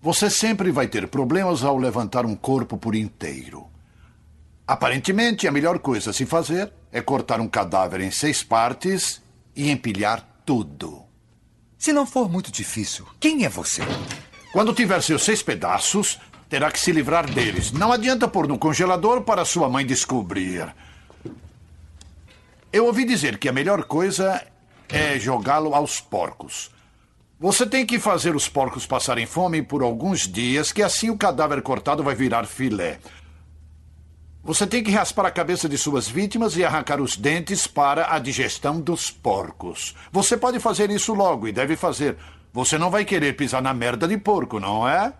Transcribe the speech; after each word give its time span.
Você 0.00 0.30
sempre 0.30 0.70
vai 0.70 0.86
ter 0.86 1.08
problemas 1.08 1.64
ao 1.64 1.76
levantar 1.76 2.24
um 2.26 2.36
corpo 2.36 2.76
por 2.76 2.94
inteiro. 2.94 3.66
Aparentemente, 4.66 5.46
a 5.46 5.52
melhor 5.52 5.78
coisa 5.78 6.10
a 6.10 6.12
se 6.12 6.26
fazer 6.26 6.72
é 6.92 7.00
cortar 7.00 7.40
um 7.40 7.48
cadáver 7.48 8.00
em 8.00 8.10
seis 8.10 8.42
partes 8.42 9.22
e 9.54 9.70
empilhar 9.70 10.26
tudo. 10.44 11.04
Se 11.78 11.92
não 11.92 12.06
for 12.06 12.28
muito 12.28 12.50
difícil, 12.50 13.06
quem 13.20 13.44
é 13.44 13.48
você? 13.48 13.82
Quando 14.52 14.74
tiver 14.74 15.00
seus 15.02 15.22
seis 15.22 15.42
pedaços, 15.42 16.18
terá 16.48 16.70
que 16.70 16.80
se 16.80 16.92
livrar 16.92 17.30
deles. 17.30 17.72
Não 17.72 17.92
adianta 17.92 18.28
pôr 18.28 18.48
no 18.48 18.58
congelador 18.58 19.22
para 19.22 19.44
sua 19.44 19.68
mãe 19.68 19.84
descobrir. 19.84 20.74
Eu 22.72 22.86
ouvi 22.86 23.04
dizer 23.04 23.38
que 23.38 23.48
a 23.48 23.52
melhor 23.52 23.84
coisa 23.84 24.44
é 24.88 25.18
jogá-lo 25.18 25.74
aos 25.74 26.00
porcos. 26.00 26.70
Você 27.38 27.66
tem 27.66 27.84
que 27.84 27.98
fazer 27.98 28.34
os 28.34 28.48
porcos 28.48 28.86
passarem 28.86 29.26
fome 29.26 29.60
por 29.60 29.82
alguns 29.82 30.20
dias, 30.20 30.72
que 30.72 30.82
assim 30.82 31.10
o 31.10 31.18
cadáver 31.18 31.60
cortado 31.60 32.02
vai 32.02 32.14
virar 32.14 32.46
filé. 32.46 32.98
Você 34.42 34.66
tem 34.66 34.82
que 34.82 34.90
raspar 34.90 35.26
a 35.26 35.30
cabeça 35.30 35.68
de 35.68 35.76
suas 35.76 36.08
vítimas 36.08 36.56
e 36.56 36.64
arrancar 36.64 36.98
os 36.98 37.14
dentes 37.14 37.66
para 37.66 38.14
a 38.14 38.18
digestão 38.18 38.80
dos 38.80 39.10
porcos. 39.10 39.94
Você 40.10 40.34
pode 40.34 40.58
fazer 40.58 40.90
isso 40.90 41.12
logo 41.12 41.46
e 41.46 41.52
deve 41.52 41.76
fazer. 41.76 42.16
Você 42.54 42.78
não 42.78 42.90
vai 42.90 43.04
querer 43.04 43.36
pisar 43.36 43.60
na 43.60 43.74
merda 43.74 44.08
de 44.08 44.16
porco, 44.16 44.58
não 44.58 44.88
é? 44.88 45.12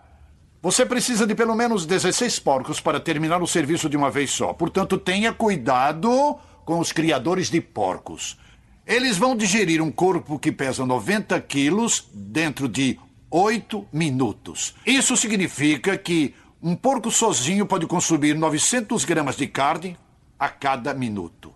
Você 0.59 0.87
precisa 0.87 1.27
de 1.27 1.35
pelo 1.35 1.55
menos 1.55 1.85
16 1.85 2.39
porcos 2.39 2.79
para 2.79 2.99
terminar 2.99 3.43
o 3.43 3.47
serviço 3.47 3.87
de 3.87 3.95
uma 3.95 4.09
vez 4.09 4.31
só. 4.31 4.53
Portanto, 4.53 4.97
tenha 4.97 5.31
cuidado 5.31 6.35
com 6.65 6.79
os 6.79 6.91
criadores 6.91 7.51
de 7.51 7.61
porcos. 7.61 8.39
Eles 8.87 9.17
vão 9.17 9.35
digerir 9.35 9.81
um 9.81 9.91
corpo 9.91 10.39
que 10.39 10.49
pesa 10.49 10.85
90 10.85 11.39
quilos 11.41 12.07
dentro 12.13 12.69
de 12.69 12.97
8 13.29 13.85
minutos. 13.91 14.75
Isso 14.85 15.17
significa 15.17 15.97
que 15.97 16.33
um 16.63 16.73
porco 16.73 17.11
sozinho 17.11 17.65
pode 17.65 17.85
consumir 17.85 18.33
900 18.33 19.03
gramas 19.03 19.35
de 19.35 19.45
carne 19.45 19.97
a 20.39 20.47
cada 20.47 20.93
minuto. 20.93 21.53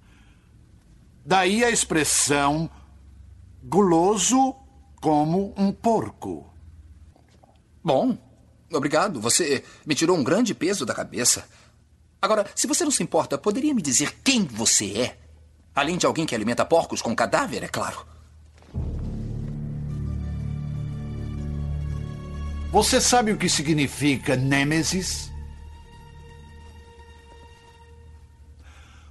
Daí 1.25 1.63
a 1.63 1.69
expressão 1.69 2.69
guloso 3.63 4.53
como 4.99 5.53
um 5.55 5.71
porco. 5.71 6.51
Bom, 7.81 8.17
obrigado. 8.73 9.21
Você 9.21 9.63
me 9.85 9.95
tirou 9.95 10.17
um 10.17 10.23
grande 10.23 10.53
peso 10.53 10.85
da 10.85 10.93
cabeça. 10.93 11.47
Agora, 12.21 12.45
se 12.53 12.67
você 12.67 12.83
não 12.83 12.91
se 12.91 13.01
importa, 13.01 13.37
poderia 13.37 13.73
me 13.73 13.81
dizer 13.81 14.17
quem 14.21 14.43
você 14.43 14.97
é? 14.97 15.20
Além 15.73 15.97
de 15.97 16.05
alguém 16.05 16.25
que 16.25 16.35
alimenta 16.35 16.65
porcos 16.65 17.01
com 17.01 17.15
cadáver, 17.15 17.63
é 17.63 17.67
claro. 17.67 18.05
Você 22.71 23.01
sabe 23.01 23.31
o 23.31 23.37
que 23.37 23.49
significa 23.49 24.35
Nêmesis? 24.35 25.29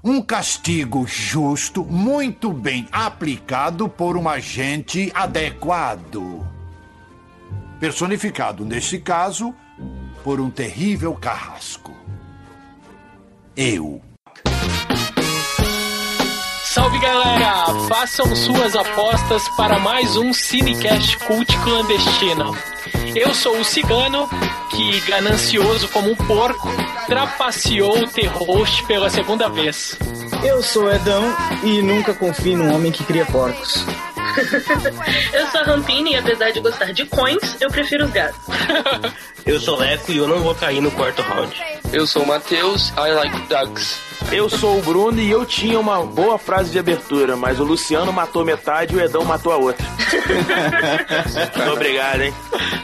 Um 0.03 0.22
castigo 0.22 1.06
justo, 1.06 1.84
muito 1.84 2.50
bem 2.55 2.88
aplicado 2.91 3.86
por 3.86 4.16
um 4.16 4.27
agente 4.27 5.12
adequado. 5.14 6.47
Personificado, 7.78 8.64
neste 8.64 8.98
caso, 8.98 9.55
por 10.25 10.41
um 10.41 10.50
terrível 10.50 11.14
carrasco. 11.14 11.94
Eu. 13.55 14.09
Salve 16.70 17.00
galera! 17.00 17.64
Façam 17.88 18.36
suas 18.36 18.76
apostas 18.76 19.48
para 19.56 19.80
mais 19.80 20.16
um 20.16 20.32
Cinecast 20.32 21.18
Cult 21.18 21.58
Clandestino. 21.64 22.56
Eu 23.16 23.34
sou 23.34 23.58
o 23.58 23.64
cigano 23.64 24.30
que, 24.70 25.00
ganancioso 25.00 25.88
como 25.88 26.12
um 26.12 26.14
porco, 26.14 26.68
trapaceou 27.08 28.04
o 28.04 28.06
T-Host 28.06 28.86
pela 28.86 29.10
segunda 29.10 29.48
vez. 29.48 29.98
Eu 30.44 30.62
sou 30.62 30.88
Edão 30.88 31.36
e 31.64 31.82
nunca 31.82 32.14
confio 32.14 32.56
num 32.56 32.72
homem 32.72 32.92
que 32.92 33.02
cria 33.02 33.26
porcos. 33.26 33.84
eu 35.34 35.47
sou 35.48 35.62
a 35.62 35.64
Rampini 35.64 36.12
e 36.12 36.16
apesar 36.16 36.52
de 36.52 36.60
gostar 36.60 36.92
de 36.92 37.04
coins, 37.06 37.56
eu 37.60 37.69
prefiro 37.69 38.04
os 38.04 38.12
gatos. 38.12 38.38
eu 39.46 39.60
sou 39.60 39.78
Leco 39.78 40.12
e 40.12 40.16
eu 40.16 40.28
não 40.28 40.40
vou 40.40 40.54
cair 40.54 40.80
no 40.80 40.90
quarto 40.90 41.22
round. 41.22 41.54
Eu 41.92 42.06
sou 42.06 42.22
o 42.22 42.26
Matheus, 42.26 42.90
I 42.90 43.12
like 43.12 43.36
ducks. 43.48 43.98
Eu 44.30 44.48
sou 44.48 44.78
o 44.78 44.82
Bruno 44.82 45.20
e 45.20 45.28
eu 45.28 45.44
tinha 45.44 45.80
uma 45.80 46.04
boa 46.04 46.38
frase 46.38 46.70
de 46.70 46.78
abertura, 46.78 47.36
mas 47.36 47.58
o 47.58 47.64
Luciano 47.64 48.12
matou 48.12 48.44
metade 48.44 48.94
e 48.94 48.96
o 48.96 49.00
Edão 49.00 49.24
matou 49.24 49.52
a 49.52 49.56
outra. 49.56 49.84
Muito 51.56 51.72
obrigado, 51.72 52.20
hein? 52.20 52.34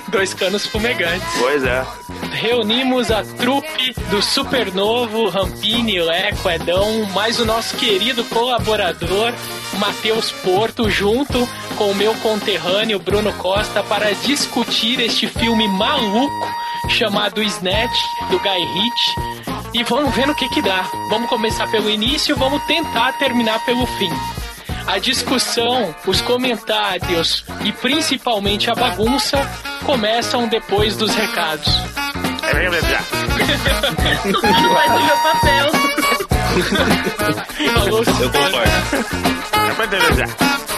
Dois 0.09 0.35
canos 0.35 0.67
fumegantes. 0.67 1.29
Pois 1.39 1.63
é. 1.63 1.87
Reunimos 2.33 3.11
a 3.11 3.23
trupe 3.23 3.95
do 4.11 4.21
Supernovo, 4.21 5.29
Rampini, 5.29 6.01
Leco, 6.01 6.51
Edão, 6.51 7.05
mais 7.15 7.39
o 7.39 7.45
nosso 7.45 7.77
querido 7.77 8.25
colaborador, 8.25 9.33
Matheus 9.79 10.33
Porto, 10.33 10.91
junto 10.91 11.49
com 11.77 11.91
o 11.91 11.95
meu 11.95 12.15
conterrâneo 12.17 12.99
Bruno 12.99 13.33
Costa, 13.35 13.83
para 13.83 14.13
discutir 14.15 14.99
este 15.01 15.27
filme 15.27 15.69
maluco 15.69 16.55
chamado 16.89 17.43
Snatch, 17.43 17.99
do 18.31 18.39
Guy 18.39 18.65
Ritchie 18.65 19.47
e 19.75 19.85
vamos 19.85 20.15
ver 20.15 20.27
no 20.27 20.35
que 20.35 20.49
que 20.49 20.63
dá. 20.63 20.89
Vamos 21.11 21.29
começar 21.29 21.71
pelo 21.71 21.91
início, 21.91 22.35
vamos 22.37 22.65
tentar 22.65 23.13
terminar 23.19 23.63
pelo 23.67 23.87
fim. 23.87 24.11
A 24.87 24.99
discussão, 24.99 25.95
os 26.07 26.21
comentários 26.23 27.45
e 27.63 27.73
principalmente 27.73 28.71
a 28.71 28.75
bagunça 28.75 29.39
começam 29.85 30.49
depois 30.49 30.97
dos 30.97 31.15
recados. 31.15 31.69
Faz 34.73 34.93
o 34.93 35.05
meu 35.05 35.19
papel. 35.19 35.67
Falou, 37.75 38.03
Eu 38.21 38.31
concordo. 38.31 38.77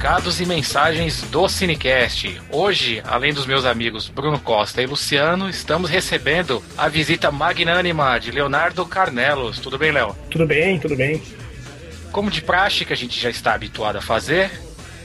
recados 0.00 0.40
e 0.40 0.46
mensagens 0.46 1.20
do 1.24 1.46
Cinecast. 1.46 2.40
Hoje, 2.50 3.02
além 3.06 3.34
dos 3.34 3.44
meus 3.44 3.66
amigos 3.66 4.08
Bruno 4.08 4.40
Costa 4.40 4.80
e 4.80 4.86
Luciano, 4.86 5.50
estamos 5.50 5.90
recebendo 5.90 6.64
a 6.74 6.88
visita 6.88 7.30
magnânima 7.30 8.18
de 8.18 8.30
Leonardo 8.30 8.86
Carnelos. 8.86 9.58
Tudo 9.58 9.76
bem, 9.76 9.92
Léo? 9.92 10.16
Tudo 10.30 10.46
bem, 10.46 10.78
tudo 10.78 10.96
bem. 10.96 11.22
Como 12.10 12.30
de 12.30 12.40
praxe 12.40 12.86
que 12.86 12.94
a 12.94 12.96
gente 12.96 13.20
já 13.20 13.28
está 13.28 13.52
habituado 13.52 13.96
a 13.96 14.00
fazer, 14.00 14.50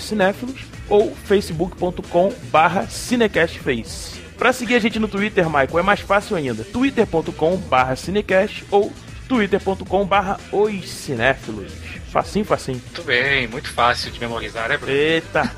facebook.com 1.16 2.34
barra 2.52 2.88
cinecastface. 2.88 4.26
Para 4.38 4.52
seguir 4.52 4.76
a 4.76 4.80
gente 4.80 5.00
no 5.00 5.08
Twitter, 5.08 5.46
Michael, 5.46 5.80
é 5.80 5.84
mais 5.84 6.02
fácil 6.02 6.36
ainda. 6.36 6.66
twitter.com/cinecast 6.66 8.66
ou 8.70 8.92
twitter.com/oiscinéfilos. 9.28 11.85
Facinho, 12.16 12.46
facinho. 12.46 12.82
Muito 12.82 13.04
bem, 13.04 13.46
muito 13.46 13.70
fácil 13.70 14.10
de 14.10 14.22
memorizar, 14.22 14.70
né, 14.70 14.78
Bruno? 14.78 14.96
Eita! 14.96 15.52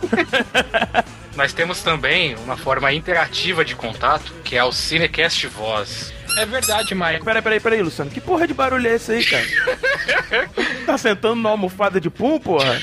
Nós 1.38 1.54
temos 1.54 1.83
também 1.83 2.33
uma 2.33 2.57
forma 2.57 2.92
interativa 2.92 3.63
de 3.63 3.75
contato, 3.75 4.33
que 4.44 4.57
é 4.57 4.63
o 4.63 4.71
Cinecast 4.71 5.45
Voz. 5.45 6.12
É 6.36 6.48
verdade, 6.48 6.95
Maicon. 6.95 7.24
Peraí, 7.24 7.44
peraí, 7.44 7.59
peraí, 7.59 7.83
Luciano. 7.83 8.09
Que 8.09 8.19
porra 8.19 8.48
de 8.48 8.56
barulho 8.56 8.88
é 8.88 8.95
esse 8.95 9.12
aí, 9.12 9.24
cara? 9.24 9.45
tá 10.83 10.98
sentando 10.98 11.36
numa 11.36 11.51
almofada 11.51 12.01
de 12.01 12.09
pum, 12.09 12.39
porra? 12.39 12.81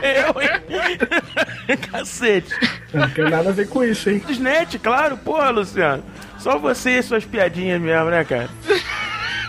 Eu, 0.00 0.40
hein? 0.40 1.78
Cacete. 1.90 2.54
Não 2.94 3.10
tem 3.10 3.28
nada 3.28 3.48
a 3.48 3.52
ver 3.52 3.66
com 3.66 3.82
isso, 3.82 4.08
hein? 4.08 4.22
Desnet, 4.24 4.78
claro, 4.78 5.16
porra, 5.16 5.50
Luciano. 5.50 6.04
Só 6.38 6.60
você 6.60 6.98
e 6.98 7.02
suas 7.02 7.24
piadinhas 7.24 7.80
mesmo, 7.80 8.08
né, 8.10 8.24
cara? 8.24 8.48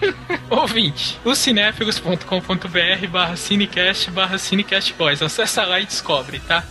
Ouvinte, 0.50 1.20
o 1.24 1.36
cinéfilos.com.br 1.36 3.08
barra 3.10 3.36
cinecast 3.36 4.12
barra 4.12 4.38
cinecast 4.38 4.94
boys. 4.94 5.22
Acessa 5.22 5.66
lá 5.66 5.80
e 5.80 5.86
descobre, 5.86 6.40
tá? 6.40 6.64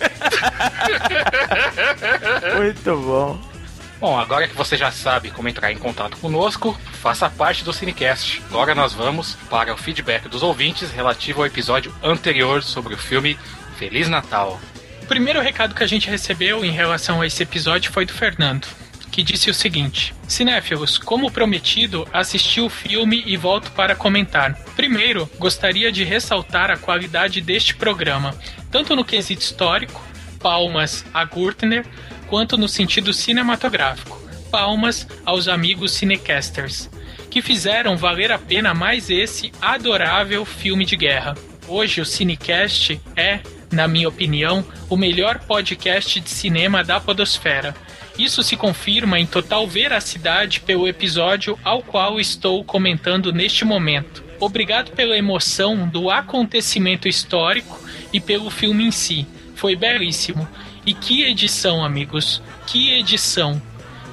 Muito 2.56 2.96
bom. 2.96 3.52
Bom, 4.00 4.18
agora 4.18 4.48
que 4.48 4.56
você 4.56 4.76
já 4.76 4.90
sabe 4.90 5.30
como 5.30 5.48
entrar 5.48 5.70
em 5.70 5.78
contato 5.78 6.16
conosco, 6.16 6.76
faça 6.94 7.30
parte 7.30 7.62
do 7.62 7.72
Cinecast. 7.72 8.42
Agora 8.50 8.74
nós 8.74 8.92
vamos 8.92 9.36
para 9.48 9.72
o 9.72 9.76
feedback 9.76 10.28
dos 10.28 10.42
ouvintes 10.42 10.90
relativo 10.90 11.40
ao 11.40 11.46
episódio 11.46 11.94
anterior 12.02 12.64
sobre 12.64 12.94
o 12.94 12.98
filme 12.98 13.38
Feliz 13.78 14.08
Natal. 14.08 14.60
O 15.02 15.06
primeiro 15.06 15.40
recado 15.40 15.72
que 15.72 15.84
a 15.84 15.86
gente 15.86 16.10
recebeu 16.10 16.64
em 16.64 16.72
relação 16.72 17.20
a 17.20 17.26
esse 17.28 17.44
episódio 17.44 17.92
foi 17.92 18.04
do 18.04 18.12
Fernando, 18.12 18.66
que 19.12 19.22
disse 19.22 19.50
o 19.50 19.54
seguinte: 19.54 20.14
Cinéfilos, 20.26 20.96
como 20.96 21.30
prometido, 21.30 22.08
assisti 22.12 22.60
o 22.60 22.70
filme 22.70 23.22
e 23.26 23.36
volto 23.36 23.70
para 23.72 23.94
comentar. 23.94 24.54
Primeiro, 24.74 25.30
gostaria 25.38 25.92
de 25.92 26.02
ressaltar 26.02 26.70
a 26.70 26.78
qualidade 26.78 27.42
deste 27.42 27.74
programa, 27.76 28.34
tanto 28.70 28.96
no 28.96 29.04
quesito 29.04 29.42
histórico, 29.42 30.02
palmas 30.40 31.04
a 31.12 31.24
Gurtner, 31.26 31.86
quanto 32.26 32.56
no 32.56 32.66
sentido 32.66 33.12
cinematográfico. 33.12 34.20
Palmas 34.50 35.06
aos 35.24 35.48
amigos 35.48 35.92
cinecasters, 35.92 36.90
que 37.30 37.40
fizeram 37.40 37.96
valer 37.96 38.32
a 38.32 38.38
pena 38.38 38.74
mais 38.74 39.08
esse 39.08 39.52
adorável 39.60 40.44
filme 40.44 40.84
de 40.84 40.96
guerra. 40.96 41.34
Hoje 41.66 42.00
o 42.00 42.04
Cinecast 42.04 43.00
é, 43.16 43.40
na 43.70 43.88
minha 43.88 44.08
opinião, 44.08 44.66
o 44.90 44.96
melhor 44.96 45.38
podcast 45.38 46.20
de 46.20 46.28
cinema 46.28 46.84
da 46.84 47.00
podosfera. 47.00 47.74
Isso 48.18 48.42
se 48.42 48.56
confirma 48.56 49.18
em 49.18 49.26
total 49.26 49.66
veracidade 49.66 50.60
pelo 50.60 50.86
episódio 50.86 51.58
ao 51.64 51.82
qual 51.82 52.20
estou 52.20 52.62
comentando 52.62 53.32
neste 53.32 53.64
momento. 53.64 54.22
Obrigado 54.38 54.90
pela 54.90 55.16
emoção 55.16 55.88
do 55.88 56.10
acontecimento 56.10 57.08
histórico 57.08 57.80
e 58.12 58.20
pelo 58.20 58.50
filme 58.50 58.84
em 58.84 58.90
si. 58.90 59.26
Foi 59.54 59.74
belíssimo. 59.76 60.46
E 60.84 60.92
que 60.92 61.22
edição, 61.22 61.84
amigos! 61.84 62.42
Que 62.66 62.92
edição! 62.94 63.62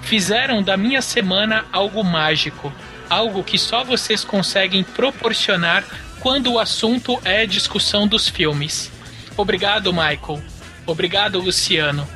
Fizeram 0.02 0.62
da 0.62 0.78
minha 0.78 1.02
semana 1.02 1.66
algo 1.72 2.04
mágico, 2.04 2.72
algo 3.10 3.44
que 3.44 3.58
só 3.58 3.84
vocês 3.84 4.24
conseguem 4.24 4.84
proporcionar 4.84 5.84
quando 6.20 6.54
o 6.54 6.60
assunto 6.60 7.20
é 7.26 7.46
discussão 7.46 8.08
dos 8.08 8.30
filmes. 8.30 8.92
Obrigado, 9.36 9.92
Michael. 9.92 10.42
Obrigado, 10.86 11.40
Luciano. 11.40 12.08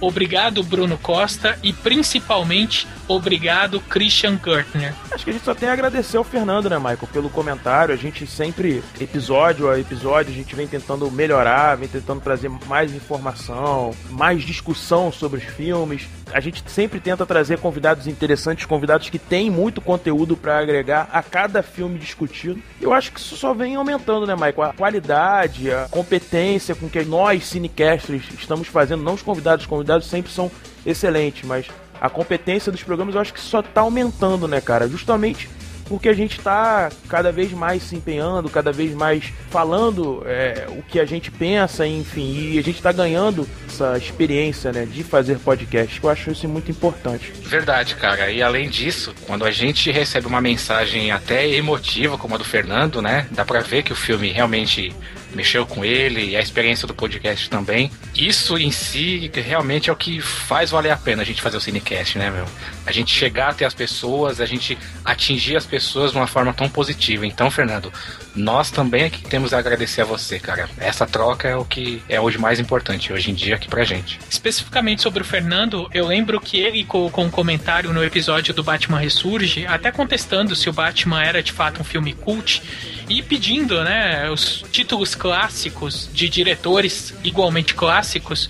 Obrigado, 0.00 0.62
Bruno 0.62 0.96
Costa. 0.98 1.58
E 1.62 1.72
principalmente, 1.72 2.86
obrigado, 3.06 3.80
Christian 3.80 4.38
Gertner. 4.42 4.94
Acho 5.10 5.24
que 5.24 5.30
a 5.30 5.32
gente 5.32 5.44
só 5.44 5.54
tem 5.54 5.68
a 5.68 5.72
agradecer 5.72 6.16
ao 6.16 6.24
Fernando, 6.24 6.70
né, 6.70 6.78
Michael, 6.78 7.08
pelo 7.12 7.30
comentário. 7.30 7.94
A 7.94 7.96
gente 7.98 8.26
sempre, 8.26 8.82
episódio 9.00 9.68
a 9.68 9.78
episódio, 9.78 10.32
a 10.32 10.34
gente 10.34 10.54
vem 10.54 10.66
tentando 10.66 11.10
melhorar, 11.10 11.76
vem 11.76 11.88
tentando 11.88 12.20
trazer 12.20 12.48
mais 12.66 12.94
informação, 12.94 13.92
mais 14.10 14.42
discussão 14.42 15.10
sobre 15.10 15.38
os 15.38 15.44
filmes. 15.44 16.06
A 16.32 16.40
gente 16.40 16.62
sempre 16.68 17.00
tenta 17.00 17.24
trazer 17.24 17.58
convidados 17.58 18.06
interessantes, 18.06 18.66
convidados 18.66 19.08
que 19.08 19.18
têm 19.18 19.50
muito 19.50 19.80
conteúdo 19.80 20.36
para 20.36 20.58
agregar 20.58 21.08
a 21.12 21.22
cada 21.22 21.62
filme 21.62 21.98
discutido. 21.98 22.60
Eu 22.80 22.92
acho 22.92 23.12
que 23.12 23.20
isso 23.20 23.36
só 23.36 23.54
vem 23.54 23.76
aumentando, 23.76 24.26
né, 24.26 24.34
Michael? 24.34 24.62
A 24.62 24.72
qualidade, 24.72 25.70
a 25.72 25.88
competência 25.90 26.74
com 26.74 26.88
que 26.88 27.02
nós, 27.04 27.44
cinecasters, 27.46 28.24
estamos 28.38 28.68
fazendo, 28.68 29.02
não 29.02 29.14
os 29.14 29.22
convidados, 29.22 29.64
os 29.64 29.68
convidados 29.68 30.06
sempre 30.06 30.30
são 30.32 30.50
excelentes, 30.84 31.44
mas 31.44 31.66
a 32.00 32.08
competência 32.08 32.70
dos 32.70 32.82
programas 32.82 33.14
eu 33.14 33.20
acho 33.20 33.32
que 33.32 33.40
só 33.40 33.62
tá 33.62 33.80
aumentando, 33.80 34.46
né, 34.46 34.60
cara? 34.60 34.88
Justamente 34.88 35.48
porque 35.88 36.08
a 36.08 36.14
gente 36.14 36.38
está 36.38 36.90
cada 37.08 37.32
vez 37.32 37.52
mais 37.52 37.82
se 37.82 37.96
empenhando, 37.96 38.48
cada 38.48 38.72
vez 38.72 38.94
mais 38.94 39.32
falando 39.50 40.22
é, 40.26 40.66
o 40.68 40.82
que 40.82 41.00
a 41.00 41.04
gente 41.04 41.30
pensa, 41.30 41.86
enfim, 41.86 42.52
e 42.52 42.58
a 42.58 42.62
gente 42.62 42.76
está 42.76 42.92
ganhando 42.92 43.48
essa 43.66 43.96
experiência, 43.96 44.72
né, 44.72 44.86
de 44.86 45.02
fazer 45.02 45.38
podcast. 45.38 46.00
Eu 46.02 46.10
acho 46.10 46.30
isso 46.30 46.48
muito 46.48 46.70
importante. 46.70 47.32
Verdade, 47.42 47.94
cara. 47.94 48.30
E 48.30 48.42
além 48.42 48.68
disso, 48.68 49.14
quando 49.26 49.44
a 49.44 49.50
gente 49.50 49.90
recebe 49.90 50.26
uma 50.26 50.40
mensagem 50.40 51.10
até 51.10 51.48
emotiva, 51.48 52.18
como 52.18 52.34
a 52.34 52.38
do 52.38 52.44
Fernando, 52.44 53.00
né, 53.00 53.26
dá 53.30 53.44
pra 53.44 53.60
ver 53.60 53.82
que 53.82 53.92
o 53.92 53.96
filme 53.96 54.30
realmente 54.30 54.94
mexeu 55.34 55.66
com 55.66 55.84
ele 55.84 56.30
e 56.30 56.36
a 56.36 56.40
experiência 56.40 56.86
do 56.86 56.94
podcast 56.94 57.48
também. 57.50 57.90
Isso 58.14 58.58
em 58.58 58.70
si 58.70 59.30
realmente 59.34 59.90
é 59.90 59.92
o 59.92 59.96
que 59.96 60.20
faz 60.20 60.70
valer 60.70 60.90
a 60.90 60.96
pena 60.96 61.22
a 61.22 61.24
gente 61.24 61.42
fazer 61.42 61.56
o 61.56 61.60
Cinecast, 61.60 62.18
né, 62.18 62.30
meu? 62.30 62.46
A 62.86 62.92
gente 62.92 63.14
chegar 63.14 63.50
até 63.50 63.64
as 63.64 63.74
pessoas, 63.74 64.40
a 64.40 64.46
gente 64.46 64.78
atingir 65.04 65.56
as 65.56 65.66
pessoas 65.66 66.12
de 66.12 66.16
uma 66.18 66.26
forma 66.26 66.52
tão 66.52 66.68
positiva. 66.68 67.26
Então, 67.26 67.50
Fernando, 67.50 67.92
nós 68.38 68.70
também 68.70 69.04
aqui 69.04 69.22
temos 69.22 69.52
a 69.52 69.58
agradecer 69.58 70.02
a 70.02 70.04
você, 70.04 70.38
cara. 70.38 70.68
Essa 70.78 71.06
troca 71.06 71.48
é 71.48 71.56
o 71.56 71.64
que 71.64 72.02
é 72.08 72.20
hoje 72.20 72.38
mais 72.38 72.60
importante, 72.60 73.12
hoje 73.12 73.30
em 73.30 73.34
dia, 73.34 73.56
aqui 73.56 73.68
pra 73.68 73.84
gente. 73.84 74.18
Especificamente 74.30 75.02
sobre 75.02 75.22
o 75.22 75.24
Fernando, 75.24 75.88
eu 75.92 76.06
lembro 76.06 76.40
que 76.40 76.58
ele, 76.58 76.84
com 76.84 77.10
um 77.18 77.30
comentário 77.30 77.92
no 77.92 78.02
episódio 78.02 78.54
do 78.54 78.62
Batman 78.62 78.98
Ressurge, 78.98 79.66
até 79.66 79.90
contestando 79.90 80.54
se 80.54 80.70
o 80.70 80.72
Batman 80.72 81.22
era 81.22 81.42
de 81.42 81.52
fato 81.52 81.80
um 81.80 81.84
filme 81.84 82.12
cult, 82.12 82.62
e 83.08 83.22
pedindo, 83.22 83.82
né, 83.82 84.30
os 84.30 84.64
títulos 84.70 85.14
clássicos 85.14 86.08
de 86.12 86.28
diretores 86.28 87.14
igualmente 87.24 87.74
clássicos. 87.74 88.48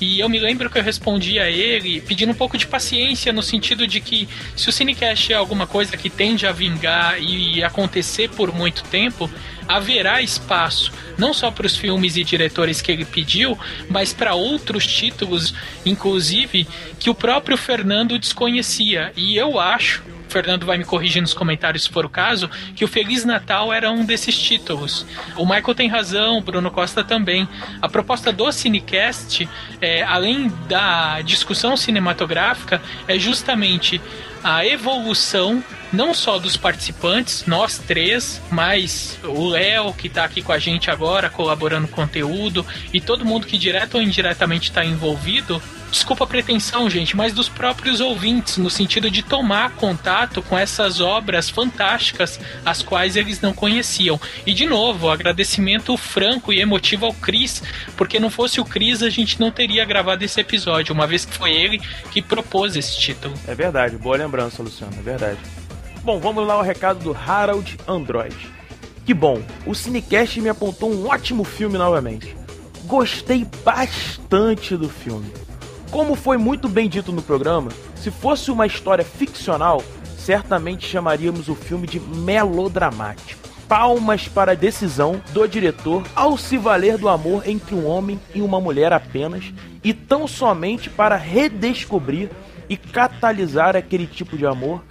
E 0.00 0.20
eu 0.20 0.28
me 0.28 0.38
lembro 0.38 0.70
que 0.70 0.78
eu 0.78 0.82
respondi 0.82 1.38
a 1.38 1.50
ele 1.50 2.00
pedindo 2.00 2.30
um 2.32 2.34
pouco 2.34 2.56
de 2.56 2.66
paciência, 2.66 3.32
no 3.32 3.42
sentido 3.42 3.86
de 3.86 4.00
que 4.00 4.28
se 4.56 4.68
o 4.68 4.72
Cinecast 4.72 5.32
é 5.32 5.36
alguma 5.36 5.66
coisa 5.66 5.96
que 5.96 6.08
tende 6.08 6.46
a 6.46 6.52
vingar 6.52 7.20
e 7.20 7.62
acontecer 7.62 8.28
por 8.30 8.54
muito 8.54 8.84
tempo, 8.84 9.30
haverá 9.66 10.22
espaço 10.22 10.92
não 11.18 11.34
só 11.34 11.50
para 11.50 11.66
os 11.66 11.76
filmes 11.76 12.16
e 12.16 12.22
diretores 12.22 12.80
que 12.80 12.92
ele 12.92 13.04
pediu, 13.04 13.58
mas 13.90 14.12
para 14.12 14.34
outros 14.34 14.86
títulos, 14.86 15.52
inclusive, 15.84 16.66
que 16.98 17.10
o 17.10 17.14
próprio 17.14 17.56
Fernando 17.56 18.18
desconhecia. 18.18 19.12
E 19.16 19.36
eu 19.36 19.58
acho 19.58 20.02
Fernando 20.28 20.66
vai 20.66 20.78
me 20.78 20.84
corrigir 20.84 21.20
nos 21.20 21.34
comentários 21.34 21.84
se 21.84 21.90
for 21.90 22.04
o 22.04 22.08
caso, 22.08 22.50
que 22.74 22.84
o 22.84 22.88
Feliz 22.88 23.24
Natal 23.24 23.72
era 23.72 23.90
um 23.90 24.04
desses 24.04 24.36
títulos. 24.36 25.06
O 25.36 25.44
Michael 25.44 25.74
tem 25.74 25.88
razão, 25.88 26.38
o 26.38 26.40
Bruno 26.40 26.70
Costa 26.70 27.02
também. 27.02 27.48
A 27.80 27.88
proposta 27.88 28.32
do 28.32 28.50
Cinecast, 28.52 29.48
é, 29.80 30.02
além 30.02 30.48
da 30.68 31.20
discussão 31.22 31.76
cinematográfica, 31.76 32.80
é 33.06 33.18
justamente 33.18 34.00
a 34.42 34.64
evolução 34.64 35.62
não 35.92 36.12
só 36.12 36.38
dos 36.38 36.56
participantes, 36.56 37.44
nós 37.46 37.78
três, 37.78 38.40
mas 38.50 39.18
o 39.24 39.48
Léo 39.48 39.92
que 39.92 40.08
está 40.08 40.24
aqui 40.24 40.42
com 40.42 40.52
a 40.52 40.58
gente 40.58 40.90
agora, 40.90 41.30
colaborando 41.30 41.86
com 41.88 41.98
conteúdo, 42.08 42.64
e 42.92 43.00
todo 43.00 43.24
mundo 43.24 43.46
que 43.46 43.58
direto 43.58 43.96
ou 43.96 44.02
indiretamente 44.02 44.70
está 44.70 44.84
envolvido. 44.84 45.60
Desculpa 45.90 46.24
a 46.24 46.26
pretensão, 46.26 46.88
gente, 46.90 47.16
mas 47.16 47.32
dos 47.32 47.48
próprios 47.48 47.98
ouvintes, 48.00 48.58
no 48.58 48.68
sentido 48.68 49.10
de 49.10 49.22
tomar 49.22 49.70
contato 49.70 50.42
com 50.42 50.58
essas 50.58 51.00
obras 51.00 51.48
fantásticas, 51.48 52.38
as 52.64 52.82
quais 52.82 53.16
eles 53.16 53.40
não 53.40 53.54
conheciam. 53.54 54.20
E 54.46 54.52
de 54.52 54.66
novo, 54.66 55.08
agradecimento 55.08 55.96
franco 55.96 56.52
e 56.52 56.60
emotivo 56.60 57.06
ao 57.06 57.14
Cris, 57.14 57.62
porque 57.96 58.20
não 58.20 58.28
fosse 58.28 58.60
o 58.60 58.64
Cris 58.64 59.02
a 59.02 59.08
gente 59.08 59.40
não 59.40 59.50
teria 59.50 59.84
gravado 59.84 60.22
esse 60.22 60.38
episódio, 60.40 60.94
uma 60.94 61.06
vez 61.06 61.24
que 61.24 61.34
foi 61.34 61.52
ele 61.52 61.80
que 62.10 62.20
propôs 62.20 62.76
esse 62.76 62.98
título. 62.98 63.34
É 63.46 63.54
verdade, 63.54 63.96
boa 63.96 64.16
lembrança, 64.16 64.62
Luciano, 64.62 64.92
é 64.98 65.02
verdade. 65.02 65.38
Bom, 66.02 66.18
vamos 66.20 66.46
lá 66.46 66.54
ao 66.54 66.62
recado 66.62 67.02
do 67.02 67.14
Harold 67.14 67.76
Android. 67.86 68.36
Que 69.04 69.12
bom, 69.12 69.42
o 69.66 69.74
Cinecast 69.74 70.40
me 70.40 70.48
apontou 70.48 70.92
um 70.92 71.08
ótimo 71.08 71.44
filme 71.44 71.76
novamente. 71.76 72.36
Gostei 72.84 73.46
bastante 73.64 74.76
do 74.76 74.88
filme. 74.88 75.30
Como 75.90 76.14
foi 76.14 76.36
muito 76.36 76.68
bem 76.68 76.88
dito 76.88 77.12
no 77.12 77.22
programa, 77.22 77.70
se 77.96 78.10
fosse 78.10 78.50
uma 78.50 78.66
história 78.66 79.04
ficcional, 79.04 79.82
certamente 80.16 80.86
chamaríamos 80.86 81.48
o 81.48 81.54
filme 81.54 81.86
de 81.86 81.98
melodramático. 81.98 83.48
Palmas 83.66 84.28
para 84.28 84.52
a 84.52 84.54
decisão 84.54 85.20
do 85.32 85.46
diretor 85.46 86.02
ao 86.14 86.38
se 86.38 86.56
valer 86.56 86.96
do 86.96 87.08
amor 87.08 87.46
entre 87.46 87.74
um 87.74 87.86
homem 87.86 88.18
e 88.34 88.40
uma 88.40 88.60
mulher 88.60 88.92
apenas, 88.92 89.52
e 89.82 89.92
tão 89.92 90.26
somente 90.26 90.88
para 90.88 91.16
redescobrir 91.16 92.30
e 92.68 92.76
catalisar 92.76 93.76
aquele 93.76 94.06
tipo 94.06 94.36
de 94.36 94.46
amor 94.46 94.82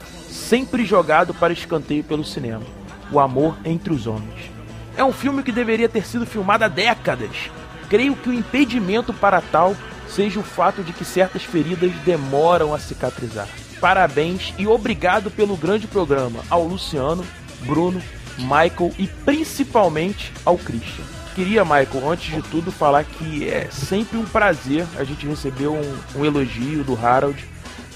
sempre 0.48 0.86
jogado 0.86 1.34
para 1.34 1.54
escanteio 1.54 2.04
pelo 2.04 2.24
cinema: 2.24 2.64
o 3.12 3.20
amor 3.20 3.58
entre 3.66 3.94
os 3.94 4.08
homens. 4.08 4.52
É 4.96 5.04
um 5.04 5.12
filme 5.12 5.44
que 5.44 5.52
deveria 5.52 5.90
ter 5.90 6.06
sido 6.06 6.26
filmado 6.26 6.64
há 6.64 6.68
décadas. 6.68 7.52
Creio 7.90 8.16
que 8.16 8.30
o 8.30 8.34
impedimento 8.34 9.14
para 9.14 9.42
tal 9.42 9.76
seja 10.08 10.40
o 10.40 10.44
fato 10.44 10.82
de 10.84 10.94
que 10.94 11.06
certas 11.06 11.44
feridas 11.44 11.92
demoram 12.06 12.74
a 12.74 12.80
cicatrizar. 12.80 13.48
Parabéns 13.80 14.54
e 14.58 14.66
obrigado 14.66 15.30
pelo 15.30 15.56
grande 15.56 15.86
programa 15.86 16.40
ao 16.50 16.64
Luciano, 16.64 17.24
Bruno, 17.62 18.02
Michael 18.40 18.92
e 18.98 19.06
principalmente 19.08 20.34
ao 20.44 20.58
Christian. 20.58 21.06
Queria, 21.36 21.64
Michael, 21.64 22.10
antes 22.10 22.34
de 22.34 22.42
tudo, 22.42 22.72
falar 22.72 23.04
que 23.04 23.48
é 23.48 23.68
sempre 23.70 24.18
um 24.18 24.26
prazer 24.26 24.88
a 24.98 25.04
gente 25.04 25.28
receber 25.28 25.68
um, 25.68 25.98
um 26.16 26.26
elogio 26.26 26.84
do 26.84 26.98
Harold. 26.98 27.46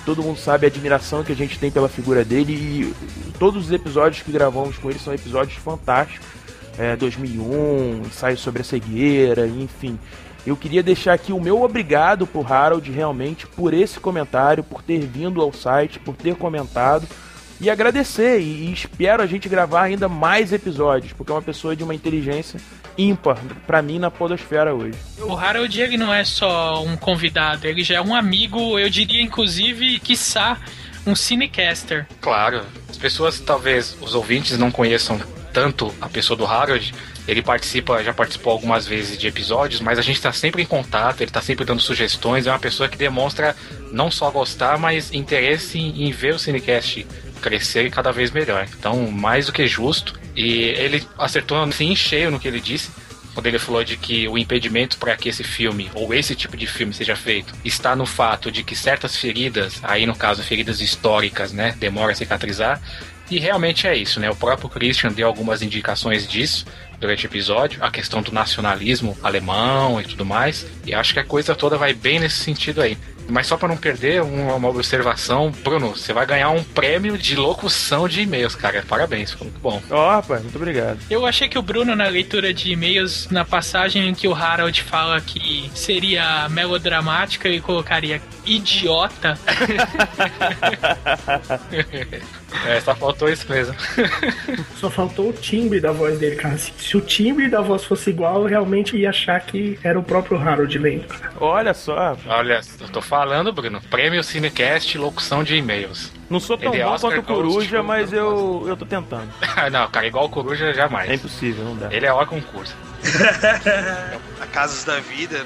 Todo 0.05 0.23
mundo 0.23 0.39
sabe 0.39 0.65
a 0.65 0.69
admiração 0.69 1.23
que 1.23 1.31
a 1.31 1.35
gente 1.35 1.59
tem 1.59 1.69
pela 1.69 1.87
figura 1.87 2.25
dele 2.25 2.53
e 2.53 2.93
todos 3.37 3.65
os 3.65 3.71
episódios 3.71 4.23
que 4.23 4.31
gravamos 4.31 4.77
com 4.77 4.89
ele 4.89 4.99
são 4.99 5.13
episódios 5.13 5.57
fantásticos. 5.57 6.27
É, 6.77 6.95
2001, 6.95 8.03
ensaio 8.07 8.37
sobre 8.37 8.61
a 8.61 8.65
cegueira, 8.65 9.45
enfim. 9.45 9.99
Eu 10.45 10.55
queria 10.55 10.81
deixar 10.81 11.13
aqui 11.13 11.31
o 11.31 11.39
meu 11.39 11.61
obrigado 11.61 12.25
pro 12.25 12.45
Harold 12.45 12.89
realmente 12.91 13.45
por 13.45 13.73
esse 13.73 13.99
comentário, 13.99 14.63
por 14.63 14.81
ter 14.81 14.99
vindo 14.99 15.41
ao 15.41 15.53
site, 15.53 15.99
por 15.99 16.15
ter 16.15 16.35
comentado 16.35 17.07
e 17.59 17.69
agradecer 17.69 18.39
e, 18.39 18.69
e 18.69 18.73
espero 18.73 19.21
a 19.21 19.27
gente 19.27 19.47
gravar 19.47 19.83
ainda 19.83 20.09
mais 20.09 20.51
episódios, 20.51 21.13
porque 21.13 21.31
é 21.31 21.35
uma 21.35 21.41
pessoa 21.43 21.75
de 21.75 21.83
uma 21.83 21.93
inteligência 21.93 22.59
ímpar 22.97 23.37
para 23.65 23.81
mim 23.81 23.99
na 23.99 24.11
podosfera 24.11 24.73
hoje. 24.73 24.97
O 25.19 25.35
Harold 25.35 25.79
ele 25.79 25.97
não 25.97 26.13
é 26.13 26.23
só 26.23 26.83
um 26.83 26.95
convidado, 26.97 27.67
ele 27.67 27.83
já 27.83 27.95
é 27.95 28.01
um 28.01 28.15
amigo, 28.15 28.77
eu 28.79 28.89
diria 28.89 29.21
inclusive, 29.21 29.99
quiçá, 29.99 30.57
um 31.05 31.15
cinecaster. 31.15 32.07
Claro, 32.19 32.61
as 32.89 32.97
pessoas 32.97 33.39
talvez 33.39 33.97
os 34.01 34.15
ouvintes 34.15 34.57
não 34.57 34.71
conheçam 34.71 35.19
tanto 35.53 35.93
a 35.99 36.07
pessoa 36.07 36.37
do 36.37 36.45
Harold, 36.45 36.93
ele 37.27 37.41
participa, 37.41 38.03
já 38.03 38.13
participou 38.13 38.53
algumas 38.53 38.87
vezes 38.87 39.17
de 39.17 39.27
episódios, 39.27 39.81
mas 39.81 39.99
a 39.99 40.01
gente 40.01 40.15
está 40.15 40.31
sempre 40.31 40.61
em 40.61 40.65
contato, 40.65 41.21
ele 41.21 41.29
está 41.29 41.41
sempre 41.41 41.65
dando 41.65 41.81
sugestões, 41.81 42.47
é 42.47 42.51
uma 42.51 42.59
pessoa 42.59 42.89
que 42.89 42.97
demonstra 42.97 43.55
não 43.91 44.09
só 44.09 44.29
gostar, 44.31 44.77
mas 44.77 45.13
interesse 45.13 45.77
em, 45.77 46.07
em 46.07 46.11
ver 46.11 46.33
o 46.33 46.39
Cinecast 46.39 47.05
crescer 47.41 47.89
cada 47.91 48.11
vez 48.11 48.31
melhor. 48.31 48.67
Então, 48.77 49.11
mais 49.11 49.47
do 49.47 49.51
que 49.51 49.67
justo. 49.67 50.19
E 50.35 50.63
ele 50.63 51.05
acertou 51.17 51.61
assim, 51.61 51.95
cheio 51.95 52.31
no 52.31 52.39
que 52.39 52.47
ele 52.47 52.59
disse. 52.59 52.89
Quando 53.33 53.47
ele 53.47 53.59
falou 53.59 53.83
de 53.83 53.95
que 53.95 54.27
o 54.27 54.37
impedimento 54.37 54.97
para 54.97 55.15
que 55.15 55.29
esse 55.29 55.43
filme, 55.43 55.89
ou 55.93 56.13
esse 56.13 56.35
tipo 56.35 56.57
de 56.57 56.67
filme, 56.67 56.93
seja 56.93 57.15
feito, 57.15 57.53
está 57.63 57.95
no 57.95 58.05
fato 58.05 58.51
de 58.51 58.61
que 58.61 58.75
certas 58.75 59.15
feridas, 59.15 59.79
aí 59.83 60.05
no 60.05 60.15
caso 60.15 60.43
feridas 60.43 60.81
históricas, 60.81 61.53
né, 61.53 61.73
demoram 61.79 62.11
a 62.11 62.15
cicatrizar. 62.15 62.81
E 63.29 63.39
realmente 63.39 63.87
é 63.87 63.95
isso, 63.95 64.19
né? 64.19 64.29
O 64.29 64.35
próprio 64.35 64.67
Christian 64.67 65.13
deu 65.13 65.25
algumas 65.25 65.61
indicações 65.61 66.27
disso 66.27 66.65
durante 66.99 67.25
o 67.25 67.27
episódio, 67.27 67.81
a 67.81 67.89
questão 67.89 68.21
do 68.21 68.33
nacionalismo 68.33 69.17
alemão 69.23 70.01
e 70.01 70.03
tudo 70.03 70.25
mais. 70.25 70.67
E 70.85 70.93
acho 70.93 71.13
que 71.13 71.19
a 71.19 71.23
coisa 71.23 71.55
toda 71.55 71.77
vai 71.77 71.93
bem 71.93 72.19
nesse 72.19 72.43
sentido 72.43 72.81
aí. 72.81 72.97
Mas 73.31 73.47
só 73.47 73.57
para 73.57 73.69
não 73.69 73.77
perder 73.77 74.21
uma, 74.21 74.55
uma, 74.55 74.69
observação, 74.69 75.51
Bruno, 75.63 75.95
você 75.95 76.13
vai 76.13 76.25
ganhar 76.25 76.49
um 76.49 76.63
prêmio 76.63 77.17
de 77.17 77.35
locução 77.35 78.07
de 78.07 78.21
e-mails, 78.21 78.55
cara. 78.55 78.83
Parabéns, 78.87 79.31
ficou 79.31 79.47
muito 79.47 79.59
bom. 79.59 79.81
Ó, 79.89 80.05
oh, 80.05 80.09
rapaz, 80.09 80.41
muito 80.41 80.55
obrigado. 80.55 80.99
Eu 81.09 81.25
achei 81.25 81.47
que 81.47 81.57
o 81.57 81.61
Bruno, 81.61 81.95
na 81.95 82.07
leitura 82.07 82.53
de 82.53 82.71
e-mails, 82.71 83.29
na 83.29 83.45
passagem 83.45 84.09
em 84.09 84.13
que 84.13 84.27
o 84.27 84.35
Harold 84.35 84.81
fala 84.83 85.19
que 85.21 85.71
seria 85.73 86.47
melodramática, 86.49 87.47
ele 87.47 87.61
colocaria 87.61 88.21
idiota. 88.45 89.37
é, 92.67 92.79
só 92.81 92.93
faltou 92.95 93.29
isso 93.29 93.49
mesmo. 93.49 93.75
só 94.75 94.89
faltou 94.89 95.29
o 95.29 95.33
timbre 95.33 95.79
da 95.79 95.91
voz 95.91 96.19
dele, 96.19 96.35
cara. 96.35 96.57
Se 96.57 96.97
o 96.97 97.01
timbre 97.01 97.49
da 97.49 97.61
voz 97.61 97.83
fosse 97.83 98.09
igual, 98.09 98.41
eu 98.41 98.47
realmente 98.47 98.95
ia 98.97 99.09
achar 99.09 99.39
que 99.41 99.79
era 99.83 99.97
o 99.97 100.03
próprio 100.03 100.37
Harold 100.37 100.77
lendo. 100.77 101.05
Olha 101.39 101.73
só. 101.73 102.17
Olha, 102.27 102.61
eu 102.79 102.89
tô 102.89 103.01
falando, 103.01 103.51
Bruno. 103.53 103.81
Prêmio 103.89 104.23
Cinecast 104.23 104.97
locução 104.97 105.43
de 105.43 105.55
e-mails. 105.55 106.11
Não 106.29 106.39
sou 106.39 106.57
tão 106.57 106.73
Ele 106.73 106.81
é 106.81 106.85
bom 106.85 106.97
quanto 106.97 107.19
o 107.19 107.23
Coruja, 107.23 107.83
mas 107.83 108.13
eu, 108.13 108.63
eu 108.67 108.77
tô 108.77 108.85
tentando. 108.85 109.29
não, 109.71 109.89
cara, 109.89 110.07
igual 110.07 110.25
o 110.25 110.29
Coruja 110.29 110.73
jamais. 110.73 111.09
É 111.09 111.15
impossível, 111.15 111.65
não 111.65 111.75
dá. 111.75 111.87
Ele 111.91 112.05
é 112.05 112.13
ó 112.13 112.25
concurso. 112.25 112.75
A 114.39 114.45
Casas 114.47 114.83
da 114.83 114.99
Vida. 114.99 115.45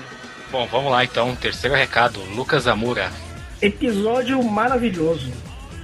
Bom, 0.51 0.67
vamos 0.67 0.91
lá 0.91 1.03
então. 1.03 1.35
Terceiro 1.35 1.75
recado, 1.75 2.19
Lucas 2.35 2.67
Amura. 2.67 3.11
Episódio 3.61 4.41
maravilhoso. 4.43 5.31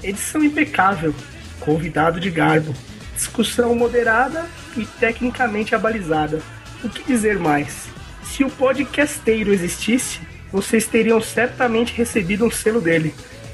Edição 0.03 0.43
impecável. 0.43 1.13
Convidado 1.59 2.19
de 2.19 2.29
garbo. 2.29 2.73
Discussão 3.15 3.75
moderada 3.75 4.45
e 4.75 4.85
tecnicamente 4.85 5.75
abalizada. 5.75 6.41
O 6.83 6.89
que 6.89 7.03
dizer 7.03 7.37
mais? 7.37 7.87
Se 8.23 8.43
o 8.43 8.49
podcasteiro 8.49 9.53
existisse, 9.53 10.19
vocês 10.51 10.87
teriam 10.87 11.21
certamente 11.21 11.93
recebido 11.93 12.45
um 12.45 12.51
selo 12.51 12.81
dele. 12.81 13.13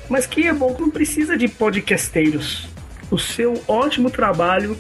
Mas 0.10 0.26
quem 0.26 0.48
é 0.48 0.54
bom 0.54 0.76
não 0.80 0.90
precisa 0.90 1.38
de 1.38 1.48
podcasteiros. 1.48 2.68
O 3.12 3.18
seu 3.18 3.62
ótimo 3.68 4.10
trabalho 4.10 4.78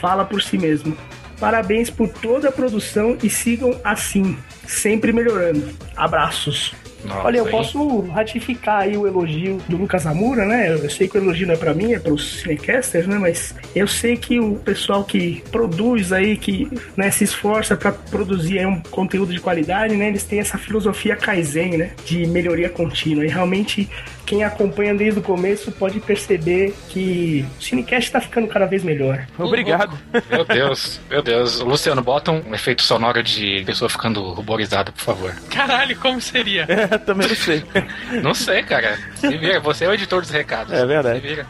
fala 0.00 0.24
por 0.24 0.42
si 0.42 0.58
mesmo. 0.58 0.96
Parabéns 1.40 1.90
por 1.90 2.08
toda 2.08 2.48
a 2.48 2.52
produção 2.52 3.16
e 3.22 3.30
sigam 3.30 3.78
assim, 3.84 4.36
sempre 4.66 5.12
melhorando. 5.12 5.70
Abraços. 5.96 6.74
Nossa, 7.04 7.26
Olha, 7.26 7.38
eu 7.38 7.46
posso 7.46 8.00
ratificar 8.00 8.82
aí 8.82 8.96
o 8.96 9.06
elogio 9.06 9.58
do 9.68 9.76
Lucas 9.76 10.06
Amura, 10.06 10.44
né? 10.44 10.72
Eu 10.72 10.90
sei 10.90 11.08
que 11.08 11.16
o 11.16 11.22
elogio 11.22 11.46
não 11.46 11.54
é 11.54 11.56
para 11.56 11.74
mim, 11.74 11.92
é 11.92 11.98
para 11.98 12.12
os 12.12 12.40
cinecasters, 12.40 13.06
né? 13.06 13.18
Mas 13.18 13.54
eu 13.74 13.86
sei 13.86 14.16
que 14.16 14.40
o 14.40 14.56
pessoal 14.56 15.04
que 15.04 15.42
produz 15.50 16.12
aí, 16.12 16.36
que 16.36 16.68
né, 16.96 17.10
se 17.10 17.24
esforça 17.24 17.76
para 17.76 17.92
produzir 17.92 18.66
um 18.66 18.80
conteúdo 18.90 19.32
de 19.32 19.40
qualidade, 19.40 19.94
né? 19.94 20.08
Eles 20.08 20.24
têm 20.24 20.40
essa 20.40 20.58
filosofia 20.58 21.16
Kaizen, 21.16 21.76
né? 21.76 21.90
De 22.04 22.26
melhoria 22.26 22.68
contínua. 22.68 23.24
E 23.24 23.28
realmente 23.28 23.88
quem 24.26 24.42
acompanha 24.42 24.92
desde 24.92 25.20
o 25.20 25.22
começo 25.22 25.70
pode 25.70 26.00
perceber 26.00 26.74
que 26.88 27.46
o 27.58 27.62
Cinecast 27.62 28.10
tá 28.10 28.20
ficando 28.20 28.48
cada 28.48 28.66
vez 28.66 28.82
melhor. 28.82 29.24
Obrigado. 29.38 29.96
Meu 30.28 30.44
Deus, 30.44 31.00
meu 31.08 31.22
Deus. 31.22 31.60
Luciano, 31.60 32.02
bota 32.02 32.32
um 32.32 32.54
efeito 32.54 32.82
sonoro 32.82 33.22
de 33.22 33.62
pessoa 33.64 33.88
ficando 33.88 34.20
ruborizada, 34.32 34.90
por 34.90 35.00
favor. 35.00 35.34
Caralho, 35.48 35.96
como 35.96 36.20
seria? 36.20 36.66
É, 36.68 36.98
também 36.98 37.28
não 37.28 37.36
sei. 37.36 37.64
não 38.22 38.34
sei, 38.34 38.62
cara. 38.64 38.98
Se 39.14 39.36
vira, 39.36 39.60
você 39.60 39.84
é 39.84 39.88
o 39.88 39.94
editor 39.94 40.20
dos 40.22 40.30
recados. 40.30 40.72
É 40.72 40.84
verdade. 40.84 41.20
Se 41.20 41.26
vira. 41.26 41.46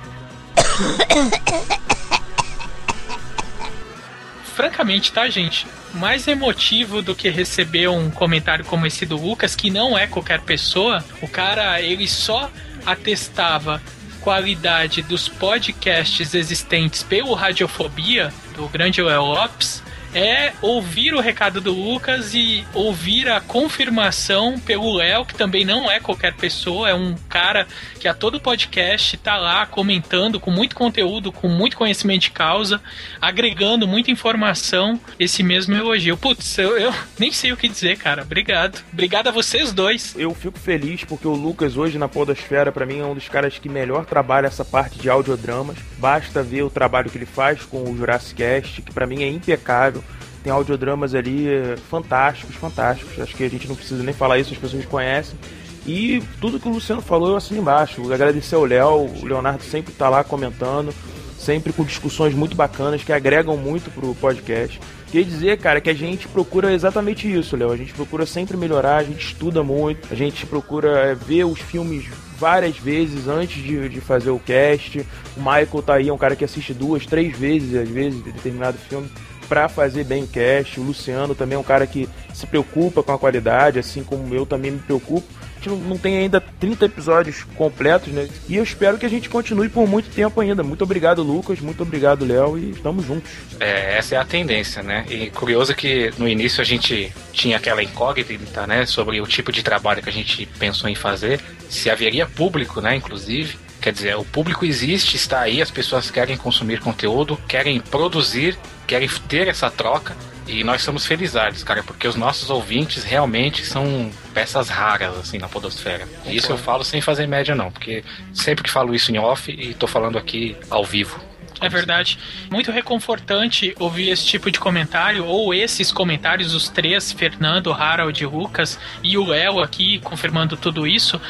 francamente, 4.56 5.12
tá, 5.12 5.28
gente? 5.28 5.66
Mais 5.92 6.26
emotivo 6.26 7.02
do 7.02 7.14
que 7.14 7.28
receber 7.28 7.88
um 7.88 8.10
comentário 8.10 8.64
como 8.64 8.86
esse 8.86 9.04
do 9.04 9.16
Lucas, 9.16 9.54
que 9.54 9.70
não 9.70 9.96
é 9.96 10.06
qualquer 10.06 10.40
pessoa. 10.40 11.04
O 11.20 11.28
cara, 11.28 11.80
ele 11.80 12.08
só 12.08 12.50
atestava 12.86 13.82
qualidade 14.20 15.02
dos 15.02 15.28
podcasts 15.28 16.34
existentes 16.34 17.02
pelo 17.02 17.34
Radiofobia, 17.34 18.32
do 18.54 18.66
grande 18.68 19.02
Léo 19.02 19.24
Lopes, 19.24 19.82
é 20.14 20.52
ouvir 20.62 21.14
o 21.14 21.20
recado 21.20 21.60
do 21.60 21.72
Lucas 21.72 22.34
e 22.34 22.64
ouvir 22.72 23.28
a 23.28 23.40
confirmação 23.40 24.58
pelo 24.58 24.94
Léo, 24.94 25.24
que 25.24 25.34
também 25.34 25.64
não 25.64 25.90
é 25.90 26.00
qualquer 26.00 26.34
pessoa, 26.34 26.88
é 26.88 26.94
um 26.94 27.14
cara 27.28 27.66
que 28.00 28.08
a 28.08 28.14
todo 28.14 28.40
podcast 28.40 29.16
tá 29.18 29.36
lá 29.36 29.66
comentando 29.66 30.40
com 30.40 30.50
muito 30.50 30.74
conteúdo, 30.74 31.32
com 31.32 31.48
muito 31.48 31.76
conhecimento 31.76 32.22
de 32.22 32.30
causa, 32.30 32.80
agregando 33.20 33.86
muita 33.86 34.10
informação, 34.10 35.00
esse 35.18 35.42
mesmo 35.42 35.74
elogio. 35.74 36.16
Putz, 36.16 36.58
eu, 36.58 36.78
eu 36.78 36.94
nem 37.18 37.32
sei 37.32 37.52
o 37.52 37.56
que 37.56 37.68
dizer, 37.68 37.98
cara. 37.98 38.22
Obrigado. 38.22 38.82
Obrigado 38.92 39.28
a 39.28 39.32
vocês 39.32 39.72
dois. 39.72 40.14
Eu 40.16 40.34
fico 40.34 40.58
feliz 40.58 41.04
porque 41.04 41.26
o 41.26 41.34
Lucas 41.34 41.76
hoje 41.76 41.98
na 41.98 42.08
Podosfera, 42.08 42.72
para 42.72 42.86
mim, 42.86 43.00
é 43.00 43.04
um 43.04 43.14
dos 43.14 43.28
caras 43.28 43.58
que 43.58 43.68
melhor 43.68 44.04
trabalha 44.04 44.46
essa 44.46 44.64
parte 44.64 44.98
de 44.98 45.10
audiodramas. 45.10 45.76
Basta 45.98 46.42
ver 46.42 46.62
o 46.62 46.70
trabalho 46.70 47.10
que 47.10 47.18
ele 47.18 47.26
faz 47.26 47.62
com 47.62 47.82
o 47.90 47.96
Jurassic 47.96 48.36
Cast, 48.36 48.82
que 48.82 48.92
para 48.92 49.06
mim 49.06 49.22
é 49.22 49.28
impecável 49.28 50.02
tem 50.46 50.52
audiodramas 50.52 51.12
ali 51.12 51.48
eh, 51.48 51.74
fantásticos, 51.90 52.54
fantásticos. 52.54 53.18
Acho 53.18 53.34
que 53.34 53.42
a 53.42 53.50
gente 53.50 53.66
não 53.66 53.74
precisa 53.74 54.00
nem 54.04 54.14
falar 54.14 54.38
isso, 54.38 54.52
as 54.54 54.58
pessoas 54.58 54.84
conhecem. 54.84 55.36
E 55.84 56.22
tudo 56.40 56.60
que 56.60 56.68
o 56.68 56.70
Luciano 56.70 57.02
falou 57.02 57.30
eu 57.30 57.36
assino 57.36 57.60
embaixo. 57.60 58.12
Agradecer 58.12 58.54
ao 58.54 58.64
Léo, 58.64 59.06
o 59.06 59.24
Leonardo 59.24 59.64
sempre 59.64 59.92
está 59.92 60.08
lá 60.08 60.22
comentando, 60.22 60.94
sempre 61.36 61.72
com 61.72 61.82
discussões 61.82 62.32
muito 62.32 62.54
bacanas 62.54 63.02
que 63.02 63.12
agregam 63.12 63.56
muito 63.56 63.90
pro 63.90 64.14
podcast. 64.14 64.80
Queria 65.10 65.24
dizer, 65.24 65.58
cara, 65.58 65.80
que 65.80 65.90
a 65.90 65.94
gente 65.94 66.28
procura 66.28 66.72
exatamente 66.72 67.28
isso, 67.32 67.56
Léo. 67.56 67.72
A 67.72 67.76
gente 67.76 67.92
procura 67.92 68.24
sempre 68.24 68.56
melhorar, 68.56 68.98
a 68.98 69.04
gente 69.04 69.26
estuda 69.26 69.64
muito, 69.64 70.06
a 70.12 70.14
gente 70.14 70.46
procura 70.46 71.10
eh, 71.10 71.14
ver 71.16 71.42
os 71.42 71.58
filmes 71.58 72.04
várias 72.38 72.78
vezes 72.78 73.26
antes 73.26 73.60
de, 73.64 73.88
de 73.88 74.00
fazer 74.00 74.30
o 74.30 74.38
cast. 74.38 75.04
O 75.36 75.40
Michael 75.40 75.82
tá 75.84 75.94
aí, 75.94 76.08
é 76.08 76.12
um 76.12 76.18
cara 76.18 76.36
que 76.36 76.44
assiste 76.44 76.72
duas, 76.72 77.04
três 77.04 77.36
vezes, 77.36 77.74
às 77.74 77.88
vezes, 77.88 78.22
de 78.22 78.30
determinado 78.30 78.78
filme 78.78 79.08
para 79.48 79.68
fazer 79.68 80.04
bem 80.04 80.26
cast. 80.26 80.78
O 80.78 80.82
Luciano 80.82 81.34
também 81.34 81.56
é 81.56 81.58
um 81.58 81.64
cara 81.64 81.86
que 81.86 82.08
se 82.34 82.46
preocupa 82.46 83.02
com 83.02 83.12
a 83.12 83.18
qualidade, 83.18 83.78
assim 83.78 84.02
como 84.02 84.34
eu 84.34 84.44
também 84.44 84.70
me 84.70 84.78
preocupo. 84.78 85.26
A 85.40 85.58
gente 85.58 85.68
não, 85.70 85.76
não 85.76 85.98
tem 85.98 86.18
ainda 86.18 86.40
30 86.40 86.84
episódios 86.84 87.44
completos, 87.56 88.12
né? 88.12 88.28
E 88.48 88.56
eu 88.56 88.62
espero 88.62 88.98
que 88.98 89.06
a 89.06 89.08
gente 89.08 89.28
continue 89.28 89.68
por 89.68 89.88
muito 89.88 90.10
tempo 90.10 90.40
ainda. 90.40 90.62
Muito 90.62 90.84
obrigado, 90.84 91.22
Lucas. 91.22 91.60
Muito 91.60 91.82
obrigado, 91.82 92.24
Léo. 92.24 92.58
E 92.58 92.70
estamos 92.70 93.06
juntos. 93.06 93.30
É, 93.58 93.96
essa 93.96 94.14
é 94.14 94.18
a 94.18 94.24
tendência, 94.24 94.82
né? 94.82 95.06
E 95.08 95.30
curioso 95.30 95.74
que 95.74 96.12
no 96.18 96.28
início 96.28 96.60
a 96.60 96.64
gente 96.64 97.12
tinha 97.32 97.56
aquela 97.56 97.82
incógnita, 97.82 98.66
né? 98.66 98.84
Sobre 98.84 99.20
o 99.20 99.26
tipo 99.26 99.50
de 99.50 99.62
trabalho 99.62 100.02
que 100.02 100.10
a 100.10 100.12
gente 100.12 100.46
pensou 100.58 100.90
em 100.90 100.94
fazer. 100.94 101.40
Se 101.68 101.88
haveria 101.88 102.26
público, 102.26 102.80
né? 102.80 102.96
Inclusive. 102.96 103.66
Quer 103.80 103.92
dizer, 103.92 104.16
o 104.16 104.24
público 104.24 104.64
existe, 104.64 105.16
está 105.16 105.40
aí, 105.40 105.62
as 105.62 105.70
pessoas 105.70 106.10
querem 106.10 106.36
consumir 106.36 106.80
conteúdo, 106.80 107.38
querem 107.46 107.78
produzir, 107.78 108.58
querem 108.86 109.08
ter 109.28 109.48
essa 109.48 109.70
troca. 109.70 110.16
E 110.46 110.62
nós 110.62 110.82
somos 110.82 111.04
felizardos, 111.04 111.64
cara, 111.64 111.82
porque 111.82 112.06
os 112.06 112.14
nossos 112.14 112.50
ouvintes 112.50 113.02
realmente 113.02 113.66
são 113.66 114.12
peças 114.32 114.68
raras, 114.68 115.18
assim, 115.18 115.38
na 115.38 115.48
podosfera. 115.48 116.06
E 116.24 116.36
isso 116.36 116.52
eu 116.52 116.56
falo 116.56 116.84
sem 116.84 117.00
fazer 117.00 117.26
média, 117.26 117.52
não, 117.52 117.72
porque 117.72 118.04
sempre 118.32 118.62
que 118.62 118.70
falo 118.70 118.94
isso 118.94 119.10
em 119.10 119.18
off 119.18 119.50
e 119.50 119.74
tô 119.74 119.88
falando 119.88 120.16
aqui 120.16 120.56
ao 120.70 120.84
vivo. 120.84 121.20
É 121.60 121.68
verdade. 121.68 122.18
Muito 122.50 122.70
reconfortante 122.70 123.74
ouvir 123.78 124.10
esse 124.10 124.24
tipo 124.26 124.50
de 124.50 124.60
comentário, 124.60 125.24
ou 125.24 125.54
esses 125.54 125.90
comentários, 125.90 126.54
os 126.54 126.68
três, 126.68 127.12
Fernando, 127.12 127.72
Harold, 127.72 128.24
Lucas 128.26 128.78
e 129.02 129.16
o 129.16 129.24
Léo 129.24 129.60
aqui 129.60 129.98
confirmando 130.00 130.56
tudo 130.56 130.86
isso, 130.86 131.20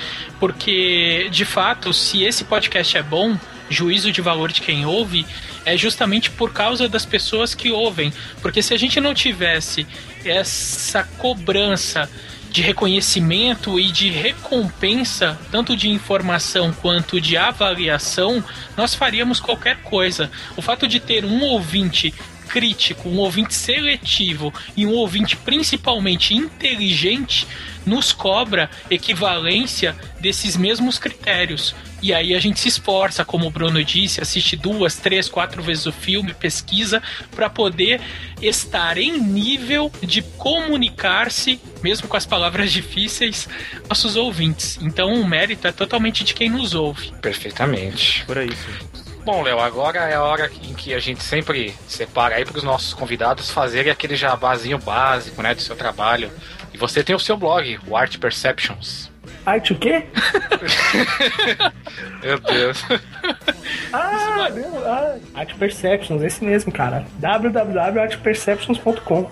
porque, 0.40 1.28
de 1.30 1.44
fato, 1.44 1.92
se 1.92 2.25
esse 2.25 2.44
podcast 2.44 2.98
é 2.98 3.02
bom, 3.02 3.38
juízo 3.70 4.12
de 4.12 4.20
valor 4.20 4.50
de 4.50 4.60
quem 4.60 4.84
ouve, 4.84 5.25
é 5.66 5.76
justamente 5.76 6.30
por 6.30 6.52
causa 6.52 6.88
das 6.88 7.04
pessoas 7.04 7.54
que 7.54 7.70
ouvem. 7.70 8.12
Porque 8.40 8.62
se 8.62 8.73
a 8.73 8.78
gente 8.78 9.00
não 9.00 9.12
tivesse 9.12 9.85
essa 10.25 11.02
cobrança 11.02 12.08
de 12.50 12.62
reconhecimento 12.62 13.78
e 13.78 13.90
de 13.90 14.08
recompensa, 14.08 15.38
tanto 15.50 15.76
de 15.76 15.90
informação 15.90 16.73
quanto 16.73 17.20
de 17.20 17.37
avaliação, 17.37 18.42
nós 18.76 18.94
faríamos 18.94 19.40
qualquer 19.40 19.82
coisa. 19.82 20.30
O 20.56 20.62
fato 20.62 20.87
de 20.87 21.00
ter 21.00 21.25
um 21.25 21.42
ouvinte 21.42 22.14
crítico, 22.49 23.08
um 23.08 23.18
ouvinte 23.18 23.52
seletivo 23.52 24.54
e 24.76 24.87
um 24.87 24.92
ouvinte 24.92 25.37
principalmente 25.37 26.32
inteligente 26.32 27.46
nos 27.86 28.12
cobra 28.12 28.68
equivalência 28.90 29.96
desses 30.20 30.56
mesmos 30.56 30.98
critérios. 30.98 31.74
E 32.02 32.12
aí 32.12 32.34
a 32.34 32.40
gente 32.40 32.60
se 32.60 32.68
esforça, 32.68 33.24
como 33.24 33.46
o 33.46 33.50
Bruno 33.50 33.82
disse, 33.82 34.20
assiste 34.20 34.56
duas, 34.56 34.96
três, 34.96 35.28
quatro 35.28 35.62
vezes 35.62 35.86
o 35.86 35.92
filme, 35.92 36.34
pesquisa, 36.34 37.02
para 37.34 37.48
poder 37.48 38.00
estar 38.42 38.98
em 38.98 39.18
nível 39.18 39.90
de 40.02 40.20
comunicar-se, 40.20 41.58
mesmo 41.82 42.06
com 42.06 42.16
as 42.16 42.26
palavras 42.26 42.70
difíceis, 42.72 43.48
nossos 43.88 44.16
ouvintes. 44.16 44.78
Então 44.82 45.14
o 45.14 45.26
mérito 45.26 45.66
é 45.66 45.72
totalmente 45.72 46.24
de 46.24 46.34
quem 46.34 46.50
nos 46.50 46.74
ouve. 46.74 47.12
Perfeitamente. 47.22 48.24
Por 48.26 48.36
aí, 48.38 48.50
sim. 48.50 49.05
Bom, 49.26 49.42
Léo, 49.42 49.59
agora 49.59 50.09
é 50.09 50.14
a 50.14 50.23
hora 50.23 50.49
em 50.62 50.73
que 50.73 50.95
a 50.95 51.00
gente 51.00 51.21
sempre 51.21 51.75
separa 51.88 52.37
aí 52.37 52.45
para 52.45 52.59
os 52.59 52.62
nossos 52.62 52.95
convidados 52.95 53.50
fazerem 53.50 53.90
aquele 53.90 54.14
jabazinho 54.14 54.78
básico, 54.78 55.42
né, 55.42 55.52
do 55.52 55.61
seu 55.61 55.75
trabalho. 55.75 56.30
E 56.73 56.78
você 56.78 57.02
tem 57.02 57.16
o 57.16 57.18
seu 57.18 57.37
blog, 57.37 57.76
o 57.88 57.97
Art 57.97 58.18
Perceptions. 58.18 59.11
Arte 59.45 59.73
o 59.73 59.78
quê? 59.78 60.04
Meu 62.23 62.38
Deus. 62.38 62.85
Ah, 63.92 64.49
meu, 64.54 64.88
ah, 64.88 65.16
Art 65.35 65.56
Perceptions, 65.56 66.23
esse 66.23 66.45
mesmo, 66.45 66.71
cara. 66.71 67.04
www.artperceptions.com 67.18 69.28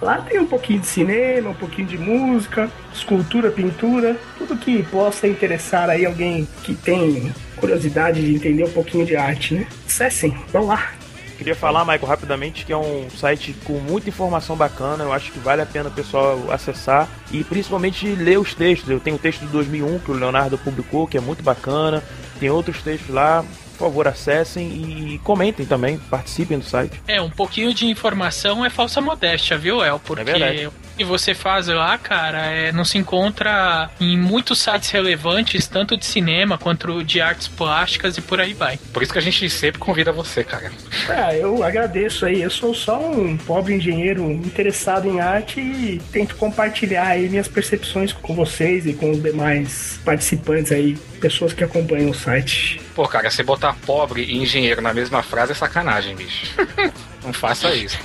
Lá 0.00 0.18
tem 0.18 0.38
um 0.38 0.46
pouquinho 0.46 0.80
de 0.80 0.86
cinema, 0.86 1.50
um 1.50 1.54
pouquinho 1.54 1.88
de 1.88 1.98
música, 1.98 2.70
escultura, 2.94 3.50
pintura, 3.50 4.16
tudo 4.36 4.56
que 4.56 4.82
possa 4.84 5.26
interessar 5.26 5.90
aí 5.90 6.06
alguém 6.06 6.46
que 6.62 6.74
tem 6.74 7.32
curiosidade 7.56 8.24
de 8.24 8.34
entender 8.34 8.64
um 8.64 8.70
pouquinho 8.70 9.04
de 9.04 9.16
arte, 9.16 9.54
né? 9.54 9.66
Acessem, 9.86 10.36
vão 10.52 10.66
lá. 10.66 10.92
Queria 11.36 11.54
falar, 11.54 11.84
Michael, 11.84 12.06
rapidamente, 12.06 12.66
que 12.66 12.72
é 12.72 12.76
um 12.76 13.08
site 13.10 13.54
com 13.64 13.74
muita 13.74 14.08
informação 14.08 14.56
bacana. 14.56 15.04
Eu 15.04 15.12
acho 15.12 15.30
que 15.30 15.38
vale 15.38 15.62
a 15.62 15.66
pena 15.66 15.88
o 15.88 15.92
pessoal 15.92 16.50
acessar 16.50 17.08
e 17.30 17.44
principalmente 17.44 18.08
ler 18.08 18.40
os 18.40 18.54
textos. 18.54 18.90
Eu 18.90 18.98
tenho 18.98 19.14
o 19.14 19.18
texto 19.20 19.42
de 19.42 19.46
2001 19.46 20.00
que 20.00 20.10
o 20.10 20.14
Leonardo 20.14 20.58
publicou, 20.58 21.06
que 21.06 21.16
é 21.16 21.20
muito 21.20 21.42
bacana. 21.44 22.02
Tem 22.40 22.50
outros 22.50 22.82
textos 22.82 23.14
lá. 23.14 23.44
Por 23.78 23.84
favor, 23.84 24.08
acessem 24.08 24.66
e 24.66 25.20
comentem 25.22 25.64
também, 25.64 25.98
participem 26.10 26.58
do 26.58 26.64
site. 26.64 27.00
É, 27.06 27.22
um 27.22 27.30
pouquinho 27.30 27.72
de 27.72 27.86
informação 27.86 28.64
é 28.64 28.70
falsa 28.70 29.00
modéstia, 29.00 29.56
viu, 29.56 29.82
El? 29.82 30.00
Porque 30.00 30.24
verdade. 30.24 30.66
o 30.66 30.72
que 30.96 31.04
você 31.04 31.32
faz 31.32 31.68
lá, 31.68 31.96
cara, 31.96 32.46
é, 32.46 32.72
não 32.72 32.84
se 32.84 32.98
encontra 32.98 33.88
em 34.00 34.18
muitos 34.18 34.58
sites 34.58 34.90
relevantes, 34.90 35.68
tanto 35.68 35.96
de 35.96 36.04
cinema 36.04 36.58
quanto 36.58 37.04
de 37.04 37.20
artes 37.20 37.46
plásticas 37.46 38.18
e 38.18 38.20
por 38.20 38.40
aí 38.40 38.52
vai. 38.52 38.78
Por 38.92 39.00
isso 39.00 39.12
que 39.12 39.18
a 39.18 39.22
gente 39.22 39.48
sempre 39.48 39.78
convida 39.78 40.10
você, 40.10 40.42
cara. 40.42 40.72
Ah, 41.08 41.32
eu 41.34 41.62
agradeço 41.62 42.26
aí. 42.26 42.42
Eu 42.42 42.50
sou 42.50 42.74
só 42.74 42.98
um 42.98 43.36
pobre 43.36 43.74
engenheiro 43.74 44.28
interessado 44.28 45.08
em 45.08 45.20
arte 45.20 45.60
e 45.60 46.02
tento 46.10 46.34
compartilhar 46.34 47.06
aí 47.06 47.28
minhas 47.28 47.46
percepções 47.46 48.12
com 48.12 48.34
vocês 48.34 48.84
e 48.84 48.92
com 48.92 49.12
os 49.12 49.22
demais 49.22 50.00
participantes 50.04 50.72
aí, 50.72 50.98
pessoas 51.18 51.52
que 51.52 51.62
acompanham 51.64 52.10
o 52.10 52.14
site. 52.14 52.80
Pô, 52.94 53.06
cara, 53.06 53.30
você 53.30 53.42
botar 53.42 53.74
pobre 53.84 54.22
e 54.22 54.38
engenheiro 54.38 54.80
na 54.80 54.94
mesma 54.94 55.22
frase 55.22 55.52
é 55.52 55.54
sacanagem, 55.54 56.16
bicho. 56.16 56.54
Não 57.24 57.32
faça 57.32 57.74
isso. 57.74 57.98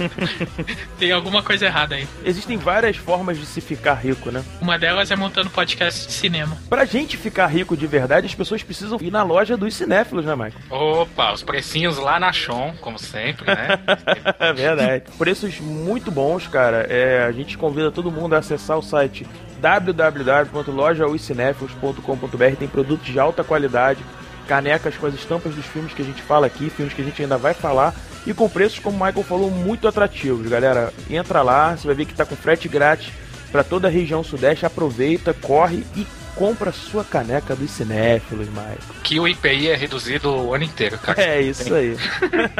Tem 0.99 1.11
alguma 1.11 1.41
coisa 1.41 1.65
errada 1.65 1.95
aí. 1.95 2.07
Existem 2.25 2.57
várias 2.57 2.97
formas 2.97 3.39
de 3.39 3.45
se 3.45 3.61
ficar 3.61 3.93
rico, 3.93 4.31
né? 4.31 4.43
Uma 4.59 4.77
delas 4.77 5.11
é 5.11 5.15
montando 5.15 5.49
podcast 5.49 6.07
de 6.07 6.13
cinema. 6.13 6.57
Pra 6.67 6.83
gente 6.83 7.15
ficar 7.15 7.47
rico 7.47 7.77
de 7.77 7.87
verdade, 7.87 8.25
as 8.25 8.35
pessoas 8.35 8.63
precisam 8.63 8.97
ir 9.01 9.11
na 9.11 9.23
loja 9.23 9.55
dos 9.55 9.73
cinéfilos, 9.75 10.25
né, 10.25 10.35
Michael? 10.35 10.61
Opa, 10.69 11.31
os 11.31 11.43
precinhos 11.43 11.97
lá 11.97 12.19
na 12.19 12.33
Chon, 12.33 12.73
como 12.81 12.99
sempre, 12.99 13.45
né? 13.45 13.79
É 14.39 14.51
verdade. 14.51 15.03
Preços 15.17 15.59
muito 15.59 16.11
bons, 16.11 16.47
cara. 16.47 16.85
É, 16.89 17.23
a 17.23 17.31
gente 17.31 17.57
convida 17.57 17.91
todo 17.91 18.11
mundo 18.11 18.33
a 18.33 18.39
acessar 18.39 18.77
o 18.77 18.81
site 18.81 19.25
www.lojaoscinéfilos.com.br. 19.63 22.55
Tem 22.59 22.67
produtos 22.67 23.07
de 23.07 23.17
alta 23.17 23.45
qualidade, 23.45 24.03
canecas 24.45 24.97
com 24.97 25.05
as 25.05 25.13
estampas 25.13 25.55
dos 25.55 25.65
filmes 25.65 25.93
que 25.93 26.01
a 26.01 26.05
gente 26.05 26.21
fala 26.21 26.47
aqui, 26.47 26.69
filmes 26.69 26.93
que 26.93 27.01
a 27.01 27.05
gente 27.05 27.21
ainda 27.21 27.37
vai 27.37 27.53
falar. 27.53 27.95
E 28.27 28.33
com 28.33 28.49
preços, 28.49 28.79
como 28.79 28.97
o 28.97 29.05
Michael 29.05 29.23
falou, 29.23 29.49
muito 29.49 29.87
atrativos, 29.87 30.49
galera. 30.49 30.91
Entra 31.09 31.41
lá, 31.41 31.77
você 31.77 31.87
vai 31.87 31.95
ver 31.95 32.05
que 32.05 32.13
tá 32.13 32.25
com 32.25 32.35
frete 32.35 32.67
grátis 32.67 33.13
para 33.53 33.63
toda 33.63 33.87
a 33.87 33.91
região 33.91 34.21
sudeste. 34.21 34.65
Aproveita, 34.65 35.33
corre 35.33 35.85
e 35.95 36.05
compra 36.35 36.71
sua 36.71 37.03
caneca 37.03 37.55
dos 37.55 37.71
cinéfilos, 37.71 38.47
Michael. 38.49 38.77
Que 39.03 39.19
o 39.19 39.27
IPI 39.27 39.69
é 39.69 39.75
reduzido 39.75 40.29
o 40.29 40.53
ano 40.53 40.63
inteiro, 40.63 40.97
cara. 40.97 41.21
É 41.21 41.41
isso 41.41 41.73
aí. 41.73 41.95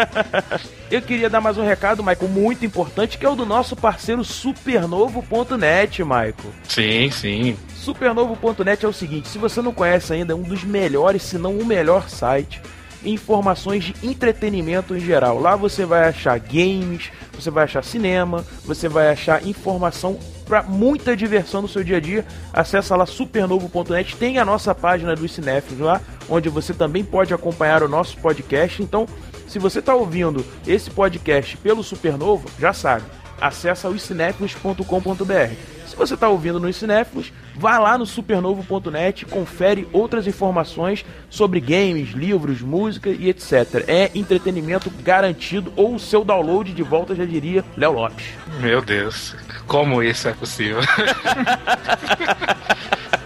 Eu 0.90 1.02
queria 1.02 1.30
dar 1.30 1.42
mais 1.42 1.58
um 1.58 1.66
recado, 1.66 2.04
Michael, 2.04 2.28
muito 2.30 2.66
importante, 2.66 3.18
que 3.18 3.26
é 3.26 3.30
o 3.30 3.36
do 3.36 3.46
nosso 3.46 3.76
parceiro 3.76 4.24
supernovo.net, 4.24 6.04
Michael. 6.04 6.36
Sim, 6.68 7.10
sim. 7.10 7.58
Supernovo.net 7.76 8.86
é 8.86 8.88
o 8.88 8.94
seguinte: 8.94 9.28
se 9.28 9.38
você 9.38 9.62
não 9.62 9.74
conhece 9.74 10.14
ainda, 10.14 10.34
é 10.34 10.36
um 10.36 10.44
dos 10.44 10.64
melhores, 10.64 11.24
se 11.24 11.38
não 11.38 11.58
o 11.58 11.66
melhor 11.66 12.10
site. 12.10 12.62
Informações 13.04 13.84
de 13.84 13.94
entretenimento 14.02 14.96
em 14.96 15.00
geral. 15.00 15.38
Lá 15.38 15.58
você 15.58 15.86
vai 15.86 16.08
achar 16.08 16.40
games, 16.40 17.12
você 17.34 17.52
vai 17.52 17.66
achar 17.66 17.84
cinema, 17.84 18.46
você 18.64 18.88
vai 18.88 19.10
achar 19.10 19.46
informação 19.46 20.18
para 20.54 20.62
muita 20.62 21.18
diversão 21.18 21.63
no 21.63 21.68
seu 21.68 21.84
dia 21.84 21.98
a 21.98 22.00
dia. 22.00 22.24
Acesse 22.54 22.94
lá 22.94 23.08
supernovo.net, 23.08 24.16
tem 24.18 24.38
a 24.38 24.46
nossa 24.46 24.76
página 24.76 25.16
dos 25.16 25.34
cinéfilos 25.34 25.80
lá, 25.80 26.00
onde 26.30 26.48
você 26.48 26.76
também 26.76 27.04
pode 27.04 27.34
acompanhar 27.34 27.82
o 27.82 27.88
nosso 27.88 28.16
podcast. 28.20 28.84
Então, 28.84 29.08
se 29.48 29.58
você 29.58 29.80
está 29.80 29.96
ouvindo 29.96 30.46
esse 30.68 30.92
podcast 30.92 31.58
pelo 31.58 31.84
Supernovo, 31.84 32.48
já 32.60 32.72
sabe, 32.72 33.04
acessa 33.39 33.89
o 33.89 33.98
cinéfilos.com.br. 33.98 35.74
Se 35.93 35.96
você 35.96 36.15
está 36.15 36.28
ouvindo 36.28 36.60
no 36.60 36.74
Cinéfilos, 36.74 37.32
vá 37.56 37.78
lá 37.78 38.00
no 38.00 38.06
supernovo.net, 38.08 39.28
confere 39.28 39.88
outras 39.93 40.26
informações 40.26 41.06
sobre 41.30 41.60
games, 41.60 42.13
livros, 42.13 42.62
música 42.62 43.12
e 43.12 43.30
etc. 43.30 43.86
É 43.88 44.10
entretenimento 44.15 44.89
garantido 45.04 45.72
ou 45.76 45.93
o 45.93 46.00
seu 46.00 46.26
download 46.26 46.74
de 46.74 46.82
volta, 46.82 47.13
já 47.13 47.26
diria 47.26 47.63
Léo 47.78 47.91
Lopes. 47.91 48.26
Meu 48.60 48.82
Deus, 48.82 49.36
como 49.67 50.02
isso 50.02 50.28
é 50.28 50.34
possível? 50.34 50.80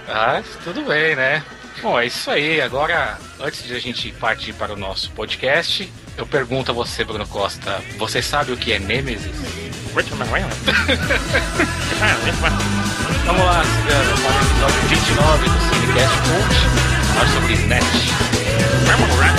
ah, 0.10 0.43
tudo 0.65 0.84
bem, 0.84 1.15
né? 1.15 1.41
Bom, 1.82 1.98
é 1.98 2.08
isso 2.08 2.30
aí. 2.30 2.60
Agora, 2.60 3.17
antes 3.39 3.63
de 3.63 3.76
a 3.76 3.80
gente 3.80 4.12
partir 4.12 4.52
para 4.52 4.74
o 4.74 4.76
nosso 4.76 5.10
podcast, 5.12 5.89
eu 6.17 6.28
pergunto 6.28 6.72
a 6.72 6.74
você, 6.74 7.06
Bruno 7.06 7.26
Costa, 7.28 7.82
você 7.98 8.22
sabe 8.22 8.52
o 8.52 8.58
que 8.58 8.74
é 8.74 8.80
Nemesis? 8.80 9.67
Vamos 13.26 13.46
lá, 13.46 13.64
cigano, 13.64 14.18
para 14.22 14.32
o 14.32 14.36
episódio 14.46 14.82
29 14.90 15.50
do 15.50 15.60
Cinecast 15.60 16.16
Cult, 16.22 16.54
falar 17.16 17.28
sobre 17.30 17.54
Snatch. 17.54 18.12
Vamos 18.86 19.10
lá. 19.18 19.34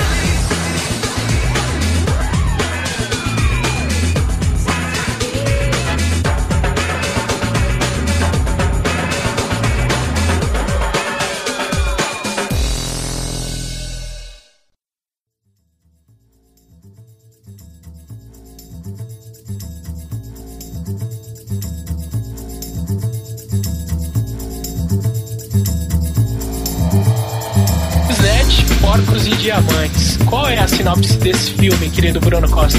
Sinopse 30.88 31.18
desse 31.18 31.50
filme, 31.50 31.90
querido 31.90 32.18
Bruno 32.18 32.48
Costa? 32.50 32.78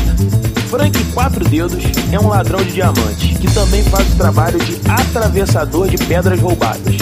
Frank 0.67 0.97
Quatro 1.13 1.47
Dedos 1.47 1.83
é 2.11 2.19
um 2.19 2.27
ladrão 2.27 2.59
de 2.63 2.71
diamantes 2.71 3.37
que 3.37 3.53
também 3.53 3.83
faz 3.83 4.11
o 4.11 4.15
trabalho 4.15 4.57
de 4.57 4.79
atravessador 4.89 5.87
de 5.89 5.97
pedras 6.05 6.39
roubadas. 6.39 6.95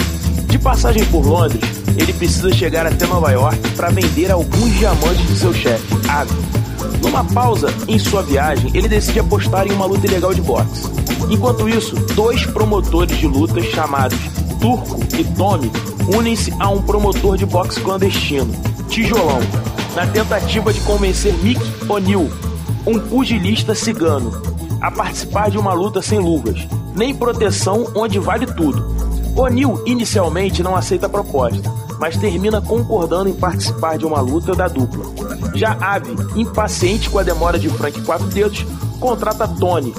De 0.48 0.58
passagem 0.58 1.02
por 1.06 1.24
Londres, 1.24 1.62
ele 1.96 2.12
precisa 2.12 2.52
chegar 2.52 2.86
até 2.86 3.06
Nova 3.06 3.30
York 3.30 3.58
para 3.70 3.88
vender 3.88 4.30
alguns 4.30 4.70
diamantes 4.74 5.26
de 5.26 5.38
seu 5.38 5.54
chefe, 5.54 5.86
Ave. 6.10 6.34
Numa 7.00 7.24
pausa 7.24 7.72
em 7.88 7.98
sua 7.98 8.22
viagem, 8.22 8.70
ele 8.74 8.88
decide 8.88 9.20
apostar 9.20 9.66
em 9.66 9.72
uma 9.72 9.86
luta 9.86 10.06
ilegal 10.06 10.34
de 10.34 10.42
boxe. 10.42 10.90
Enquanto 11.30 11.68
isso, 11.70 11.96
dois 12.14 12.44
promotores 12.44 13.16
de 13.16 13.26
lutas 13.26 13.64
chamados 13.66 14.18
Turco 14.60 15.00
e 15.16 15.24
Tommy 15.24 15.70
unem-se 16.14 16.52
a 16.58 16.68
um 16.68 16.82
promotor 16.82 17.36
de 17.36 17.46
boxe 17.46 17.80
clandestino, 17.80 18.52
Tijolão, 18.88 19.40
na 19.98 20.06
tentativa 20.06 20.72
de 20.72 20.80
convencer 20.82 21.34
Mick 21.38 21.60
O'Neill, 21.88 22.30
um 22.86 23.00
pugilista 23.00 23.74
cigano, 23.74 24.30
a 24.80 24.92
participar 24.92 25.50
de 25.50 25.58
uma 25.58 25.72
luta 25.72 26.00
sem 26.00 26.20
luvas, 26.20 26.68
nem 26.94 27.12
proteção 27.12 27.84
onde 27.96 28.16
vale 28.20 28.46
tudo. 28.46 28.94
O'Neill 29.34 29.82
inicialmente 29.86 30.62
não 30.62 30.76
aceita 30.76 31.06
a 31.06 31.08
proposta, 31.08 31.68
mas 31.98 32.16
termina 32.16 32.60
concordando 32.60 33.28
em 33.28 33.34
participar 33.34 33.98
de 33.98 34.06
uma 34.06 34.20
luta 34.20 34.54
da 34.54 34.68
dupla. 34.68 35.04
Já 35.56 35.76
Ave, 35.80 36.14
impaciente 36.36 37.10
com 37.10 37.18
a 37.18 37.24
demora 37.24 37.58
de 37.58 37.68
Frank 37.68 38.00
Quatro 38.02 38.28
Dedos, 38.28 38.64
contrata 39.00 39.48
Tony, 39.48 39.92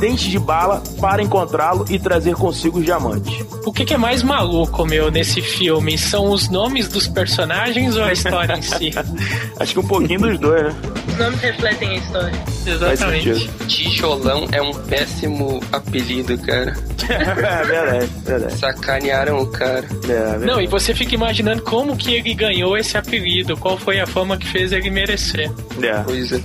dente 0.00 0.30
de 0.30 0.38
bala, 0.38 0.82
para 1.00 1.22
encontrá-lo 1.22 1.84
e 1.90 1.98
trazer 1.98 2.34
consigo 2.34 2.78
os 2.78 2.84
diamantes. 2.84 3.44
O 3.64 3.72
que, 3.72 3.84
que 3.84 3.94
é 3.94 3.98
mais 3.98 4.22
maluco, 4.22 4.86
meu, 4.86 5.10
nesse 5.10 5.42
filme? 5.42 5.98
São 5.98 6.30
os 6.30 6.48
nomes 6.48 6.88
dos 6.88 7.06
personagens 7.06 7.94
ou 7.94 8.02
a 8.02 8.12
história 8.12 8.54
em 8.56 8.62
si? 8.62 8.90
Acho 9.60 9.74
que 9.74 9.78
um 9.78 9.86
pouquinho 9.86 10.20
dos 10.20 10.38
dois, 10.38 10.62
né? 10.62 10.74
Os 11.06 11.18
nomes 11.18 11.40
refletem 11.40 11.90
a 11.90 11.94
história. 11.96 12.44
Exatamente. 12.66 13.50
Tijolão 13.66 14.48
é 14.50 14.62
um 14.62 14.72
péssimo 14.72 15.60
apelido, 15.70 16.38
cara. 16.38 16.74
é 17.08 17.64
verdade, 17.64 18.10
verdade. 18.24 18.58
Sacanearam 18.58 19.40
o 19.40 19.46
cara. 19.46 19.86
É, 20.08 20.38
Não, 20.38 20.60
e 20.60 20.66
você 20.66 20.94
fica 20.94 21.14
imaginando 21.14 21.62
como 21.62 21.96
que 21.96 22.14
ele 22.14 22.32
ganhou 22.32 22.76
esse 22.76 22.96
apelido, 22.96 23.56
qual 23.56 23.76
foi 23.76 24.00
a 24.00 24.06
fama 24.06 24.36
que 24.38 24.46
fez 24.46 24.72
ele 24.72 24.90
merecer. 24.90 25.50
É. 25.82 26.02
Pois 26.04 26.32
é. 26.32 26.40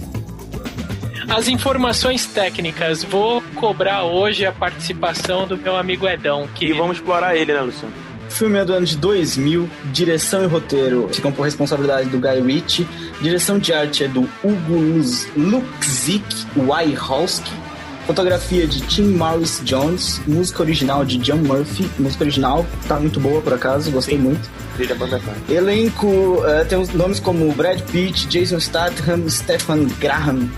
As 1.28 1.48
informações 1.48 2.26
técnicas, 2.26 3.04
vou 3.04 3.42
cobrar 3.56 4.04
hoje 4.04 4.46
a 4.46 4.52
participação 4.52 5.48
do 5.48 5.58
meu 5.58 5.76
amigo 5.76 6.08
Edão. 6.08 6.48
Que... 6.54 6.68
E 6.68 6.74
vamos 6.74 6.98
explorar 6.98 7.36
ele, 7.36 7.52
né, 7.54 7.62
Luciano? 7.62 7.94
O 8.28 8.32
filme 8.32 8.58
é 8.58 8.66
do 8.66 8.74
ano 8.74 8.86
de 8.86 8.98
2000, 8.98 9.70
direção 9.94 10.44
e 10.44 10.48
roteiro 10.48 11.08
ficam 11.12 11.32
por 11.32 11.44
responsabilidade 11.44 12.10
do 12.10 12.20
Guy 12.20 12.42
Ritchie, 12.42 12.88
direção 13.22 13.58
de 13.58 13.72
arte 13.72 14.04
é 14.04 14.08
do 14.08 14.22
Hugo 14.44 15.02
Lukzik 15.38 16.26
Wajowski, 16.58 17.52
fotografia 18.06 18.68
de 18.68 18.82
Tim 18.82 19.14
Morris 19.14 19.62
Jones, 19.64 20.22
música 20.28 20.64
original 20.64 21.06
de 21.06 21.18
John 21.20 21.38
Murphy, 21.38 21.90
música 21.98 22.24
original 22.24 22.66
tá 22.88 23.00
muito 23.00 23.20
boa 23.20 23.42
por 23.42 23.54
acaso, 23.54 23.92
gostei 23.92 24.18
muito. 24.18 24.50
Banda 24.98 25.20
cara. 25.20 25.38
Elenco 25.48 26.44
eh, 26.46 26.66
tem 26.66 26.78
uns 26.78 26.90
nomes 26.90 27.20
como 27.20 27.50
Brad 27.54 27.80
Pitt, 27.84 28.28
Jason 28.28 28.60
Statham, 28.60 29.30
Stefan 29.30 29.86
Graham, 30.00 30.50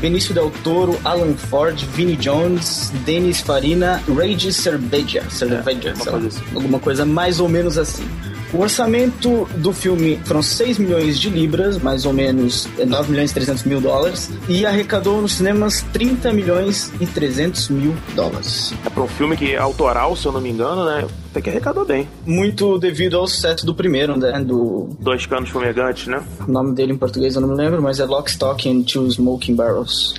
Benício 0.00 0.34
Del 0.34 0.50
Toro, 0.62 0.98
Alan 1.04 1.34
Ford, 1.34 1.76
Vinnie 1.94 2.16
Jones, 2.16 2.92
Denis 3.04 3.40
Farina, 3.40 4.02
Regis 4.14 4.56
Cerveja, 4.56 5.22
Cerveja 5.30 5.94
sei 5.96 6.12
lá, 6.12 6.20
alguma 6.54 6.78
coisa 6.78 7.04
mais 7.04 7.40
ou 7.40 7.48
menos 7.48 7.78
assim. 7.78 8.04
O 8.52 8.58
orçamento 8.60 9.46
do 9.56 9.72
filme 9.72 10.18
foram 10.24 10.42
6 10.42 10.78
milhões 10.78 11.18
de 11.18 11.28
libras, 11.28 11.78
mais 11.78 12.06
ou 12.06 12.12
menos 12.12 12.68
eh, 12.78 12.84
9 12.86 13.10
milhões 13.10 13.30
e 13.32 13.34
300 13.34 13.64
mil 13.64 13.80
dólares, 13.80 14.30
e 14.48 14.64
arrecadou 14.64 15.20
nos 15.20 15.32
cinemas 15.32 15.82
30 15.92 16.32
milhões 16.32 16.92
e 17.00 17.06
300 17.06 17.68
mil 17.70 17.94
dólares. 18.14 18.72
É 18.84 18.88
pra 18.90 19.02
um 19.02 19.08
filme 19.08 19.36
que 19.36 19.52
é 19.52 19.58
autoral, 19.58 20.14
se 20.16 20.26
eu 20.26 20.32
não 20.32 20.40
me 20.40 20.48
engano, 20.50 20.84
né? 20.84 21.06
Até 21.30 21.40
que 21.42 21.50
arrecadou 21.50 21.84
bem. 21.84 22.08
Muito 22.24 22.78
devido 22.78 23.16
ao 23.18 23.26
sucesso 23.26 23.66
do 23.66 23.74
primeiro, 23.74 24.16
né? 24.16 24.40
Do 24.40 24.88
Dois 25.00 25.26
canos 25.26 25.50
fumegantes, 25.50 26.06
né? 26.06 26.22
o 26.46 26.50
nome 26.50 26.74
dele 26.74 26.92
em 26.92 26.96
português 26.96 27.34
eu 27.34 27.40
não 27.40 27.48
me 27.48 27.56
lembro, 27.56 27.82
mas 27.82 28.00
é 28.00 28.04
Lock, 28.04 28.30
Stock 28.30 28.68
and 28.68 28.82
Two 28.82 29.06
Smoking 29.08 29.54
Barrels. 29.54 30.14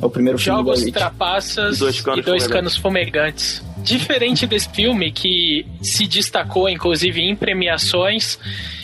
É 0.00 0.04
o 0.04 0.10
primeiro 0.10 0.38
filme 0.38 0.62
do 0.62 0.74
Jogos, 0.74 0.90
trapaças 0.92 1.76
E 1.76 1.78
dois 1.78 2.00
canos 2.00 2.20
e 2.20 2.22
dois 2.22 2.42
fumegantes. 2.42 2.48
canos 2.48 2.76
fumegantes. 2.78 3.62
Diferente 3.86 4.48
desse 4.48 4.68
filme, 4.68 5.12
que 5.12 5.64
se 5.80 6.08
destacou 6.08 6.68
inclusive 6.68 7.20
em 7.20 7.36
premiações, 7.36 8.36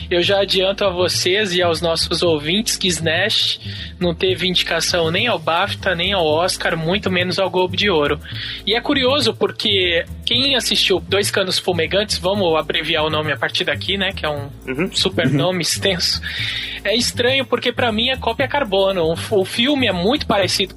eu 0.08 0.22
já 0.22 0.42
adianto 0.42 0.84
a 0.84 0.90
vocês 0.90 1.52
e 1.52 1.60
aos 1.60 1.80
nossos 1.80 2.22
ouvintes 2.22 2.76
que 2.76 2.86
Snash 2.86 3.58
não 3.98 4.14
teve 4.14 4.46
indicação 4.46 5.10
nem 5.10 5.26
ao 5.26 5.40
BAFTA, 5.40 5.96
nem 5.96 6.12
ao 6.12 6.24
Oscar, 6.24 6.76
muito 6.76 7.10
menos 7.10 7.40
ao 7.40 7.50
Globo 7.50 7.76
de 7.76 7.90
Ouro. 7.90 8.20
E 8.64 8.76
é 8.76 8.80
curioso 8.80 9.34
porque 9.34 10.04
quem 10.24 10.54
assistiu 10.54 11.00
Dois 11.00 11.32
Canos 11.32 11.58
Fumegantes, 11.58 12.18
vamos 12.18 12.56
abreviar 12.56 13.04
o 13.04 13.10
nome 13.10 13.32
a 13.32 13.36
partir 13.36 13.64
daqui, 13.64 13.98
né? 13.98 14.12
Que 14.12 14.24
é 14.24 14.28
um 14.28 14.50
super 14.92 15.28
nome 15.28 15.62
extenso. 15.62 16.22
É 16.84 16.94
estranho 16.94 17.44
porque 17.44 17.72
pra 17.72 17.90
mim 17.90 18.10
é 18.10 18.16
cópia 18.16 18.46
carbono. 18.46 19.02
O, 19.02 19.40
o 19.40 19.44
filme 19.44 19.88
é 19.88 19.92
muito 19.92 20.28
parecido. 20.28 20.76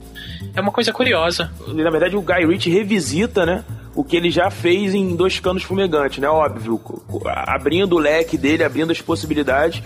É 0.56 0.62
uma 0.62 0.72
coisa 0.72 0.92
curiosa. 0.92 1.52
Na 1.68 1.92
verdade, 1.92 2.16
o 2.16 2.24
Guy 2.24 2.44
Ritchie 2.48 2.72
revisita, 2.72 3.46
né? 3.46 3.64
O 3.96 4.04
que 4.04 4.18
ele 4.18 4.30
já 4.30 4.52
fez 4.52 4.94
em 4.94 5.16
Dois 5.16 5.40
Canos 5.40 5.64
Fumegantes, 5.64 6.20
né? 6.20 6.28
Óbvio, 6.28 6.82
abrindo 7.26 7.96
o 7.96 8.00
leque 8.00 8.38
dele, 8.38 8.64
abrindo 8.64 8.92
as 8.92 9.02
possibilidades. 9.02 9.82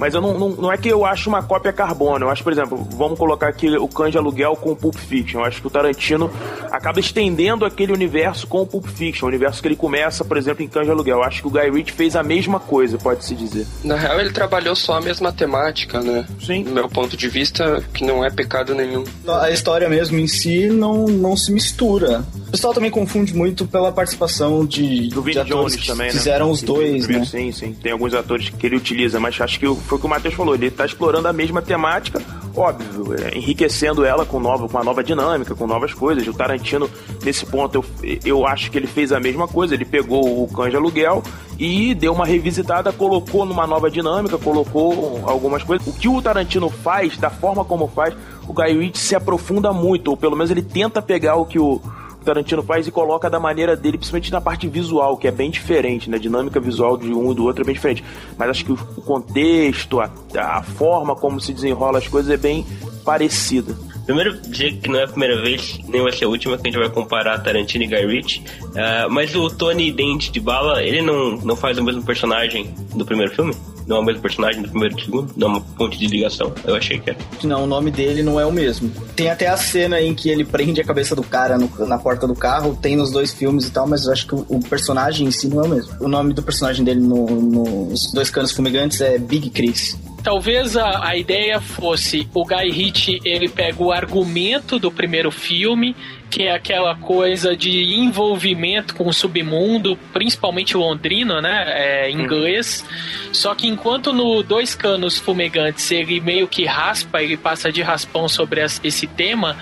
Mas 0.00 0.14
eu 0.14 0.20
não, 0.22 0.38
não, 0.38 0.48
não 0.48 0.72
é 0.72 0.78
que 0.78 0.88
eu 0.88 1.04
acho 1.04 1.28
uma 1.28 1.42
cópia 1.42 1.74
carbono. 1.74 2.24
Eu 2.24 2.30
acho, 2.30 2.42
por 2.42 2.50
exemplo, 2.50 2.88
vamos 2.92 3.18
colocar 3.18 3.48
aqui 3.48 3.68
o 3.76 3.86
Cães 3.86 4.10
de 4.12 4.16
Aluguel 4.16 4.56
com 4.56 4.72
o 4.72 4.76
Pulp 4.76 4.96
Fiction. 4.96 5.40
Eu 5.40 5.44
acho 5.44 5.60
que 5.60 5.66
o 5.66 5.70
Tarantino 5.70 6.30
acaba 6.70 6.98
estendendo 6.98 7.66
aquele 7.66 7.92
universo 7.92 8.46
com 8.46 8.62
o 8.62 8.66
Pulp 8.66 8.86
Fiction. 8.86 9.26
O 9.26 9.28
universo 9.28 9.60
que 9.60 9.68
ele 9.68 9.76
começa, 9.76 10.24
por 10.24 10.38
exemplo, 10.38 10.64
em 10.64 10.68
Cães 10.68 10.86
de 10.86 10.90
Aluguel. 10.90 11.18
Eu 11.18 11.22
acho 11.22 11.42
que 11.42 11.48
o 11.48 11.50
Guy 11.50 11.70
Ritchie 11.70 11.92
fez 11.92 12.16
a 12.16 12.22
mesma 12.22 12.58
coisa, 12.58 12.96
pode-se 12.96 13.34
dizer. 13.34 13.66
Na 13.84 13.94
real, 13.94 14.18
ele 14.18 14.30
trabalhou 14.30 14.74
só 14.74 14.94
a 14.94 15.02
mesma 15.02 15.30
temática, 15.32 16.00
né? 16.00 16.26
Sim. 16.40 16.62
Do 16.62 16.70
meu 16.70 16.88
ponto 16.88 17.14
de 17.14 17.28
vista, 17.28 17.84
que 17.92 18.02
não 18.02 18.24
é 18.24 18.30
pecado 18.30 18.74
nenhum. 18.74 19.04
A 19.28 19.50
história 19.50 19.86
mesmo 19.86 20.18
em 20.18 20.26
si 20.26 20.68
não, 20.68 21.04
não 21.04 21.36
se 21.36 21.52
mistura. 21.52 22.24
O 22.48 22.50
pessoal 22.50 22.72
também 22.72 22.90
confunde 22.90 23.34
muito 23.34 23.66
pela 23.66 23.92
participação 23.92 24.64
de, 24.64 25.08
Do 25.08 25.20
Vinnie 25.20 25.44
Jones 25.44 25.76
que 25.76 25.86
também, 25.86 26.06
né? 26.06 26.12
fizeram 26.12 26.50
os 26.50 26.62
dois, 26.62 27.04
primeiro, 27.04 27.20
né? 27.20 27.26
Sim, 27.26 27.52
sim. 27.52 27.72
Tem 27.74 27.92
alguns 27.92 28.14
atores 28.14 28.48
que 28.48 28.66
ele 28.66 28.76
utiliza, 28.76 29.20
mas 29.20 29.38
acho 29.38 29.58
que 29.58 29.66
foi 29.90 29.98
o 29.98 30.00
que 30.00 30.06
o 30.06 30.08
Matheus 30.08 30.34
falou. 30.34 30.54
Ele 30.54 30.70
tá 30.70 30.86
explorando 30.86 31.26
a 31.26 31.32
mesma 31.32 31.60
temática, 31.60 32.22
óbvio, 32.54 33.12
é, 33.14 33.36
enriquecendo 33.36 34.04
ela 34.04 34.24
com, 34.24 34.38
nova, 34.38 34.68
com 34.68 34.76
uma 34.76 34.84
nova 34.84 35.02
dinâmica, 35.02 35.54
com 35.54 35.66
novas 35.66 35.92
coisas. 35.92 36.24
O 36.28 36.32
Tarantino, 36.32 36.88
nesse 37.24 37.44
ponto, 37.44 37.84
eu, 38.02 38.18
eu 38.24 38.46
acho 38.46 38.70
que 38.70 38.78
ele 38.78 38.86
fez 38.86 39.10
a 39.10 39.18
mesma 39.18 39.48
coisa. 39.48 39.74
Ele 39.74 39.84
pegou 39.84 40.44
o 40.44 40.48
Cães 40.48 40.70
de 40.70 40.76
Aluguel 40.76 41.24
e 41.58 41.92
deu 41.92 42.12
uma 42.12 42.24
revisitada, 42.24 42.92
colocou 42.92 43.44
numa 43.44 43.66
nova 43.66 43.90
dinâmica, 43.90 44.38
colocou 44.38 45.20
algumas 45.24 45.64
coisas. 45.64 45.84
O 45.86 45.92
que 45.92 46.08
o 46.08 46.22
Tarantino 46.22 46.70
faz, 46.70 47.16
da 47.18 47.28
forma 47.28 47.64
como 47.64 47.88
faz, 47.88 48.14
o 48.46 48.52
Guy 48.52 48.78
Ritchie 48.78 49.02
se 49.02 49.16
aprofunda 49.16 49.72
muito, 49.72 50.08
ou 50.08 50.16
pelo 50.16 50.36
menos 50.36 50.52
ele 50.52 50.62
tenta 50.62 51.02
pegar 51.02 51.34
o 51.34 51.44
que 51.44 51.58
o 51.58 51.80
Tarantino 52.24 52.62
faz 52.62 52.86
e 52.86 52.90
coloca 52.90 53.28
da 53.28 53.40
maneira 53.40 53.76
dele, 53.76 53.98
principalmente 53.98 54.32
na 54.32 54.40
parte 54.40 54.68
visual, 54.68 55.16
que 55.16 55.26
é 55.26 55.30
bem 55.30 55.50
diferente, 55.50 56.08
né? 56.08 56.16
A 56.16 56.20
dinâmica 56.20 56.60
visual 56.60 56.96
de 56.96 57.12
um 57.12 57.32
e 57.32 57.34
do 57.34 57.44
outro 57.44 57.62
é 57.62 57.64
bem 57.64 57.74
diferente. 57.74 58.04
Mas 58.36 58.50
acho 58.50 58.64
que 58.64 58.72
o 58.72 58.76
contexto, 58.76 60.00
a, 60.00 60.10
a 60.36 60.62
forma 60.62 61.14
como 61.16 61.40
se 61.40 61.52
desenrola 61.52 61.98
as 61.98 62.08
coisas 62.08 62.30
é 62.30 62.36
bem 62.36 62.66
parecida. 63.04 63.76
Primeiro, 64.04 64.40
dizer 64.40 64.78
que 64.78 64.88
não 64.88 64.98
é 64.98 65.04
a 65.04 65.08
primeira 65.08 65.40
vez, 65.40 65.78
nem 65.86 66.02
vai 66.02 66.12
ser 66.12 66.24
a 66.24 66.28
última 66.28 66.56
que 66.56 66.68
a 66.68 66.70
gente 66.70 66.80
vai 66.80 66.90
comparar 66.90 67.38
Tarantino 67.38 67.84
e 67.84 67.86
Guy 67.86 68.06
Ritchie. 68.06 68.42
Ah, 68.76 69.06
mas 69.08 69.34
o 69.34 69.48
Tony 69.48 69.92
Dente 69.92 70.32
de 70.32 70.40
Bala, 70.40 70.82
ele 70.82 71.00
não, 71.00 71.36
não 71.36 71.54
faz 71.54 71.78
o 71.78 71.84
mesmo 71.84 72.02
personagem 72.02 72.74
do 72.94 73.04
primeiro 73.04 73.32
filme? 73.32 73.54
Não 73.86 73.96
é 73.96 74.00
o 74.00 74.04
mesmo 74.04 74.22
personagem 74.22 74.62
do 74.62 74.68
primeiro 74.68 74.94
e 74.94 74.96
do 74.96 75.02
segundo? 75.04 75.32
Não 75.36 75.48
é 75.48 75.50
uma 75.50 75.60
ponte 75.60 75.98
de 75.98 76.06
ligação? 76.06 76.52
Eu 76.64 76.74
achei 76.76 76.98
que 76.98 77.10
era. 77.10 77.18
Não, 77.44 77.64
o 77.64 77.66
nome 77.66 77.90
dele 77.90 78.22
não 78.22 78.38
é 78.40 78.46
o 78.46 78.52
mesmo. 78.52 78.90
Tem 79.16 79.30
até 79.30 79.46
a 79.48 79.56
cena 79.56 80.00
em 80.00 80.14
que 80.14 80.28
ele 80.30 80.44
prende 80.44 80.80
a 80.80 80.84
cabeça 80.84 81.14
do 81.16 81.22
cara 81.22 81.58
no- 81.58 81.70
na 81.86 81.98
porta 81.98 82.26
do 82.26 82.34
carro, 82.34 82.78
tem 82.80 82.96
nos 82.96 83.10
dois 83.10 83.32
filmes 83.32 83.66
e 83.66 83.70
tal, 83.72 83.86
mas 83.86 84.04
eu 84.06 84.12
acho 84.12 84.26
que 84.26 84.34
o, 84.34 84.46
o 84.48 84.60
personagem 84.60 85.26
em 85.26 85.30
si 85.30 85.48
não 85.48 85.62
é 85.64 85.66
o 85.66 85.68
mesmo. 85.70 85.92
O 86.00 86.08
nome 86.08 86.32
do 86.32 86.42
personagem 86.42 86.84
dele 86.84 87.00
no- 87.00 87.26
nos 87.26 88.12
Dois 88.12 88.30
Canos 88.30 88.52
Fumegantes 88.52 89.00
é 89.00 89.18
Big 89.18 89.50
Chris. 89.50 89.98
Talvez 90.22 90.76
a, 90.76 91.06
a 91.08 91.16
ideia 91.16 91.60
fosse 91.60 92.28
o 92.34 92.44
Guy 92.44 92.70
Ritchie, 92.70 93.20
ele 93.24 93.48
pega 93.48 93.82
o 93.82 93.90
argumento 93.90 94.78
do 94.78 94.90
primeiro 94.92 95.30
filme, 95.30 95.96
que 96.30 96.44
é 96.44 96.54
aquela 96.54 96.94
coisa 96.94 97.56
de 97.56 97.96
envolvimento 97.96 98.94
com 98.94 99.08
o 99.08 99.12
submundo, 99.12 99.98
principalmente 100.12 100.76
londrino, 100.76 101.40
né, 101.40 101.64
é, 101.66 102.10
inglês. 102.10 102.84
Só 103.32 103.54
que 103.54 103.66
enquanto 103.66 104.12
no 104.12 104.42
Dois 104.42 104.74
Canos 104.74 105.18
Fumegantes 105.18 105.90
ele 105.90 106.20
meio 106.20 106.46
que 106.46 106.64
raspa, 106.64 107.22
ele 107.22 107.36
passa 107.36 107.72
de 107.72 107.82
raspão 107.82 108.28
sobre 108.28 108.60
esse 108.62 109.06
tema, 109.08 109.56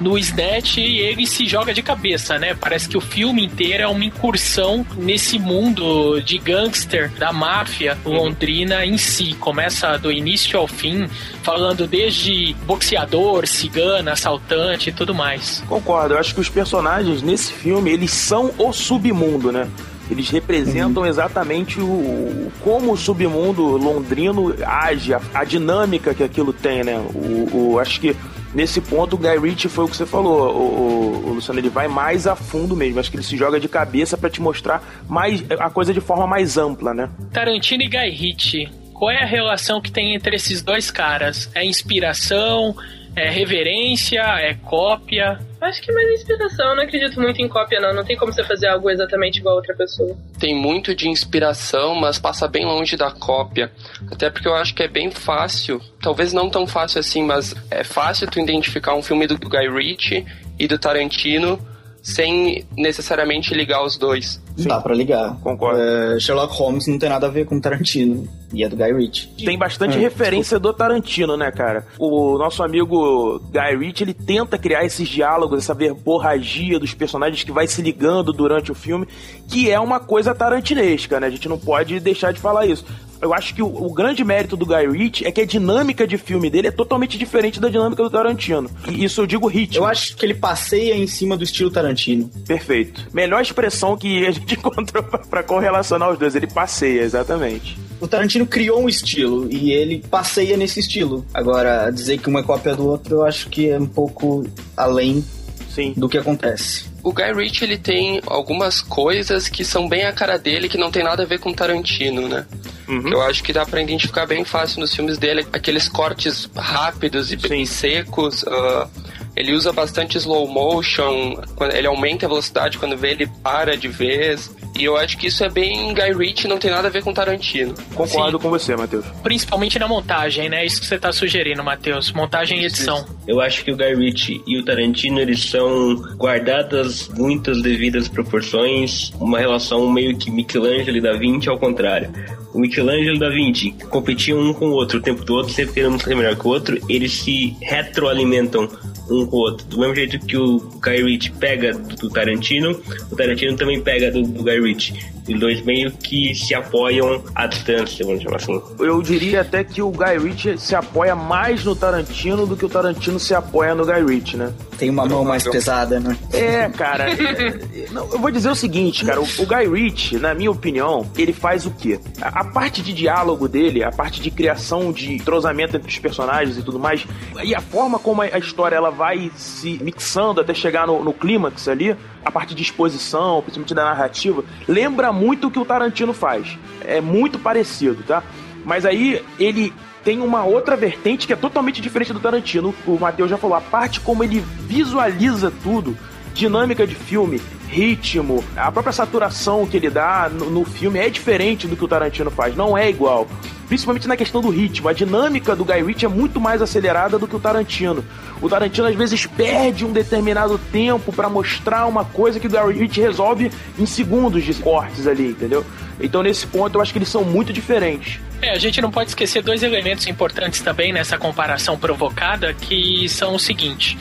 no 0.00 0.18
Snatch 0.18 0.78
ele 0.78 1.26
se 1.26 1.46
joga 1.46 1.72
de 1.72 1.82
cabeça, 1.82 2.38
né? 2.38 2.54
Parece 2.54 2.88
que 2.88 2.96
o 2.96 3.00
filme 3.00 3.44
inteiro 3.44 3.82
é 3.82 3.86
uma 3.86 4.04
incursão 4.04 4.86
nesse 4.96 5.38
mundo 5.38 6.20
de 6.20 6.38
gangster 6.38 7.10
da 7.18 7.32
máfia 7.32 7.96
londrina 8.04 8.84
em 8.84 8.98
si. 8.98 9.34
Começa 9.40 9.96
do 9.96 10.12
início 10.12 10.58
ao 10.58 10.66
fim, 10.66 11.08
falando 11.42 11.86
desde 11.86 12.54
boxeador, 12.66 13.46
cigana, 13.46 14.12
assaltante 14.12 14.90
e 14.90 14.92
tudo 14.92 15.14
mais. 15.14 15.62
Concordo, 15.68 16.14
eu 16.14 16.18
acho 16.18 16.34
que 16.34 16.40
os 16.40 16.48
personagens 16.48 17.22
nesse 17.22 17.52
filme, 17.52 17.90
eles 17.90 18.10
são 18.10 18.52
o 18.58 18.72
submundo, 18.72 19.50
né? 19.50 19.68
Eles 20.10 20.30
representam 20.30 21.02
uhum. 21.02 21.08
exatamente 21.08 21.80
o 21.80 22.52
como 22.62 22.92
o 22.92 22.96
submundo 22.96 23.64
londrino 23.76 24.54
age, 24.64 25.12
a, 25.12 25.20
a 25.34 25.44
dinâmica 25.44 26.14
que 26.14 26.22
aquilo 26.22 26.52
tem, 26.52 26.84
né? 26.84 26.96
O, 27.12 27.72
o, 27.72 27.78
acho 27.80 28.00
que 28.00 28.16
nesse 28.54 28.80
ponto 28.80 29.14
o 29.14 29.18
Guy 29.18 29.38
Ritchie 29.38 29.68
foi 29.68 29.84
o 29.84 29.88
que 29.88 29.96
você 29.96 30.06
falou, 30.06 30.54
o, 30.54 30.58
o, 30.58 31.28
o, 31.28 31.32
Luciano, 31.34 31.60
ele 31.60 31.68
vai 31.68 31.88
mais 31.88 32.26
a 32.26 32.34
fundo 32.34 32.76
mesmo, 32.76 33.00
acho 33.00 33.10
que 33.10 33.16
ele 33.16 33.24
se 33.24 33.36
joga 33.36 33.60
de 33.60 33.68
cabeça 33.68 34.16
para 34.16 34.30
te 34.30 34.40
mostrar 34.40 34.82
mais 35.08 35.44
a 35.50 35.70
coisa 35.70 35.92
de 35.92 36.00
forma 36.00 36.26
mais 36.26 36.56
ampla, 36.56 36.94
né? 36.94 37.10
Tarantino 37.32 37.82
e 37.82 37.88
Guy 37.88 38.10
Ritchie, 38.10 38.68
qual 38.98 39.10
é 39.10 39.22
a 39.22 39.26
relação 39.26 39.80
que 39.80 39.90
tem 39.90 40.14
entre 40.14 40.36
esses 40.36 40.62
dois 40.62 40.90
caras? 40.90 41.50
É 41.54 41.64
inspiração? 41.64 42.74
É 43.14 43.30
reverência? 43.30 44.20
É 44.20 44.54
cópia? 44.54 45.38
Acho 45.60 45.82
que 45.82 45.90
é 45.90 45.94
mais 45.94 46.20
inspiração. 46.20 46.70
Eu 46.70 46.76
não 46.76 46.82
acredito 46.82 47.20
muito 47.20 47.40
em 47.40 47.48
cópia, 47.48 47.80
não. 47.80 47.94
Não 47.94 48.04
tem 48.04 48.16
como 48.16 48.32
você 48.32 48.44
fazer 48.44 48.68
algo 48.68 48.90
exatamente 48.90 49.38
igual 49.38 49.54
a 49.54 49.56
outra 49.56 49.74
pessoa. 49.74 50.16
Tem 50.38 50.54
muito 50.54 50.94
de 50.94 51.08
inspiração, 51.08 51.94
mas 51.94 52.18
passa 52.18 52.46
bem 52.46 52.64
longe 52.66 52.96
da 52.96 53.10
cópia. 53.10 53.70
Até 54.10 54.28
porque 54.28 54.48
eu 54.48 54.54
acho 54.54 54.74
que 54.74 54.82
é 54.82 54.88
bem 54.88 55.10
fácil, 55.10 55.80
talvez 56.00 56.32
não 56.32 56.50
tão 56.50 56.66
fácil 56.66 57.00
assim, 57.00 57.22
mas 57.22 57.54
é 57.70 57.82
fácil 57.82 58.26
tu 58.30 58.38
identificar 58.38 58.94
um 58.94 59.02
filme 59.02 59.26
do 59.26 59.38
Guy 59.38 59.68
Ritchie 59.68 60.26
e 60.58 60.66
do 60.66 60.78
Tarantino 60.78 61.58
sem 62.06 62.64
necessariamente 62.76 63.52
ligar 63.52 63.84
os 63.84 63.98
dois. 63.98 64.40
Sim. 64.56 64.68
Dá 64.68 64.80
pra 64.80 64.94
ligar. 64.94 65.36
Concordo. 65.40 65.80
É, 65.80 66.20
Sherlock 66.20 66.54
Holmes 66.54 66.86
não 66.86 67.00
tem 67.00 67.08
nada 67.08 67.26
a 67.26 67.30
ver 67.30 67.46
com 67.46 67.58
Tarantino. 67.58 68.28
E 68.54 68.62
é 68.62 68.68
do 68.68 68.76
Guy 68.76 68.92
Ritchie. 68.92 69.44
Tem 69.44 69.58
bastante 69.58 69.96
é, 69.96 70.00
referência 70.00 70.56
desculpa. 70.56 70.68
do 70.68 70.72
Tarantino, 70.72 71.36
né, 71.36 71.50
cara? 71.50 71.84
O 71.98 72.38
nosso 72.38 72.62
amigo 72.62 73.40
Guy 73.50 73.76
Ritchie, 73.76 74.04
ele 74.04 74.14
tenta 74.14 74.56
criar 74.56 74.84
esses 74.84 75.08
diálogos, 75.08 75.58
essa 75.58 75.74
verborragia 75.74 76.78
dos 76.78 76.94
personagens 76.94 77.42
que 77.42 77.50
vai 77.50 77.66
se 77.66 77.82
ligando 77.82 78.32
durante 78.32 78.70
o 78.70 78.74
filme, 78.74 79.08
que 79.48 79.68
é 79.68 79.80
uma 79.80 79.98
coisa 79.98 80.32
tarantinesca, 80.32 81.18
né? 81.18 81.26
A 81.26 81.30
gente 81.30 81.48
não 81.48 81.58
pode 81.58 81.98
deixar 81.98 82.32
de 82.32 82.38
falar 82.38 82.66
isso 82.66 82.84
eu 83.20 83.32
acho 83.32 83.54
que 83.54 83.62
o, 83.62 83.66
o, 83.66 83.92
grande 83.92 84.24
mérito 84.24 84.56
do 84.56 84.66
Guy 84.66 84.86
Ritchie 84.88 85.26
é 85.26 85.32
que 85.32 85.40
a 85.40 85.46
dinâmica 85.46 86.06
de 86.06 86.18
filme 86.18 86.50
dele 86.50 86.68
é 86.68 86.70
totalmente 86.70 87.18
diferente 87.18 87.60
da 87.60 87.68
dinâmica 87.68 88.02
do 88.02 88.10
Tarantino. 88.10 88.70
E 88.88 89.04
isso 89.04 89.20
eu 89.20 89.26
digo 89.26 89.46
ritmo. 89.46 89.84
Eu 89.84 89.86
acho 89.86 90.16
que 90.16 90.24
ele 90.24 90.34
passeia 90.34 90.94
em 90.94 91.06
cima 91.06 91.36
do 91.36 91.44
estilo 91.44 91.70
Tarantino. 91.70 92.30
Perfeito. 92.46 93.06
Melhor 93.12 93.40
expressão 93.40 93.96
que 93.96 94.26
a 94.26 94.30
gente 94.30 94.54
encontrou 94.56 95.02
para 95.02 95.42
correlacionar 95.42 96.10
os 96.10 96.18
dois. 96.18 96.34
Ele 96.34 96.46
passeia, 96.46 97.02
exatamente. 97.02 97.78
O 98.00 98.06
Tarantino 98.06 98.46
criou 98.46 98.82
um 98.82 98.88
estilo 98.88 99.48
e 99.50 99.72
ele 99.72 100.04
passeia 100.10 100.56
nesse 100.56 100.80
estilo. 100.80 101.24
Agora, 101.32 101.90
dizer 101.90 102.18
que 102.18 102.28
uma 102.28 102.40
é 102.40 102.42
cópia 102.42 102.74
do 102.74 102.86
outro, 102.86 103.16
eu 103.16 103.24
acho 103.24 103.48
que 103.48 103.70
é 103.70 103.78
um 103.78 103.86
pouco 103.86 104.46
além 104.76 105.24
Sim. 105.70 105.94
do 105.96 106.08
que 106.08 106.18
acontece 106.18 106.96
o 107.06 107.12
Guy 107.12 107.32
Ritchie 107.32 107.64
ele 107.64 107.78
tem 107.78 108.20
algumas 108.26 108.80
coisas 108.80 109.48
que 109.48 109.64
são 109.64 109.88
bem 109.88 110.04
a 110.06 110.12
cara 110.12 110.36
dele 110.36 110.68
que 110.68 110.76
não 110.76 110.90
tem 110.90 111.04
nada 111.04 111.22
a 111.22 111.26
ver 111.26 111.38
com 111.38 111.52
Tarantino, 111.52 112.28
né? 112.28 112.44
Uhum. 112.88 113.08
Eu 113.08 113.22
acho 113.22 113.42
que 113.42 113.52
dá 113.52 113.66
para 113.66 113.82
identificar 113.82 114.26
bem 114.26 114.44
fácil 114.44 114.80
nos 114.80 114.94
filmes 114.94 115.18
dele 115.18 115.46
aqueles 115.52 115.88
cortes 115.88 116.48
rápidos 116.54 117.32
e 117.32 117.36
bem 117.36 117.66
secos. 117.66 118.42
Uh, 118.42 118.88
ele 119.36 119.52
usa 119.52 119.70
bastante 119.72 120.16
slow 120.16 120.48
motion, 120.48 121.38
ele 121.74 121.86
aumenta 121.86 122.24
a 122.24 122.28
velocidade 122.28 122.78
quando 122.78 122.96
vê 122.96 123.10
ele 123.10 123.26
para 123.42 123.76
de 123.76 123.86
vez. 123.86 124.50
E 124.78 124.84
eu 124.84 124.96
acho 124.96 125.16
que 125.16 125.26
isso 125.26 125.44
é 125.44 125.48
bem 125.48 125.94
Guy 125.94 126.12
Ritchie, 126.12 126.48
não 126.48 126.58
tem 126.58 126.70
nada 126.70 126.88
a 126.88 126.90
ver 126.90 127.02
com 127.02 127.12
Tarantino. 127.12 127.74
Concordo 127.94 128.38
Sim. 128.38 128.42
com 128.42 128.50
você, 128.50 128.76
Matheus. 128.76 129.04
Principalmente 129.22 129.78
na 129.78 129.88
montagem, 129.88 130.48
né? 130.48 130.64
Isso 130.64 130.80
que 130.80 130.86
você 130.86 130.98
tá 130.98 131.12
sugerindo, 131.12 131.62
Matheus. 131.62 132.12
Montagem 132.12 132.60
e 132.60 132.66
edição. 132.66 133.04
Eu 133.26 133.40
acho 133.40 133.64
que 133.64 133.70
o 133.70 133.76
Guy 133.76 133.94
Ritchie 133.94 134.42
e 134.46 134.58
o 134.58 134.64
Tarantino, 134.64 135.20
eles 135.20 135.44
são 135.50 135.96
guardadas 136.16 137.08
muitas 137.08 137.62
devidas 137.62 138.08
proporções, 138.08 139.12
uma 139.20 139.38
relação 139.38 139.90
meio 139.90 140.16
que 140.16 140.30
Michelangelo 140.30 140.96
e 140.96 141.00
Da 141.00 141.12
Vinci 141.12 141.48
ao 141.48 141.58
contrário. 141.58 142.10
O 142.52 142.58
Michelangelo 142.58 143.16
e 143.16 143.18
Da 143.18 143.28
Vinci 143.28 143.74
competiam 143.90 144.38
um 144.38 144.54
com 144.54 144.68
o 144.68 144.72
outro 144.72 144.98
o 144.98 145.02
tempo 145.02 145.24
todo, 145.24 145.50
sempre 145.50 145.74
querendo 145.74 146.02
ser 146.02 146.14
melhor 146.14 146.36
que 146.36 146.46
o 146.46 146.50
outro, 146.50 146.78
eles 146.88 147.12
se 147.12 147.56
retroalimentam 147.60 148.68
um 149.10 149.25
com 149.26 149.36
o 149.36 149.40
outro. 149.40 149.66
Do 149.66 149.78
mesmo 149.78 149.94
jeito 149.94 150.18
que 150.18 150.36
o 150.36 150.58
Guy 150.58 151.02
Ritchie 151.02 151.32
pega 151.32 151.72
do 151.74 152.08
Tarantino, 152.08 152.80
o 153.10 153.16
Tarantino 153.16 153.56
também 153.56 153.80
pega 153.80 154.10
do, 154.10 154.22
do 154.22 154.42
Guy 154.42 154.60
Ritchie. 154.60 155.15
Os 155.28 155.40
dois 155.40 155.62
meio 155.64 155.90
que 155.92 156.34
se 156.34 156.54
apoiam 156.54 157.22
à 157.34 157.46
distância, 157.46 158.04
vamos 158.04 158.22
chamar 158.22 158.36
assim. 158.36 158.60
Eu 158.78 159.02
diria 159.02 159.40
até 159.40 159.64
que 159.64 159.82
o 159.82 159.90
Guy 159.90 160.18
Ritchie 160.18 160.58
se 160.58 160.74
apoia 160.74 161.14
mais 161.14 161.64
no 161.64 161.74
Tarantino 161.74 162.46
do 162.46 162.56
que 162.56 162.64
o 162.64 162.68
Tarantino 162.68 163.18
se 163.18 163.34
apoia 163.34 163.74
no 163.74 163.84
Guy 163.84 164.04
Ritchie, 164.04 164.36
né? 164.36 164.52
Tem 164.78 164.90
uma 164.90 165.06
mão 165.06 165.24
mais 165.24 165.42
pesada, 165.44 165.98
né? 165.98 166.16
É, 166.32 166.68
cara. 166.68 167.10
é, 167.10 167.90
não, 167.90 168.10
eu 168.12 168.18
vou 168.18 168.30
dizer 168.30 168.50
o 168.50 168.54
seguinte, 168.54 169.04
cara. 169.04 169.20
O, 169.20 169.24
o, 169.24 169.46
Guy 169.46 169.68
Ritchie, 169.68 170.18
na 170.18 170.34
minha 170.34 170.50
opinião, 170.50 171.06
ele 171.16 171.32
faz 171.32 171.66
o 171.66 171.70
quê? 171.70 171.98
A, 172.20 172.40
a, 172.40 172.44
parte 172.44 172.82
de 172.82 172.92
diálogo 172.92 173.48
dele, 173.48 173.82
a 173.82 173.90
parte 173.90 174.20
de 174.20 174.30
criação 174.30 174.92
de 174.92 175.14
entrosamento 175.14 175.76
entre 175.76 175.88
os 175.88 175.98
personagens 175.98 176.58
e 176.58 176.62
tudo 176.62 176.78
mais, 176.78 177.06
e 177.42 177.54
a 177.54 177.60
forma 177.60 177.98
como 177.98 178.22
a, 178.22 178.26
a 178.26 178.38
história 178.38 178.76
ela 178.76 178.90
vai 178.90 179.30
se 179.36 179.78
mixando 179.82 180.40
até 180.40 180.54
chegar 180.54 180.86
no, 180.86 181.02
no 181.02 181.12
clímax 181.12 181.68
ali, 181.68 181.96
a 182.26 182.30
parte 182.32 182.56
de 182.56 182.62
exposição, 182.62 183.40
principalmente 183.40 183.72
da 183.72 183.84
narrativa, 183.84 184.44
lembra 184.66 185.12
muito 185.12 185.46
o 185.46 185.50
que 185.50 185.60
o 185.60 185.64
Tarantino 185.64 186.12
faz. 186.12 186.58
É 186.84 187.00
muito 187.00 187.38
parecido, 187.38 188.02
tá? 188.02 188.20
Mas 188.64 188.84
aí 188.84 189.24
ele 189.38 189.72
tem 190.02 190.20
uma 190.20 190.42
outra 190.42 190.76
vertente 190.76 191.24
que 191.24 191.32
é 191.32 191.36
totalmente 191.36 191.80
diferente 191.80 192.12
do 192.12 192.18
Tarantino. 192.18 192.74
O 192.84 192.98
Matheus 192.98 193.30
já 193.30 193.38
falou, 193.38 193.56
a 193.56 193.60
parte 193.60 194.00
como 194.00 194.24
ele 194.24 194.40
visualiza 194.40 195.52
tudo, 195.62 195.96
dinâmica 196.34 196.84
de 196.84 196.96
filme, 196.96 197.40
ritmo, 197.68 198.42
a 198.56 198.72
própria 198.72 198.92
saturação 198.92 199.64
que 199.64 199.76
ele 199.76 199.88
dá 199.88 200.28
no, 200.28 200.50
no, 200.50 200.64
filme 200.64 200.98
é 200.98 201.08
diferente 201.08 201.68
do 201.68 201.76
que 201.76 201.84
o 201.84 201.88
Tarantino 201.88 202.30
faz, 202.30 202.56
não 202.56 202.76
é 202.76 202.90
igual. 202.90 203.28
Principalmente 203.68 204.06
na 204.06 204.16
questão 204.16 204.40
do 204.40 204.48
ritmo, 204.48 204.88
a 204.88 204.92
dinâmica 204.92 205.56
do 205.56 205.64
Guy 205.64 205.82
Ritchie 205.82 206.06
é 206.06 206.08
muito 206.08 206.40
mais 206.40 206.62
acelerada 206.62 207.18
do 207.18 207.26
que 207.26 207.34
o 207.34 207.40
Tarantino. 207.40 208.04
O 208.40 208.48
Tarantino 208.48 208.86
às 208.86 208.94
vezes 208.94 209.26
perde 209.26 209.84
um 209.84 209.92
determinado 209.92 210.58
tempo 210.70 211.12
para 211.12 211.28
mostrar 211.28 211.86
uma 211.86 212.04
coisa 212.04 212.38
que 212.38 212.46
o 212.46 212.50
Guy 212.50 212.80
Ritchie 212.80 213.00
resolve 213.00 213.50
em 213.78 213.84
segundos 213.84 214.44
de 214.44 214.54
cortes 214.54 215.06
ali, 215.06 215.30
entendeu? 215.30 215.66
Então 216.00 216.22
nesse 216.22 216.46
ponto 216.46 216.76
eu 216.76 216.82
acho 216.82 216.92
que 216.92 216.98
eles 216.98 217.08
são 217.08 217.24
muito 217.24 217.52
diferentes. 217.52 218.20
É, 218.40 218.50
a 218.50 218.58
gente 218.58 218.80
não 218.80 218.90
pode 218.90 219.10
esquecer 219.10 219.42
dois 219.42 219.62
elementos 219.62 220.06
importantes 220.06 220.60
também 220.60 220.92
nessa 220.92 221.18
comparação 221.18 221.78
provocada, 221.78 222.52
que 222.54 223.08
são 223.08 223.34
o 223.34 223.38
seguinte. 223.38 223.98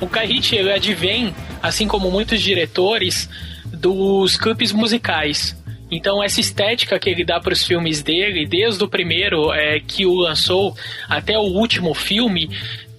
O 0.00 0.06
Guy 0.06 0.26
Ritchie 0.26 0.56
ele 0.56 0.72
advém, 0.72 1.34
assim 1.62 1.86
como 1.86 2.10
muitos 2.10 2.42
diretores, 2.42 3.28
dos 3.64 4.36
clipes 4.36 4.72
musicais. 4.72 5.56
Então 5.90 6.22
essa 6.22 6.40
estética 6.40 6.98
que 6.98 7.08
ele 7.08 7.24
dá 7.24 7.40
para 7.40 7.52
os 7.52 7.64
filmes 7.64 8.02
dele, 8.02 8.46
desde 8.46 8.82
o 8.82 8.88
primeiro 8.88 9.52
é, 9.52 9.80
que 9.80 10.04
o 10.04 10.14
lançou 10.14 10.74
até 11.08 11.38
o 11.38 11.42
último 11.42 11.94
filme, 11.94 12.48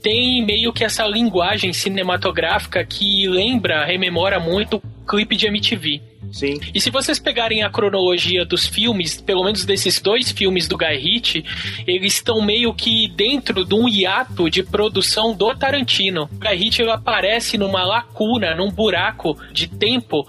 tem 0.02 0.46
meio 0.46 0.72
que 0.72 0.84
essa 0.84 1.06
linguagem 1.06 1.74
cinematográfica 1.74 2.86
que 2.86 3.28
lembra, 3.28 3.86
rememora 3.86 4.40
muito 4.40 4.78
o 4.78 5.06
clipe 5.06 5.36
de 5.36 5.48
MTV. 5.48 6.02
Sim. 6.32 6.60
E 6.74 6.80
se 6.82 6.90
vocês 6.90 7.20
pegarem 7.20 7.64
a 7.64 7.70
cronologia 7.70 8.46
dos 8.46 8.66
filmes, 8.66 9.22
pelo 9.22 9.44
menos 9.44 9.66
desses 9.66 10.00
dois 10.00 10.32
filmes 10.32 10.68
do 10.68 10.78
Guy 10.78 10.98
Ritchie, 10.98 11.46
eles 11.86 12.14
estão 12.16 12.42
meio 12.42 12.74
que 12.74 13.08
dentro 13.08 13.64
de 13.64 13.74
um 13.74 13.88
hiato 13.88 14.50
de 14.50 14.64
produção 14.64 15.36
do 15.36 15.54
Tarantino. 15.56 16.30
O 16.32 16.40
Guy 16.40 16.56
Ritchie 16.56 16.90
aparece 16.90 17.58
numa 17.58 17.84
lacuna, 17.86 18.56
num 18.56 18.70
buraco 18.70 19.38
de 19.52 19.68
tempo 19.68 20.26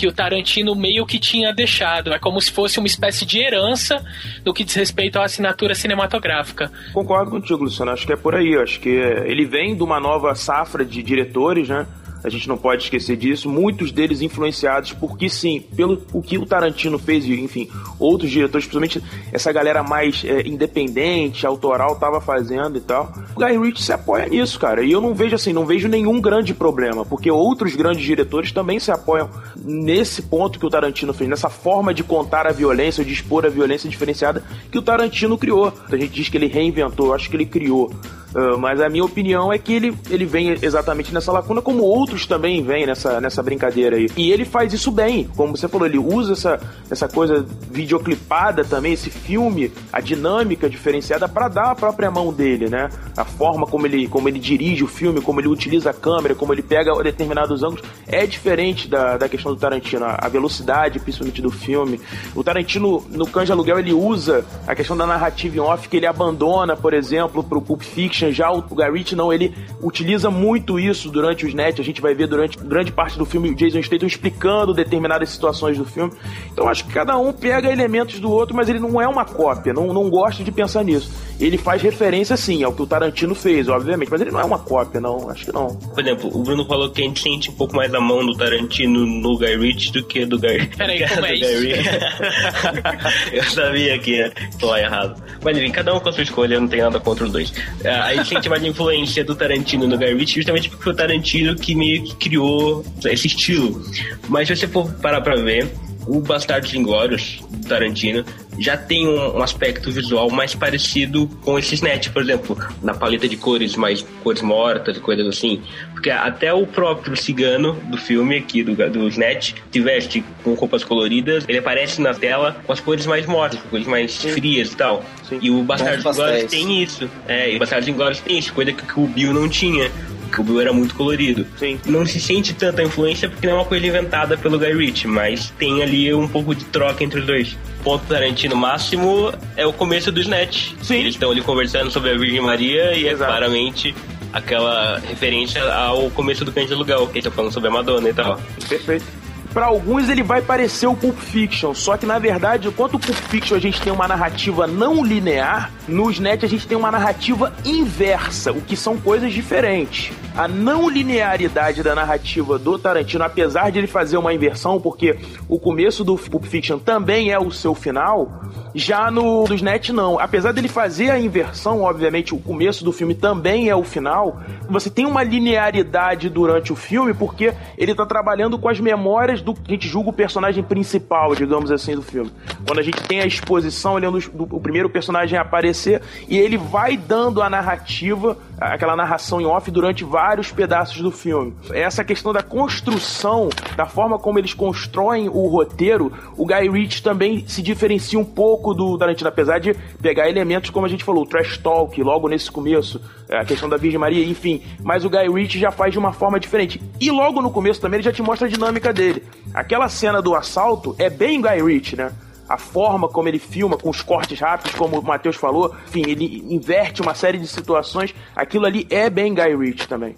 que 0.00 0.06
o 0.06 0.12
Tarantino 0.12 0.74
meio 0.74 1.04
que 1.04 1.18
tinha 1.18 1.52
deixado. 1.52 2.14
É 2.14 2.18
como 2.18 2.40
se 2.40 2.50
fosse 2.50 2.78
uma 2.78 2.86
espécie 2.86 3.26
de 3.26 3.38
herança 3.38 4.02
no 4.42 4.54
que 4.54 4.64
diz 4.64 4.74
respeito 4.74 5.18
à 5.18 5.24
assinatura 5.24 5.74
cinematográfica. 5.74 6.72
Concordo 6.94 7.30
contigo, 7.30 7.64
Luciano. 7.64 7.90
Acho 7.90 8.06
que 8.06 8.12
é 8.14 8.16
por 8.16 8.34
aí. 8.34 8.56
Acho 8.56 8.80
que 8.80 8.88
ele 8.88 9.44
vem 9.44 9.76
de 9.76 9.82
uma 9.82 10.00
nova 10.00 10.34
safra 10.34 10.86
de 10.86 11.02
diretores, 11.02 11.68
né? 11.68 11.86
A 12.22 12.28
gente 12.28 12.48
não 12.48 12.56
pode 12.56 12.84
esquecer 12.84 13.16
disso. 13.16 13.48
Muitos 13.48 13.92
deles 13.92 14.20
influenciados 14.20 14.92
porque 14.92 15.28
sim, 15.28 15.60
pelo 15.74 16.02
o 16.12 16.22
que 16.22 16.38
o 16.38 16.46
Tarantino 16.46 16.98
fez 16.98 17.24
e, 17.24 17.40
enfim, 17.40 17.68
outros 17.98 18.30
diretores, 18.30 18.66
principalmente 18.66 19.02
essa 19.32 19.52
galera 19.52 19.82
mais 19.82 20.22
é, 20.24 20.46
independente, 20.46 21.46
autoral, 21.46 21.96
tava 21.96 22.20
fazendo 22.20 22.76
e 22.76 22.80
tal. 22.80 23.12
O 23.34 23.40
Guy 23.40 23.58
Ritchie 23.58 23.84
se 23.84 23.92
apoia 23.92 24.26
nisso, 24.26 24.58
cara. 24.58 24.82
E 24.82 24.92
eu 24.92 25.00
não 25.00 25.14
vejo 25.14 25.34
assim, 25.34 25.52
não 25.52 25.66
vejo 25.66 25.88
nenhum 25.88 26.20
grande 26.20 26.54
problema, 26.54 27.04
porque 27.04 27.30
outros 27.30 27.74
grandes 27.74 28.04
diretores 28.04 28.52
também 28.52 28.78
se 28.78 28.90
apoiam 28.90 29.30
nesse 29.56 30.22
ponto 30.22 30.58
que 30.58 30.66
o 30.66 30.70
Tarantino 30.70 31.12
fez, 31.12 31.28
nessa 31.28 31.48
forma 31.48 31.92
de 31.94 32.02
contar 32.02 32.46
a 32.46 32.52
violência, 32.52 33.04
de 33.04 33.12
expor 33.12 33.46
a 33.46 33.48
violência 33.48 33.88
diferenciada 33.88 34.42
que 34.70 34.78
o 34.78 34.82
Tarantino 34.82 35.38
criou. 35.38 35.72
A 35.90 35.96
gente 35.96 36.12
diz 36.12 36.28
que 36.28 36.36
ele 36.36 36.46
reinventou, 36.46 37.08
eu 37.08 37.14
acho 37.14 37.28
que 37.28 37.36
ele 37.36 37.46
criou. 37.46 37.90
Uh, 38.34 38.58
mas 38.58 38.80
a 38.80 38.88
minha 38.88 39.04
opinião 39.04 39.52
é 39.52 39.58
que 39.58 39.72
ele, 39.72 39.96
ele 40.08 40.24
vem 40.24 40.56
exatamente 40.62 41.12
nessa 41.12 41.32
lacuna, 41.32 41.60
como 41.60 41.82
outros 41.82 42.26
também 42.26 42.62
vêm 42.62 42.86
nessa, 42.86 43.20
nessa 43.20 43.42
brincadeira 43.42 43.96
aí. 43.96 44.08
E 44.16 44.30
ele 44.30 44.44
faz 44.44 44.72
isso 44.72 44.90
bem, 44.90 45.28
como 45.36 45.56
você 45.56 45.68
falou, 45.68 45.86
ele 45.86 45.98
usa 45.98 46.32
essa, 46.32 46.60
essa 46.90 47.08
coisa 47.08 47.44
videoclipada 47.70 48.64
também, 48.64 48.92
esse 48.92 49.10
filme, 49.10 49.72
a 49.92 50.00
dinâmica 50.00 50.68
diferenciada 50.68 51.28
para 51.28 51.48
dar 51.48 51.70
a 51.70 51.74
própria 51.74 52.10
mão 52.10 52.32
dele, 52.32 52.68
né? 52.68 52.88
A 53.16 53.24
forma 53.24 53.66
como 53.66 53.86
ele, 53.86 54.06
como 54.06 54.28
ele 54.28 54.38
dirige 54.38 54.84
o 54.84 54.88
filme, 54.88 55.20
como 55.20 55.40
ele 55.40 55.48
utiliza 55.48 55.90
a 55.90 55.94
câmera, 55.94 56.34
como 56.34 56.52
ele 56.52 56.62
pega 56.62 56.92
determinados 57.02 57.62
ângulos, 57.62 57.82
é 58.06 58.26
diferente 58.26 58.88
da, 58.88 59.16
da 59.16 59.28
questão 59.28 59.52
do 59.52 59.58
Tarantino. 59.58 60.06
A 60.06 60.28
velocidade, 60.28 60.98
principalmente, 60.98 61.42
do 61.42 61.50
filme. 61.50 62.00
O 62.34 62.44
Tarantino, 62.44 63.04
no 63.10 63.26
de 63.26 63.52
Aluguel, 63.52 63.78
ele 63.78 63.92
usa 63.92 64.44
a 64.66 64.74
questão 64.74 64.96
da 64.96 65.06
narrativa 65.06 65.56
em 65.56 65.60
off, 65.60 65.88
que 65.88 65.96
ele 65.96 66.06
abandona, 66.06 66.76
por 66.76 66.92
exemplo, 66.92 67.42
pro 67.42 67.60
Pulp 67.60 67.82
Fiction. 67.82 68.19
Já 68.30 68.50
o 68.50 68.62
Guy 68.62 68.90
Ritchie, 68.90 69.16
não, 69.16 69.32
ele 69.32 69.54
utiliza 69.82 70.30
muito 70.30 70.78
isso 70.78 71.10
durante 71.10 71.46
os 71.46 71.54
net. 71.54 71.80
A 71.80 71.84
gente 71.84 72.00
vai 72.00 72.14
ver 72.14 72.26
durante 72.26 72.58
grande 72.58 72.92
parte 72.92 73.18
do 73.18 73.24
filme 73.24 73.50
o 73.50 73.54
Jason 73.54 73.82
Statham 73.82 74.06
explicando 74.06 74.74
determinadas 74.74 75.30
situações 75.30 75.78
do 75.78 75.84
filme. 75.84 76.12
Então, 76.52 76.68
acho 76.68 76.84
que 76.84 76.92
cada 76.92 77.16
um 77.16 77.32
pega 77.32 77.70
elementos 77.70 78.18
do 78.18 78.30
outro, 78.30 78.54
mas 78.54 78.68
ele 78.68 78.78
não 78.78 79.00
é 79.00 79.08
uma 79.08 79.24
cópia. 79.24 79.72
Não, 79.72 79.92
não 79.92 80.10
gosto 80.10 80.44
de 80.44 80.52
pensar 80.52 80.84
nisso. 80.84 81.10
Ele 81.38 81.56
faz 81.56 81.80
referência, 81.80 82.36
sim, 82.36 82.62
ao 82.62 82.72
que 82.72 82.82
o 82.82 82.86
Tarantino 82.86 83.34
fez, 83.34 83.68
obviamente, 83.68 84.10
mas 84.10 84.20
ele 84.20 84.30
não 84.30 84.40
é 84.40 84.44
uma 84.44 84.58
cópia, 84.58 85.00
não. 85.00 85.30
Acho 85.30 85.46
que 85.46 85.52
não. 85.52 85.74
Por 85.74 86.00
exemplo, 86.00 86.30
o 86.32 86.42
Bruno 86.42 86.66
falou 86.66 86.90
que 86.90 87.00
a 87.00 87.04
gente 87.04 87.22
sente 87.22 87.50
um 87.50 87.54
pouco 87.54 87.74
mais 87.74 87.92
a 87.94 88.00
mão 88.00 88.24
do 88.24 88.36
Tarantino 88.36 89.06
no 89.06 89.38
Guy 89.38 89.56
Ritchie 89.56 89.92
do 89.92 90.04
que 90.04 90.26
do 90.26 90.38
Guy. 90.38 90.66
Peraí, 90.76 91.08
como 91.08 91.26
é 91.26 91.34
isso? 91.34 91.46
eu 93.32 93.44
sabia 93.44 93.98
que 93.98 94.16
ia 94.16 94.32
falar 94.58 94.80
errado. 94.80 95.22
Mas 95.42 95.56
enfim, 95.56 95.70
cada 95.70 95.94
um 95.94 96.00
com 96.00 96.08
a 96.08 96.12
sua 96.12 96.22
escolha, 96.22 96.54
eu 96.54 96.60
não 96.60 96.68
tenho 96.68 96.84
nada 96.84 97.00
contra 97.00 97.24
os 97.24 97.32
dois. 97.32 97.52
É, 97.82 97.90
a 98.10 98.14
gente 98.16 98.28
sente 98.28 98.48
mais 98.48 98.62
influência 98.64 99.24
do 99.24 99.34
Tarantino 99.34 99.86
no 99.86 99.96
Guy 99.96 100.14
Ritchie 100.14 100.36
justamente 100.36 100.68
porque 100.68 100.84
foi 100.84 100.92
o 100.92 100.96
Tarantino 100.96 101.54
que 101.54 101.74
meio 101.74 102.02
que 102.04 102.16
criou 102.16 102.84
esse 103.04 103.26
estilo. 103.26 103.82
Mas 104.28 104.48
se 104.48 104.56
você 104.56 104.66
for 104.66 104.92
parar 104.94 105.20
pra 105.20 105.36
ver, 105.36 105.70
o 106.10 106.20
Bastardos 106.20 106.74
Inglórios, 106.74 107.40
Tarantino, 107.68 108.24
já 108.58 108.76
tem 108.76 109.06
um, 109.06 109.36
um, 109.36 109.42
aspecto 109.42 109.92
visual 109.92 110.28
mais 110.28 110.56
parecido 110.56 111.28
com 111.42 111.56
esse 111.56 111.76
Snatch, 111.76 112.08
por 112.08 112.22
exemplo, 112.22 112.58
na 112.82 112.92
paleta 112.92 113.28
de 113.28 113.36
cores, 113.36 113.76
mais 113.76 114.02
cores 114.24 114.42
mortas 114.42 114.96
e 114.96 115.00
coisas 115.00 115.24
assim. 115.28 115.62
Porque 115.92 116.10
até 116.10 116.52
o 116.52 116.66
próprio 116.66 117.16
cigano 117.16 117.74
do 117.88 117.96
filme 117.96 118.36
aqui, 118.36 118.64
do, 118.64 118.74
do 118.74 119.06
Snatch, 119.06 119.54
se 119.70 119.80
veste 119.80 120.24
com 120.42 120.54
roupas 120.54 120.82
coloridas, 120.82 121.44
ele 121.46 121.58
aparece 121.58 122.02
na 122.02 122.12
tela 122.12 122.56
com 122.66 122.72
as 122.72 122.80
cores 122.80 123.06
mais 123.06 123.24
mortas, 123.24 123.60
com 123.60 123.68
cores 123.68 123.86
mais 123.86 124.12
Sim. 124.12 124.32
frias 124.32 124.72
e 124.72 124.76
tal. 124.76 125.04
Sim. 125.28 125.38
E 125.40 125.48
o 125.48 125.62
Bastardos 125.62 126.04
Inglórios 126.04 126.50
tem 126.50 126.82
isso. 126.82 127.08
É, 127.28 127.52
e 127.52 127.56
o 127.56 127.58
Bastardos 127.60 127.88
Inglórios 127.88 128.18
tem 128.18 128.36
isso, 128.36 128.52
coisa 128.52 128.72
que, 128.72 128.84
que 128.84 128.98
o 128.98 129.06
Bill 129.06 129.32
não 129.32 129.48
tinha 129.48 129.88
que 130.30 130.40
o 130.40 130.44
Bill 130.44 130.60
era 130.60 130.72
muito 130.72 130.94
colorido. 130.94 131.46
Sim. 131.58 131.78
Não 131.86 132.06
se 132.06 132.20
sente 132.20 132.54
tanta 132.54 132.82
influência 132.82 133.28
porque 133.28 133.46
não 133.46 133.54
é 133.54 133.56
uma 133.58 133.64
coisa 133.64 133.86
inventada 133.86 134.36
pelo 134.36 134.58
Guy 134.58 134.72
Ritchie, 134.72 135.08
mas 135.08 135.50
tem 135.58 135.82
ali 135.82 136.12
um 136.14 136.28
pouco 136.28 136.54
de 136.54 136.64
troca 136.66 137.02
entre 137.04 137.20
os 137.20 137.26
dois. 137.26 137.56
Ponto 137.82 138.04
Tarantino 138.06 138.56
máximo 138.56 139.32
é 139.56 139.66
o 139.66 139.72
começo 139.72 140.12
do 140.12 140.20
Snatch. 140.20 140.72
Sim. 140.82 141.00
Eles 141.00 141.14
estão 141.14 141.30
ali 141.30 141.42
conversando 141.42 141.90
sobre 141.90 142.10
a 142.10 142.16
Virgem 142.16 142.40
Maria 142.40 142.94
e 142.94 143.06
é 143.06 143.12
Exato. 143.12 143.24
é 143.24 143.36
claramente 143.36 143.94
aquela 144.32 144.98
referência 145.00 145.62
ao 145.72 146.10
começo 146.10 146.44
do 146.44 146.52
de 146.52 146.72
Aluguel, 146.72 147.06
que 147.08 147.18
estão 147.18 147.32
falando 147.32 147.52
sobre 147.52 147.68
a 147.68 147.72
Madonna 147.72 148.08
e 148.08 148.14
tal. 148.14 148.40
Perfeito 148.68 149.29
para 149.52 149.66
alguns 149.66 150.08
ele 150.08 150.22
vai 150.22 150.40
parecer 150.40 150.86
o 150.86 150.96
Pulp 150.96 151.16
Fiction, 151.18 151.74
só 151.74 151.96
que 151.96 152.06
na 152.06 152.18
verdade, 152.18 152.68
enquanto 152.68 152.94
o 152.94 152.98
Pulp 152.98 153.16
Fiction 153.16 153.56
a 153.56 153.60
gente 153.60 153.80
tem 153.80 153.92
uma 153.92 154.06
narrativa 154.06 154.66
não 154.66 155.04
linear, 155.04 155.70
no 155.88 156.10
Snatch 156.10 156.44
a 156.44 156.48
gente 156.48 156.66
tem 156.66 156.76
uma 156.76 156.90
narrativa 156.90 157.52
inversa, 157.64 158.52
o 158.52 158.60
que 158.60 158.76
são 158.76 158.96
coisas 158.96 159.32
diferentes. 159.32 160.12
A 160.36 160.46
não 160.46 160.88
linearidade 160.88 161.82
da 161.82 161.94
narrativa 161.94 162.58
do 162.58 162.78
Tarantino, 162.78 163.24
apesar 163.24 163.70
de 163.70 163.78
ele 163.78 163.88
fazer 163.88 164.16
uma 164.16 164.32
inversão, 164.32 164.80
porque 164.80 165.18
o 165.48 165.58
começo 165.58 166.04
do 166.04 166.16
Pulp 166.16 166.44
Fiction 166.44 166.78
também 166.78 167.32
é 167.32 167.38
o 167.38 167.50
seu 167.50 167.74
final, 167.74 168.42
já 168.74 169.10
no 169.10 169.44
do 169.44 169.54
Snatch 169.54 169.90
não. 169.90 170.18
Apesar 170.18 170.52
dele 170.52 170.68
fazer 170.68 171.10
a 171.10 171.18
inversão, 171.18 171.82
obviamente 171.82 172.34
o 172.34 172.38
começo 172.38 172.84
do 172.84 172.92
filme 172.92 173.14
também 173.14 173.68
é 173.68 173.74
o 173.74 173.82
final, 173.82 174.40
você 174.68 174.88
tem 174.88 175.06
uma 175.06 175.22
linearidade 175.22 176.28
durante 176.28 176.72
o 176.72 176.76
filme 176.76 177.12
porque 177.12 177.52
ele 177.76 177.94
tá 177.94 178.06
trabalhando 178.06 178.58
com 178.58 178.68
as 178.68 178.78
memórias 178.78 179.39
do 179.40 179.54
que 179.54 179.60
a 179.68 179.70
gente 179.72 179.88
julga 179.88 180.10
o 180.10 180.12
personagem 180.12 180.62
principal, 180.62 181.34
digamos 181.34 181.70
assim, 181.70 181.94
do 181.94 182.02
filme. 182.02 182.30
Quando 182.66 182.78
a 182.78 182.82
gente 182.82 183.02
tem 183.02 183.20
a 183.20 183.26
exposição, 183.26 183.96
ele 183.96 184.06
é 184.06 184.08
um 184.08 184.12
dos, 184.12 184.28
do, 184.28 184.44
o 184.44 184.60
primeiro 184.60 184.88
personagem 184.88 185.38
a 185.38 185.42
aparecer 185.42 186.02
e 186.28 186.38
ele 186.38 186.56
vai 186.56 186.96
dando 186.96 187.42
a 187.42 187.50
narrativa, 187.50 188.36
aquela 188.60 188.94
narração 188.94 189.40
em 189.40 189.46
off 189.46 189.70
durante 189.70 190.04
vários 190.04 190.52
pedaços 190.52 191.00
do 191.00 191.10
filme. 191.10 191.54
Essa 191.72 192.04
questão 192.04 192.32
da 192.32 192.42
construção, 192.42 193.48
da 193.74 193.86
forma 193.86 194.18
como 194.18 194.38
eles 194.38 194.52
constroem 194.52 195.28
o 195.28 195.46
roteiro, 195.46 196.12
o 196.36 196.46
Guy 196.46 196.68
Ritchie 196.68 197.02
também 197.02 197.46
se 197.46 197.62
diferencia 197.62 198.18
um 198.18 198.24
pouco 198.24 198.74
do 198.74 198.98
Tarantino, 198.98 199.28
apesar 199.28 199.58
de 199.58 199.74
pegar 200.02 200.28
elementos, 200.28 200.70
como 200.70 200.84
a 200.84 200.88
gente 200.88 201.04
falou, 201.04 201.24
o 201.24 201.26
trash 201.26 201.56
talk 201.58 202.00
logo 202.02 202.28
nesse 202.28 202.50
começo, 202.50 203.00
a 203.30 203.44
questão 203.44 203.68
da 203.68 203.76
Virgem 203.76 203.98
Maria, 203.98 204.24
enfim. 204.24 204.62
Mas 204.82 205.04
o 205.04 205.10
Guy 205.10 205.28
Ritchie 205.32 205.58
já 205.58 205.70
faz 205.70 205.92
de 205.92 205.98
uma 205.98 206.12
forma 206.12 206.38
diferente. 206.38 206.80
E 207.00 207.10
logo 207.10 207.40
no 207.40 207.50
começo 207.50 207.80
também 207.80 207.98
ele 207.98 208.04
já 208.04 208.12
te 208.12 208.22
mostra 208.22 208.46
a 208.46 208.50
dinâmica 208.50 208.92
dele. 208.92 209.22
Aquela 209.54 209.88
cena 209.88 210.20
do 210.20 210.34
assalto 210.34 210.94
é 210.98 211.08
bem 211.08 211.40
Guy 211.40 211.62
Ritchie, 211.62 211.96
né? 211.96 212.12
A 212.50 212.58
forma 212.58 213.08
como 213.08 213.28
ele 213.28 213.38
filma, 213.38 213.78
com 213.78 213.88
os 213.88 214.02
cortes 214.02 214.40
rápidos, 214.40 214.74
como 214.74 214.98
o 214.98 215.02
Matheus 215.04 215.36
falou, 215.36 215.72
enfim, 215.86 216.02
ele 216.04 216.44
inverte 216.52 217.00
uma 217.00 217.14
série 217.14 217.38
de 217.38 217.46
situações. 217.46 218.12
Aquilo 218.34 218.66
ali 218.66 218.88
é 218.90 219.08
bem 219.08 219.32
Guy 219.32 219.54
Ritchie 219.54 219.86
também. 219.86 220.16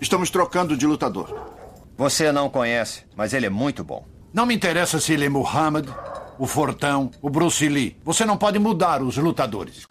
Estamos 0.00 0.30
trocando 0.30 0.76
de 0.76 0.86
lutador. 0.86 1.28
Você 1.96 2.30
não 2.30 2.48
conhece, 2.48 3.02
mas 3.16 3.34
ele 3.34 3.46
é 3.46 3.50
muito 3.50 3.82
bom. 3.82 4.06
Não 4.32 4.46
me 4.46 4.54
interessa 4.54 5.00
se 5.00 5.14
ele 5.14 5.24
é 5.24 5.28
Muhammad, 5.28 5.88
o 6.38 6.46
Fortão, 6.46 7.10
o 7.20 7.28
Bruce 7.28 7.68
Lee. 7.68 7.96
Você 8.04 8.24
não 8.24 8.36
pode 8.36 8.60
mudar 8.60 9.02
os 9.02 9.16
lutadores. 9.16 9.84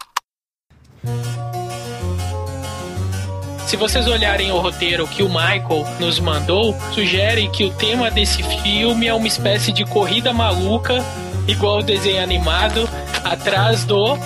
Se 3.66 3.76
vocês 3.76 4.06
olharem 4.06 4.50
o 4.50 4.58
roteiro 4.58 5.06
que 5.06 5.22
o 5.22 5.28
Michael 5.28 5.84
nos 6.00 6.18
mandou, 6.18 6.74
sugere 6.94 7.50
que 7.50 7.66
o 7.66 7.70
tema 7.70 8.10
desse 8.10 8.42
filme 8.42 9.06
é 9.06 9.12
uma 9.12 9.28
espécie 9.28 9.70
de 9.70 9.84
corrida 9.84 10.32
maluca, 10.32 11.04
igual 11.48 11.78
o 11.78 11.82
desenho 11.82 12.22
animado, 12.22 12.88
atrás 13.24 13.84
do 13.84 14.16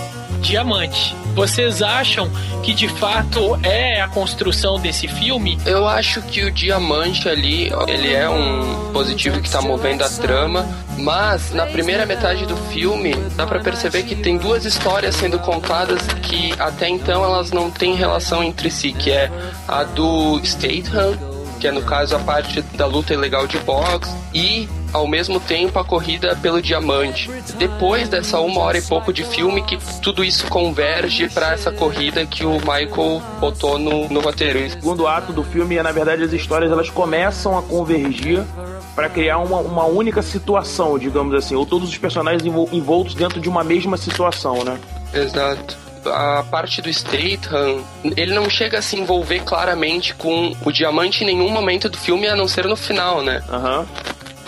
diamante. 0.43 1.17
Vocês 1.35 1.81
acham 1.81 2.31
que 2.63 2.75
de 2.75 2.89
fato 2.89 3.59
é 3.63 4.03
a 4.03 4.09
construção 4.09 4.79
desse 4.79 5.09
filme? 5.09 5.59
Eu 5.65 5.87
acho 5.89 6.21
que 6.23 6.43
o 6.43 6.51
diamante 6.51 7.29
ali, 7.29 7.73
ele 7.89 8.13
é 8.13 8.29
um 8.29 8.93
positivo 8.93 9.41
que 9.41 9.47
está 9.47 9.63
movendo 9.63 10.03
a 10.03 10.11
trama, 10.11 10.67
mas 10.99 11.53
na 11.53 11.65
primeira 11.65 12.05
metade 12.05 12.45
do 12.45 12.57
filme 12.57 13.15
dá 13.35 13.47
para 13.47 13.61
perceber 13.61 14.03
que 14.03 14.15
tem 14.15 14.37
duas 14.37 14.67
histórias 14.67 15.15
sendo 15.15 15.39
contadas 15.39 16.03
que 16.23 16.53
até 16.59 16.89
então 16.89 17.25
elas 17.25 17.51
não 17.51 17.71
têm 17.71 17.95
relação 17.95 18.43
entre 18.43 18.71
si, 18.71 18.93
que 18.93 19.11
é 19.11 19.31
a 19.67 19.85
do 19.85 20.39
Statham, 20.45 21.17
que 21.59 21.69
é 21.69 21.71
no 21.71 21.83
caso 21.83 22.17
a 22.17 22.19
parte 22.19 22.61
da 22.77 22.85
luta 22.85 23.15
ilegal 23.15 23.47
de 23.47 23.59
boxe, 23.61 24.13
e 24.35 24.69
ao 24.93 25.07
mesmo 25.07 25.41
tempo 25.41 25.79
a 25.79 25.85
corrida 25.85 26.37
pelo 26.37 26.61
diamante. 26.61 27.31
Depois 27.57 28.09
dessa 28.09 28.41
uma 28.41 28.61
hora 28.61 28.79
e 28.79 28.83
pouco 28.83 29.13
de 29.13 29.25
filme, 29.25 29.63
que 29.63 29.79
tudo 30.01 30.25
isso 30.25 30.47
converge 30.49 31.29
para 31.29 31.53
essa 31.53 31.73
corrida 31.73 32.25
que 32.27 32.45
o 32.45 32.55
Michael 32.59 33.23
botou 33.41 33.79
no, 33.79 34.09
no 34.09 34.21
roteiro. 34.21 34.65
O 34.65 34.71
segundo 34.71 35.07
ato 35.07 35.33
do 35.33 35.43
filme 35.43 35.77
é, 35.77 35.83
na 35.83 35.93
verdade, 35.93 36.23
as 36.23 36.33
histórias 36.33 36.71
elas 36.71 36.91
começam 36.91 37.57
a 37.59 37.63
convergir 37.63 38.43
para 38.95 39.09
criar 39.09 39.39
uma, 39.39 39.59
uma 39.59 39.85
única 39.85 40.21
situação, 40.23 40.99
digamos 40.99 41.35
assim, 41.35 41.55
ou 41.55 41.65
todos 41.65 41.89
os 41.89 41.97
personagens 41.97 42.43
envoltos 42.73 43.15
dentro 43.15 43.41
de 43.41 43.49
uma 43.49 43.65
mesma 43.65 43.97
situação, 43.97 44.65
né? 44.65 44.79
Exato 45.15 45.83
a 46.07 46.45
parte 46.51 46.83
do 46.83 46.93
Statham, 46.93 47.83
ele 48.17 48.35
não 48.35 48.49
chega 48.51 48.79
a 48.79 48.83
se 48.83 48.97
envolver 48.97 49.41
claramente 49.45 50.15
com 50.15 50.53
o 50.65 50.73
diamante 50.73 51.23
em 51.23 51.27
nenhum 51.27 51.51
momento 51.51 51.89
do 51.89 51.97
filme, 51.97 52.27
a 52.27 52.35
não 52.35 52.49
ser 52.49 52.65
no 52.67 52.77
final, 52.77 53.23
né? 53.23 53.43
Uhum. 53.49 53.87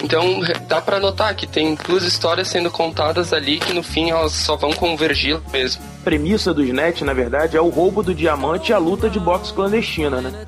Então 0.02 0.40
dá 0.68 0.80
para 0.80 0.98
notar 0.98 1.34
que 1.34 1.46
tem 1.46 1.74
duas 1.86 2.02
histórias 2.02 2.48
sendo 2.48 2.70
contadas 2.70 3.32
ali 3.32 3.58
que 3.58 3.72
no 3.72 3.82
fim 3.82 4.10
elas 4.10 4.32
só 4.32 4.56
vão 4.56 4.72
convergir 4.72 5.40
mesmo 5.52 5.93
premissa 6.04 6.52
do 6.52 6.62
Snatch, 6.62 7.00
na 7.00 7.14
verdade, 7.14 7.56
é 7.56 7.60
o 7.60 7.68
roubo 7.68 8.02
do 8.02 8.14
diamante 8.14 8.70
e 8.70 8.74
a 8.74 8.78
luta 8.78 9.08
de 9.08 9.18
boxe 9.18 9.52
clandestina, 9.52 10.20
né? 10.20 10.44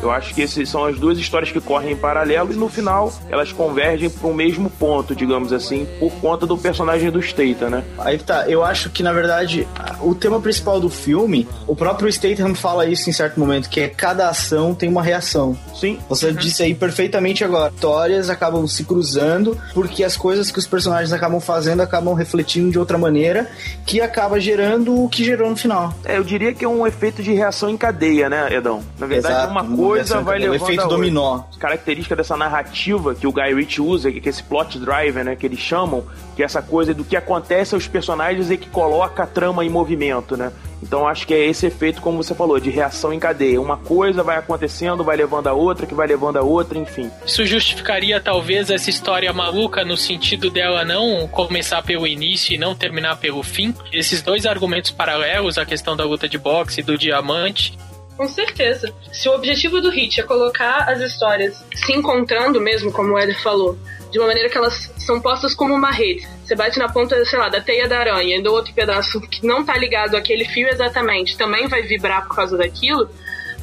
Eu 0.00 0.10
acho 0.10 0.32
que 0.32 0.40
esses 0.40 0.68
são 0.68 0.84
as 0.84 0.98
duas 0.98 1.18
histórias 1.18 1.50
que 1.50 1.60
correm 1.60 1.92
em 1.92 1.96
paralelo 1.96 2.52
e 2.52 2.56
no 2.56 2.68
final 2.68 3.12
elas 3.28 3.52
convergem 3.52 4.08
para 4.08 4.28
o 4.28 4.34
mesmo 4.34 4.70
ponto, 4.70 5.14
digamos 5.14 5.52
assim, 5.52 5.86
por 5.98 6.12
conta 6.14 6.46
do 6.46 6.56
personagem 6.56 7.10
do 7.10 7.20
Statham, 7.20 7.70
né? 7.70 7.84
Aí 7.98 8.18
tá, 8.18 8.48
eu 8.48 8.64
acho 8.64 8.90
que 8.90 9.02
na 9.02 9.12
verdade 9.12 9.66
o 10.00 10.14
tema 10.14 10.40
principal 10.40 10.80
do 10.80 10.88
filme, 10.88 11.48
o 11.66 11.74
próprio 11.74 12.10
Statham 12.10 12.54
fala 12.54 12.86
isso 12.86 13.10
em 13.10 13.12
certo 13.12 13.38
momento, 13.40 13.68
que 13.68 13.80
é 13.80 13.88
cada 13.88 14.28
ação 14.28 14.74
tem 14.74 14.88
uma 14.88 15.02
reação. 15.02 15.58
Sim. 15.74 15.98
Você 16.08 16.28
uhum. 16.28 16.34
disse 16.34 16.62
aí 16.62 16.74
perfeitamente 16.74 17.42
agora. 17.42 17.72
Histórias 17.74 18.30
acabam 18.30 18.66
se 18.66 18.84
cruzando 18.84 19.58
porque 19.74 20.04
as 20.04 20.16
coisas 20.16 20.50
que 20.50 20.58
os 20.58 20.66
personagens 20.66 21.12
acabam 21.12 21.40
fazendo 21.40 21.80
acabam 21.80 22.14
refletindo 22.14 22.70
de 22.70 22.78
outra 22.78 22.96
maneira, 22.96 23.50
que 23.84 24.00
acaba 24.00 24.38
gerando 24.38 24.99
o 25.04 25.08
que 25.08 25.24
gerou 25.24 25.50
no 25.50 25.56
final. 25.56 25.94
É, 26.04 26.16
eu 26.18 26.24
diria 26.24 26.52
que 26.52 26.64
é 26.64 26.68
um 26.68 26.86
efeito 26.86 27.22
de 27.22 27.32
reação 27.32 27.68
em 27.68 27.76
cadeia, 27.76 28.28
né, 28.28 28.52
Edão? 28.52 28.82
Na 28.98 29.06
verdade, 29.06 29.34
Exato, 29.34 29.50
uma 29.50 29.64
coisa 29.64 30.20
vai 30.20 30.38
levando 30.38 30.56
efeito 30.56 30.80
a 30.80 30.84
outra. 30.84 30.96
dominó. 30.98 31.40
Característica 31.58 32.16
dessa 32.16 32.36
narrativa 32.36 33.14
que 33.14 33.26
o 33.26 33.32
Guy 33.32 33.54
Ritchie 33.54 33.80
usa, 33.80 34.10
que 34.10 34.26
é 34.26 34.30
esse 34.30 34.42
plot 34.42 34.78
driver, 34.78 35.24
né, 35.24 35.36
que 35.36 35.46
eles 35.46 35.58
chamam, 35.58 36.04
que 36.36 36.42
é 36.42 36.44
essa 36.44 36.62
coisa 36.62 36.94
do 36.94 37.04
que 37.04 37.16
acontece 37.16 37.74
aos 37.74 37.86
personagens 37.86 38.50
e 38.50 38.56
que 38.56 38.68
coloca 38.68 39.22
a 39.22 39.26
trama 39.26 39.64
em 39.64 39.68
movimento, 39.70 40.36
né? 40.36 40.52
Então 40.82 41.06
acho 41.06 41.26
que 41.26 41.34
é 41.34 41.46
esse 41.46 41.66
efeito, 41.66 42.00
como 42.00 42.22
você 42.22 42.34
falou, 42.34 42.58
de 42.58 42.70
reação 42.70 43.12
em 43.12 43.18
cadeia. 43.18 43.60
Uma 43.60 43.76
coisa 43.76 44.22
vai 44.22 44.38
acontecendo, 44.38 45.04
vai 45.04 45.16
levando 45.16 45.46
a 45.46 45.52
outra, 45.52 45.86
que 45.86 45.94
vai 45.94 46.06
levando 46.06 46.36
a 46.36 46.42
outra, 46.42 46.78
enfim. 46.78 47.10
Isso 47.24 47.44
justificaria 47.44 48.20
talvez 48.20 48.70
essa 48.70 48.90
história 48.90 49.32
maluca 49.32 49.84
no 49.84 49.96
sentido 49.96 50.50
dela 50.50 50.84
não 50.84 51.28
começar 51.28 51.82
pelo 51.82 52.06
início 52.06 52.54
e 52.54 52.58
não 52.58 52.74
terminar 52.74 53.16
pelo 53.16 53.42
fim. 53.42 53.74
Esses 53.92 54.22
dois 54.22 54.46
argumentos 54.46 54.90
paralelos, 54.90 55.58
a 55.58 55.66
questão 55.66 55.96
da 55.96 56.04
luta 56.04 56.28
de 56.28 56.38
boxe 56.38 56.80
e 56.80 56.82
do 56.82 56.96
diamante, 56.96 57.76
Com 58.20 58.28
certeza. 58.28 58.92
Se 59.10 59.30
o 59.30 59.32
objetivo 59.32 59.80
do 59.80 59.88
Hit 59.88 60.20
é 60.20 60.22
colocar 60.22 60.86
as 60.90 61.00
histórias 61.00 61.64
se 61.74 61.90
encontrando 61.94 62.60
mesmo, 62.60 62.92
como 62.92 63.14
o 63.14 63.18
Éder 63.18 63.40
falou, 63.40 63.78
de 64.10 64.18
uma 64.18 64.26
maneira 64.26 64.50
que 64.50 64.58
elas 64.58 64.92
são 64.98 65.18
postas 65.18 65.54
como 65.54 65.72
uma 65.72 65.90
rede. 65.90 66.28
Você 66.44 66.54
bate 66.54 66.78
na 66.78 66.86
ponta, 66.86 67.24
sei 67.24 67.38
lá, 67.38 67.48
da 67.48 67.62
teia 67.62 67.88
da 67.88 67.98
aranha 67.98 68.42
do 68.42 68.52
outro 68.52 68.74
pedaço 68.74 69.22
que 69.22 69.46
não 69.46 69.64
tá 69.64 69.74
ligado 69.74 70.18
àquele 70.18 70.44
fio 70.44 70.68
exatamente 70.68 71.38
também 71.38 71.66
vai 71.66 71.80
vibrar 71.80 72.28
por 72.28 72.36
causa 72.36 72.58
daquilo. 72.58 73.08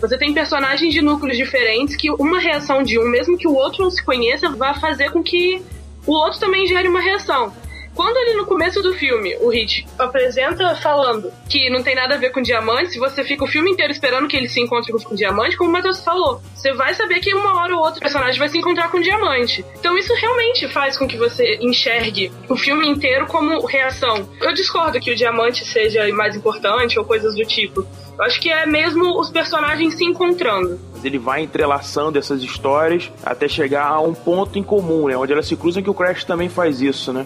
Você 0.01 0.17
tem 0.17 0.33
personagens 0.33 0.91
de 0.91 1.03
núcleos 1.03 1.37
diferentes 1.37 1.95
que 1.95 2.09
uma 2.09 2.39
reação 2.39 2.81
de 2.81 2.97
um, 2.97 3.07
mesmo 3.07 3.37
que 3.37 3.47
o 3.47 3.53
outro 3.53 3.83
não 3.83 3.91
se 3.91 4.03
conheça, 4.03 4.49
vai 4.49 4.73
fazer 4.79 5.11
com 5.11 5.21
que 5.21 5.61
o 6.03 6.13
outro 6.13 6.39
também 6.39 6.65
gere 6.65 6.87
uma 6.87 6.99
reação. 6.99 7.53
Quando 7.97 8.15
ele 8.17 8.37
no 8.37 8.45
começo 8.45 8.79
do 8.83 8.93
filme, 8.93 9.35
o 9.41 9.49
Hit 9.49 9.87
apresenta 9.97 10.75
falando 10.75 11.33
que 11.49 11.67
não 11.67 11.81
tem 11.81 11.95
nada 11.95 12.13
a 12.13 12.17
ver 12.19 12.29
com 12.29 12.43
diamante, 12.43 12.91
se 12.91 12.99
você 12.99 13.23
fica 13.23 13.43
o 13.43 13.47
filme 13.47 13.71
inteiro 13.71 13.91
esperando 13.91 14.27
que 14.27 14.37
ele 14.37 14.47
se 14.47 14.61
encontre 14.61 14.93
com 14.93 15.15
o 15.15 15.17
diamante, 15.17 15.57
como 15.57 15.71
o 15.71 15.73
Matheus 15.73 16.03
falou, 16.03 16.39
você 16.53 16.71
vai 16.73 16.93
saber 16.93 17.19
que 17.21 17.33
uma 17.33 17.59
hora 17.59 17.75
ou 17.75 17.81
outra 17.81 17.97
o 17.97 18.01
personagem 18.01 18.37
vai 18.37 18.49
se 18.49 18.57
encontrar 18.59 18.91
com 18.91 18.99
o 18.99 19.01
diamante. 19.01 19.65
Então 19.79 19.97
isso 19.97 20.13
realmente 20.13 20.67
faz 20.67 20.95
com 20.95 21.07
que 21.07 21.17
você 21.17 21.57
enxergue 21.59 22.31
o 22.47 22.55
filme 22.55 22.87
inteiro 22.87 23.25
como 23.25 23.65
reação. 23.65 24.29
Eu 24.39 24.53
discordo 24.53 24.99
que 24.99 25.09
o 25.09 25.15
diamante 25.15 25.65
seja 25.65 26.07
mais 26.13 26.35
importante 26.35 26.99
ou 26.99 27.03
coisas 27.03 27.33
do 27.33 27.45
tipo. 27.45 27.83
Eu 28.15 28.25
acho 28.25 28.39
que 28.39 28.51
é 28.51 28.67
mesmo 28.67 29.19
os 29.19 29.31
personagens 29.31 29.95
se 29.95 30.05
encontrando. 30.05 30.79
Ele 31.03 31.17
vai 31.17 31.41
entrelaçando 31.41 32.19
essas 32.19 32.43
histórias 32.43 33.11
até 33.25 33.47
chegar 33.47 33.87
a 33.87 33.99
um 33.99 34.13
ponto 34.13 34.59
em 34.59 34.63
comum, 34.63 35.07
né? 35.07 35.17
Onde 35.17 35.33
elas 35.33 35.47
se 35.47 35.55
cruzam 35.55 35.81
que 35.81 35.89
o 35.89 35.95
Crash 35.95 36.23
também 36.23 36.47
faz 36.47 36.79
isso, 36.79 37.11
né? 37.11 37.25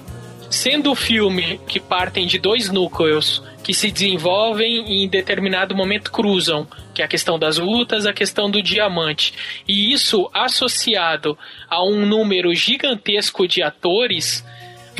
Sendo 0.51 0.91
o 0.91 0.95
filme 0.95 1.61
que 1.65 1.79
partem 1.79 2.27
de 2.27 2.37
dois 2.37 2.69
núcleos 2.69 3.41
que 3.63 3.73
se 3.73 3.89
desenvolvem 3.89 4.85
e 4.85 5.05
em 5.05 5.07
determinado 5.07 5.73
momento 5.73 6.11
cruzam, 6.11 6.67
que 6.93 7.01
é 7.01 7.05
a 7.05 7.07
questão 7.07 7.39
das 7.39 7.57
lutas, 7.57 8.05
a 8.05 8.11
questão 8.11 8.51
do 8.51 8.61
diamante. 8.61 9.33
E 9.65 9.93
isso 9.93 10.29
associado 10.33 11.37
a 11.69 11.81
um 11.81 12.05
número 12.05 12.53
gigantesco 12.53 13.47
de 13.47 13.63
atores, 13.63 14.45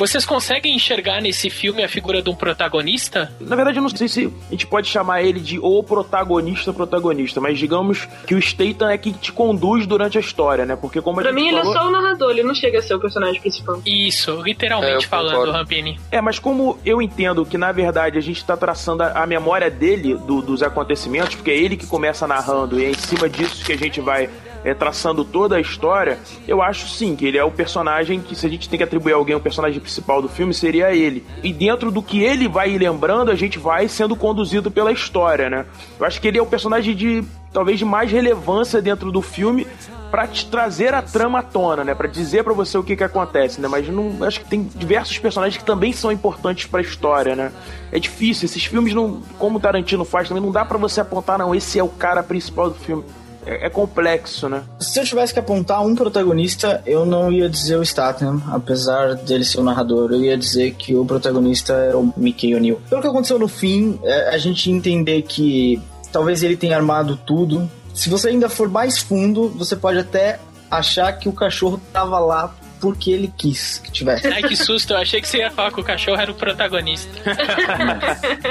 vocês 0.08 0.24
conseguem 0.26 0.74
enxergar 0.74 1.20
nesse 1.20 1.48
filme 1.48 1.82
a 1.82 1.88
figura 1.88 2.20
de 2.22 2.28
um 2.30 2.34
protagonista? 2.34 3.32
Na 3.40 3.54
verdade, 3.56 3.78
eu 3.78 3.82
não 3.82 3.88
sei 3.88 4.08
se 4.08 4.32
a 4.48 4.50
gente 4.50 4.66
pode 4.66 4.88
chamar 4.88 5.22
ele 5.22 5.40
de 5.40 5.58
o 5.58 5.82
protagonista 5.82 6.72
protagonista, 6.72 7.40
mas 7.40 7.58
digamos 7.58 8.06
que 8.26 8.34
o 8.34 8.40
Statham 8.42 8.88
é 8.90 8.98
que 8.98 9.12
te 9.12 9.32
conduz 9.32 9.86
durante 9.86 10.18
a 10.18 10.20
história, 10.20 10.64
né? 10.66 10.76
Porque 10.76 11.00
como 11.00 11.20
a 11.20 11.22
Pra 11.22 11.32
gente 11.32 11.40
mim, 11.42 11.48
ele 11.48 11.58
é 11.58 11.60
falou... 11.62 11.74
só 11.74 11.88
o 11.88 11.90
narrador, 11.90 12.30
ele 12.30 12.42
não 12.42 12.54
chega 12.54 12.78
a 12.78 12.82
ser 12.82 12.94
o 12.94 13.00
personagem 13.00 13.40
principal. 13.40 13.80
Isso, 13.86 14.40
literalmente 14.42 14.92
É, 14.92 14.96
eu 14.96 15.02
falando. 15.02 15.50
Rampini. 15.52 16.00
É, 16.10 16.20
mas 16.20 16.38
como 16.38 16.78
eu 16.84 17.00
entendo 17.00 17.44
que 17.46 17.56
na 17.58 17.70
verdade 17.72 18.18
a 18.18 18.20
gente 18.20 18.44
tá 18.44 18.56
traçando 18.56 19.02
a, 19.02 19.22
a 19.22 19.26
memória 19.26 19.70
dele 19.70 20.14
do- 20.14 20.42
dos 20.42 20.62
acontecimentos, 20.62 21.34
porque 21.36 21.50
é 21.50 21.56
ele 21.56 21.76
que 21.76 21.86
começa 21.86 22.26
narrando 22.26 22.80
e 22.80 22.84
é 22.84 22.90
em 22.90 22.94
cima 22.94 23.28
disso 23.28 23.64
que 23.64 23.72
a 23.72 23.78
gente 23.78 24.00
vai 24.00 24.28
é, 24.64 24.74
traçando 24.74 25.24
toda 25.24 25.56
a 25.56 25.60
história, 25.60 26.18
eu 26.46 26.62
acho 26.62 26.88
sim 26.88 27.16
que 27.16 27.26
ele 27.26 27.38
é 27.38 27.44
o 27.44 27.50
personagem 27.50 28.20
que, 28.20 28.34
se 28.34 28.46
a 28.46 28.48
gente 28.48 28.68
tem 28.68 28.78
que 28.78 28.84
atribuir 28.84 29.12
a 29.12 29.16
alguém 29.16 29.34
o 29.34 29.40
personagem 29.40 29.80
principal 29.80 30.22
do 30.22 30.28
filme, 30.28 30.54
seria 30.54 30.94
ele. 30.94 31.24
E 31.42 31.52
dentro 31.52 31.90
do 31.90 32.02
que 32.02 32.22
ele 32.22 32.48
vai 32.48 32.76
lembrando, 32.76 33.30
a 33.30 33.34
gente 33.34 33.58
vai 33.58 33.88
sendo 33.88 34.16
conduzido 34.16 34.70
pela 34.70 34.92
história, 34.92 35.50
né? 35.50 35.66
Eu 35.98 36.06
acho 36.06 36.20
que 36.20 36.28
ele 36.28 36.38
é 36.38 36.42
o 36.42 36.46
personagem 36.46 36.94
de 36.94 37.24
talvez 37.52 37.78
de 37.78 37.84
mais 37.84 38.10
relevância 38.10 38.80
dentro 38.80 39.12
do 39.12 39.20
filme 39.20 39.66
pra 40.10 40.26
te 40.26 40.46
trazer 40.46 40.92
a 40.92 41.00
trama 41.00 41.38
à 41.38 41.42
tona, 41.42 41.84
né? 41.84 41.94
Pra 41.94 42.06
dizer 42.06 42.44
pra 42.44 42.52
você 42.52 42.76
o 42.76 42.82
que 42.82 42.96
que 42.96 43.04
acontece, 43.04 43.60
né? 43.60 43.68
Mas 43.68 43.88
não, 43.88 44.22
acho 44.24 44.40
que 44.40 44.46
tem 44.48 44.62
diversos 44.62 45.18
personagens 45.18 45.56
que 45.56 45.64
também 45.64 45.92
são 45.92 46.12
importantes 46.12 46.66
pra 46.66 46.80
história, 46.80 47.34
né? 47.34 47.50
É 47.90 47.98
difícil, 47.98 48.46
esses 48.46 48.64
filmes 48.64 48.94
não, 48.94 49.22
como 49.38 49.60
Tarantino 49.60 50.04
faz 50.04 50.28
também, 50.28 50.42
não 50.42 50.52
dá 50.52 50.64
pra 50.64 50.76
você 50.78 51.00
apontar 51.00 51.38
não, 51.38 51.54
esse 51.54 51.78
é 51.78 51.82
o 51.82 51.88
cara 51.88 52.22
principal 52.22 52.68
do 52.68 52.76
filme. 52.76 53.04
É, 53.46 53.66
é 53.66 53.70
complexo, 53.70 54.48
né? 54.48 54.62
Se 54.78 55.00
eu 55.00 55.04
tivesse 55.04 55.32
que 55.32 55.38
apontar 55.38 55.84
um 55.84 55.94
protagonista, 55.94 56.82
eu 56.86 57.04
não 57.04 57.30
ia 57.30 57.48
dizer 57.48 57.76
o 57.76 57.84
Statham, 57.84 58.42
apesar 58.48 59.14
dele 59.14 59.44
ser 59.44 59.60
o 59.60 59.64
narrador. 59.64 60.12
Eu 60.12 60.22
ia 60.22 60.36
dizer 60.36 60.74
que 60.74 60.94
o 60.94 61.04
protagonista 61.04 61.72
era 61.74 61.98
o 61.98 62.12
Mickey 62.16 62.54
O'Neill. 62.54 62.80
Pelo 62.88 63.02
que 63.02 63.08
aconteceu 63.08 63.38
no 63.38 63.48
fim, 63.48 63.98
é 64.02 64.34
a 64.34 64.38
gente 64.38 64.70
entender 64.70 65.22
que 65.22 65.80
talvez 66.10 66.42
ele 66.42 66.56
tenha 66.56 66.76
armado 66.76 67.16
tudo. 67.16 67.70
Se 67.94 68.08
você 68.08 68.28
ainda 68.28 68.48
for 68.48 68.68
mais 68.68 68.98
fundo, 68.98 69.48
você 69.50 69.76
pode 69.76 69.98
até 69.98 70.38
achar 70.70 71.12
que 71.12 71.28
o 71.28 71.32
cachorro 71.32 71.80
tava 71.92 72.18
lá 72.18 72.54
porque 72.82 73.12
ele 73.12 73.32
quis 73.38 73.78
que 73.78 73.90
tivesse. 73.92 74.26
Ai, 74.26 74.42
que 74.42 74.56
susto, 74.56 74.92
eu 74.92 74.98
achei 74.98 75.20
que 75.20 75.28
você 75.28 75.38
ia 75.38 75.50
falar 75.52 75.70
que 75.72 75.80
o 75.80 75.84
cachorro 75.84 76.20
era 76.20 76.30
o 76.30 76.34
protagonista. 76.34 77.08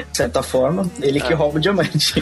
De 0.10 0.18
certa 0.18 0.42
forma, 0.42 0.90
ele 1.02 1.20
que 1.20 1.34
Ah. 1.34 1.36
rouba 1.36 1.58
o 1.58 1.60
diamante. 1.62 2.14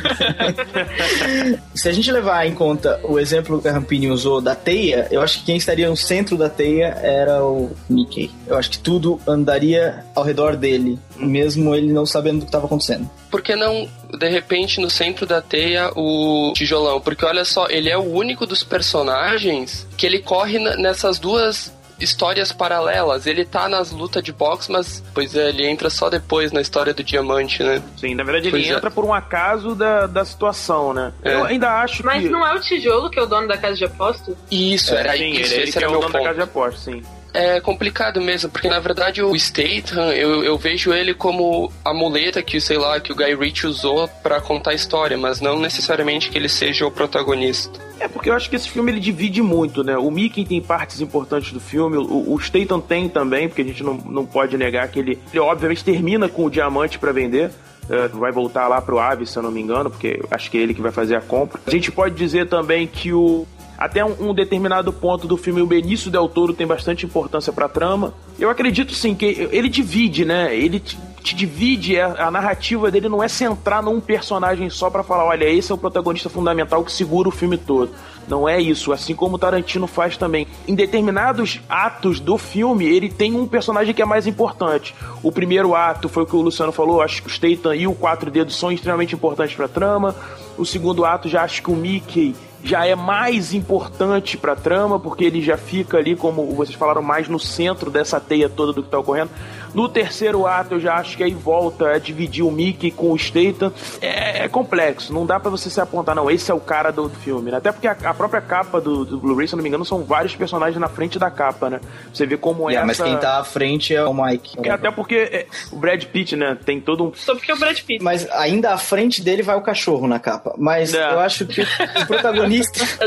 Se 1.75 1.87
a 1.87 1.91
gente 1.91 2.11
levar 2.11 2.45
em 2.47 2.53
conta 2.53 2.99
o 3.03 3.19
exemplo 3.19 3.61
que 3.61 3.67
a 3.67 3.71
Rampini 3.73 4.09
usou 4.09 4.41
da 4.41 4.55
teia, 4.55 5.07
eu 5.11 5.21
acho 5.21 5.39
que 5.39 5.45
quem 5.45 5.57
estaria 5.57 5.87
no 5.89 5.95
centro 5.95 6.35
da 6.35 6.49
teia 6.49 6.87
era 7.03 7.43
o 7.45 7.71
Mickey. 7.89 8.31
Eu 8.47 8.57
acho 8.57 8.71
que 8.71 8.79
tudo 8.79 9.19
andaria 9.27 10.03
ao 10.15 10.23
redor 10.23 10.55
dele, 10.55 10.97
mesmo 11.15 11.75
ele 11.75 11.91
não 11.93 12.05
sabendo 12.05 12.39
do 12.39 12.41
que 12.41 12.47
estava 12.49 12.65
acontecendo. 12.65 13.09
Por 13.29 13.41
que 13.43 13.55
não, 13.55 13.87
de 14.17 14.27
repente, 14.29 14.81
no 14.81 14.89
centro 14.89 15.25
da 15.27 15.41
teia, 15.41 15.91
o 15.95 16.51
tijolão? 16.55 16.99
Porque 16.99 17.23
olha 17.23 17.45
só, 17.45 17.67
ele 17.69 17.89
é 17.89 17.97
o 17.97 18.01
único 18.11 18.45
dos 18.47 18.63
personagens 18.63 19.87
que 19.95 20.05
ele 20.05 20.19
corre 20.19 20.57
nessas 20.77 21.19
duas 21.19 21.71
histórias 21.99 22.51
paralelas. 22.51 23.27
Ele 23.27 23.45
tá 23.45 23.67
nas 23.67 23.91
lutas 23.91 24.23
de 24.23 24.31
boxe, 24.31 24.71
mas, 24.71 25.03
pois 25.13 25.35
é, 25.35 25.49
ele 25.49 25.65
entra 25.67 25.89
só 25.89 26.09
depois 26.09 26.51
na 26.51 26.61
história 26.61 26.93
do 26.93 27.03
diamante, 27.03 27.63
né? 27.63 27.81
Sim, 27.97 28.15
na 28.15 28.23
verdade 28.23 28.49
Pois 28.49 28.63
ele 28.63 28.73
é. 28.73 28.77
entra 28.77 28.91
por 28.91 29.05
um 29.05 29.13
acaso 29.13 29.75
da, 29.75 30.07
da 30.07 30.23
situação, 30.25 30.93
né? 30.93 31.13
É. 31.23 31.35
Eu 31.35 31.45
ainda 31.45 31.81
acho 31.81 32.05
Mas 32.05 32.23
que... 32.23 32.29
não 32.29 32.45
é 32.45 32.53
o 32.55 32.59
tijolo 32.59 33.09
que 33.09 33.19
é 33.19 33.23
o 33.23 33.25
dono 33.25 33.47
da 33.47 33.57
casa 33.57 33.75
de 33.75 33.85
aposta? 33.85 34.33
Isso, 34.49 34.93
era 34.93 35.13
sim, 35.13 35.31
isso, 35.31 35.53
ele, 35.53 35.53
ele 35.53 35.63
esse 35.63 35.71
que 35.71 35.77
era 35.77 35.85
é 35.85 35.89
o 35.89 35.91
meu 35.91 36.01
dono 36.01 36.13
da 36.13 36.19
ponto. 36.19 36.27
casa 36.27 36.37
de 36.37 36.43
aposta, 36.43 36.79
sim. 36.79 37.03
É 37.33 37.59
complicado 37.61 38.19
mesmo, 38.19 38.49
porque 38.49 38.67
na 38.67 38.79
verdade 38.79 39.21
o 39.21 39.37
Statham, 39.37 40.11
eu, 40.11 40.43
eu 40.43 40.57
vejo 40.57 40.91
ele 40.91 41.13
como 41.13 41.71
a 41.85 41.93
muleta 41.93 42.41
que, 42.41 42.59
sei 42.59 42.77
lá, 42.77 42.99
que 42.99 43.11
o 43.11 43.15
Guy 43.15 43.35
Ritchie 43.35 43.67
usou 43.67 44.07
pra 44.23 44.41
contar 44.41 44.71
a 44.71 44.73
história, 44.73 45.17
mas 45.17 45.39
não 45.39 45.59
necessariamente 45.59 46.29
que 46.29 46.37
ele 46.37 46.49
seja 46.49 46.87
o 46.87 46.91
protagonista. 46.91 47.79
É 47.99 48.07
porque 48.07 48.29
eu 48.29 48.33
acho 48.33 48.49
que 48.49 48.55
esse 48.55 48.69
filme 48.69 48.91
ele 48.91 48.99
divide 48.99 49.41
muito, 49.41 49.83
né? 49.83 49.97
O 49.97 50.09
Mickey 50.09 50.43
tem 50.43 50.61
partes 50.61 51.01
importantes 51.01 51.51
do 51.51 51.59
filme, 51.59 51.97
o, 51.97 52.33
o 52.33 52.39
Statham 52.39 52.79
tem 52.79 53.07
também, 53.07 53.47
porque 53.47 53.61
a 53.61 53.65
gente 53.65 53.83
não, 53.83 53.93
não 53.93 54.25
pode 54.25 54.57
negar 54.57 54.87
que 54.87 54.99
ele, 54.99 55.19
ele 55.31 55.39
obviamente 55.39 55.83
termina 55.83 56.27
com 56.27 56.45
o 56.45 56.49
diamante 56.49 56.97
pra 56.97 57.11
vender. 57.11 57.51
É, 57.89 58.07
vai 58.07 58.31
voltar 58.31 58.67
lá 58.67 58.79
pro 58.79 58.99
Ave, 58.99 59.25
se 59.25 59.35
eu 59.35 59.41
não 59.41 59.51
me 59.51 59.59
engano, 59.59 59.89
porque 59.89 60.21
acho 60.29 60.51
que 60.51 60.57
é 60.59 60.61
ele 60.61 60.75
que 60.75 60.81
vai 60.81 60.91
fazer 60.91 61.15
a 61.15 61.21
compra. 61.21 61.59
A 61.65 61.71
gente 61.71 61.91
pode 61.91 62.15
dizer 62.15 62.47
também 62.47 62.85
que 62.85 63.11
o 63.11 63.47
até 63.79 64.03
um, 64.03 64.13
um 64.19 64.33
determinado 64.33 64.91
ponto 64.91 65.25
do 65.25 65.37
filme, 65.37 65.61
o 65.61 65.65
Benício 65.65 66.11
Del 66.11 66.27
Toro 66.27 66.53
tem 66.53 66.67
bastante 66.67 67.05
importância 67.05 67.53
pra 67.53 67.69
trama. 67.69 68.13
Eu 68.37 68.49
acredito 68.49 68.93
sim 68.93 69.15
que 69.15 69.47
ele 69.53 69.69
divide, 69.69 70.25
né? 70.25 70.53
Ele 70.53 70.81
te, 70.81 70.97
divide, 71.33 71.97
a, 71.97 72.27
a 72.27 72.31
narrativa 72.31 72.91
dele 72.91 73.07
não 73.07 73.23
é 73.23 73.29
centrar 73.29 73.81
num 73.81 74.01
personagem 74.01 74.69
só 74.69 74.89
pra 74.89 75.01
falar, 75.01 75.23
olha, 75.23 75.45
esse 75.45 75.71
é 75.71 75.75
o 75.75 75.77
protagonista 75.77 76.27
fundamental 76.27 76.83
que 76.83 76.91
segura 76.91 77.29
o 77.29 77.31
filme 77.31 77.57
todo. 77.57 77.91
Não 78.27 78.49
é 78.49 78.59
isso, 78.59 78.91
assim 78.91 79.15
como 79.15 79.37
o 79.37 79.39
Tarantino 79.39 79.87
faz 79.87 80.17
também. 80.17 80.45
Em 80.67 80.75
determinados 80.75 81.61
atos 81.69 82.19
do 82.19 82.37
filme, 82.37 82.85
ele 82.85 83.09
tem 83.09 83.33
um 83.33 83.47
personagem 83.47 83.93
que 83.93 84.01
é 84.01 84.05
mais 84.05 84.27
importante. 84.27 84.93
O 85.23 85.31
primeiro 85.31 85.73
ato 85.73 86.09
foi 86.09 86.23
o 86.23 86.25
que 86.25 86.35
o 86.35 86.41
Luciano 86.41 86.73
falou, 86.73 87.01
acho 87.01 87.23
que 87.23 87.29
o 87.29 87.31
Statham 87.31 87.73
e 87.73 87.87
o 87.87 87.93
Quatro 87.93 88.29
Dedos 88.29 88.57
são 88.57 88.73
extremamente 88.73 89.15
importantes 89.15 89.55
pra 89.55 89.69
trama. 89.69 90.13
O 90.57 90.65
segundo 90.65 91.05
ato 91.05 91.29
já 91.29 91.43
acho 91.43 91.63
que 91.63 91.71
o 91.71 91.75
Mickey 91.75 92.35
já 92.63 92.85
é 92.85 92.95
mais 92.95 93.53
importante 93.53 94.37
pra 94.37 94.55
trama, 94.55 94.99
porque 94.99 95.23
ele 95.23 95.41
já 95.41 95.57
fica 95.57 95.97
ali, 95.97 96.15
como 96.15 96.45
vocês 96.53 96.77
falaram, 96.77 97.01
mais 97.01 97.27
no 97.27 97.39
centro 97.39 97.89
dessa 97.89 98.19
teia 98.19 98.49
toda 98.49 98.73
do 98.73 98.83
que 98.83 98.89
tá 98.89 98.99
ocorrendo. 98.99 99.31
No 99.73 99.87
terceiro 99.87 100.47
ato, 100.47 100.75
eu 100.75 100.79
já 100.79 100.95
acho 100.95 101.15
que 101.17 101.23
aí 101.23 101.33
volta 101.33 101.89
a 101.89 101.99
dividir 101.99 102.43
o 102.43 102.51
Mickey 102.51 102.91
com 102.91 103.11
o 103.11 103.17
Statham. 103.17 103.71
É, 104.01 104.45
é 104.45 104.47
complexo, 104.47 105.13
não 105.13 105.25
dá 105.25 105.39
para 105.39 105.49
você 105.49 105.69
se 105.69 105.79
apontar, 105.79 106.15
não, 106.15 106.29
esse 106.29 106.49
é 106.51 106.53
o 106.53 106.59
cara 106.59 106.91
do, 106.91 107.09
filme, 107.09 107.51
né? 107.51 107.57
Até 107.57 107.71
porque 107.71 107.87
a, 107.87 107.95
a 108.03 108.13
própria 108.13 108.41
capa 108.41 108.79
do, 108.79 109.03
do 109.05 109.19
Blu-ray, 109.19 109.47
se 109.47 109.53
eu 109.53 109.57
não 109.57 109.63
me 109.63 109.69
engano, 109.69 109.83
são 109.85 110.03
vários 110.03 110.35
personagens 110.35 110.79
na 110.79 110.87
frente 110.87 111.19
da 111.19 111.29
capa, 111.29 111.69
né? 111.69 111.79
Você 112.13 112.25
vê 112.25 112.37
como 112.37 112.69
é 112.69 112.73
Yeah, 112.73 112.91
essa... 112.91 113.03
Mas 113.03 113.11
quem 113.11 113.19
tá 113.19 113.39
à 113.39 113.43
frente 113.43 113.95
é 113.95 114.03
o 114.03 114.13
Mike. 114.13 114.57
É, 114.63 114.69
até 114.69 114.91
porque 114.91 115.15
é, 115.15 115.45
o 115.71 115.75
Brad 115.75 116.03
Pitt, 116.05 116.35
né, 116.35 116.57
tem 116.65 116.79
todo 116.79 117.05
um... 117.05 117.13
Só 117.13 117.35
porque 117.35 117.51
é 117.51 117.55
o 117.55 117.57
Brad 117.57 117.79
Pitt. 117.81 118.03
Mas 118.03 118.29
ainda 118.31 118.73
à 118.73 118.77
frente 118.77 119.21
dele 119.21 119.41
vai 119.41 119.55
o 119.55 119.61
cachorro 119.61 120.07
na 120.07 120.19
capa. 120.19 120.53
Mas 120.57 120.93
É. 120.93 121.13
eu 121.13 121.19
acho 121.19 121.45
que 121.45 121.61
o 121.61 122.07
protagonista. 122.07 122.79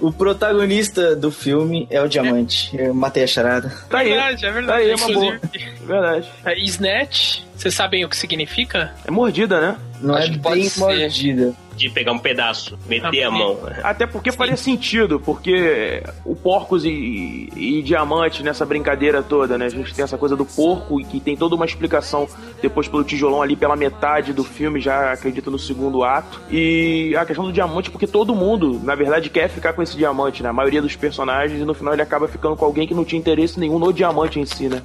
O 0.00 0.12
protagonista 0.12 1.16
do 1.16 1.30
filme 1.30 1.86
é 1.90 2.00
o 2.00 2.08
Diamante. 2.08 2.70
Eu 2.78 2.94
matei 2.94 3.24
a 3.24 3.26
charada. 3.26 3.72
Tá 3.88 3.98
aí, 3.98 4.08
verdade, 4.10 4.46
é 4.46 4.50
verdade. 4.50 4.66
tá 4.66 4.74
aí, 4.74 4.90
é 4.90 4.94
uma 4.94 5.12
boa. 5.12 5.40
Verdade. 5.84 6.28
é, 6.44 6.58
Snatch, 6.60 7.40
vocês 7.54 7.74
sabem 7.74 8.04
o 8.04 8.08
que 8.08 8.16
significa? 8.16 8.94
É 9.04 9.10
mordida, 9.10 9.60
né? 9.60 9.76
Não 10.00 10.14
Acho 10.14 10.28
é 10.28 10.32
que 10.32 10.38
pode 10.38 10.60
bem 10.60 10.68
ser. 10.68 10.80
mordida. 10.80 11.54
De 11.74 11.88
pegar 11.88 12.10
um 12.10 12.18
pedaço, 12.18 12.76
meter 12.88 13.22
a 13.22 13.30
mão. 13.30 13.56
Até 13.84 14.04
porque 14.04 14.32
faria 14.32 14.56
sentido, 14.56 15.20
porque 15.20 16.02
o 16.24 16.34
porcos 16.34 16.84
e, 16.84 17.48
e 17.56 17.82
diamante 17.82 18.42
nessa 18.42 18.66
brincadeira 18.66 19.22
toda, 19.22 19.56
né? 19.56 19.66
A 19.66 19.68
gente 19.68 19.94
tem 19.94 20.02
essa 20.02 20.18
coisa 20.18 20.34
do 20.34 20.44
porco 20.44 21.00
e 21.00 21.04
que 21.04 21.20
tem 21.20 21.36
toda 21.36 21.54
uma 21.54 21.64
explicação 21.64 22.28
depois 22.60 22.88
pelo 22.88 23.04
tijolão 23.04 23.40
ali 23.40 23.54
pela 23.54 23.76
metade 23.76 24.32
do 24.32 24.42
filme, 24.42 24.80
já 24.80 25.12
acredito 25.12 25.52
no 25.52 25.58
segundo 25.58 26.02
ato. 26.02 26.40
E 26.50 27.14
a 27.16 27.24
questão 27.24 27.44
do 27.44 27.52
diamante, 27.52 27.92
porque 27.92 28.08
todo 28.08 28.34
mundo, 28.34 28.80
na 28.82 28.96
verdade, 28.96 29.30
quer 29.30 29.48
ficar 29.48 29.72
com 29.72 29.80
esse 29.80 29.96
diamante, 29.96 30.42
né? 30.42 30.48
A 30.48 30.52
maioria 30.52 30.82
dos 30.82 30.96
personagens, 30.96 31.60
e 31.60 31.64
no 31.64 31.74
final 31.74 31.92
ele 31.92 32.02
acaba 32.02 32.26
ficando 32.26 32.56
com 32.56 32.64
alguém 32.64 32.88
que 32.88 32.94
não 32.94 33.04
tinha 33.04 33.20
interesse 33.20 33.58
nenhum 33.60 33.78
no 33.78 33.92
diamante 33.92 34.40
em 34.40 34.44
si, 34.44 34.68
né? 34.68 34.82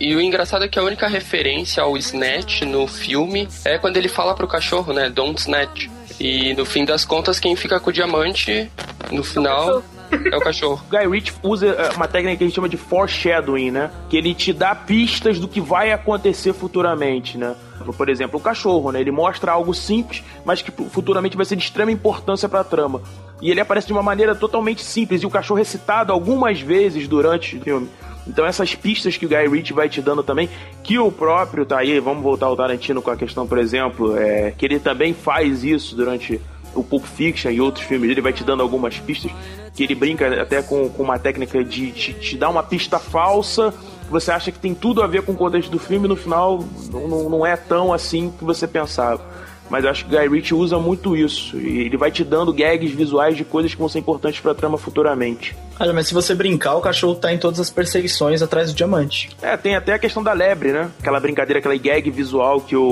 E 0.00 0.14
o 0.14 0.20
engraçado 0.20 0.64
é 0.64 0.68
que 0.68 0.78
a 0.78 0.82
única 0.82 1.08
referência 1.08 1.82
ao 1.82 1.96
Snatch 1.96 2.62
no 2.62 2.86
filme 2.86 3.48
é 3.64 3.78
quando 3.78 3.96
ele 3.96 4.08
fala 4.08 4.34
pro 4.34 4.46
cachorro, 4.46 4.92
né? 4.92 5.10
Don't 5.10 5.40
Snatch. 5.40 5.88
E 6.20 6.54
no 6.54 6.64
fim 6.64 6.84
das 6.84 7.04
contas, 7.04 7.40
quem 7.40 7.56
fica 7.56 7.80
com 7.80 7.90
o 7.90 7.92
diamante 7.92 8.70
no 9.10 9.24
final 9.24 9.82
é 10.10 10.36
o 10.36 10.40
cachorro. 10.40 10.82
Guy 10.90 11.06
Ritchie 11.08 11.34
usa 11.42 11.66
eh, 11.66 11.90
uma 11.96 12.06
técnica 12.06 12.36
que 12.38 12.44
a 12.44 12.46
gente 12.46 12.54
chama 12.54 12.68
de 12.68 12.76
foreshadowing, 12.76 13.72
né? 13.72 13.90
Que 14.08 14.16
ele 14.16 14.34
te 14.34 14.52
dá 14.52 14.74
pistas 14.74 15.38
do 15.38 15.48
que 15.48 15.60
vai 15.60 15.92
acontecer 15.92 16.52
futuramente, 16.52 17.36
né? 17.36 17.54
Por 17.96 18.08
exemplo, 18.08 18.38
o 18.38 18.42
cachorro, 18.42 18.92
né? 18.92 19.00
Ele 19.00 19.10
mostra 19.10 19.52
algo 19.52 19.74
simples, 19.74 20.22
mas 20.44 20.62
que 20.62 20.70
futuramente 20.70 21.36
vai 21.36 21.46
ser 21.46 21.56
de 21.56 21.64
extrema 21.64 21.90
importância 21.90 22.48
pra 22.48 22.62
trama. 22.62 23.02
E 23.40 23.50
ele 23.50 23.60
aparece 23.60 23.86
de 23.86 23.92
uma 23.92 24.02
maneira 24.02 24.34
totalmente 24.34 24.82
simples, 24.82 25.22
e 25.22 25.26
o 25.26 25.30
cachorro 25.30 25.60
é 25.60 25.64
citado 25.64 26.12
algumas 26.12 26.60
vezes 26.60 27.06
durante 27.06 27.56
o 27.56 27.60
filme. 27.60 27.88
Então 28.28 28.44
essas 28.44 28.74
pistas 28.74 29.16
que 29.16 29.24
o 29.24 29.28
Guy 29.28 29.48
Ritchie 29.48 29.72
vai 29.72 29.88
te 29.88 30.02
dando 30.02 30.22
também, 30.22 30.48
que 30.82 30.98
o 30.98 31.10
próprio, 31.10 31.64
tá 31.64 31.78
aí, 31.78 31.98
vamos 31.98 32.22
voltar 32.22 32.46
ao 32.46 32.56
Tarantino 32.56 33.00
com 33.00 33.10
a 33.10 33.16
questão, 33.16 33.46
por 33.46 33.58
exemplo, 33.58 34.16
é, 34.16 34.52
que 34.56 34.66
ele 34.66 34.78
também 34.78 35.14
faz 35.14 35.64
isso 35.64 35.96
durante 35.96 36.40
o 36.74 36.84
Pulp 36.84 37.04
Fiction 37.04 37.50
e 37.50 37.60
outros 37.60 37.84
filmes, 37.86 38.10
ele 38.10 38.20
vai 38.20 38.32
te 38.32 38.44
dando 38.44 38.62
algumas 38.62 38.98
pistas, 38.98 39.32
que 39.74 39.82
ele 39.82 39.94
brinca 39.94 40.42
até 40.42 40.62
com, 40.62 40.88
com 40.90 41.02
uma 41.02 41.18
técnica 41.18 41.64
de 41.64 41.90
te, 41.90 42.12
te 42.12 42.36
dar 42.36 42.50
uma 42.50 42.62
pista 42.62 42.98
falsa, 42.98 43.72
você 44.10 44.30
acha 44.30 44.52
que 44.52 44.58
tem 44.58 44.74
tudo 44.74 45.02
a 45.02 45.06
ver 45.06 45.22
com 45.22 45.32
o 45.32 45.36
contexto 45.36 45.70
do 45.70 45.78
filme, 45.78 46.04
e 46.06 46.08
no 46.08 46.16
final 46.16 46.62
não- 46.92 47.28
não 47.30 47.46
é 47.46 47.56
tão 47.56 47.92
assim 47.92 48.32
que 48.38 48.44
você 48.44 48.66
pensava. 48.68 49.22
Mas 49.70 49.84
eu 49.84 49.90
acho 49.90 50.04
que 50.06 50.14
o 50.14 50.18
Guy 50.18 50.28
Ritchie 50.28 50.54
usa 50.54 50.78
muito 50.78 51.16
isso. 51.16 51.56
E 51.56 51.80
ele 51.80 51.96
vai 51.96 52.10
te 52.10 52.24
dando 52.24 52.52
gags 52.52 52.94
visuais 52.94 53.36
de 53.36 53.44
coisas 53.44 53.72
que 53.72 53.78
vão 53.78 53.88
ser 53.88 53.98
importantes 53.98 54.40
pra 54.40 54.54
trama 54.54 54.78
futuramente. 54.78 55.54
Olha, 55.80 55.92
mas 55.92 56.08
se 56.08 56.14
você 56.14 56.34
brincar, 56.34 56.74
o 56.74 56.80
cachorro 56.80 57.14
tá 57.14 57.32
em 57.32 57.38
todas 57.38 57.60
as 57.60 57.70
perseguições 57.70 58.42
atrás 58.42 58.72
do 58.72 58.76
diamante. 58.76 59.30
É, 59.40 59.56
tem 59.56 59.76
até 59.76 59.92
a 59.92 59.98
questão 59.98 60.22
da 60.22 60.32
lebre, 60.32 60.72
né? 60.72 60.90
Aquela 60.98 61.20
brincadeira, 61.20 61.60
aquela 61.60 61.76
gag 61.76 62.10
visual 62.10 62.60
que 62.60 62.74
o, 62.74 62.82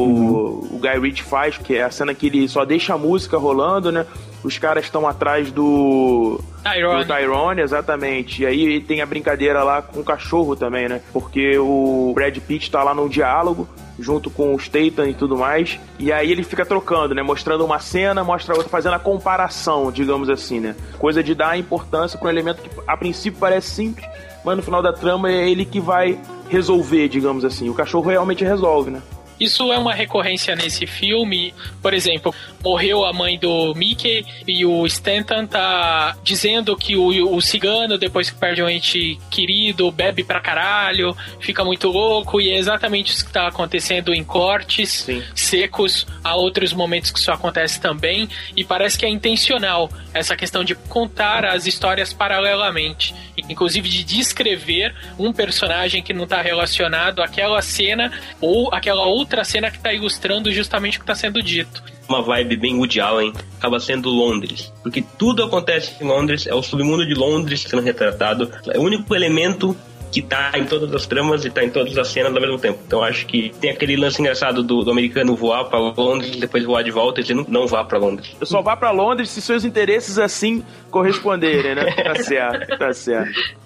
o 0.70 0.78
Guy 0.80 1.00
Ritchie 1.00 1.24
faz, 1.24 1.58
que 1.58 1.74
é 1.74 1.82
a 1.82 1.90
cena 1.90 2.14
que 2.14 2.26
ele 2.26 2.48
só 2.48 2.64
deixa 2.64 2.94
a 2.94 2.98
música 2.98 3.36
rolando, 3.36 3.90
né? 3.90 4.06
Os 4.46 4.58
caras 4.58 4.84
estão 4.84 5.08
atrás 5.08 5.50
do. 5.50 6.40
Tyrone. 6.62 7.04
Do 7.04 7.12
Tyrone, 7.12 7.60
exatamente. 7.62 8.42
E 8.42 8.46
aí 8.46 8.80
tem 8.80 9.00
a 9.00 9.06
brincadeira 9.06 9.64
lá 9.64 9.82
com 9.82 10.00
o 10.00 10.04
cachorro 10.04 10.54
também, 10.54 10.88
né? 10.88 11.00
Porque 11.12 11.58
o 11.58 12.12
Brad 12.14 12.38
Pitt 12.38 12.70
tá 12.70 12.80
lá 12.84 12.94
num 12.94 13.08
diálogo, 13.08 13.68
junto 13.98 14.30
com 14.30 14.54
o 14.54 14.58
Statham 14.58 15.08
e 15.08 15.14
tudo 15.14 15.36
mais. 15.36 15.80
E 15.98 16.12
aí 16.12 16.30
ele 16.30 16.44
fica 16.44 16.64
trocando, 16.64 17.12
né? 17.12 17.22
Mostrando 17.22 17.64
uma 17.64 17.80
cena, 17.80 18.22
mostra 18.22 18.54
outra, 18.54 18.70
fazendo 18.70 18.94
a 18.94 19.00
comparação, 19.00 19.90
digamos 19.90 20.30
assim, 20.30 20.60
né? 20.60 20.76
Coisa 20.96 21.24
de 21.24 21.34
dar 21.34 21.58
importância 21.58 22.16
pra 22.16 22.28
um 22.28 22.30
elemento 22.30 22.62
que 22.62 22.70
a 22.86 22.96
princípio 22.96 23.40
parece 23.40 23.70
simples, 23.70 24.06
mas 24.44 24.56
no 24.56 24.62
final 24.62 24.80
da 24.80 24.92
trama 24.92 25.28
é 25.28 25.50
ele 25.50 25.64
que 25.64 25.80
vai 25.80 26.20
resolver, 26.48 27.08
digamos 27.08 27.44
assim. 27.44 27.68
O 27.68 27.74
cachorro 27.74 28.08
realmente 28.08 28.44
resolve, 28.44 28.92
né? 28.92 29.02
Isso 29.38 29.72
é 29.72 29.78
uma 29.78 29.92
recorrência 29.92 30.56
nesse 30.56 30.86
filme. 30.86 31.52
Por 31.82 31.92
exemplo, 31.92 32.34
morreu 32.62 33.04
a 33.04 33.12
mãe 33.12 33.38
do 33.38 33.74
Mickey 33.74 34.24
e 34.46 34.64
o 34.64 34.84
Stanton 34.86 35.46
tá 35.46 36.16
dizendo 36.22 36.76
que 36.76 36.96
o, 36.96 37.34
o 37.34 37.40
cigano, 37.40 37.98
depois 37.98 38.30
que 38.30 38.38
perde 38.38 38.62
um 38.62 38.68
ente 38.68 39.18
querido, 39.30 39.90
bebe 39.90 40.24
pra 40.24 40.40
caralho, 40.40 41.16
fica 41.38 41.64
muito 41.64 41.88
louco, 41.88 42.40
e 42.40 42.50
é 42.50 42.56
exatamente 42.56 43.12
isso 43.12 43.26
que 43.26 43.32
tá 43.32 43.46
acontecendo 43.46 44.12
em 44.12 44.24
cortes 44.24 45.06
secos. 45.34 46.06
Há 46.24 46.34
outros 46.34 46.72
momentos 46.72 47.10
que 47.10 47.18
isso 47.18 47.30
acontece 47.30 47.80
também, 47.80 48.28
e 48.56 48.64
parece 48.64 48.98
que 48.98 49.06
é 49.06 49.08
intencional 49.08 49.88
essa 50.12 50.34
questão 50.34 50.64
de 50.64 50.74
contar 50.74 51.44
as 51.44 51.66
histórias 51.66 52.12
paralelamente, 52.12 53.14
inclusive 53.48 53.88
de 53.88 54.02
descrever 54.02 54.94
um 55.18 55.32
personagem 55.32 56.02
que 56.02 56.12
não 56.12 56.26
tá 56.26 56.40
relacionado 56.40 57.22
àquela 57.22 57.60
cena 57.62 58.10
ou 58.40 58.72
aquela 58.72 59.04
outra 59.04 59.25
cena 59.44 59.70
que 59.70 59.78
tá 59.78 59.92
ilustrando 59.92 60.52
justamente 60.52 60.98
o 60.98 61.00
que 61.00 61.06
tá 61.06 61.14
sendo 61.14 61.42
dito. 61.42 61.82
Uma 62.08 62.22
vibe 62.22 62.56
bem 62.56 62.76
Woody 62.76 63.00
Allen, 63.00 63.32
acaba 63.58 63.80
sendo 63.80 64.08
Londres. 64.08 64.72
Porque 64.82 65.02
tudo 65.18 65.42
acontece 65.42 65.92
em 66.02 66.06
Londres, 66.06 66.46
é 66.46 66.54
o 66.54 66.62
submundo 66.62 67.06
de 67.06 67.14
Londres 67.14 67.62
sendo 67.62 67.82
retratado. 67.82 68.50
É 68.72 68.78
o 68.78 68.82
único 68.82 69.14
elemento 69.14 69.76
que 70.16 70.22
tá 70.22 70.52
em 70.54 70.64
todas 70.64 70.94
as 70.94 71.06
tramas 71.06 71.44
e 71.44 71.50
tá 71.50 71.62
em 71.62 71.70
todas 71.70 71.96
as 71.98 72.08
cenas 72.08 72.34
ao 72.34 72.40
mesmo 72.40 72.58
tempo. 72.58 72.78
Então 72.86 73.02
acho 73.02 73.26
que 73.26 73.52
tem 73.60 73.70
aquele 73.70 73.96
lance 73.96 74.20
engraçado 74.20 74.62
do, 74.62 74.82
do 74.82 74.90
americano 74.90 75.36
voar 75.36 75.64
pra 75.64 75.78
Londres, 75.78 76.36
depois 76.36 76.64
voar 76.64 76.82
de 76.82 76.90
volta 76.90 77.20
e 77.20 77.22
dizer 77.22 77.34
não, 77.34 77.44
não 77.48 77.66
vá 77.66 77.84
pra 77.84 77.98
Londres. 77.98 78.34
Eu 78.40 78.46
só 78.46 78.62
vá 78.62 78.76
pra 78.76 78.90
Londres 78.90 79.30
se 79.30 79.42
seus 79.42 79.64
interesses 79.64 80.18
assim 80.18 80.64
corresponderem, 80.90 81.74
né? 81.74 81.84
Tá 82.06 82.14
certo, 82.22 82.78
tá 82.78 82.94
certo. 82.94 83.56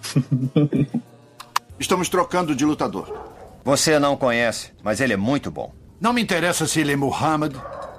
Estamos 1.79 2.09
trocando 2.09 2.55
de 2.55 2.65
lutador. 2.65 3.07
Você 3.65 3.99
não 3.99 4.17
conhece, 4.17 4.73
mas 4.83 5.01
ele 5.01 5.13
é 5.13 5.17
muito 5.17 5.51
bom. 5.51 5.73
Não 6.01 6.13
me 6.13 6.23
interessa 6.23 6.67
se 6.67 6.81
ele 6.81 6.93
é 6.93 6.97
Muhammad, 6.97 7.55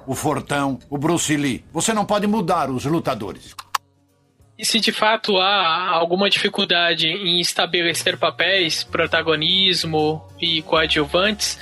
o 0.07 0.15
Fortão, 0.15 0.79
o 0.89 0.97
Bruce 0.97 1.35
Lee. 1.35 1.63
Você 1.71 1.93
não 1.93 2.05
pode 2.05 2.25
mudar 2.25 2.69
os 2.69 2.85
lutadores. 2.85 3.55
E 4.57 4.65
se 4.65 4.79
de 4.79 4.91
fato 4.91 5.37
há 5.37 5.89
alguma 5.89 6.29
dificuldade 6.29 7.07
em 7.07 7.39
estabelecer 7.39 8.17
papéis, 8.17 8.83
protagonismo 8.83 10.23
e 10.39 10.61
coadjuvantes, 10.61 11.57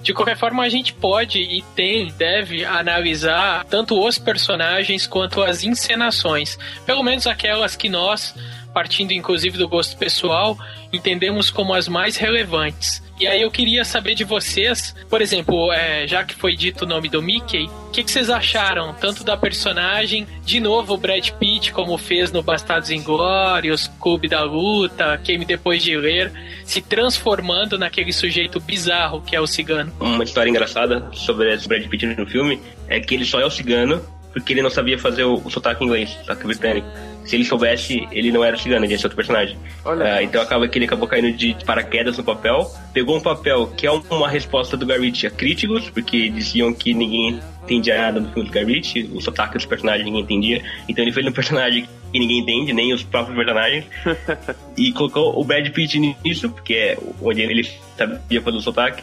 de 0.00 0.12
qualquer 0.12 0.36
forma 0.36 0.62
a 0.62 0.68
gente 0.68 0.92
pode 0.92 1.38
e 1.38 1.62
tem, 1.74 2.12
deve 2.12 2.64
analisar 2.64 3.64
tanto 3.64 3.98
os 3.98 4.18
personagens 4.18 5.06
quanto 5.06 5.42
as 5.42 5.64
encenações, 5.64 6.58
pelo 6.84 7.02
menos 7.02 7.26
aquelas 7.26 7.74
que 7.74 7.88
nós, 7.88 8.34
partindo 8.74 9.12
inclusive 9.12 9.56
do 9.56 9.66
gosto 9.66 9.96
pessoal, 9.96 10.58
entendemos 10.92 11.50
como 11.50 11.72
as 11.72 11.88
mais 11.88 12.16
relevantes. 12.16 13.02
E 13.18 13.26
aí 13.28 13.42
eu 13.42 13.50
queria 13.50 13.84
saber 13.84 14.14
de 14.14 14.24
vocês, 14.24 14.94
por 15.08 15.22
exemplo, 15.22 15.72
é, 15.72 16.06
já 16.06 16.24
que 16.24 16.34
foi 16.34 16.56
dito 16.56 16.84
o 16.84 16.88
nome 16.88 17.08
do 17.08 17.22
Mickey, 17.22 17.66
o 17.66 17.90
que, 17.90 18.02
que 18.02 18.10
vocês 18.10 18.28
acharam 18.28 18.92
tanto 18.94 19.22
da 19.22 19.36
personagem, 19.36 20.26
de 20.44 20.58
novo 20.58 20.94
o 20.94 20.96
Brad 20.96 21.30
Pitt, 21.30 21.72
como 21.72 21.96
fez 21.96 22.32
no 22.32 22.42
Bastardos 22.42 22.90
Inglórios, 22.90 23.88
Clube 24.00 24.28
da 24.28 24.42
Luta, 24.42 25.18
Queime 25.22 25.44
Depois 25.44 25.82
de 25.82 25.96
Ler, 25.96 26.32
se 26.64 26.82
transformando 26.82 27.78
naquele 27.78 28.12
sujeito 28.12 28.58
bizarro 28.58 29.22
que 29.22 29.36
é 29.36 29.40
o 29.40 29.46
cigano? 29.46 29.92
Uma 30.00 30.24
história 30.24 30.50
engraçada 30.50 31.08
sobre 31.12 31.54
esse 31.54 31.68
Brad 31.68 31.86
Pitt 31.86 32.06
no 32.06 32.26
filme 32.26 32.60
é 32.88 32.98
que 32.98 33.14
ele 33.14 33.24
só 33.24 33.38
é 33.38 33.46
o 33.46 33.50
cigano 33.50 34.02
porque 34.34 34.52
ele 34.52 34.62
não 34.62 34.70
sabia 34.70 34.98
fazer 34.98 35.22
o, 35.22 35.34
o 35.34 35.48
sotaque 35.48 35.84
inglês, 35.84 36.10
sotaque 36.10 36.44
britânico. 36.44 36.88
Se 37.24 37.36
ele 37.36 37.44
soubesse, 37.44 38.06
ele 38.12 38.30
não 38.30 38.44
era 38.44 38.56
cigano, 38.56 38.84
ele 38.84 38.92
ia 38.92 38.98
ser 38.98 39.06
outro 39.06 39.16
personagem. 39.16 39.56
Ah, 39.84 40.22
então 40.22 40.42
acaba 40.42 40.68
que 40.68 40.78
ele 40.78 40.84
acabou 40.84 41.08
caindo 41.08 41.32
de 41.32 41.56
paraquedas 41.64 42.18
no 42.18 42.24
papel. 42.24 42.70
Pegou 42.92 43.16
um 43.16 43.20
papel 43.20 43.66
que 43.68 43.86
é 43.86 43.90
uma 43.90 44.28
resposta 44.28 44.76
do 44.76 44.84
Garrett 44.84 45.26
a 45.26 45.30
críticos, 45.30 45.88
porque 45.90 46.28
diziam 46.28 46.72
que 46.72 46.92
ninguém 46.92 47.40
entendia 47.62 47.96
nada 47.96 48.20
do 48.20 48.30
filme 48.30 48.48
do 48.48 48.52
Garrett, 48.52 49.10
o 49.12 49.20
sotaque 49.20 49.54
dos 49.54 49.66
personagens 49.66 50.04
ninguém 50.04 50.22
entendia. 50.22 50.62
Então 50.88 51.02
ele 51.02 51.12
fez 51.12 51.26
um 51.26 51.32
personagem 51.32 51.88
que 52.12 52.18
ninguém 52.18 52.40
entende, 52.40 52.72
nem 52.72 52.92
os 52.92 53.02
próprios 53.02 53.36
personagens. 53.36 53.84
e 54.76 54.92
colocou 54.92 55.38
o 55.38 55.44
Brad 55.44 55.68
Pitt 55.70 55.98
nisso, 55.98 56.50
porque 56.50 56.74
é 56.74 56.98
onde 57.20 57.40
ele 57.40 57.68
sabia 57.96 58.42
fazer 58.42 58.56
o 58.56 58.60
sotaque. 58.60 59.02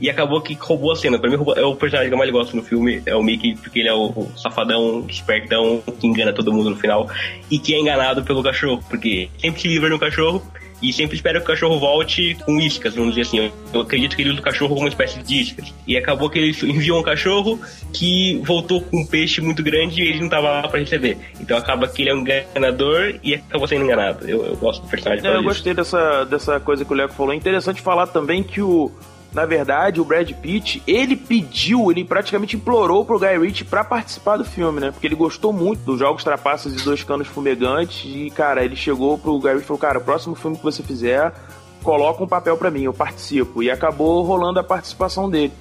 E 0.00 0.08
acabou 0.08 0.40
que 0.40 0.54
roubou 0.54 0.92
a 0.92 0.96
cena. 0.96 1.18
Pra 1.18 1.28
mim, 1.28 1.36
é 1.56 1.62
o 1.62 1.74
personagem 1.74 2.08
que 2.08 2.14
eu 2.14 2.18
mais 2.18 2.30
gosto 2.30 2.56
no 2.56 2.62
filme, 2.62 3.02
é 3.04 3.14
o 3.14 3.22
Mickey, 3.22 3.54
porque 3.56 3.80
ele 3.80 3.88
é 3.88 3.94
o, 3.94 4.06
o 4.06 4.32
safadão, 4.36 5.04
espertão, 5.08 5.82
que 5.98 6.06
engana 6.06 6.32
todo 6.32 6.52
mundo 6.52 6.70
no 6.70 6.76
final. 6.76 7.08
E 7.50 7.58
que 7.58 7.74
é 7.74 7.78
enganado 7.78 8.22
pelo 8.24 8.42
cachorro, 8.42 8.82
porque 8.88 9.28
sempre 9.38 9.60
se 9.60 9.68
livra 9.68 9.88
no 9.88 9.98
cachorro 9.98 10.42
e 10.82 10.92
sempre 10.92 11.14
espera 11.14 11.38
que 11.38 11.44
o 11.44 11.46
cachorro 11.46 11.78
volte 11.78 12.36
com 12.46 12.58
iscas, 12.58 12.94
vamos 12.94 13.14
dizer 13.14 13.22
assim. 13.22 13.52
Eu 13.72 13.82
acredito 13.82 14.16
que 14.16 14.22
ele 14.22 14.30
usa 14.30 14.40
o 14.40 14.42
cachorro 14.42 14.70
como 14.70 14.80
uma 14.82 14.88
espécie 14.88 15.22
de 15.22 15.40
iscas. 15.40 15.74
E 15.86 15.96
acabou 15.96 16.30
que 16.30 16.38
ele 16.38 16.56
enviou 16.64 17.00
um 17.00 17.02
cachorro 17.02 17.60
que 17.92 18.40
voltou 18.44 18.80
com 18.80 19.00
um 19.02 19.06
peixe 19.06 19.40
muito 19.40 19.62
grande 19.62 20.02
e 20.02 20.08
ele 20.08 20.18
não 20.18 20.26
estava 20.26 20.50
lá 20.50 20.68
para 20.68 20.80
receber. 20.80 21.18
Então 21.38 21.56
acaba 21.56 21.86
que 21.86 22.02
ele 22.02 22.10
é 22.10 22.14
um 22.14 22.20
enganador 22.20 23.14
e 23.22 23.34
acabou 23.34 23.68
sendo 23.68 23.84
enganado. 23.84 24.28
Eu, 24.28 24.44
eu 24.46 24.56
gosto 24.56 24.82
do 24.82 24.88
personagem. 24.88 25.26
É, 25.26 25.36
eu 25.36 25.42
gostei 25.42 25.74
dessa, 25.74 26.24
dessa 26.24 26.58
coisa 26.58 26.84
que 26.84 26.92
o 26.92 26.96
Leco 26.96 27.12
falou. 27.12 27.32
É 27.32 27.36
interessante 27.36 27.82
falar 27.82 28.06
também 28.06 28.42
que 28.42 28.62
o, 28.62 28.90
na 29.32 29.46
verdade, 29.46 30.00
o 30.00 30.04
Brad 30.04 30.30
Pitt, 30.32 30.82
ele 30.86 31.14
pediu, 31.14 31.90
ele 31.90 32.04
praticamente 32.04 32.56
implorou 32.56 33.04
pro 33.04 33.18
Guy 33.18 33.38
Ritchie 33.38 33.64
pra 33.64 33.84
participar 33.84 34.36
do 34.36 34.44
filme, 34.44 34.80
né? 34.80 34.90
Porque 34.90 35.06
ele 35.06 35.14
gostou 35.14 35.52
muito 35.52 35.80
dos 35.80 35.98
Jogos 36.00 36.24
Trapaças 36.24 36.74
e 36.74 36.84
Dois 36.84 37.04
Canos 37.04 37.28
Fumegantes 37.28 38.02
e, 38.04 38.30
cara, 38.30 38.64
ele 38.64 38.74
chegou 38.74 39.16
pro 39.16 39.38
Guy 39.38 39.50
Ritchie 39.50 39.64
e 39.64 39.66
falou, 39.66 39.80
cara, 39.80 39.98
o 39.98 40.02
próximo 40.02 40.34
filme 40.34 40.56
que 40.56 40.64
você 40.64 40.82
fizer, 40.82 41.32
coloca 41.82 42.24
um 42.24 42.26
papel 42.26 42.56
para 42.56 42.72
mim, 42.72 42.82
eu 42.82 42.92
participo. 42.92 43.62
E 43.62 43.70
acabou 43.70 44.22
rolando 44.22 44.58
a 44.58 44.64
participação 44.64 45.30
dele. 45.30 45.52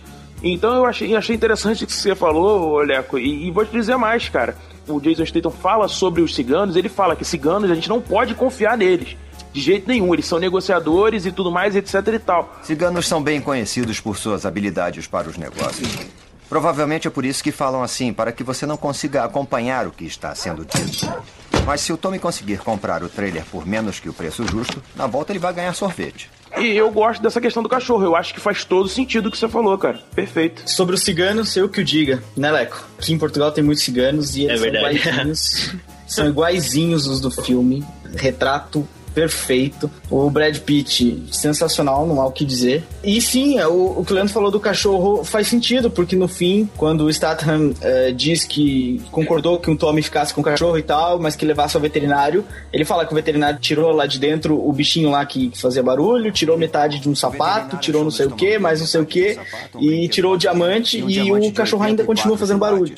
Então 0.41 0.73
eu 0.73 0.85
achei, 0.85 1.15
achei 1.15 1.35
interessante 1.35 1.83
o 1.83 1.87
que 1.87 1.93
você 1.93 2.15
falou, 2.15 2.79
Leco, 2.79 3.19
e, 3.19 3.47
e 3.47 3.51
vou 3.51 3.65
te 3.65 3.71
dizer 3.71 3.97
mais, 3.97 4.29
cara. 4.29 4.55
O 4.87 4.99
Jason 4.99 5.25
Statham 5.25 5.51
fala 5.51 5.87
sobre 5.87 6.21
os 6.21 6.33
ciganos, 6.33 6.75
ele 6.75 6.89
fala 6.89 7.15
que 7.15 7.23
ciganos 7.23 7.69
a 7.69 7.75
gente 7.75 7.89
não 7.89 8.01
pode 8.01 8.33
confiar 8.33 8.75
neles. 8.75 9.15
De 9.51 9.61
jeito 9.61 9.87
nenhum, 9.87 10.13
eles 10.13 10.25
são 10.25 10.37
negociadores 10.39 11.25
e 11.25 11.31
tudo 11.31 11.51
mais, 11.51 11.75
etc 11.75 11.95
e 12.13 12.19
tal. 12.19 12.59
Ciganos 12.63 13.07
são 13.07 13.21
bem 13.21 13.41
conhecidos 13.41 13.99
por 13.99 14.17
suas 14.17 14.45
habilidades 14.45 15.07
para 15.07 15.27
os 15.29 15.37
negócios. 15.37 15.87
Provavelmente 16.47 17.07
é 17.07 17.11
por 17.11 17.25
isso 17.25 17.43
que 17.43 17.51
falam 17.51 17.83
assim, 17.83 18.11
para 18.11 18.31
que 18.31 18.43
você 18.43 18.65
não 18.65 18.77
consiga 18.77 19.23
acompanhar 19.23 19.85
o 19.87 19.91
que 19.91 20.05
está 20.05 20.33
sendo 20.33 20.65
dito. 20.65 21.07
Mas 21.65 21.81
se 21.81 21.93
o 21.93 21.97
Tommy 21.97 22.17
conseguir 22.17 22.57
comprar 22.59 23.03
o 23.03 23.09
trailer 23.09 23.43
por 23.51 23.67
menos 23.67 23.99
que 23.99 24.09
o 24.09 24.13
preço 24.13 24.47
justo, 24.47 24.81
na 24.95 25.05
volta 25.05 25.31
ele 25.31 25.37
vai 25.39 25.53
ganhar 25.53 25.73
sorvete. 25.73 26.29
E 26.57 26.69
eu 26.75 26.89
gosto 26.89 27.21
dessa 27.21 27.39
questão 27.39 27.61
do 27.61 27.69
cachorro. 27.69 28.03
Eu 28.03 28.15
acho 28.15 28.33
que 28.33 28.39
faz 28.39 28.63
todo 28.65 28.89
sentido 28.89 29.27
o 29.27 29.31
que 29.31 29.37
você 29.37 29.47
falou, 29.47 29.77
cara. 29.77 29.99
Perfeito. 30.15 30.63
Sobre 30.67 30.95
os 30.95 31.03
ciganos, 31.03 31.55
eu 31.55 31.69
que 31.69 31.81
o 31.81 31.85
diga, 31.85 32.23
né, 32.35 32.49
Leco? 32.51 32.83
Aqui 32.97 33.13
em 33.13 33.19
Portugal 33.19 33.51
tem 33.51 33.63
muitos 33.63 33.83
ciganos 33.83 34.35
e 34.35 34.45
eles 34.45 34.59
É 34.59 34.63
verdade. 34.63 34.97
são 34.99 35.11
iguaizinhos. 35.11 35.75
são 36.07 36.27
iguaizinhos 36.27 37.05
os 37.07 37.21
do 37.21 37.29
filme. 37.29 37.85
Retrato 38.15 38.87
perfeito. 39.13 39.89
O 40.09 40.29
Brad 40.29 40.57
Pitt, 40.59 41.25
sensacional, 41.31 42.05
não 42.05 42.21
há 42.21 42.25
o 42.25 42.31
que 42.31 42.45
dizer. 42.45 42.83
E 43.03 43.21
sim, 43.21 43.59
é, 43.59 43.67
o, 43.67 43.99
o 43.99 44.05
que 44.05 44.11
o 44.11 44.15
Leandro 44.15 44.33
falou 44.33 44.51
do 44.51 44.59
cachorro 44.59 45.23
faz 45.23 45.47
sentido, 45.47 45.89
porque 45.89 46.15
no 46.15 46.27
fim, 46.27 46.69
quando 46.77 47.01
o 47.01 47.13
Statham 47.13 47.73
eh, 47.81 48.11
diz 48.11 48.43
que 48.43 49.01
concordou 49.11 49.59
que 49.59 49.69
um 49.69 49.75
Tommy 49.75 50.01
ficasse 50.01 50.33
com 50.33 50.41
o 50.41 50.43
cachorro 50.43 50.77
e 50.77 50.83
tal, 50.83 51.19
mas 51.19 51.35
que 51.35 51.45
levasse 51.45 51.75
ao 51.75 51.81
veterinário, 51.81 52.45
ele 52.71 52.85
fala 52.85 53.05
que 53.05 53.11
o 53.11 53.15
veterinário 53.15 53.59
tirou 53.59 53.91
lá 53.91 54.05
de 54.05 54.19
dentro 54.19 54.57
o 54.57 54.71
bichinho 54.71 55.09
lá 55.09 55.25
que 55.25 55.51
fazia 55.55 55.83
barulho, 55.83 56.31
tirou 56.31 56.57
metade 56.57 56.99
de 56.99 57.09
um 57.09 57.15
sapato, 57.15 57.77
tirou 57.77 58.03
não 58.03 58.11
sei 58.11 58.27
o 58.27 58.31
que, 58.31 58.57
mais 58.57 58.79
não 58.79 58.87
sei 58.87 59.01
o 59.01 59.05
que, 59.05 59.39
e 59.79 60.07
tirou 60.09 60.33
o 60.33 60.37
diamante 60.37 60.99
e 60.99 61.31
o 61.31 61.53
cachorro 61.53 61.83
ainda 61.83 62.03
continua 62.03 62.37
fazendo 62.37 62.59
barulho. 62.59 62.95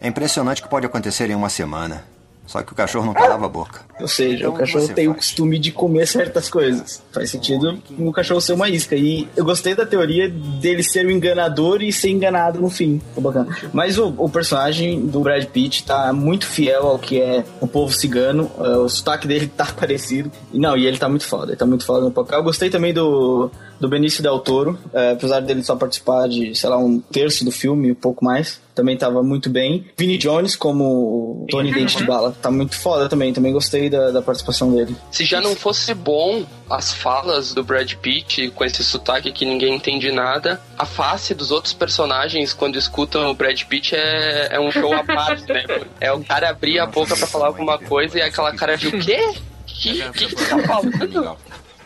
É 0.00 0.08
impressionante 0.08 0.60
o 0.60 0.64
que 0.64 0.70
pode 0.70 0.86
acontecer 0.86 1.30
em 1.30 1.34
uma 1.34 1.48
semana. 1.48 2.04
Só 2.52 2.62
que 2.62 2.70
o 2.70 2.76
cachorro 2.76 3.06
não 3.06 3.14
calava 3.14 3.46
a 3.46 3.48
boca. 3.48 3.80
Ou 3.98 4.06
seja, 4.06 4.40
Então 4.40 4.52
o 4.52 4.56
cachorro 4.58 4.86
tem 4.88 5.08
o 5.08 5.12
faz. 5.12 5.26
costume 5.28 5.58
de 5.58 5.72
comer 5.72 6.06
certas 6.06 6.50
coisas. 6.50 7.02
Faz 7.10 7.30
sentido 7.30 7.78
o 7.98 8.12
cachorro 8.12 8.42
ser 8.42 8.52
uma 8.52 8.68
isca. 8.68 8.94
E 8.94 9.26
eu 9.34 9.42
gostei 9.42 9.74
da 9.74 9.86
teoria 9.86 10.28
dele 10.28 10.82
ser 10.82 11.06
o 11.06 11.10
enganador 11.10 11.80
e 11.82 11.90
ser 11.90 12.10
enganado 12.10 12.60
no 12.60 12.68
fim. 12.68 13.00
Ficou 13.08 13.22
bacana. 13.22 13.56
Mas 13.72 13.96
o, 13.96 14.12
o 14.18 14.28
personagem 14.28 15.00
do 15.06 15.20
Brad 15.20 15.46
Pitt 15.46 15.84
tá 15.84 16.12
muito 16.12 16.44
fiel 16.44 16.88
ao 16.88 16.98
que 16.98 17.18
é 17.18 17.42
o 17.58 17.66
povo 17.66 17.90
cigano. 17.94 18.50
É, 18.58 18.76
o 18.76 18.88
sotaque 18.88 19.26
dele 19.26 19.46
tá 19.46 19.64
parecido. 19.74 20.30
E 20.52 20.58
não, 20.58 20.76
e 20.76 20.86
ele 20.86 20.98
tá 20.98 21.08
muito 21.08 21.26
foda. 21.26 21.52
Ele 21.52 21.56
tá 21.58 21.64
muito 21.64 21.86
foda 21.86 22.04
no 22.04 22.10
papel. 22.10 22.38
Eu 22.40 22.44
gostei 22.44 22.68
também 22.68 22.92
do, 22.92 23.50
do 23.82 23.88
Benício 23.88 24.22
Del 24.22 24.38
Toro. 24.38 24.78
é, 24.94 25.10
apesar 25.10 25.40
dele 25.40 25.64
só 25.64 25.74
participar 25.74 26.28
de, 26.28 26.54
sei 26.54 26.70
lá, 26.70 26.78
um 26.78 27.00
terço 27.00 27.44
do 27.44 27.50
filme, 27.50 27.90
um 27.90 27.96
pouco 27.96 28.24
mais. 28.24 28.62
Também 28.76 28.96
tava 28.96 29.24
muito 29.24 29.50
bem. 29.50 29.86
Vinnie 29.98 30.16
Jones 30.16 30.54
como 30.54 31.44
Tony 31.50 31.72
Dente 31.72 31.98
de 31.98 32.04
Bala. 32.04 32.34
Tá 32.40 32.48
muito 32.48 32.76
foda 32.76 33.08
também. 33.08 33.32
Também 33.32 33.52
gostei 33.52 33.90
da, 33.90 34.12
da 34.12 34.22
participação 34.22 34.72
dele. 34.72 34.96
Se 35.10 35.24
já 35.24 35.40
não 35.40 35.56
fosse 35.56 35.92
bom 35.92 36.46
as 36.70 36.92
falas 36.92 37.52
do 37.52 37.64
Brad 37.64 37.92
Pitt 37.94 38.50
com 38.54 38.64
esse 38.64 38.84
sotaque 38.84 39.32
que 39.32 39.44
ninguém 39.44 39.74
entende 39.74 40.10
nada, 40.12 40.60
a 40.78 40.86
face 40.86 41.34
dos 41.34 41.50
outros 41.50 41.74
personagens 41.74 42.54
quando 42.54 42.76
escutam 42.76 43.30
o 43.30 43.34
Brad 43.34 43.60
Pitt 43.64 43.96
é, 43.96 44.48
é 44.52 44.60
um 44.60 44.70
show 44.70 44.94
à 44.94 45.02
parte, 45.04 45.52
né? 45.52 45.64
É 46.00 46.12
o 46.12 46.22
cara 46.24 46.48
abrir 46.48 46.78
a 46.78 46.86
boca 46.86 47.16
pra 47.16 47.26
falar 47.26 47.48
alguma 47.48 47.78
coisa 47.78 48.18
e 48.18 48.22
aquela 48.22 48.54
cara 48.54 48.76
de 48.76 48.86
o 48.86 49.00
quê? 49.00 49.34
Que 49.66 50.02
que, 50.12 50.26
que 50.26 50.48
tá 50.48 50.58
falando? 50.60 51.36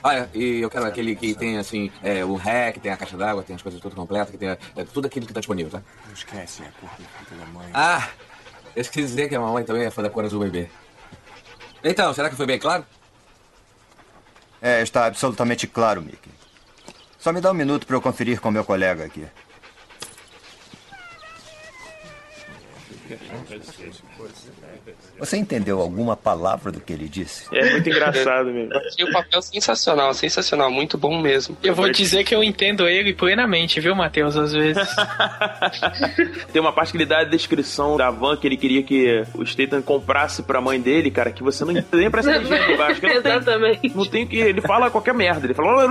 Olha, 0.07 0.31
e 0.33 0.61
eu 0.61 0.71
quero 0.71 0.87
aquele 0.87 1.17
que 1.17 1.35
tem, 1.35 1.59
assim, 1.59 1.91
é, 2.01 2.25
o 2.25 2.37
REC, 2.37 2.79
tem 2.79 2.93
a 2.93 2.97
caixa 2.97 3.17
d'água, 3.17 3.43
tem 3.43 3.57
as 3.57 3.63
coisas 3.63 3.81
tudo 3.81 3.97
completas, 3.97 4.31
que 4.31 4.39
tem 4.39 4.51
é, 4.51 4.57
tudo 4.85 5.07
aquilo 5.07 5.27
que 5.27 5.33
tá 5.33 5.41
disponível, 5.41 5.73
tá? 5.73 5.83
Não 6.07 6.15
esquece, 6.15 6.63
é 6.63 6.71
porque 6.79 7.03
filho 7.29 7.41
da 7.41 7.47
mãe. 7.47 7.69
Ah, 7.75 8.09
eu 8.77 8.83
esqueci 8.83 9.01
de 9.01 9.09
dizer 9.09 9.29
que 9.29 9.35
a 9.35 9.41
mamãe 9.41 9.65
também 9.65 9.83
é 9.83 9.91
fã 9.91 10.05
da 10.05 10.09
cor 10.09 10.25
azul 10.25 10.39
bebê. 10.39 10.71
Então, 11.83 12.15
será 12.15 12.31
que 12.31 12.37
foi 12.37 12.47
bem 12.47 12.57
claro? 12.57 12.87
É, 14.63 14.81
está 14.81 15.07
absolutamente 15.07 15.67
claro, 15.67 16.01
Mickey. 16.01 16.31
Só 17.19 17.33
me 17.33 17.41
dá 17.41 17.51
um 17.51 17.55
minuto 17.55 17.85
para 17.85 17.97
eu 17.97 18.01
conferir 18.01 18.41
com 18.41 18.49
meu 18.49 18.65
colega 18.65 19.07
aqui. 19.07 19.27
Você 25.19 25.37
entendeu 25.37 25.81
alguma 25.81 26.17
palavra 26.17 26.71
do 26.71 26.81
que 26.81 26.93
ele 26.93 27.09
disse? 27.09 27.47
É 27.53 27.73
muito 27.73 27.89
engraçado 27.89 28.47
mesmo. 28.51 28.71
O 29.09 29.13
papel 29.13 29.43
sensacional, 29.43 30.13
sensacional, 30.15 30.71
muito 30.71 30.97
bom 30.99 31.21
mesmo. 31.21 31.57
Eu 31.63 31.75
vou 31.75 31.91
dizer 31.91 32.25
que 32.25 32.35
eu 32.35 32.43
entendo 32.45 32.87
ele 32.89 33.13
plenamente, 33.15 33.81
viu, 33.81 33.95
Matheus, 33.95 34.37
às 34.37 34.53
vezes. 34.53 34.89
Tem 36.53 36.61
uma 36.61 36.73
parte 36.73 36.93
que 36.93 36.99
ele 36.99 37.07
dá 37.07 37.21
a 37.21 37.25
descrição 37.25 37.97
da 37.97 38.11
van 38.11 38.37
que 38.37 38.47
ele 38.47 38.57
queria 38.57 38.83
que 38.83 39.25
o 39.35 39.45
Statham 39.47 39.81
comprasse 39.83 40.43
pra 40.43 40.61
mãe 40.61 40.81
dele, 40.81 41.11
cara, 41.11 41.31
que 41.31 41.43
você 41.43 41.65
não 41.65 41.73
entende 41.73 41.97
nem 41.97 42.11
legenda 42.39 42.73
embaixo. 42.73 43.01
que 43.01 43.07
não 43.07 43.23
tem- 43.23 43.33
Exatamente. 43.33 43.97
Não 43.97 44.05
tem 44.07 44.27
que. 44.27 44.37
Ele 44.39 44.61
fala 44.61 44.91
qualquer 44.91 45.15
merda. 45.15 45.47
Ele 45.47 45.55
fala. 45.55 45.85
E 45.87 45.89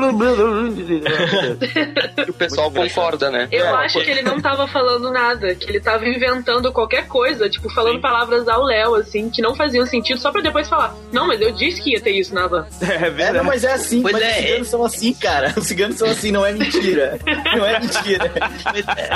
o 2.30 2.34
pessoal 2.34 2.72
concorda, 2.72 3.30
né? 3.30 3.48
Eu 3.52 3.66
É, 3.66 3.70
acho 3.86 4.02
que 4.04 4.10
ele 4.10 4.22
não 4.22 4.40
tava 4.42 4.68
falando 4.68 5.12
nada, 5.12 5.54
que 5.56 5.70
ele 5.70 5.80
tava 5.80 6.08
inventando 6.08 6.72
qualquer 6.72 7.08
coisa, 7.08 7.50
tipo, 7.50 7.70
falando 7.74 8.00
palavras 8.02 8.48
ao 8.48 8.64
Léo, 8.64 8.96
assim, 8.96 9.15
que 9.30 9.42
não 9.42 9.56
faziam 9.56 9.86
sentido, 9.86 10.20
só 10.20 10.32
pra 10.32 10.42
depois 10.42 10.68
falar, 10.68 10.96
não, 11.12 11.28
mas 11.28 11.42
eu 11.42 11.52
disse 11.52 11.82
que 11.82 11.92
ia 11.94 12.02
ter 12.02 12.12
isso 12.12 12.34
na 12.34 12.48
van. 12.48 12.66
É 12.82 13.26
É, 13.26 13.34
não, 13.34 13.44
mas 13.44 13.64
é 13.64 13.74
assim, 13.74 14.02
Pois 14.02 14.14
mas 14.14 14.22
é, 14.24 14.28
os 14.30 14.36
ciganos 14.46 14.68
são 14.70 14.86
assim, 14.86 15.14
cara. 15.14 15.54
Os 15.58 15.68
ciganos 15.68 15.98
são 15.98 16.08
assim, 16.10 16.32
não 16.32 16.46
é 16.46 16.52
mentira. 16.54 17.20
Não 17.56 17.66
é 17.66 17.80
mentira. 17.80 18.32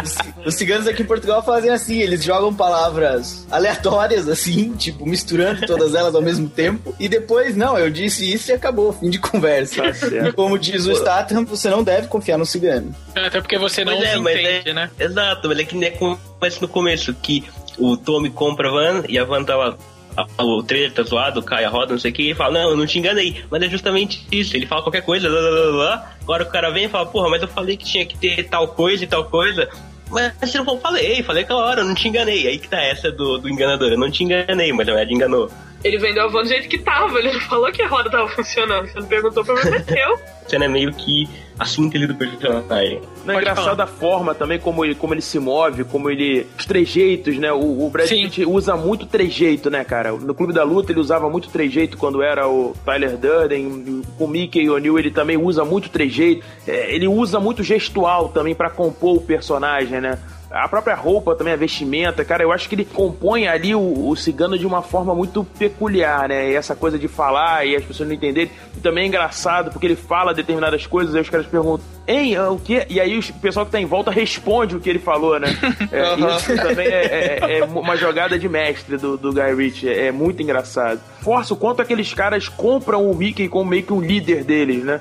Os, 0.04 0.18
os 0.48 0.56
ciganos 0.56 0.88
aqui 0.88 1.02
em 1.04 1.06
Portugal 1.06 1.44
fazem 1.44 1.70
assim, 1.70 2.00
eles 2.00 2.24
jogam 2.24 2.54
palavras 2.54 3.46
aleatórias, 3.52 4.28
assim, 4.28 4.74
tipo, 4.74 5.06
misturando 5.06 5.66
todas 5.66 5.94
elas 5.96 6.16
ao 6.16 6.22
mesmo 6.22 6.50
tempo, 6.50 6.96
e 7.00 7.08
depois, 7.08 7.56
não, 7.56 7.78
eu 7.78 7.90
disse 7.90 8.32
isso 8.32 8.52
e 8.52 8.54
acabou, 8.54 8.92
fim 8.94 9.10
de 9.10 9.20
conversa. 9.20 9.82
Tá. 10.00 10.30
E 10.30 10.32
como 10.32 10.58
diz 10.58 10.86
o 10.86 10.96
Statham, 10.96 11.46
você 11.46 11.70
não 11.70 11.84
deve 11.84 12.08
confiar 12.08 12.38
no 12.38 12.46
cigano. 12.46 12.96
Até 13.16 13.42
porque 13.42 13.58
você 13.58 13.84
não 13.84 13.94
é, 13.94 14.18
mas 14.18 14.40
entende, 14.40 14.70
é- 14.70 14.74
né? 14.74 14.90
Exato, 15.00 15.48
mas 15.48 15.60
é 15.60 15.64
que 15.64 15.76
nem 15.76 15.92
começa 15.92 16.60
no 16.62 16.68
começo, 16.68 17.14
que 17.14 17.44
o 17.80 17.96
Tommy 17.98 18.30
compra 18.30 18.70
a 18.70 18.72
van 18.72 19.04
e 19.08 19.18
a 19.18 19.24
van 19.24 19.44
tava. 19.44 19.78
a- 20.18 20.44
O 20.44 20.62
trailer 20.64 20.92
tá 20.92 21.04
zoado, 21.04 21.42
cai 21.42 21.64
a 21.64 21.70
roda, 21.70 21.94
não 21.94 22.00
sei 22.00 22.12
o 22.12 22.14
que, 22.14 22.32
e 22.32 22.36
fala, 22.36 22.60
não, 22.60 22.72
eu 22.72 22.78
não 22.78 22.86
te 22.86 23.00
enganei. 23.00 23.42
Mas 23.50 23.62
é 23.62 23.70
justamente 23.70 24.26
isso, 24.32 24.56
ele 24.58 24.66
fala 24.66 24.82
qualquer 24.82 25.02
coisa, 25.02 25.30
lá, 25.30 25.40
lá, 25.40 25.50
lá, 25.50 25.76
lá. 25.86 26.12
agora 26.22 26.44
o 26.44 26.50
cara 26.50 26.70
vem 26.72 26.86
e 26.86 26.90
fala, 26.90 27.06
porra, 27.06 27.30
mas 27.30 27.42
eu 27.42 27.48
falei 27.48 27.78
que 27.78 27.86
tinha 27.86 28.06
que 28.06 28.18
ter 28.18 28.44
tal 28.50 28.68
coisa 28.70 29.04
e 29.04 29.08
tal 29.08 29.24
coisa. 29.26 29.70
Mas 30.10 30.34
você 30.42 30.58
não 30.58 30.66
falou, 30.66 30.82
falei, 30.82 31.22
falei 31.24 31.44
aquela 31.44 31.64
hora, 31.64 31.82
eu 31.82 31.86
não 31.86 31.94
te 31.94 32.08
enganei. 32.08 32.48
Aí 32.48 32.58
que 32.58 32.68
tá 32.68 32.82
essa 32.82 33.12
do, 33.12 33.38
do 33.38 33.48
enganador, 33.48 33.92
eu 33.92 33.98
não 33.98 34.10
te 34.10 34.24
enganei, 34.24 34.74
mas 34.74 34.88
na 34.88 34.94
verdade 34.94 35.14
enganou. 35.14 35.50
Ele 35.84 35.98
vendeu 35.98 36.26
a 36.26 36.28
van 36.28 36.42
do 36.42 36.48
jeito 36.48 36.68
que 36.68 36.78
tava, 36.78 37.20
ele 37.20 37.32
não 37.32 37.42
falou 37.48 37.72
que 37.72 37.82
a 37.82 37.88
roda 37.88 38.10
tava 38.10 38.28
funcionando. 38.30 38.88
Você 38.88 39.00
não 39.00 39.08
perguntou 39.08 39.44
pra 39.46 39.56
mim, 39.56 39.72
meteu. 39.72 40.20
A 40.46 40.50
cena 40.50 40.66
é 40.66 40.68
meio 40.68 40.92
que 40.92 41.30
a 41.60 41.66
síntese 41.66 42.08
do 42.08 42.16
personagem. 42.16 43.02
Não 43.24 43.36
é 43.36 43.38
engraçado 43.38 43.80
a 43.82 43.86
forma 43.86 44.34
também 44.34 44.58
como 44.58 44.84
ele, 44.84 44.96
como 44.96 45.14
ele 45.14 45.22
se 45.22 45.38
move, 45.38 45.84
como 45.84 46.10
ele. 46.10 46.48
Os 46.58 46.66
trejeitos, 46.66 47.38
né? 47.38 47.52
O, 47.52 47.86
o 47.86 47.90
Brad 47.92 48.10
Pitt 48.10 48.46
usa 48.46 48.76
muito 48.76 49.06
trejeito, 49.06 49.70
né, 49.70 49.84
cara? 49.84 50.12
No 50.14 50.34
Clube 50.34 50.52
da 50.52 50.64
Luta 50.64 50.92
ele 50.92 51.00
usava 51.00 51.30
muito 51.30 51.50
trejeito 51.50 51.98
quando 51.98 52.24
era 52.24 52.48
o 52.48 52.74
Tyler 52.84 53.16
Durden. 53.16 54.02
Com 54.18 54.26
o 54.26 54.28
Mickey 54.28 54.68
O'Neill 54.70 54.98
ele 54.98 55.12
também 55.12 55.38
usa 55.38 55.64
muito 55.64 55.90
trejeito. 55.90 56.44
É, 56.66 56.96
ele 56.96 57.08
usa 57.08 57.40
muito 57.40 57.62
gestual 57.62 58.30
também 58.30 58.56
pra 58.56 58.72
compor 58.72 59.18
o 59.18 59.22
personagem, 59.22 60.02
né? 60.02 60.18
A 60.52 60.68
própria 60.68 60.96
roupa 60.96 61.36
também, 61.36 61.54
a 61.54 61.56
vestimenta, 61.56 62.26
cara, 62.26 62.42
eu 62.42 62.52
acho 62.52 62.68
que 62.68 62.74
ele 62.74 62.84
compõe 62.86 63.48
ali 63.48 63.76
o, 63.76 64.08
o 64.10 64.16
cigano 64.16 64.58
de 64.58 64.66
uma 64.66 64.82
forma 64.82 65.14
muito 65.14 65.44
peculiar, 65.44 66.28
né? 66.28 66.50
E 66.52 66.56
essa 66.56 66.76
coisa 66.76 66.98
de 66.98 67.08
falar 67.08 67.66
e 67.68 67.76
as 67.76 67.84
pessoas 67.84 68.10
não 68.10 68.16
entenderem. 68.16 68.52
E 68.76 68.80
também 68.80 69.04
é 69.04 69.08
engraçado, 69.08 69.72
porque 69.72 69.86
ele 69.86 69.96
fala 69.96 70.34
determinadas 70.34 70.88
coisas, 70.88 71.14
aí 71.14 71.22
os 71.22 71.30
caras 71.30 71.46
perguntam, 71.46 71.86
hein, 72.08 72.38
o 72.40 72.58
quê? 72.58 72.84
E 72.90 73.00
aí 73.00 73.20
o 73.20 73.34
pessoal 73.36 73.64
que 73.66 73.72
tá 73.72 73.80
em 73.80 73.86
volta 73.86 74.10
responde 74.10 74.76
o 74.76 74.80
que 74.80 74.90
ele 74.90 74.98
falou, 75.00 75.40
né? 75.40 75.50
É, 75.92 76.10
Uhum. 76.14 76.36
Isso 76.36 76.56
também 76.56 76.88
é, 76.88 77.38
é- 77.42 77.60
é 77.60 77.64
uma 77.66 77.96
jogada 77.96 78.38
de 78.40 78.50
mestre 78.50 78.98
do, 78.98 79.18
do 79.18 79.32
Guy 79.32 79.54
Ritchie, 79.56 79.90
é 79.90 80.12
muito 80.12 80.42
engraçado. 80.42 81.00
Força 81.22 81.54
o 81.54 81.58
quanto 81.58 81.82
aqueles 81.82 82.12
caras 82.14 82.50
compram 82.50 83.10
o 83.10 83.16
Mickey 83.16 83.48
como 83.48 83.70
meio 83.70 83.84
que 83.84 83.94
um 83.94 84.02
líder 84.02 84.44
deles, 84.44 84.84
né? 84.84 85.00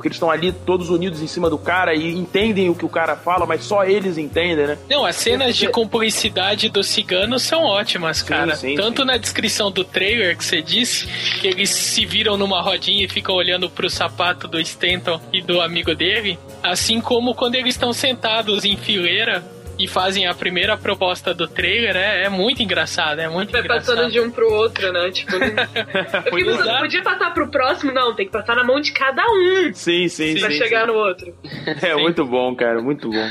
Porque 0.00 0.08
eles 0.08 0.16
estão 0.16 0.30
ali 0.30 0.50
todos 0.50 0.88
unidos 0.88 1.20
em 1.20 1.26
cima 1.26 1.50
do 1.50 1.58
cara 1.58 1.94
e 1.94 2.16
entendem 2.16 2.70
o 2.70 2.74
que 2.74 2.86
o 2.86 2.88
cara 2.88 3.16
fala, 3.16 3.44
mas 3.44 3.62
só 3.64 3.84
eles 3.84 4.16
entendem, 4.16 4.66
né? 4.66 4.78
Não, 4.88 5.04
as 5.04 5.14
cenas 5.14 5.54
de 5.54 5.68
cumplicidade 5.68 6.70
dos 6.70 6.86
ciganos 6.86 7.42
são 7.42 7.64
ótimas, 7.64 8.22
cara. 8.22 8.56
sim, 8.56 8.74
Tanto 8.76 9.04
na 9.04 9.18
descrição 9.18 9.70
do 9.70 9.84
trailer 9.84 10.38
que 10.38 10.42
você 10.42 10.62
disse, 10.62 11.06
que 11.38 11.46
eles 11.46 11.68
se 11.68 12.06
viram 12.06 12.38
numa 12.38 12.62
rodinha 12.62 13.04
e 13.04 13.08
ficam 13.08 13.34
olhando 13.34 13.68
pro 13.68 13.90
sapato 13.90 14.48
do 14.48 14.58
Stanton 14.58 15.20
e 15.34 15.42
do 15.42 15.60
amigo 15.60 15.94
dele, 15.94 16.38
assim 16.62 16.98
como 16.98 17.34
quando 17.34 17.56
eles 17.56 17.74
estão 17.74 17.92
sentados 17.92 18.64
em 18.64 18.78
fileira 18.78 19.44
e 19.80 19.88
fazem 19.88 20.26
a 20.26 20.34
primeira 20.34 20.76
proposta 20.76 21.32
do 21.32 21.48
trailer, 21.48 21.96
é, 21.96 22.24
é 22.24 22.28
muito 22.28 22.62
engraçado, 22.62 23.18
é 23.18 23.28
muito 23.28 23.50
Vai 23.50 23.62
engraçado. 23.62 23.96
passando 23.96 24.12
de 24.12 24.20
um 24.20 24.30
pro 24.30 24.52
outro, 24.52 24.92
né? 24.92 25.10
Tipo, 25.10 25.32
não... 25.40 25.46
eu 25.46 26.24
fiquei 26.24 26.44
pensando, 26.44 26.78
podia 26.80 27.02
passar 27.02 27.32
pro 27.32 27.48
próximo? 27.48 27.92
Não, 27.92 28.14
tem 28.14 28.26
que 28.26 28.32
passar 28.32 28.56
na 28.56 28.64
mão 28.64 28.78
de 28.80 28.92
cada 28.92 29.22
um 29.26 29.72
Sim, 29.72 30.08
sim, 30.08 30.38
pra 30.38 30.50
sim, 30.50 30.58
chegar 30.58 30.82
sim. 30.82 30.86
no 30.88 30.94
outro. 30.94 31.34
É 31.82 31.94
muito 31.94 32.24
bom, 32.26 32.54
cara, 32.54 32.82
muito 32.82 33.08
bom. 33.08 33.30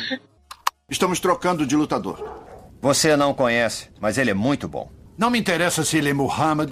Estamos 0.90 1.20
trocando 1.20 1.66
de 1.66 1.76
lutador. 1.76 2.18
Você 2.82 3.16
não 3.16 3.34
conhece, 3.34 3.90
mas 4.00 4.18
ele 4.18 4.32
é 4.32 4.34
muito 4.34 4.68
bom. 4.68 4.90
Não 5.18 5.30
me 5.30 5.38
interessa 5.38 5.84
se 5.84 5.98
ele 5.98 6.10
é 6.10 6.14
Muhammad, 6.14 6.72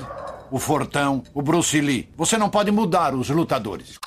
o 0.49 0.57
Fortão, 0.57 1.23
o 1.33 1.41
Bruce 1.41 1.79
Lee. 1.79 2.09
Você 2.15 2.37
não 2.37 2.49
pode 2.49 2.71
mudar 2.71 3.13
os 3.13 3.29
lutadores. 3.29 3.99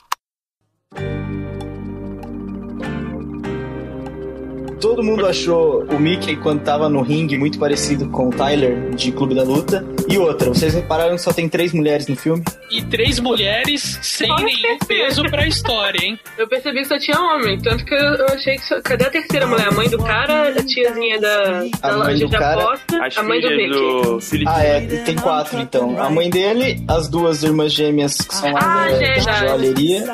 Todo 4.80 5.02
mundo 5.02 5.26
achou 5.26 5.84
o 5.84 5.98
Mickey 6.00 6.36
quando 6.36 6.62
tava 6.62 6.88
no 6.88 7.02
ringue 7.02 7.36
muito 7.36 7.58
parecido 7.58 8.08
com 8.08 8.28
o 8.28 8.30
Tyler 8.30 8.90
de 8.94 9.12
Clube 9.12 9.34
da 9.34 9.42
Luta. 9.42 9.84
E 10.08 10.16
outra, 10.18 10.48
vocês 10.48 10.72
repararam 10.74 11.16
que 11.16 11.22
só 11.22 11.32
tem 11.32 11.48
três 11.48 11.72
mulheres 11.72 12.06
no 12.08 12.16
filme? 12.16 12.42
E 12.70 12.82
três 12.82 13.20
mulheres 13.20 13.98
sem 14.02 14.28
nenhum 14.36 14.78
peso 14.88 15.22
pra 15.24 15.46
história, 15.46 15.98
hein? 16.04 16.18
Eu 16.38 16.48
percebi 16.48 16.78
que 16.80 16.86
só 16.86 16.98
tinha 16.98 17.20
homem, 17.20 17.58
tanto 17.60 17.84
que 17.84 17.94
eu 17.94 18.26
achei 18.26 18.56
que 18.56 18.64
só... 18.66 18.80
Cadê 18.80 19.04
a 19.04 19.10
terceira 19.10 19.46
mulher? 19.46 19.68
A 19.68 19.72
mãe 19.72 19.88
do 19.88 19.98
cara, 19.98 20.48
a 20.48 20.64
tiazinha 20.64 21.20
da, 21.20 21.64
A 21.82 21.90
da 21.90 21.96
mãe 21.98 22.06
loja 22.14 22.24
do 22.26 22.30
de 22.30 22.38
cara, 22.38 22.62
aposta, 22.62 23.20
a 23.20 23.22
mãe 23.22 23.40
do 23.40 23.48
filhas 23.48 24.20
Mickey. 24.30 24.44
do 24.44 24.48
Ah, 24.50 24.62
é, 24.64 24.80
tem 24.80 25.16
quatro 25.16 25.60
então. 25.60 26.00
A 26.02 26.08
mãe 26.08 26.30
dele, 26.30 26.82
as 26.88 27.06
duas 27.08 27.42
irmãs 27.42 27.72
gêmeas 27.72 28.16
que 28.16 28.34
são 28.34 28.50
lá 28.52 28.60
Ah, 28.62 28.88
verdade. 28.88 29.24
da 29.26 29.32
joalheria 29.46 30.04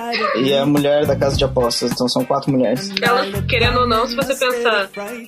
e 0.43 0.53
a 0.55 0.67
mulher 0.67 1.07
da 1.07 1.15
casa 1.15 1.37
de 1.37 1.45
apostas. 1.45 1.93
Então 1.93 2.09
são 2.09 2.25
quatro 2.25 2.51
mulheres. 2.51 2.93
Elas, 3.01 3.29
querendo 3.49 3.81
ou 3.81 3.89
não, 3.89 4.07
se 4.07 4.17
você 4.17 4.35
pensar 4.35 4.56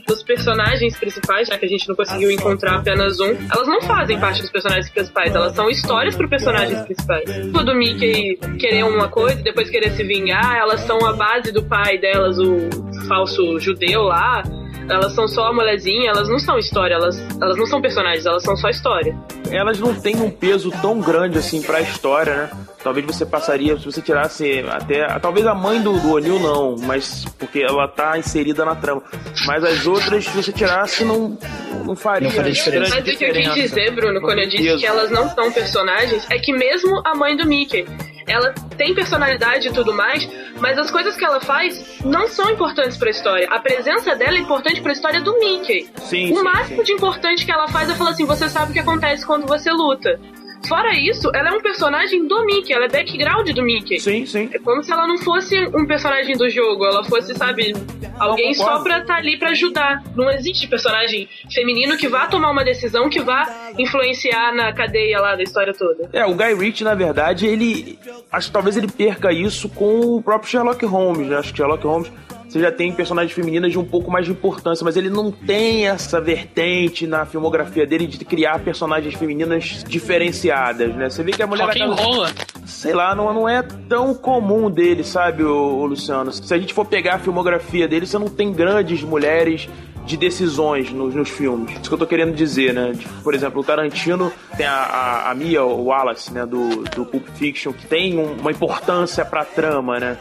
nos 0.09 0.23
personagens 0.23 0.97
principais, 0.97 1.49
já 1.49 1.59
que 1.59 1.65
a 1.65 1.69
gente 1.69 1.89
não 1.89 1.95
conseguiu 1.95 2.31
encontrar 2.31 2.77
apenas 2.77 3.19
um, 3.21 3.37
elas 3.53 3.67
não 3.67 3.81
fazem 3.83 4.19
parte 4.19 4.41
dos 4.41 4.51
personagens 4.51 4.89
principais, 4.91 5.35
elas 5.35 5.55
são 5.55 5.69
histórias 5.69 6.17
pro 6.17 6.29
personagens 6.29 6.81
principais. 6.83 7.25
Tipo 7.25 7.63
do 7.63 7.75
Mickey 7.75 8.37
querer 8.59 8.85
uma 8.85 9.09
coisa 9.09 9.41
e 9.41 9.43
depois 9.43 9.71
querer 9.71 9.91
se 9.91 10.05
vingar, 10.05 10.57
elas 10.57 10.81
são 10.83 11.05
a 11.07 11.13
base 11.13 11.53
do 11.53 11.65
pai 11.65 11.99
delas, 11.99 12.39
o 12.39 12.69
falso 13.07 13.59
judeu 13.59 14.03
lá. 14.03 14.43
Elas 14.89 15.13
são 15.13 15.29
só 15.29 15.47
a 15.47 15.53
molezinha, 15.53 16.11
elas 16.11 16.29
não 16.29 16.39
são 16.39 16.59
história, 16.59 16.95
elas, 16.95 17.19
elas 17.41 17.57
não 17.57 17.67
são 17.67 17.81
personagens, 17.81 18.25
elas 18.25 18.43
são 18.43 18.57
só 18.57 18.69
história. 18.69 19.17
elas 19.51 19.79
não 19.79 19.95
têm 19.95 20.17
um 20.17 20.31
peso 20.31 20.71
tão 20.83 21.01
grande 21.01 21.39
assim 21.39 21.63
pra 21.63 21.81
história, 21.81 22.35
né? 22.35 22.51
Talvez 22.83 23.05
você 23.05 23.27
passaria, 23.27 23.77
se 23.77 23.85
você 23.85 24.01
tirasse 24.01 24.65
até. 24.71 25.07
Talvez 25.19 25.47
a 25.47 25.55
mãe 25.55 25.83
do, 25.83 25.99
do 25.99 26.13
O'Neill 26.13 26.39
não, 26.39 26.77
mas 26.77 27.25
porque 27.39 27.61
ela 27.61 27.89
tá 27.89 28.17
inserida 28.17 28.65
na 28.65 28.75
trama. 28.75 29.03
Mas 29.47 29.65
as 29.65 29.87
outras, 29.87 30.25
se 30.25 30.31
você 30.31 30.53
tirasse, 30.53 31.05
não, 31.05 31.37
não 31.85 31.97
faria. 31.97 32.29
Não 32.29 32.35
faria 32.35 32.53
diferença. 32.53 32.95
Mas 32.95 33.15
o 33.15 33.19
que 33.19 33.25
eu 33.25 33.33
quis 33.33 33.55
dizer, 33.55 33.91
Bruno, 33.91 34.21
quando 34.21 34.39
eu 34.39 34.49
disse 34.49 34.63
Peso. 34.63 34.79
que 34.79 34.87
elas 34.87 35.11
não 35.11 35.29
são 35.31 35.53
personagens, 35.53 36.25
é 36.31 36.39
que 36.39 36.53
mesmo 36.53 37.03
a 37.05 37.15
mãe 37.15 37.37
do 37.37 37.47
Mickey, 37.47 37.85
ela 38.29 38.55
tem 38.77 38.95
personalidade 38.95 39.69
e 39.69 39.73
tudo 39.73 39.93
mais, 39.93 40.29
mas 40.61 40.79
as 40.79 40.91
coisas 40.91 41.17
que 41.17 41.25
ela 41.25 41.41
faz 41.41 42.01
não 42.05 42.29
são 42.29 42.51
importantes 42.51 42.97
pra 42.97 43.11
história. 43.11 43.49
A 43.51 43.59
presença 43.61 44.15
dela 44.15 44.37
é 44.37 44.41
importante 44.41 44.81
pra 44.81 44.93
história 44.93 45.21
do 45.21 45.39
Mickey. 45.39 45.89
Sim, 45.97 46.33
o 46.33 46.37
sim, 46.37 46.43
máximo 46.43 46.85
de 46.85 46.93
importante 46.93 47.45
que 47.45 47.53
ela 47.53 47.69
faz 47.69 47.91
é 47.91 47.95
falar 47.95 48.11
assim: 48.11 48.25
você 48.25 48.49
sabe 48.49 48.71
o 48.71 48.75
que 48.75 48.81
acontece 48.81 49.27
quando 49.27 49.47
você 49.47 49.71
luta. 49.71 50.19
Fora 50.67 50.93
isso, 50.99 51.31
ela 51.35 51.51
é 51.51 51.53
um 51.53 51.61
personagem 51.61 52.27
do 52.27 52.45
Mickey, 52.45 52.73
ela 52.73 52.87
é 52.87 52.89
background 52.89 53.49
do 53.51 53.63
Mickey. 53.63 53.99
Sim, 54.01 54.27
sim. 54.27 54.51
É 54.53 54.59
como 54.59 54.83
se 54.83 54.93
ela 54.93 55.07
não 55.07 55.19
fosse 55.19 55.59
um 55.75 55.87
personagem 55.87 56.37
do 56.37 56.49
jogo, 56.51 56.85
ela 56.85 57.05
fosse, 57.05 57.35
sabe, 57.35 57.75
alguém 58.19 58.53
só 58.55 58.81
pra 58.83 58.99
estar 58.99 59.17
ali 59.17 59.39
pra 59.39 59.51
ajudar. 59.51 60.03
Não 60.17 60.31
existe 60.31 60.67
personagem 60.67 61.29
feminino 61.53 61.97
que 61.97 62.09
vá 62.09 62.27
tomar 62.27 62.51
uma 62.51 62.65
decisão 62.65 63.09
que 63.09 63.21
vá 63.21 63.47
influenciar 63.79 64.55
na 64.55 64.73
cadeia 64.73 65.21
lá 65.21 65.37
da 65.37 65.43
história 65.43 65.73
toda. 65.73 66.09
É, 66.13 66.25
o 66.27 66.35
Guy 66.35 66.55
Ritchie, 66.55 66.85
na 66.85 66.95
verdade, 66.95 67.47
ele. 67.47 67.99
Acho 68.31 68.49
que 68.49 68.53
talvez 68.53 68.77
ele 68.77 68.89
perca 68.89 69.33
isso 69.33 69.69
com 69.69 70.01
o 70.17 70.23
próprio 70.23 70.51
Sherlock 70.51 70.85
Holmes, 70.85 71.29
né? 71.29 71.37
Acho 71.37 71.53
que 71.53 71.59
Sherlock 71.59 71.87
Holmes. 71.87 72.11
Você 72.49 72.61
já 72.61 72.73
tem 72.73 72.91
personagens 72.93 73.33
femininas 73.33 73.71
de 73.71 73.79
um 73.79 73.85
pouco 73.85 74.11
mais 74.11 74.25
de 74.25 74.33
importância, 74.33 74.83
mas 74.85 74.97
ele 74.97 75.11
não 75.11 75.31
tem 75.31 75.87
essa 75.87 76.19
vertente 76.21 77.07
na 77.07 77.27
filmografia 77.27 77.87
dele 77.87 78.07
de 78.07 78.25
criar 78.25 78.59
personagens 78.61 79.15
femininas 79.15 79.85
diferenciadas, 79.87 80.95
né? 80.95 81.11
Você 81.11 81.23
vê 81.23 81.33
que 81.33 81.43
a 81.43 81.47
mulher. 81.47 81.65
Rock 81.67 81.83
and 81.83 81.93
acaba- 81.93 82.03
roll. 82.03 82.27
sei 82.65 82.95
lá, 82.95 83.15
não, 83.15 83.33
não 83.35 83.49
é 83.49 83.63
tão 83.63 84.15
comum 84.15 84.71
dele, 84.71 85.05
sabe, 85.05 85.43
o, 85.45 85.85
Luciano? 85.87 86.33
Se 86.33 86.53
a 86.55 86.59
gente 86.59 86.73
for 86.73 86.87
pegar 86.87 87.17
a 87.17 87.19
filmografia 87.19 87.87
dele, 87.87 88.07
você 88.07 88.19
não 88.19 88.29
tem 88.29 88.53
grandes 88.53 89.03
mulheres 89.03 89.69
de 90.07 90.17
decisões 90.17 90.91
nos, 90.91 91.15
nos 91.15 91.29
filmes. 91.29 91.71
Isso 91.73 91.83
que 91.89 91.93
eu 91.95 91.99
tô 91.99 92.07
querendo 92.07 92.35
dizer, 92.35 92.73
né? 92.73 92.95
Por 93.23 93.35
exemplo, 93.35 93.61
o 93.61 93.65
Tarantino 93.65 94.33
tem 94.57 94.65
a, 94.65 94.73
a, 94.73 95.31
a 95.31 95.35
Mia 95.35 95.63
Wallace, 95.63 96.33
né, 96.33 96.47
do, 96.47 96.83
do 96.97 97.05
Pulp 97.05 97.29
Fiction, 97.35 97.73
que 97.75 97.87
tem 97.87 98.19
um- 98.19 98.33
uma 98.41 98.51
importância 98.51 99.23
pra 99.25 99.45
trama, 99.45 100.01
né? 100.01 100.17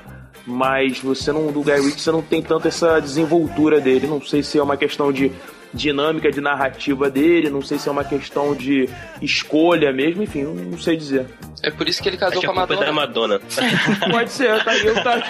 Mas 0.47 0.99
você 0.99 1.31
não, 1.33 1.51
do 1.51 1.61
Guy 1.61 1.75
Ritchie, 1.75 1.99
você 1.99 2.11
não 2.11 2.21
tem 2.21 2.41
tanto 2.41 2.67
essa 2.67 2.99
desenvoltura 3.01 3.81
dele. 3.81 4.07
Não 4.07 4.21
sei 4.21 4.41
se 4.41 4.57
é 4.57 4.63
uma 4.63 4.77
questão 4.77 5.11
de 5.11 5.31
dinâmica 5.73 6.31
de 6.31 6.41
narrativa 6.41 7.09
dele, 7.09 7.49
não 7.49 7.61
sei 7.61 7.77
se 7.77 7.89
é 7.89 7.91
uma 7.91 8.03
questão 8.03 8.55
de 8.55 8.89
escolha 9.21 9.91
mesmo, 9.91 10.23
enfim, 10.23 10.43
não, 10.43 10.53
não 10.53 10.77
sei 10.77 10.95
dizer. 10.95 11.25
É 11.61 11.69
por 11.69 11.87
isso 11.87 12.01
que 12.01 12.09
ele 12.09 12.17
casou 12.17 12.37
Acho 12.37 12.47
com 12.47 12.59
a 12.59 12.63
a 12.63 12.67
culpa 12.67 12.83
é 12.83 12.85
da 12.85 12.93
Madonna. 12.93 13.39
Madonna. 13.39 14.11
Pode 14.11 14.31
ser, 14.31 14.63
tá, 14.63 14.77
eu 14.77 15.03
tá 15.03 15.21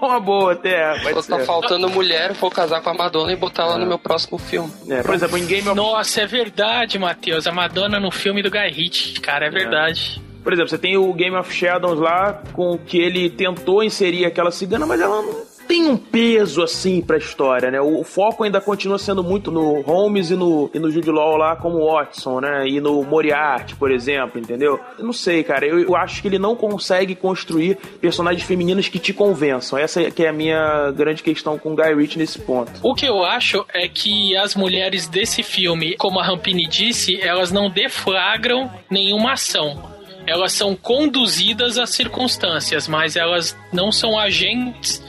uma 0.02 0.20
boa 0.20 0.52
até. 0.52 0.98
Pode 1.00 1.26
tá 1.26 1.38
ser. 1.38 1.46
faltando 1.46 1.88
mulher, 1.88 2.32
vou 2.32 2.50
casar 2.50 2.80
com 2.80 2.90
a 2.90 2.94
Madonna 2.94 3.32
e 3.32 3.36
botar 3.36 3.64
ela 3.64 3.78
no 3.78 3.86
meu 3.86 3.98
próximo 3.98 4.38
filme. 4.38 4.72
É, 4.88 5.02
por 5.02 5.14
exemplo, 5.14 5.38
em 5.38 5.46
Game 5.46 5.68
of 5.68 5.76
Nossa, 5.76 6.22
é 6.22 6.26
verdade, 6.26 6.98
Matheus. 6.98 7.46
A 7.46 7.52
Madonna 7.52 8.00
no 8.00 8.10
filme 8.10 8.42
do 8.42 8.50
Guy 8.50 8.70
Ritchie, 8.70 9.20
cara, 9.20 9.46
é 9.46 9.50
verdade. 9.50 10.20
Por 10.44 10.52
exemplo, 10.52 10.68
você 10.68 10.78
tem 10.78 10.96
o 10.96 11.12
Game 11.14 11.34
of 11.34 11.52
Shadows 11.52 11.98
lá, 11.98 12.42
com 12.52 12.78
que 12.78 12.98
ele 12.98 13.30
tentou 13.30 13.82
inserir 13.82 14.26
aquela 14.26 14.50
cigana, 14.50 14.86
mas 14.86 15.00
ela 15.00 15.22
não 15.22 15.54
tem 15.66 15.86
um 15.86 15.96
peso 15.96 16.62
assim 16.62 17.00
pra 17.00 17.16
história, 17.16 17.70
né? 17.70 17.80
O 17.80 18.04
foco 18.04 18.44
ainda 18.44 18.60
continua 18.60 18.98
sendo 18.98 19.22
muito 19.22 19.50
no 19.50 19.80
Holmes 19.80 20.30
e 20.30 20.36
no, 20.36 20.70
e 20.72 20.78
no 20.78 20.90
Jude 20.90 21.10
Law 21.10 21.36
lá 21.36 21.56
como 21.56 21.84
Watson, 21.86 22.40
né? 22.40 22.68
E 22.68 22.80
no 22.80 23.02
Moriarty, 23.02 23.74
por 23.76 23.90
exemplo, 23.90 24.40
entendeu? 24.40 24.78
Eu 24.98 25.04
não 25.04 25.12
sei, 25.12 25.42
cara. 25.42 25.66
Eu, 25.66 25.80
eu 25.80 25.96
acho 25.96 26.20
que 26.20 26.28
ele 26.28 26.38
não 26.38 26.54
consegue 26.54 27.14
construir 27.14 27.76
personagens 28.00 28.46
femininas 28.46 28.88
que 28.88 28.98
te 28.98 29.12
convençam. 29.12 29.78
Essa 29.78 30.10
que 30.10 30.24
é 30.24 30.28
a 30.28 30.32
minha 30.32 30.90
grande 30.92 31.22
questão 31.22 31.58
com 31.58 31.72
o 31.72 31.76
Guy 31.76 31.94
Ritchie 31.94 32.18
nesse 32.18 32.38
ponto. 32.38 32.72
O 32.82 32.94
que 32.94 33.06
eu 33.06 33.24
acho 33.24 33.64
é 33.72 33.88
que 33.88 34.36
as 34.36 34.54
mulheres 34.54 35.08
desse 35.08 35.42
filme, 35.42 35.96
como 35.96 36.20
a 36.20 36.24
Rampini 36.24 36.66
disse, 36.66 37.20
elas 37.20 37.50
não 37.50 37.70
deflagram 37.70 38.70
nenhuma 38.90 39.32
ação. 39.32 39.93
Elas 40.26 40.52
são 40.52 40.74
conduzidas 40.74 41.78
às 41.78 41.90
circunstâncias, 41.90 42.88
mas 42.88 43.16
elas 43.16 43.56
não 43.72 43.92
são 43.92 44.18
agentes 44.18 45.02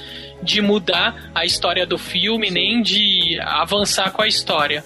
de 0.43 0.61
mudar 0.61 1.31
a 1.33 1.45
história 1.45 1.85
do 1.85 1.97
filme, 1.97 2.51
nem 2.51 2.81
de 2.81 3.39
avançar 3.41 4.11
com 4.11 4.21
a 4.21 4.27
história. 4.27 4.83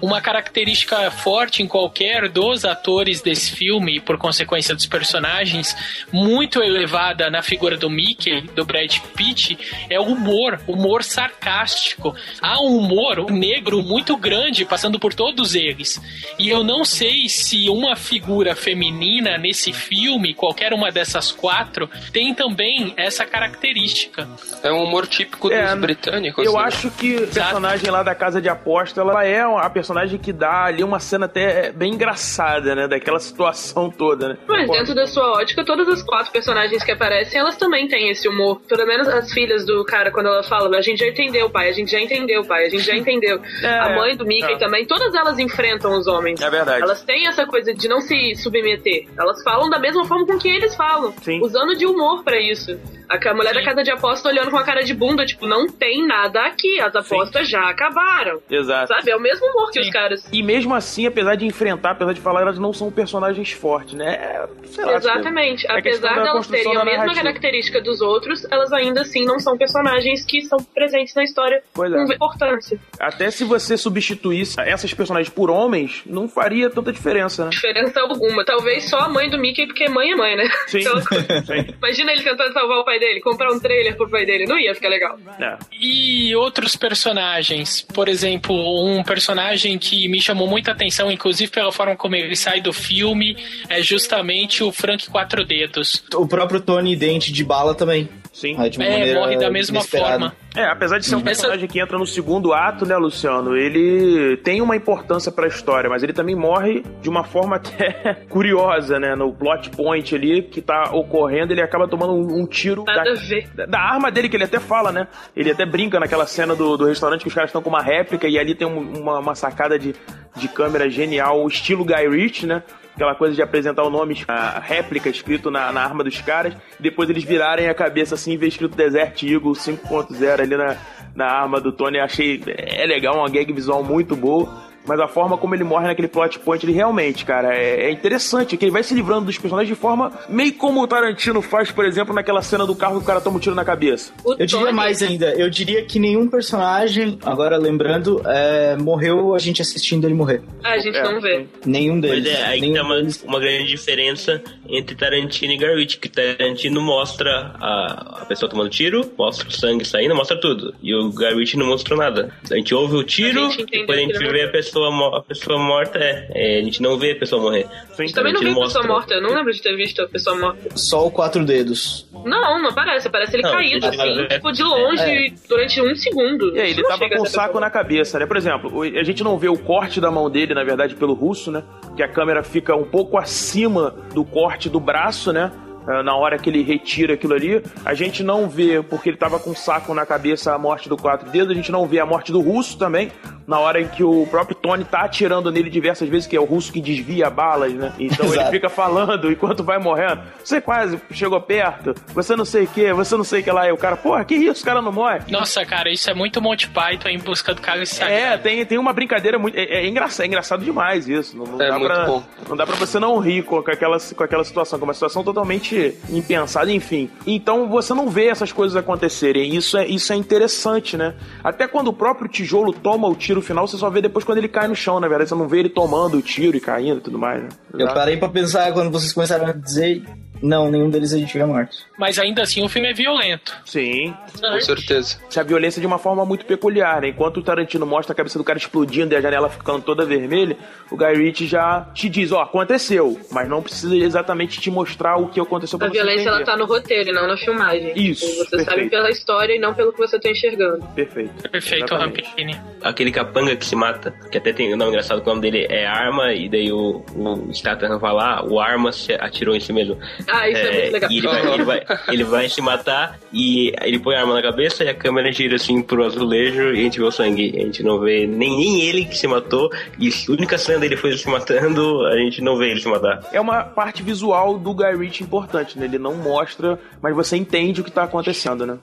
Uma 0.00 0.20
característica 0.20 1.10
forte 1.10 1.62
em 1.62 1.66
qualquer 1.66 2.28
dos 2.28 2.64
atores 2.64 3.20
desse 3.20 3.52
filme, 3.52 4.00
por 4.00 4.18
consequência 4.18 4.74
dos 4.74 4.86
personagens, 4.86 5.76
muito 6.12 6.62
elevada 6.62 7.30
na 7.30 7.42
figura 7.42 7.76
do 7.76 7.88
Mickey, 7.88 8.42
do 8.54 8.64
Brad 8.64 8.98
Pitt, 9.14 9.58
é 9.88 9.98
o 9.98 10.04
humor, 10.04 10.60
humor 10.66 11.02
sarcástico. 11.02 12.14
Há 12.40 12.60
um 12.60 12.78
humor 12.78 13.30
negro 13.30 13.82
muito 13.82 14.16
grande 14.16 14.64
passando 14.64 14.98
por 14.98 15.14
todos 15.14 15.54
eles. 15.54 16.00
E 16.38 16.48
eu 16.48 16.62
não 16.62 16.84
sei 16.84 17.28
se 17.28 17.68
uma 17.68 17.96
figura 17.96 18.54
feminina 18.54 19.38
nesse 19.38 19.72
filme, 19.72 20.34
qualquer 20.34 20.72
uma 20.72 20.90
dessas 20.90 21.32
quatro, 21.32 21.88
tem 22.12 22.34
também 22.34 22.92
essa 22.96 23.24
característica. 23.24 24.28
É 24.62 24.72
um 24.72 24.84
humor 24.84 25.06
típico 25.06 25.48
dos 25.48 25.80
britânicos. 25.80 26.44
Eu 26.44 26.54
né? 26.54 26.60
acho 26.60 26.90
que 26.90 27.16
o 27.16 27.26
personagem 27.26 27.90
lá 27.90 28.02
da 28.02 28.14
Casa 28.14 28.40
de 28.40 28.48
Aposta, 28.48 29.00
ela 29.00 29.24
é 29.24 29.40
a 29.40 29.70
personagem 29.86 30.18
que 30.18 30.32
dá 30.32 30.64
ali 30.64 30.82
uma 30.82 30.98
cena 30.98 31.26
até 31.26 31.70
bem 31.70 31.94
engraçada, 31.94 32.74
né? 32.74 32.88
Daquela 32.88 33.20
situação 33.20 33.88
toda, 33.88 34.30
né? 34.30 34.38
Mas 34.48 34.68
dentro 34.68 34.94
da 34.94 35.06
sua 35.06 35.32
ótica, 35.32 35.64
todas 35.64 35.88
as 35.88 36.02
quatro 36.02 36.32
personagens 36.32 36.82
que 36.82 36.90
aparecem, 36.90 37.38
elas 37.38 37.56
também 37.56 37.86
têm 37.86 38.10
esse 38.10 38.28
humor. 38.28 38.60
Pelo 38.68 38.84
menos 38.84 39.06
as 39.08 39.32
filhas 39.32 39.64
do 39.64 39.84
cara, 39.84 40.10
quando 40.10 40.26
ela 40.26 40.42
fala, 40.42 40.76
a 40.76 40.80
gente 40.80 40.98
já 40.98 41.06
entendeu, 41.06 41.48
pai, 41.48 41.68
a 41.68 41.72
gente 41.72 41.90
já 41.90 42.00
entendeu, 42.00 42.44
pai, 42.44 42.66
a 42.66 42.68
gente 42.68 42.82
já 42.82 42.96
entendeu. 42.96 43.40
É, 43.62 43.78
a 43.78 43.94
mãe 43.94 44.16
do 44.16 44.26
Mickey 44.26 44.54
é. 44.54 44.58
também, 44.58 44.84
todas 44.86 45.14
elas 45.14 45.38
enfrentam 45.38 45.96
os 45.96 46.06
homens. 46.08 46.40
É 46.40 46.50
verdade. 46.50 46.82
Elas 46.82 47.02
têm 47.04 47.28
essa 47.28 47.46
coisa 47.46 47.72
de 47.72 47.88
não 47.88 48.00
se 48.00 48.34
submeter. 48.36 49.06
Elas 49.16 49.42
falam 49.44 49.70
da 49.70 49.78
mesma 49.78 50.04
forma 50.04 50.26
com 50.26 50.36
que 50.38 50.48
eles 50.48 50.74
falam. 50.74 51.14
Usando 51.40 51.76
de 51.76 51.86
humor 51.86 52.24
pra 52.24 52.40
isso. 52.40 52.76
A 53.08 53.34
mulher 53.34 53.54
da 53.54 53.62
casa 53.62 53.82
de 53.84 53.90
aposta 53.90 54.28
olhando 54.28 54.50
com 54.50 54.56
a 54.56 54.64
cara 54.64 54.82
de 54.82 54.92
bunda, 54.92 55.24
tipo, 55.24 55.46
não 55.46 55.68
tem 55.68 56.04
nada 56.04 56.44
aqui, 56.44 56.80
as 56.80 56.94
apostas 56.94 57.48
já 57.48 57.68
acabaram. 57.68 58.40
Exato. 58.50 58.88
Sabe? 58.88 59.10
É 59.10 59.16
o 59.16 59.20
mesmo 59.20 59.46
humor 59.46 59.70
que 59.70 59.75
os 59.80 59.90
caras. 59.90 60.28
E 60.32 60.42
mesmo 60.42 60.74
assim, 60.74 61.06
apesar 61.06 61.34
de 61.34 61.46
enfrentar, 61.46 61.92
apesar 61.92 62.12
de 62.12 62.20
falar, 62.20 62.42
elas 62.42 62.58
não 62.58 62.72
são 62.72 62.90
personagens 62.90 63.52
fortes, 63.52 63.94
né? 63.94 64.14
É, 64.14 64.46
sei 64.66 64.84
lá, 64.84 64.94
Exatamente. 64.94 65.66
é 65.66 65.78
Apesar 65.78 66.14
delas 66.14 66.32
construção 66.32 66.72
terem 66.72 66.78
a 66.78 66.84
mesma 66.84 67.14
característica 67.14 67.80
dos 67.80 68.00
outros, 68.00 68.44
elas 68.50 68.72
ainda 68.72 69.02
assim 69.02 69.24
não 69.24 69.38
são 69.38 69.56
personagens 69.56 70.24
que 70.24 70.42
são 70.42 70.58
presentes 70.58 71.14
na 71.14 71.24
história 71.24 71.62
Pois 71.72 71.92
é. 71.92 71.96
com 71.96 72.12
importância. 72.12 72.78
Até 72.98 73.30
se 73.30 73.44
você 73.44 73.76
substituísse 73.76 74.60
essas 74.60 74.92
personagens 74.92 75.32
por 75.32 75.50
homens, 75.50 76.02
não 76.06 76.28
faria 76.28 76.70
tanta 76.70 76.92
diferença, 76.92 77.44
né? 77.44 77.50
Diferença 77.50 78.00
alguma. 78.00 78.44
Talvez 78.44 78.88
só 78.88 78.98
a 78.98 79.08
mãe 79.08 79.28
do 79.30 79.38
Mickey, 79.38 79.66
porque 79.66 79.88
mãe 79.88 80.12
é 80.12 80.16
mãe, 80.16 80.36
né? 80.36 80.48
Sim. 80.66 80.80
Então, 80.80 80.94
imagina 81.78 82.12
ele 82.12 82.22
tentando 82.22 82.52
salvar 82.52 82.78
o 82.78 82.84
pai 82.84 82.98
dele, 82.98 83.20
comprar 83.20 83.52
um 83.52 83.58
trailer 83.60 83.96
pro 83.96 84.08
pai 84.08 84.24
dele. 84.24 84.46
Não 84.46 84.58
ia 84.58 84.74
ficar 84.74 84.88
legal. 84.88 85.18
É. 85.40 85.56
E 85.72 86.34
outros 86.36 86.76
personagens, 86.76 87.82
por 87.82 88.08
exemplo, 88.08 88.54
um 88.54 89.02
personagem 89.02 89.65
que 89.78 90.08
me 90.08 90.20
chamou 90.20 90.48
muita 90.48 90.70
atenção, 90.72 91.10
inclusive 91.10 91.50
pela 91.50 91.72
forma 91.72 91.96
como 91.96 92.14
ele 92.14 92.36
sai 92.36 92.60
do 92.60 92.72
filme, 92.72 93.36
é 93.68 93.82
justamente 93.82 94.62
o 94.62 94.70
Frank 94.70 95.08
Quatro 95.10 95.44
Dedos. 95.44 96.02
O 96.14 96.26
próprio 96.26 96.60
Tony 96.60 96.94
Dente 96.94 97.32
de 97.32 97.44
Bala 97.44 97.74
também. 97.74 98.08
Sim. 98.38 98.54
de 98.68 98.76
uma 98.78 98.84
É, 98.84 98.90
maneira 98.98 99.20
morre 99.20 99.36
da 99.38 99.50
mesma 99.50 99.78
inesperada. 99.78 100.10
forma. 100.10 100.32
É, 100.54 100.64
apesar 100.66 100.98
de 100.98 101.06
ser 101.06 101.14
um 101.14 101.18
Essa- 101.20 101.24
personagem 101.24 101.66
que 101.66 101.80
entra 101.80 101.96
no 101.98 102.06
segundo 102.06 102.52
ato, 102.52 102.84
né, 102.84 102.94
Luciano? 102.96 103.56
Ele 103.56 104.36
tem 104.38 104.60
uma 104.60 104.76
importância 104.76 105.32
pra 105.32 105.46
história, 105.46 105.88
mas 105.88 106.02
ele 106.02 106.12
também 106.12 106.34
morre 106.36 106.84
de 107.00 107.08
uma 107.08 107.24
forma 107.24 107.56
até 107.96 108.14
curiosa, 108.28 108.98
né? 109.00 109.14
No 109.14 109.32
plot 109.32 109.70
point 109.70 110.14
ali 110.14 110.42
que 110.42 110.60
tá 110.60 110.90
ocorrendo, 110.92 111.54
ele 111.54 111.62
acaba 111.62 111.88
tomando 111.88 112.12
um, 112.12 112.42
um 112.42 112.46
tiro 112.46 112.84
Nada 112.84 113.04
da, 113.04 113.10
a 113.12 113.14
ver. 113.14 113.48
da- 113.54 113.64
da 113.66 113.78
arma 113.80 114.10
dele, 114.10 114.28
que 114.28 114.36
ele 114.36 114.44
até 114.44 114.60
fala, 114.60 114.92
né? 114.92 115.08
Ele 115.34 115.50
até 115.50 115.64
brinca 115.64 115.98
naquela 115.98 116.26
cena 116.26 116.54
do, 116.54 116.76
do 116.76 116.84
restaurante 116.84 117.22
que 117.22 117.28
os 117.28 117.34
caras 117.34 117.48
estão 117.48 117.62
com 117.62 117.70
uma 117.70 117.80
réplica 117.82 118.28
e 118.28 118.38
ali 118.38 118.54
tem 118.54 118.66
um- 118.68 119.00
uma, 119.00 119.18
uma 119.18 119.34
sacada 119.34 119.78
de, 119.78 119.94
de 120.36 120.48
câmera 120.48 120.90
genial, 120.90 121.46
estilo 121.48 121.84
Guy 121.86 122.06
Ritchie, 122.08 122.46
né? 122.46 122.62
Aquela 122.96 123.14
coisa 123.14 123.34
de 123.34 123.42
apresentar 123.42 123.82
o 123.82 123.90
nome, 123.90 124.24
a 124.26 124.58
réplica 124.58 125.10
escrito 125.10 125.50
na, 125.50 125.70
na 125.70 125.82
arma 125.82 126.02
dos 126.02 126.18
caras, 126.22 126.56
depois 126.80 127.10
eles 127.10 127.24
virarem 127.24 127.68
a 127.68 127.74
cabeça 127.74 128.14
assim 128.14 128.32
e 128.32 128.36
ver 128.38 128.46
escrito 128.46 128.74
Desert 128.74 129.22
Eagle 129.22 129.52
5.0 129.52 130.40
ali 130.40 130.56
na, 130.56 130.78
na 131.14 131.26
arma 131.26 131.60
do 131.60 131.70
Tony. 131.70 132.00
Achei 132.00 132.42
é 132.46 132.86
legal, 132.86 133.18
uma 133.18 133.28
gag 133.28 133.52
visual 133.52 133.84
muito 133.84 134.16
boa. 134.16 134.64
Mas 134.86 135.00
a 135.00 135.08
forma 135.08 135.36
como 135.36 135.54
ele 135.54 135.64
morre 135.64 135.86
naquele 135.86 136.08
plot 136.08 136.38
point, 136.40 136.64
ele 136.64 136.72
realmente, 136.72 137.24
cara, 137.24 137.54
é, 137.54 137.86
é 137.86 137.90
interessante. 137.90 138.56
Que 138.56 138.64
ele 138.64 138.72
vai 138.72 138.82
se 138.82 138.94
livrando 138.94 139.26
dos 139.26 139.38
personagens 139.38 139.68
de 139.74 139.80
forma 139.80 140.12
meio 140.28 140.52
como 140.54 140.82
o 140.82 140.86
Tarantino 140.86 141.42
faz, 141.42 141.70
por 141.70 141.84
exemplo, 141.84 142.14
naquela 142.14 142.42
cena 142.42 142.66
do 142.66 142.74
carro 142.74 142.96
que 142.98 143.02
o 143.02 143.06
cara 143.06 143.20
toma 143.20 143.36
um 143.36 143.40
tiro 143.40 143.54
na 143.54 143.64
cabeça. 143.64 144.12
Eu 144.38 144.46
diria 144.46 144.72
mais 144.72 145.02
ainda, 145.02 145.32
eu 145.34 145.50
diria 145.50 145.84
que 145.84 145.98
nenhum 145.98 146.28
personagem, 146.28 147.18
agora 147.24 147.56
lembrando, 147.56 148.22
é, 148.26 148.76
morreu 148.76 149.34
a 149.34 149.38
gente 149.38 149.60
assistindo 149.62 150.06
ele 150.06 150.14
morrer. 150.14 150.42
Ah, 150.62 150.72
a 150.72 150.78
gente 150.78 151.00
não 151.00 151.20
vê. 151.20 151.46
Nenhum 151.64 152.00
Pois 152.00 152.22
deles. 152.22 152.38
é, 152.38 152.44
aí 152.44 152.60
nenhum 152.60 152.74
tá 152.74 152.82
uma, 152.82 153.02
uma 153.24 153.40
grande 153.40 153.66
diferença 153.66 154.42
entre 154.68 154.94
Tarantino 154.96 155.52
e 155.52 155.56
Garrett, 155.56 155.98
que 155.98 156.08
Tarantino 156.08 156.80
mostra 156.80 157.54
a, 157.60 158.20
a 158.22 158.24
pessoa 158.26 158.50
tomando 158.50 158.70
tiro, 158.70 159.10
mostra 159.18 159.48
o 159.48 159.52
sangue 159.52 159.84
saindo, 159.84 160.14
mostra 160.14 160.38
tudo. 160.40 160.74
E 160.82 160.94
o 160.94 161.10
Garrett 161.12 161.56
não 161.56 161.66
mostrou 161.66 161.98
nada. 161.98 162.32
A 162.50 162.56
gente 162.56 162.74
ouve 162.74 162.96
o 162.96 163.04
tiro, 163.04 163.44
A 163.46 163.56
depois 163.70 163.98
a 163.98 164.02
gente 164.02 164.18
vê 164.18 164.42
a 164.42 164.48
pessoa, 164.48 164.75
mo- 164.90 165.14
a 165.16 165.22
pessoa 165.22 165.58
morta, 165.58 165.98
é, 165.98 166.28
é, 166.34 166.58
a 166.60 166.62
gente 166.64 166.80
não 166.82 166.98
vê 166.98 167.12
a 167.12 167.16
pessoa 167.16 167.40
morrer. 167.42 167.66
A 167.98 168.02
gente 168.02 168.14
também 168.14 168.32
não 168.32 168.40
viu 168.40 168.52
a 168.60 168.64
pessoa 168.66 168.86
morta. 168.86 169.14
Eu 169.14 169.22
não 169.22 169.34
lembro 169.34 169.52
de 169.52 169.60
ter 169.62 169.74
visto 169.76 170.02
a 170.02 170.08
pessoa 170.08 170.36
morta. 170.36 170.58
Só 170.76 171.06
o 171.06 171.10
quatro 171.10 171.44
dedos. 171.44 172.08
Não, 172.24 172.60
não 172.62 172.70
aparece. 172.70 173.08
Aparece 173.08 173.36
ele 173.36 173.42
Não, 173.42 173.52
caído, 173.52 173.86
assim, 173.86 174.20
é- 174.22 174.26
tipo, 174.28 174.52
de 174.52 174.62
longe, 174.62 175.02
É. 175.02 175.32
durante 175.48 175.80
um 175.82 175.94
segundo. 175.94 176.56
E 176.56 176.60
aí, 176.60 176.70
ele 176.70 176.82
tava 176.82 177.08
com 177.08 177.14
a 177.14 177.22
o 177.22 177.26
ser 177.26 177.32
saco 177.32 177.60
na 177.60 177.70
cabeça, 177.70 178.18
né? 178.18 178.26
Por 178.26 178.36
exemplo, 178.36 178.82
a 178.82 179.02
gente 179.02 179.22
não 179.24 179.38
vê 179.38 179.48
o 179.48 179.58
corte 179.58 180.00
da 180.00 180.10
mão 180.10 180.28
dele, 180.30 180.54
na 180.54 180.64
verdade, 180.64 180.94
pelo 180.94 181.14
russo, 181.14 181.50
né? 181.50 181.62
Que 181.96 182.02
a 182.02 182.08
câmera 182.08 182.42
fica 182.42 182.74
um 182.74 182.84
pouco 182.84 183.16
acima 183.18 183.94
do 184.14 184.24
corte 184.24 184.68
do 184.68 184.80
braço, 184.80 185.32
né? 185.32 185.52
Ah, 185.86 186.02
Na 186.02 186.14
hora 186.16 186.38
que 186.38 186.50
ele 186.50 186.62
retira 186.62 187.14
aquilo 187.14 187.34
ali, 187.34 187.62
a 187.84 187.94
gente 187.94 188.22
não 188.22 188.48
vê, 188.48 188.82
porque 188.82 189.08
ele 189.10 189.16
tava 189.16 189.38
com 189.38 189.50
o 189.50 189.56
saco 189.56 189.94
na 189.94 190.04
cabeça, 190.06 190.54
a 190.54 190.58
morte 190.58 190.88
do 190.88 190.96
quatro 190.96 191.30
dedos, 191.30 191.50
a 191.50 191.54
gente 191.54 191.70
não 191.72 191.86
vê 191.86 192.00
a 192.00 192.06
morte 192.06 192.32
do 192.32 192.40
russo 192.40 192.76
também, 192.78 193.10
na 193.46 193.58
hora 193.60 193.80
em 193.80 193.86
que 193.86 194.02
o 194.02 194.26
próprio 194.28 194.56
Tony 194.56 194.84
tá 194.84 195.02
atirando 195.02 195.50
nele 195.52 195.70
diversas 195.70 196.08
vezes, 196.08 196.26
que 196.26 196.36
é 196.36 196.40
o 196.40 196.44
russo 196.44 196.72
que 196.72 196.80
desvia 196.80 197.30
balas, 197.30 197.72
né? 197.72 197.92
Então 197.98 198.26
ele 198.26 198.34
Exato. 198.36 198.50
fica 198.50 198.68
falando 198.68 199.30
enquanto 199.30 199.62
vai 199.62 199.78
morrendo. 199.78 200.22
Você 200.42 200.60
quase 200.60 201.00
chegou 201.12 201.40
perto, 201.40 201.94
você 202.12 202.34
não 202.34 202.44
sei 202.44 202.64
o 202.64 202.66
que, 202.66 202.92
você 202.92 203.16
não 203.16 203.24
sei 203.24 203.40
o 203.40 203.44
que 203.44 203.50
lá. 203.52 203.68
E 203.68 203.72
o 203.72 203.76
cara, 203.76 203.96
porra, 203.96 204.24
que 204.24 204.34
isso, 204.34 204.62
o 204.62 204.64
cara 204.64 204.82
não 204.82 204.90
morre. 204.92 205.20
Nossa, 205.30 205.64
cara, 205.64 205.88
isso 205.90 206.10
é 206.10 206.14
muito 206.14 206.42
Monty 206.42 206.68
Python 206.68 207.08
em 207.08 207.18
busca 207.18 207.54
do 207.54 207.62
cara 207.62 207.84
sagrado. 207.86 208.12
É, 208.20 208.36
tem, 208.38 208.66
tem 208.66 208.78
uma 208.78 208.92
brincadeira 208.92 209.38
muito. 209.38 209.56
É, 209.56 209.62
é 209.62 209.86
engraçado, 209.86 210.24
é 210.24 210.26
engraçado 210.26 210.64
demais 210.64 211.08
isso. 211.08 211.36
Não, 211.36 211.44
não 211.46 211.62
É 211.62 211.68
dá 211.68 211.78
muito 211.78 211.92
pra, 211.94 212.04
bom. 212.06 212.22
não 212.48 212.56
dá 212.56 212.66
pra 212.66 212.74
você 212.74 212.98
não 212.98 213.18
rir 213.18 213.44
com 213.44 213.58
aquela, 213.58 213.98
com 214.00 214.24
aquela 214.24 214.42
situação, 214.44 214.78
que 214.78 214.84
é 214.84 214.88
uma 214.88 214.94
situação 214.94 215.22
totalmente 215.22 215.75
impensada, 216.10 216.70
enfim. 216.72 217.10
Então 217.26 217.68
você 217.68 217.94
não 217.94 218.08
vê 218.08 218.26
essas 218.26 218.52
coisas 218.52 218.76
acontecerem. 218.76 219.54
Isso 219.54 219.76
é, 219.76 219.86
isso 219.86 220.12
é 220.12 220.16
interessante, 220.16 220.96
né? 220.96 221.14
Até 221.42 221.66
quando 221.66 221.88
o 221.88 221.92
próprio 221.92 222.28
tijolo 222.28 222.72
toma 222.72 223.08
o 223.08 223.14
tiro 223.14 223.42
final, 223.42 223.66
você 223.66 223.76
só 223.76 223.90
vê 223.90 224.00
depois 224.00 224.24
quando 224.24 224.38
ele 224.38 224.48
cai 224.48 224.68
no 224.68 224.74
chão, 224.74 225.00
na 225.00 225.08
verdade. 225.08 225.28
Você 225.28 225.34
não 225.34 225.48
vê 225.48 225.60
ele 225.60 225.68
tomando 225.68 226.18
o 226.18 226.22
tiro 226.22 226.56
e 226.56 226.60
caindo 226.60 226.98
e 226.98 227.02
tudo 227.02 227.18
mais, 227.18 227.42
né? 227.42 227.48
Eu 227.74 227.88
parei 227.88 228.16
pra 228.16 228.28
pensar 228.28 228.72
quando 228.72 228.90
vocês 228.90 229.12
começaram 229.12 229.46
a 229.46 229.52
dizer. 229.52 230.02
Não, 230.42 230.70
nenhum 230.70 230.90
deles 230.90 231.12
a 231.12 231.18
gente 231.18 231.36
vê 231.36 231.44
morto. 231.44 231.76
Mas 231.98 232.18
ainda 232.18 232.42
assim 232.42 232.62
o 232.64 232.68
filme 232.68 232.88
é 232.88 232.92
violento. 232.92 233.54
Sim. 233.64 234.14
Com 234.40 234.60
certeza. 234.60 235.18
Essa 235.28 235.42
violência 235.42 235.80
de 235.80 235.86
uma 235.86 235.98
forma 235.98 236.24
muito 236.24 236.44
peculiar, 236.44 237.00
né? 237.00 237.08
Enquanto 237.08 237.38
o 237.38 237.42
Tarantino 237.42 237.86
mostra 237.86 238.12
a 238.12 238.16
cabeça 238.16 238.38
do 238.38 238.44
cara 238.44 238.58
explodindo 238.58 239.14
e 239.14 239.16
a 239.16 239.20
janela 239.20 239.48
ficando 239.48 239.82
toda 239.82 240.04
vermelha, 240.04 240.56
o 240.90 240.96
Guy 240.96 241.14
Ritchie 241.14 241.46
já 241.46 241.86
te 241.94 242.08
diz, 242.08 242.32
ó, 242.32 242.42
aconteceu, 242.42 243.18
mas 243.30 243.48
não 243.48 243.62
precisa 243.62 243.96
exatamente 243.96 244.60
te 244.60 244.70
mostrar 244.70 245.16
o 245.16 245.28
que 245.28 245.40
aconteceu 245.40 245.78
pra 245.78 245.88
A 245.88 245.90
você 245.90 245.96
violência 245.96 246.28
ela 246.28 246.36
entender. 246.40 246.50
tá 246.52 246.56
no 246.58 246.66
roteiro 246.66 247.10
e 247.10 247.12
não 247.12 247.26
na 247.26 247.36
filmagem. 247.36 247.92
Isso, 247.96 248.26
Você 248.26 248.44
sabe 248.44 248.64
perfeito. 248.66 248.90
pela 248.90 249.10
história 249.10 249.54
e 249.54 249.58
não 249.58 249.74
pelo 249.74 249.92
que 249.92 249.98
você 249.98 250.18
tá 250.18 250.30
enxergando. 250.30 250.84
Perfeito. 250.94 251.48
Perfeito. 251.50 251.94
Rampini. 251.94 252.56
Aquele 252.82 253.10
capanga 253.10 253.56
que 253.56 253.64
se 253.64 253.74
mata, 253.74 254.12
que 254.30 254.38
até 254.38 254.52
tem 254.52 254.72
o 254.72 254.76
nome 254.76 254.90
engraçado, 254.90 255.22
o 255.22 255.26
nome 255.26 255.40
dele 255.40 255.66
é 255.70 255.86
Arma, 255.86 256.32
e 256.32 256.48
daí 256.48 256.70
o, 256.70 257.02
o 257.14 257.52
Statham 257.54 257.98
vai 257.98 258.12
lá, 258.12 258.44
o 258.44 258.60
Arma 258.60 258.92
se 258.92 259.12
atirou 259.14 259.56
em 259.56 259.60
si 259.60 259.72
mesmo. 259.72 259.96
Ah, 260.28 260.48
isso 260.48 260.60
é, 260.60 260.80
muito 260.80 260.92
legal. 260.92 261.10
E 261.10 261.18
ele 261.18 261.26
vai, 261.26 261.54
ele, 261.54 261.64
vai, 261.64 261.86
ele 262.08 262.24
vai 262.24 262.48
se 262.48 262.60
matar 262.60 263.18
e 263.32 263.72
ele 263.82 263.98
põe 263.98 264.14
a 264.16 264.20
arma 264.20 264.34
na 264.34 264.42
cabeça 264.42 264.84
e 264.84 264.88
a 264.88 264.94
câmera 264.94 265.30
gira 265.32 265.56
assim 265.56 265.82
pro 265.82 266.04
azulejo 266.04 266.74
e 266.74 266.80
a 266.80 266.82
gente 266.82 266.98
vê 266.98 267.04
o 267.04 267.10
sangue. 267.10 267.52
A 267.56 267.60
gente 267.60 267.82
não 267.82 268.00
vê 268.00 268.26
nem, 268.26 268.56
nem 268.56 268.80
ele 268.82 269.04
que 269.04 269.16
se 269.16 269.26
matou 269.26 269.70
e 269.98 270.08
a 270.08 270.32
única 270.32 270.58
cena 270.58 270.80
dele 270.80 270.96
foi 270.96 271.10
ele 271.10 271.18
se 271.18 271.28
matando, 271.28 272.04
a 272.06 272.16
gente 272.18 272.40
não 272.40 272.56
vê 272.56 272.70
ele 272.70 272.80
se 272.80 272.88
matar. 272.88 273.20
É 273.32 273.40
uma 273.40 273.62
parte 273.64 274.02
visual 274.02 274.58
do 274.58 274.74
Guy 274.74 274.96
Ritchie 274.96 275.24
importante, 275.24 275.78
né? 275.78 275.86
Ele 275.86 275.98
não 275.98 276.14
mostra, 276.14 276.78
mas 277.00 277.14
você 277.14 277.36
entende 277.36 277.80
o 277.80 277.84
que 277.84 277.90
tá 277.90 278.04
acontecendo, 278.04 278.66
né? 278.66 278.78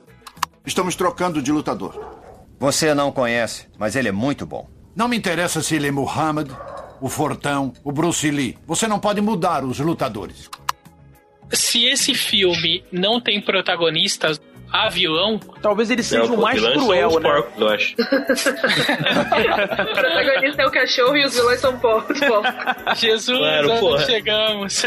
Estamos 0.66 0.96
trocando 0.96 1.42
de 1.42 1.52
lutador. 1.52 2.24
Você 2.60 2.94
não 2.94 3.12
conhece, 3.12 3.68
mas 3.78 3.96
ele 3.96 4.08
é 4.08 4.12
muito 4.12 4.46
bom. 4.46 4.70
Não 4.96 5.08
me 5.08 5.18
interessa 5.18 5.62
se 5.62 5.76
ele 5.76 5.88
é 5.88 5.92
Muhammad, 5.92 6.50
o 7.02 7.10
Fortão, 7.10 7.74
o 7.84 7.92
Bruce 7.92 8.30
Lee. 8.32 8.58
Você 8.66 8.88
não 8.88 9.00
pode 9.00 9.20
mudar 9.20 9.66
os 9.66 9.80
lutadores. 9.80 10.50
Se 11.54 11.86
esse 11.86 12.14
filme 12.16 12.84
não 12.92 13.22
tem 13.22 13.40
protagonistas, 13.40 14.42
a 14.74 14.90
vilão. 14.90 15.40
Talvez 15.62 15.92
ele 15.92 16.02
seja 16.02 16.34
o 16.34 16.42
mais 16.42 16.60
cruel, 16.60 17.20
né? 17.20 17.30
Porcos, 17.30 17.62
eu 17.62 17.70
acho. 17.70 17.94
o 18.02 19.94
protagonista 19.94 20.64
é 20.64 20.66
o 20.66 20.72
cachorro 20.72 21.16
e 21.16 21.26
os 21.26 21.36
vilões 21.36 21.60
são 21.60 21.78
porcos. 21.78 22.20
Jesus, 22.96 23.38
Claro, 23.38 24.00
chegamos? 24.00 24.84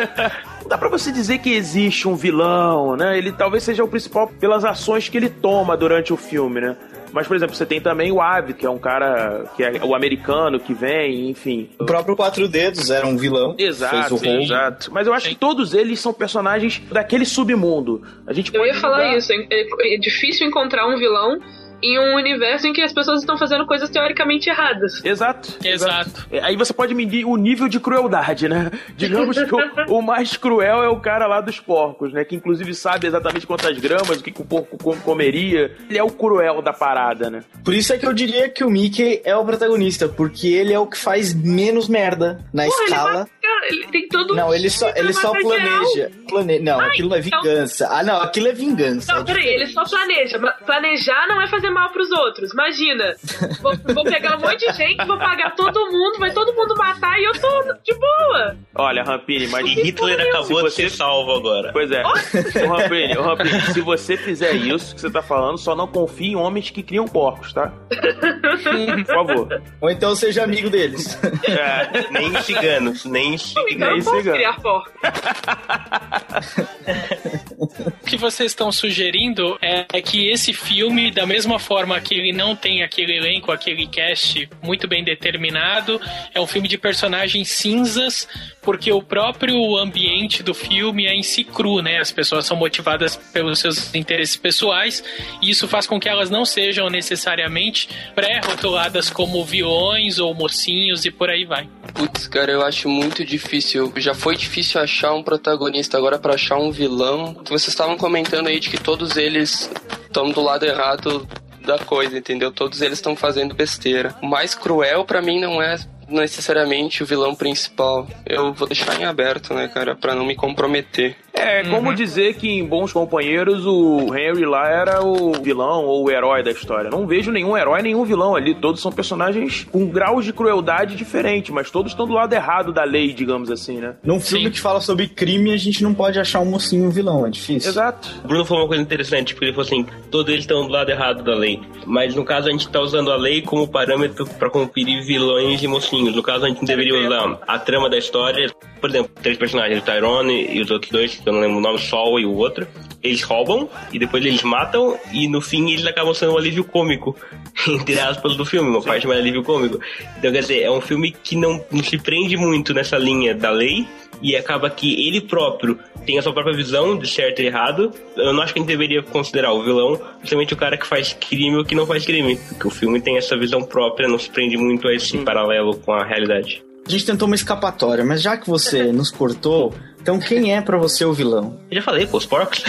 Não 0.63 0.69
dá 0.69 0.77
pra 0.77 0.89
você 0.89 1.13
dizer 1.13 1.39
que 1.39 1.55
existe 1.55 2.09
um 2.09 2.17
vilão, 2.17 2.97
né? 2.97 3.17
Ele 3.17 3.31
talvez 3.31 3.63
seja 3.63 3.85
o 3.85 3.89
principal 3.89 4.27
pelas 4.27 4.65
ações 4.65 5.09
que 5.09 5.17
ele 5.17 5.31
toma 5.31 5.77
durante 5.77 6.13
o 6.13 6.17
filme, 6.17 6.61
né? 6.61 6.77
Mas, 7.13 7.27
por 7.27 7.37
exemplo, 7.37 7.55
você 7.55 7.65
tem 7.67 7.81
também 7.81 8.11
o 8.13 8.21
Avi, 8.21 8.55
que 8.55 8.67
é 8.67 8.71
um 8.71 8.79
cara 8.79 9.45
que 9.57 9.63
é 9.63 9.81
o 9.85 9.95
americano 9.95 10.59
que 10.61 10.75
vem, 10.75 11.31
enfim. 11.31 11.71
O 11.79 11.85
próprio 11.85 12.15
Quatro 12.17 12.47
Dedos 12.49 12.91
era 12.91 13.07
um 13.07 13.17
vilão. 13.17 13.55
Exato, 13.59 13.95
fez 13.97 14.11
o 14.13 14.17
roubo. 14.17 14.43
exato. 14.43 14.91
Mas 14.93 15.07
eu 15.07 15.13
acho 15.15 15.29
que 15.29 15.35
todos 15.35 15.75
eles 15.75 16.01
são 16.01 16.13
personagens 16.13 16.83
daquele 16.91 17.25
submundo. 17.25 18.03
A 18.27 18.33
gente 18.33 18.55
Eu 18.55 18.65
ia 18.67 18.75
falar 18.75 18.99
julgar- 19.05 19.19
isso, 19.19 19.33
é- 19.33 19.95
é 19.95 19.99
difícil 19.99 20.47
encontrar 20.47 20.87
um 20.87 20.97
vilão 20.99 21.39
em 21.83 21.99
um 21.99 22.15
universo 22.17 22.67
em 22.67 22.73
que 22.73 22.83
as 22.83 22.93
pessoas 22.93 23.21
estão 23.21 23.37
fazendo 23.37 23.67
coisas 23.67 23.89
teoricamente 23.91 24.49
erradas. 24.49 25.05
Exato. 25.05 25.59
Exato. 25.65 26.27
É, 26.31 26.41
Aí 26.43 26.57
você 26.57 26.73
pode 26.73 26.95
medir 26.95 27.25
o 27.25 27.37
nível 27.37 27.69
de 27.69 27.79
crueldade, 27.81 28.49
né? 28.49 28.71
Digamos 28.97 29.37
que 29.43 29.55
o, 29.55 29.97
o 29.99 30.03
mais 30.03 30.37
cruel 30.37 30.83
é 30.83 30.89
o 30.89 31.01
cara 31.01 31.27
lá 31.27 31.41
dos 31.41 31.61
porcos, 31.61 32.13
né? 32.13 32.25
Que 32.25 32.37
inclusive 32.37 32.73
sabe 32.75 33.07
exatamente 33.07 33.47
quantas 33.47 33.77
gramas, 33.79 34.19
o 34.21 34.23
que, 34.23 34.31
que 34.33 34.41
o 34.41 34.45
porco 34.45 34.79
com- 34.79 34.97
comeria. 35.01 35.75
Ele 35.89 35.99
é 35.99 36.03
o 36.03 36.11
cruel 36.11 36.63
da 36.63 36.73
parada, 36.73 37.29
né? 37.31 37.41
Por 37.65 37.75
isso 37.75 37.93
é 37.93 37.99
que 37.99 38.07
eu 38.07 38.13
diria 38.13 38.49
que 38.49 38.65
o 38.65 38.71
Mickey 38.71 39.21
é 39.25 39.37
o 39.37 39.45
protagonista, 39.45 40.09
porque 40.09 40.49
ele 40.49 40.73
é 40.73 40.79
o 40.79 40.87
que 40.87 40.99
faz 40.99 41.35
menos 41.35 41.89
merda 41.89 42.45
na 42.53 42.65
Porra, 42.65 42.77
ele 42.77 42.85
escala. 42.91 43.29
Ele 43.69 43.87
tem 43.89 44.09
todo 44.09 44.35
Não, 44.35 44.53
ele 44.55 44.69
só, 44.71 44.91
ele 44.95 45.13
só 45.13 45.33
planeja. 45.33 46.11
Plane... 46.29 46.59
Não, 46.61 46.81
Ah, 46.81 46.87
aquilo 46.87 47.15
é 47.15 47.19
então- 47.21 47.43
vingança. 47.43 47.89
Ah, 47.91 48.03
não, 48.03 48.21
aquilo 48.21 48.49
é 48.49 48.53
vingança. 48.53 49.15
Não, 49.15 49.25
peraí, 49.25 49.47
ele 49.47 49.67
só 49.67 49.85
planeja. 49.85 50.39
Planejar 50.65 51.27
não 51.29 51.41
é 51.41 51.47
fazer 51.49 51.71
mal 51.71 51.91
pros 51.91 52.11
outros. 52.11 52.53
Imagina, 52.53 53.15
vou, 53.63 53.75
vou 53.95 54.05
pegar 54.05 54.37
um 54.37 54.41
monte 54.41 54.67
de 54.67 54.73
gente, 54.77 55.05
vou 55.07 55.19
pagar 55.19 55.55
todo 55.55 55.79
mundo, 55.91 56.19
vai 56.19 56.33
todo 56.33 56.53
mundo 56.55 56.75
matar 56.77 57.19
e 57.21 57.25
eu 57.25 57.33
tô 57.33 57.63
de 57.85 57.95
boa. 57.95 58.57
Olha, 58.75 59.03
Rampini, 59.03 59.47
mas. 59.49 59.67
E 59.67 59.75
Hitler 59.83 60.21
acabou 60.29 60.63
de 60.65 60.71
ser 60.71 60.91
salvo 60.91 61.33
agora. 61.33 61.71
Pois 61.73 61.91
é. 61.91 62.03
Ô, 62.05 62.69
Rampini, 62.77 63.13
Rampini, 63.15 63.61
se 63.73 63.81
você 63.81 64.17
fizer 64.17 64.55
isso 64.55 64.95
que 64.95 65.01
você 65.01 65.11
tá 65.11 65.23
falando, 65.23 65.59
só 65.59 65.75
não 65.75 65.87
confie 65.87 66.29
em 66.33 66.37
homens 66.37 66.71
que 66.71 66.83
criam 66.83 67.07
porcos, 67.07 67.53
tá? 67.53 67.73
Por 67.91 69.07
favor. 69.07 69.63
Ou 69.81 69.91
então 69.91 70.15
seja 70.15 70.43
amigo 70.45 70.69
deles. 70.71 71.19
É. 71.45 72.11
Nem 72.11 72.35
ciganos, 72.43 73.05
nem 73.05 73.36
Então 73.69 73.97
eu 73.97 74.05
posso 74.05 74.23
criar 74.23 74.61
porco. 74.61 74.91
O 77.59 78.07
que 78.07 78.17
vocês 78.17 78.53
estão 78.53 78.71
sugerindo 78.71 79.59
é, 79.63 79.87
é 79.93 80.03
que 80.03 80.29
esse 80.29 80.53
filme, 80.53 81.11
da 81.11 81.27
mesma 81.27 81.59
forma 81.59 82.01
que 82.01 82.15
ele 82.15 82.33
não 82.33 82.55
tem 82.55 82.83
aquele 82.83 83.17
elenco, 83.17 83.51
aquele 83.51 83.87
cast 83.87 84.49
muito 84.63 84.87
bem 84.87 85.03
determinado, 85.03 86.01
é 86.35 86.41
um 86.41 86.47
filme 86.47 86.69
de 86.69 86.77
personagens 86.77 87.49
cinzas, 87.49 88.29
porque 88.63 88.93
o 88.93 89.03
próprio 89.03 89.77
ambiente 89.77 90.43
do 90.43 90.53
filme 90.53 91.07
é 91.07 91.15
em 91.15 91.23
si 91.23 91.45
cru, 91.45 91.81
né? 91.81 91.99
As 91.99 92.13
pessoas 92.13 92.47
são 92.47 92.57
motivadas 92.57 93.17
pelos 93.17 93.59
seus 93.59 93.95
interesses 93.95 94.37
pessoais, 94.37 95.03
e 95.41 95.51
isso 95.51 95.67
faz 95.67 95.87
com 95.87 95.99
que 95.99 96.09
elas 96.09 96.31
não 96.31 96.45
sejam 96.45 96.91
necessariamente 96.91 97.89
pré-rotuladas 98.15 99.09
como 99.09 99.45
vilões 99.45 100.19
ou 100.19 100.35
mocinhos 100.35 101.05
e 101.05 101.11
por 101.11 101.31
aí 101.31 101.45
vai. 101.45 101.69
Putz, 101.95 102.27
cara, 102.27 102.53
eu 102.53 102.63
acho 102.63 102.89
muito 102.89 103.25
difícil. 103.25 103.93
Já 103.97 104.15
foi 104.15 104.37
difícil 104.37 104.81
achar 104.81 105.15
um 105.15 105.23
protagonista, 105.23 105.97
agora 105.97 106.19
pra 106.19 106.35
achar 106.35 106.59
um 106.59 106.71
vilão. 106.71 107.35
Vocês 107.49 107.69
estavam 107.69 107.97
comentando 107.97 108.49
aí 108.49 108.59
de 108.59 108.71
que 108.71 108.79
todos 108.79 109.17
eles 109.17 109.71
estão 110.03 110.31
do 110.31 110.43
lado 110.43 110.65
errado 110.65 111.27
da 111.65 111.79
coisa, 111.79 112.17
entendeu? 112.17 112.51
Todos 112.51 112.81
eles 112.81 112.99
estão 112.99 113.17
fazendo 113.17 113.55
besteira. 113.55 114.15
O 114.23 114.27
mais 114.27 114.55
cruel 114.55 115.05
pra 115.05 115.21
mim 115.21 115.41
não 115.41 115.61
é 115.61 115.79
necessariamente 116.09 117.03
o 117.03 117.07
vilão 117.07 117.35
principal. 117.35 118.07
Eu 118.25 118.53
vou 118.53 118.67
deixar 118.67 119.01
em 119.01 119.05
aberto, 119.05 119.55
né, 119.55 119.69
cara, 119.69 119.95
Pra 119.95 120.15
não 120.15 120.27
me 120.27 120.35
comprometer. 120.35 121.17
É 121.37 121.63
como 121.65 121.95
dizer 121.95 122.35
que 122.35 122.49
em 122.49 122.65
Bons 122.65 122.93
Companheiros 122.93 123.67
o 123.67 124.15
Henry 124.17 124.47
lá 124.47 124.69
era 124.71 125.05
o 125.05 125.33
vilão 125.33 125.85
ou 125.85 126.07
o 126.07 126.11
herói 126.11 126.43
da 126.43 126.51
história. 126.51 126.89
Não 126.89 127.07
vejo 127.07 127.31
nenhum 127.31 127.57
herói, 127.57 127.83
nenhum 127.83 128.05
vilão 128.05 128.35
ali. 128.35 128.55
Todos 128.55 128.81
são 128.81 128.91
personagens 128.91 129.67
com 129.71 129.87
graus 129.87 130.25
de 130.25 130.33
crueldade 130.33 130.97
diferentes, 130.97 131.51
mas 131.51 131.71
todos 131.71 131.93
estão 131.93 132.07
do 132.07 132.15
lado 132.15 132.33
errado 132.33 132.73
da 132.73 132.85
lei, 132.85 133.13
digamos 133.13 133.51
assim, 133.51 133.79
né? 133.79 133.97
Num 134.03 134.19
filme 134.19 134.51
que 134.51 134.59
fala 134.59 134.81
sobre 134.81 135.09
crime, 135.09 135.53
a 135.53 135.59
gente 135.59 135.83
não 135.83 135.93
pode 135.93 136.19
achar 136.19 136.41
um 136.41 136.47
mocinho 136.47 136.87
um 136.87 136.91
vilão, 136.91 137.27
é 137.27 137.31
difícil. 137.31 137.71
Exato. 137.71 138.09
O 138.25 138.29
Bruno 138.29 138.45
falou 138.47 138.63
uma 138.63 138.69
coisa 138.69 138.83
interessante, 138.83 139.35
porque 139.35 139.47
ele 139.47 139.53
falou 139.53 139.67
assim, 139.67 139.87
todos 140.11 140.33
eles 140.33 140.45
estão 140.45 140.67
do 140.67 140.73
lado 140.73 140.91
errado 140.91 141.23
da 141.23 141.35
lei. 141.35 141.61
Mas 141.85 142.15
no 142.15 142.25
caso 142.25 142.49
a 142.49 142.51
gente 142.51 142.67
está 142.67 142.81
usando 142.81 143.13
a 143.13 143.17
lei 143.17 143.43
como 143.43 143.69
parâmetro 143.69 144.27
para 144.27 144.49
conferir 144.49 145.05
vilões 145.05 145.63
e 145.63 145.69
mocinhos. 145.69 145.96
No 146.03 146.23
caso 146.23 146.45
a 146.45 146.49
gente 146.49 146.65
deveria 146.65 146.95
usar 147.07 147.39
a 147.47 147.59
trama 147.59 147.89
da 147.89 147.99
história. 147.99 148.53
Por 148.81 148.91
exemplo, 148.91 149.11
três 149.23 149.39
personagens, 149.39 149.81
o 149.81 149.85
Tyrone 149.85 150.49
e 150.53 150.61
os 150.61 150.71
outros 150.71 150.91
dois, 150.91 151.15
que 151.15 151.29
eu 151.29 151.33
não 151.33 151.41
lembro 151.41 151.59
o 151.59 151.61
nome, 151.61 151.79
Sol 151.79 152.21
e 152.21 152.27
o 152.27 152.35
outro. 152.35 152.67
Eles 153.03 153.23
roubam 153.23 153.69
e 153.93 153.99
depois 153.99 154.25
eles 154.25 154.43
matam 154.43 154.99
e 155.13 155.29
no 155.29 155.41
fim 155.41 155.71
eles 155.71 155.87
acabam 155.87 156.13
sendo 156.13 156.33
um 156.33 156.39
alívio 156.39 156.65
cômico, 156.65 157.17
entre 157.69 158.01
aspas, 158.01 158.37
do 158.37 158.45
filme, 158.45 158.69
uma 158.69 158.83
parte 158.83 159.07
mais 159.07 159.21
alívio 159.21 159.43
cômico. 159.43 159.79
Então 160.19 160.33
quer 160.33 160.41
dizer, 160.41 160.63
é 160.63 160.71
um 160.71 160.81
filme 160.81 161.13
que 161.13 161.37
não, 161.37 161.65
não 161.71 161.85
se 161.85 161.99
prende 161.99 162.37
muito 162.37 162.75
nessa 162.75 162.99
linha 162.99 163.35
da 163.35 163.51
lei 163.51 163.87
e 164.23 164.37
acaba 164.37 164.71
que 164.71 165.07
ele 165.07 165.21
próprio 165.21 165.79
tem 166.05 166.19
a 166.19 166.23
sua 166.23 166.33
própria 166.33 166.55
visão 166.55 166.97
de 166.97 167.09
certo 167.09 167.43
e 167.43 167.47
errado. 167.47 167.91
Eu 168.17 168.33
não 168.33 168.43
acho 168.43 168.53
que 168.53 168.61
a 168.61 168.63
gente 168.63 168.69
deveria 168.69 169.03
considerar 169.03 169.53
o 169.53 169.63
vilão 169.63 170.01
justamente 170.21 170.55
o 170.55 170.57
cara 170.57 170.79
que 170.79 170.87
faz 170.87 171.13
crime 171.13 171.57
ou 171.57 171.65
que 171.65 171.75
não 171.75 171.87
faz 171.87 172.05
crime, 172.05 172.37
porque 172.49 172.67
o 172.67 172.71
filme 172.71 173.01
tem 173.01 173.17
essa 173.17 173.37
visão 173.37 173.63
própria, 173.63 174.09
não 174.09 174.19
se 174.19 174.31
prende 174.31 174.57
muito 174.57 174.87
a 174.89 174.95
esse 174.95 175.19
paralelo 175.19 175.77
com 175.79 175.93
a 175.93 176.05
realidade. 176.05 176.65
A 176.87 176.91
gente 176.91 177.05
tentou 177.05 177.27
uma 177.27 177.35
escapatória, 177.35 178.05
mas 178.05 178.23
já 178.23 178.37
que 178.37 178.49
você 178.49 178.85
nos 178.93 179.11
cortou, 179.11 179.75
então 180.01 180.21
quem 180.21 180.55
é 180.55 180.61
pra 180.61 180.79
você 180.79 181.05
o 181.05 181.13
vilão? 181.13 181.59
Eu 181.69 181.79
já 181.79 181.83
falei, 181.83 182.07
pô, 182.07 182.19
os 182.19 182.27
porcos. 182.27 182.63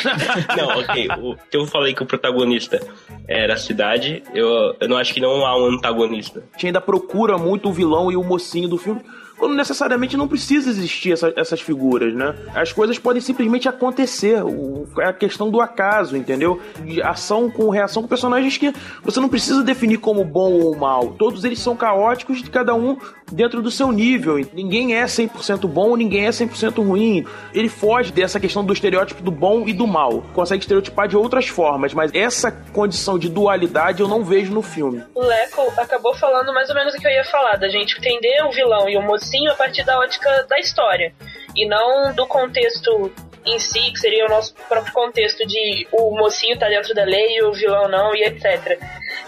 não, 0.56 0.80
ok. 0.80 1.08
O, 1.20 1.36
eu 1.52 1.66
falei 1.66 1.92
que 1.92 2.02
o 2.02 2.06
protagonista 2.06 2.80
era 3.28 3.52
a 3.52 3.58
cidade. 3.58 4.22
Eu, 4.34 4.74
eu 4.80 4.88
não 4.88 4.96
acho 4.96 5.12
que 5.12 5.20
não 5.20 5.44
há 5.44 5.54
um 5.54 5.66
antagonista. 5.66 6.40
A 6.40 6.56
gente 6.56 6.68
ainda 6.68 6.80
procura 6.80 7.36
muito 7.36 7.68
o 7.68 7.72
vilão 7.72 8.10
e 8.10 8.16
o 8.16 8.24
mocinho 8.24 8.70
do 8.70 8.78
filme. 8.78 9.02
Quando 9.38 9.54
necessariamente 9.54 10.16
não 10.16 10.26
precisa 10.28 10.68
existir 10.68 11.12
essa- 11.12 11.32
essas 11.36 11.60
figuras, 11.60 12.12
né? 12.14 12.34
As 12.54 12.72
coisas 12.72 12.98
podem 12.98 13.20
simplesmente 13.22 13.68
acontecer. 13.68 14.42
É 15.00 15.04
a 15.04 15.12
questão 15.12 15.48
do 15.50 15.60
acaso, 15.60 16.16
entendeu? 16.16 16.60
De 16.84 17.00
ação 17.02 17.50
com 17.50 17.68
reação 17.70 18.02
com 18.02 18.08
personagens 18.08 18.56
que 18.58 18.72
você 19.02 19.20
não 19.20 19.28
precisa 19.28 19.62
definir 19.62 19.98
como 19.98 20.24
bom 20.24 20.52
ou 20.60 20.76
mal. 20.76 21.14
Todos 21.18 21.44
eles 21.44 21.58
são 21.60 21.76
caóticos, 21.76 22.42
cada 22.48 22.74
um 22.74 22.96
dentro 23.30 23.62
do 23.62 23.70
seu 23.70 23.92
nível. 23.92 24.36
Ninguém 24.52 24.94
é 24.96 25.04
100% 25.06 25.68
bom, 25.68 25.94
ninguém 25.96 26.26
é 26.26 26.30
100% 26.32 26.82
ruim. 26.82 27.24
Ele 27.54 27.68
foge 27.68 28.10
dessa 28.12 28.40
questão 28.40 28.64
do 28.64 28.72
estereótipo 28.72 29.22
do 29.22 29.30
bom 29.30 29.64
e 29.68 29.72
do 29.72 29.86
mal. 29.86 30.24
Consegue 30.34 30.62
estereotipar 30.62 31.06
de 31.06 31.16
outras 31.16 31.46
formas, 31.46 31.94
mas 31.94 32.10
essa 32.14 32.50
condição 32.72 33.18
de 33.18 33.28
dualidade 33.28 34.00
eu 34.00 34.08
não 34.08 34.24
vejo 34.24 34.52
no 34.52 34.62
filme. 34.62 35.02
O 35.14 35.22
Leco 35.22 35.62
acabou 35.76 36.14
falando 36.16 36.52
mais 36.52 36.68
ou 36.68 36.74
menos 36.74 36.94
o 36.94 36.98
que 36.98 37.06
eu 37.06 37.10
ia 37.12 37.24
falar, 37.24 37.56
da 37.56 37.68
gente 37.68 37.96
entender 37.98 38.42
o 38.44 38.50
vilão 38.50 38.88
e 38.88 38.96
o 38.96 39.02
mocinho 39.02 39.27
a 39.48 39.54
partir 39.54 39.84
da 39.84 39.98
ótica 39.98 40.46
da 40.48 40.58
história. 40.58 41.12
E 41.54 41.66
não 41.66 42.14
do 42.14 42.26
contexto 42.26 43.12
em 43.44 43.58
si, 43.58 43.90
que 43.92 43.98
seria 43.98 44.26
o 44.26 44.28
nosso 44.28 44.54
próprio 44.68 44.92
contexto 44.92 45.46
de 45.46 45.86
o 45.92 46.16
mocinho 46.16 46.58
tá 46.58 46.68
dentro 46.68 46.94
da 46.94 47.04
lei 47.04 47.42
o 47.42 47.52
vilão 47.52 47.88
não, 47.88 48.14
e 48.14 48.22
etc. 48.24 48.78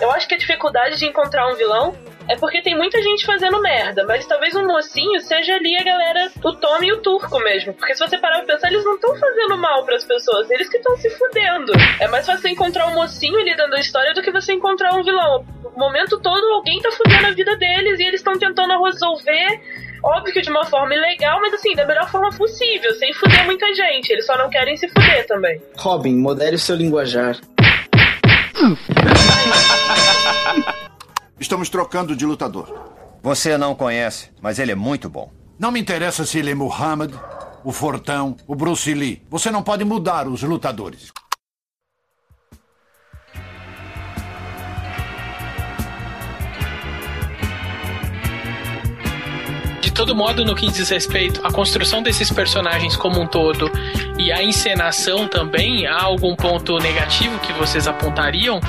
Eu 0.01 0.11
acho 0.11 0.29
que 0.29 0.35
a 0.35 0.39
dificuldade 0.39 0.99
de 0.99 1.07
encontrar 1.07 1.49
um 1.49 1.55
vilão 1.55 1.97
é 2.29 2.37
porque 2.37 2.63
tem 2.63 2.77
muita 2.77 3.03
gente 3.03 3.27
fazendo 3.27 3.61
merda, 3.61 4.05
mas 4.07 4.27
talvez 4.27 4.55
um 4.55 4.67
mocinho 4.67 5.19
seja 5.21 5.55
ali 5.55 5.77
a 5.77 5.83
galera, 5.83 6.31
o 6.45 6.53
Tommy 6.55 6.89
e 6.89 6.93
o 6.93 6.99
Turco 6.99 7.39
mesmo. 7.41 7.75
Porque 7.75 7.95
se 7.95 8.07
você 8.07 8.19
parar 8.19 8.39
pra 8.39 8.55
pensar, 8.55 8.69
eles 8.69 8.85
não 8.85 8.95
estão 8.95 9.17
fazendo 9.19 9.59
mal 9.59 9.85
pras 9.85 10.05
pessoas, 10.05 10.51
eles 10.51 10.69
que 10.69 10.77
estão 10.77 10.97
se 10.97 11.11
fudendo. 11.11 11.73
É 11.99 12.07
mais 12.07 12.27
fácil 12.27 12.49
encontrar 12.49 12.87
um 12.87 12.95
mocinho 12.95 13.39
ali 13.39 13.57
dando 13.57 13.75
a 13.75 13.81
história 13.81 14.15
do 14.15 14.23
que 14.23 14.31
você 14.31 14.53
encontrar 14.53 14.95
um 14.95 15.03
vilão. 15.03 15.45
O 15.65 15.79
momento 15.79 16.21
todo 16.21 16.53
alguém 16.53 16.81
tá 16.81 16.91
fudendo 16.93 17.27
a 17.27 17.31
vida 17.33 17.57
deles 17.57 17.99
e 17.99 18.05
eles 18.05 18.21
estão 18.21 18.39
tentando 18.39 18.81
resolver. 18.85 19.61
Óbvio 20.03 20.33
que 20.33 20.41
de 20.41 20.51
uma 20.51 20.65
forma 20.65 20.95
ilegal, 20.95 21.41
mas 21.41 21.55
assim, 21.55 21.75
da 21.75 21.87
melhor 21.87 22.09
forma 22.11 22.31
possível, 22.31 22.93
sem 22.95 23.13
fuder 23.15 23.45
muita 23.45 23.67
gente. 23.75 24.11
Eles 24.11 24.27
só 24.27 24.37
não 24.39 24.49
querem 24.49 24.77
se 24.77 24.89
fuder 24.89 25.27
também. 25.27 25.61
Robin, 25.77 26.17
modere 26.17 26.57
o 26.57 26.59
seu 26.59 26.77
linguajar. 26.77 27.39
Estamos 31.39 31.69
trocando 31.69 32.15
de 32.15 32.27
lutador. 32.27 32.91
Você 33.23 33.57
não 33.59 33.75
conhece, 33.75 34.31
mas 34.41 34.59
ele 34.59 34.73
é 34.73 34.75
muito 34.75 35.09
bom. 35.09 35.31
Não 35.59 35.71
me 35.71 35.81
interessa 35.81 36.25
se 36.25 36.39
ele 36.39 36.51
é 36.51 36.55
Muhammad, 36.55 37.13
o 37.63 37.73
Fortão, 37.73 38.37
o 38.47 38.55
Bruce 38.55 38.93
Lee. 38.95 39.23
Você 39.29 39.51
não 39.51 39.63
pode 39.63 39.85
mudar 39.85 40.27
os 40.27 40.43
lutadores. 40.43 41.13
Todo 50.01 50.17
modo, 50.17 50.47
no 50.47 50.55
que 50.55 50.67
diz 50.67 50.89
respeito 50.89 51.43
à 51.45 51.53
construção 51.53 52.03
desses 52.03 52.33
personagens 52.33 52.97
como 52.97 53.21
um 53.21 53.27
todo 53.27 53.71
E 54.19 54.33
a 54.33 54.43
encenação 54.43 55.29
também, 55.29 55.87
há 55.87 56.03
algum 56.03 56.35
ponto 56.35 56.79
negativo 56.79 57.39
que 57.41 57.53
vocês 57.53 57.87
apontariam? 57.87 58.61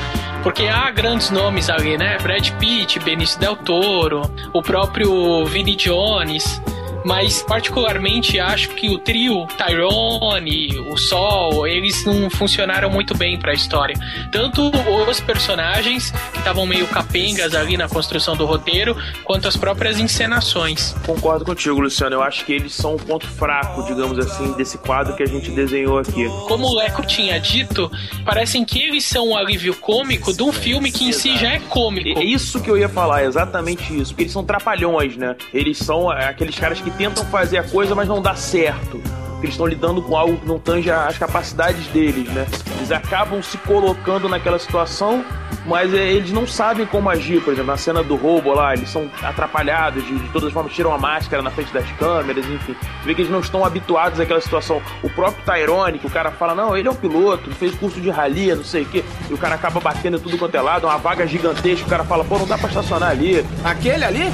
Porque 0.44 0.64
há 0.64 0.92
grandes 0.92 1.30
nomes 1.30 1.70
ali, 1.70 1.98
né? 1.98 2.18
Brad 2.22 2.50
Pitt, 2.60 3.00
Benício 3.00 3.40
Del 3.40 3.56
Toro, 3.56 4.24
o 4.52 4.62
próprio 4.62 5.46
Vinnie 5.46 5.78
Jones 5.78 6.62
mas 7.04 7.42
particularmente 7.44 8.40
acho 8.40 8.70
que 8.70 8.90
o 8.90 8.98
trio 8.98 9.46
Tyrone, 9.58 10.80
o 10.90 10.98
Sol, 10.98 11.68
eles 11.68 12.06
não 12.06 12.30
funcionaram 12.30 12.90
muito 12.90 13.16
bem 13.18 13.38
para 13.38 13.52
a 13.52 13.56
história. 13.56 13.96
Tanto 14.32 14.72
os 15.10 15.20
personagens 15.20 16.12
que 16.32 16.40
estavam 16.40 16.66
meio 16.66 16.88
capengas 16.88 17.56
ali 17.56 17.78
na 17.78 17.88
construção 17.88 18.36
do 18.36 18.46
roteiro, 18.46 18.96
quanto 19.24 19.48
as 19.48 19.58
próprias 19.58 20.00
encenações. 20.00 20.96
Concordo 21.06 21.46
contigo, 21.46 21.80
Luciano. 21.80 22.16
Eu 22.16 22.24
acho 22.24 22.46
que 22.46 22.54
eles 22.54 22.74
são 22.74 22.96
um 22.96 22.98
ponto 22.98 23.28
fraco, 23.28 23.84
digamos 23.84 24.20
assim, 24.20 24.54
desse 24.54 24.78
quadro 24.78 25.16
que 25.16 25.24
a 25.24 25.28
gente 25.28 25.52
desenhou 25.52 25.98
aqui. 25.98 26.28
Como 26.48 26.68
o 26.68 26.76
Leco 26.76 27.06
tinha 27.06 27.40
dito, 27.40 27.92
parecem 28.24 28.64
que 28.64 28.82
eles 28.82 29.06
são 29.06 29.30
um 29.30 29.36
alívio 29.36 29.76
cômico 29.76 30.34
de 30.34 30.44
um 30.44 30.52
filme 30.52 30.92
que 30.92 31.06
em 31.06 31.12
si 31.12 31.38
já 31.38 31.54
é 31.54 31.60
cômico. 31.60 32.20
É 32.20 32.24
isso 32.24 32.62
que 32.62 32.70
eu 32.70 32.78
ia 32.78 32.90
falar, 32.90 33.24
exatamente 33.24 33.98
isso. 33.98 34.12
Porque 34.12 34.24
eles 34.24 34.34
são 34.34 34.44
trapalhões, 34.44 35.16
né? 35.18 35.36
Eles 35.54 35.78
são 35.78 36.10
aqueles 36.10 36.58
caras 36.58 36.80
que 36.80 36.91
tentam 36.98 37.26
fazer 37.26 37.58
a 37.58 37.64
coisa, 37.64 37.96
mas 37.96 38.08
não 38.08 38.22
dá 38.22 38.36
certo. 38.36 39.02
Eles 39.42 39.56
estão 39.56 39.66
lidando 39.66 40.04
com 40.04 40.16
algo 40.16 40.38
que 40.38 40.48
não 40.48 40.60
tange 40.60 40.92
as 40.92 41.18
capacidades 41.18 41.88
deles, 41.88 42.30
né? 42.30 42.46
Eles 42.78 42.92
acabam 42.92 43.42
se 43.42 43.58
colocando 43.58 44.30
naquela 44.30 44.60
situação, 44.60 45.26
mas 45.66 45.92
é, 45.94 46.12
eles 46.12 46.32
não 46.32 46.46
sabem 46.46 46.86
como 46.86 47.10
agir. 47.10 47.42
Por 47.42 47.54
exemplo, 47.54 47.72
na 47.72 47.78
cena 47.78 48.04
do 48.04 48.16
roubo 48.16 48.54
lá, 48.54 48.74
eles 48.74 48.90
são 48.90 49.10
atrapalhados, 49.24 50.06
de, 50.06 50.20
de 50.20 50.30
todas 50.30 50.50
as 50.50 50.54
formas 50.54 50.74
tiram 50.74 50.94
a 50.94 50.98
máscara 51.00 51.42
na 51.42 51.50
frente 51.50 51.74
das 51.74 51.90
câmeras, 51.94 52.46
enfim. 52.46 52.74
Você 52.74 53.06
vê 53.06 53.16
que 53.16 53.22
eles 53.22 53.32
não 53.32 53.40
estão 53.40 53.66
habituados 53.66 54.20
àquela 54.20 54.40
situação. 54.40 54.80
O 55.02 55.10
próprio 55.10 55.44
Tyrone, 55.44 55.98
que 55.98 56.06
o 56.06 56.12
cara 56.12 56.30
fala, 56.30 56.54
não, 56.54 56.78
ele 56.78 56.88
é 56.88 56.92
um 56.92 56.96
piloto, 56.96 57.50
fez 57.56 57.74
curso 57.74 58.00
de 58.00 58.12
rally, 58.12 58.54
não 58.54 58.64
sei 58.64 58.84
o 58.84 58.86
quê, 58.86 59.04
e 59.28 59.34
o 59.34 59.38
cara 59.40 59.56
acaba 59.56 59.80
batendo 59.80 60.20
tudo 60.20 60.38
quanto 60.38 60.54
é 60.54 60.62
lado, 60.62 60.86
uma 60.86 60.98
vaga 60.98 61.26
gigantesca, 61.26 61.88
o 61.88 61.90
cara 61.90 62.04
fala, 62.04 62.24
pô, 62.24 62.38
não 62.38 62.46
dá 62.46 62.60
pra 62.60 62.68
estacionar 62.68 63.10
ali. 63.10 63.44
Aquele 63.64 64.06
ali? 64.06 64.32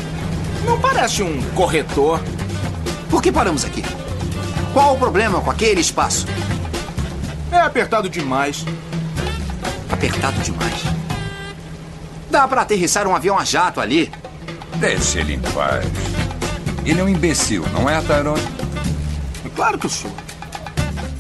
Não 0.66 0.78
parece 0.82 1.24
um 1.24 1.42
corretor. 1.52 2.20
Por 3.10 3.22
que 3.22 3.32
paramos 3.32 3.64
aqui? 3.64 3.84
Qual 4.74 4.96
o 4.96 4.98
problema 4.98 5.42
com 5.42 5.50
aquele 5.50 5.82
espaço? 5.82 6.26
É 7.52 7.60
apertado 7.60 8.10
demais. 8.10 8.66
Apertado 9.90 10.40
demais? 10.42 10.84
Dá 12.30 12.48
para 12.48 12.62
aterrissar 12.62 13.08
um 13.08 13.16
avião 13.16 13.40
a 13.40 13.46
jato 13.46 13.80
ali. 13.80 14.12
Deixe 14.76 15.20
ele 15.20 15.34
em 15.36 15.40
paz. 15.40 15.86
Ele 16.86 17.00
é 17.00 17.04
um 17.04 17.10
imbecil, 17.10 17.66
não 17.74 17.90
é, 17.90 18.00
Tyrone? 18.02 18.42
Claro 19.56 19.80
que 19.80 19.88
eu 19.88 19.90
sou. 19.90 20.12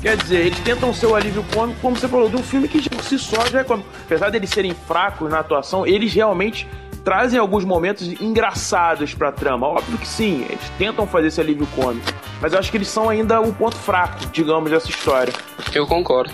Quer 0.01 0.15
dizer, 0.17 0.45
eles 0.45 0.59
tentam 0.59 0.93
ser 0.93 1.07
o 1.07 1.15
alívio 1.15 1.43
cômico, 1.53 1.79
como 1.81 1.97
você 1.97 2.07
falou, 2.07 2.29
de 2.29 2.35
um 2.35 2.43
filme 2.43 2.67
que 2.67 2.88
por 2.89 3.03
si 3.03 3.17
só 3.17 3.45
já 3.47 3.61
é 3.61 3.63
cômico. 3.63 3.89
Apesar 4.05 4.29
deles 4.29 4.49
serem 4.49 4.75
fracos 4.88 5.29
na 5.29 5.39
atuação, 5.39 5.88
eles 5.88 6.13
realmente 6.13 6.67
trazem 7.08 7.39
alguns 7.39 7.64
momentos 7.64 8.05
engraçados 8.20 9.14
pra 9.14 9.32
trama. 9.32 9.66
Óbvio 9.66 9.97
que 9.97 10.05
sim, 10.05 10.45
eles 10.49 10.70
tentam 10.78 11.08
fazer 11.08 11.28
esse 11.28 11.39
alívio 11.39 11.66
cômico. 11.68 12.05
Mas 12.41 12.51
eu 12.51 12.60
acho 12.60 12.70
que 12.70 12.76
eles 12.76 12.89
são 12.89 13.10
ainda 13.10 13.39
o 13.39 13.53
ponto 13.53 13.78
fraco, 13.78 14.26
digamos, 14.34 14.70
dessa 14.70 14.89
história. 14.89 15.32
Eu 15.74 15.88
concordo. 15.88 16.34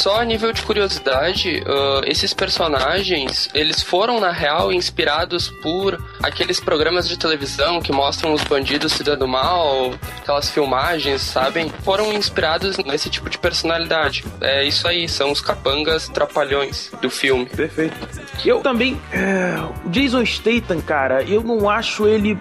Só 0.00 0.18
a 0.18 0.24
nível 0.24 0.50
de 0.50 0.62
curiosidade, 0.62 1.62
uh, 1.66 2.00
esses 2.06 2.32
personagens, 2.32 3.50
eles 3.52 3.82
foram, 3.82 4.18
na 4.18 4.32
real, 4.32 4.72
inspirados 4.72 5.50
por 5.62 6.02
aqueles 6.22 6.58
programas 6.58 7.06
de 7.06 7.18
televisão 7.18 7.82
que 7.82 7.92
mostram 7.92 8.32
os 8.32 8.42
bandidos 8.42 8.94
se 8.94 9.04
dando 9.04 9.28
mal, 9.28 9.92
aquelas 10.16 10.48
filmagens, 10.48 11.20
sabem? 11.20 11.70
Foram 11.84 12.14
inspirados 12.14 12.78
nesse 12.78 13.10
tipo 13.10 13.28
de 13.28 13.36
personalidade. 13.36 14.24
É 14.40 14.64
isso 14.64 14.88
aí, 14.88 15.06
são 15.06 15.30
os 15.32 15.42
capangas 15.42 16.08
trapalhões 16.08 16.90
do 17.02 17.10
filme. 17.10 17.44
Perfeito. 17.44 17.94
Eu 18.42 18.60
também... 18.60 18.98
É, 19.12 19.54
o 19.84 19.90
Jason 19.90 20.24
Statham, 20.24 20.80
cara, 20.80 21.22
eu 21.24 21.42
não 21.42 21.68
acho 21.68 22.08
ele... 22.08 22.38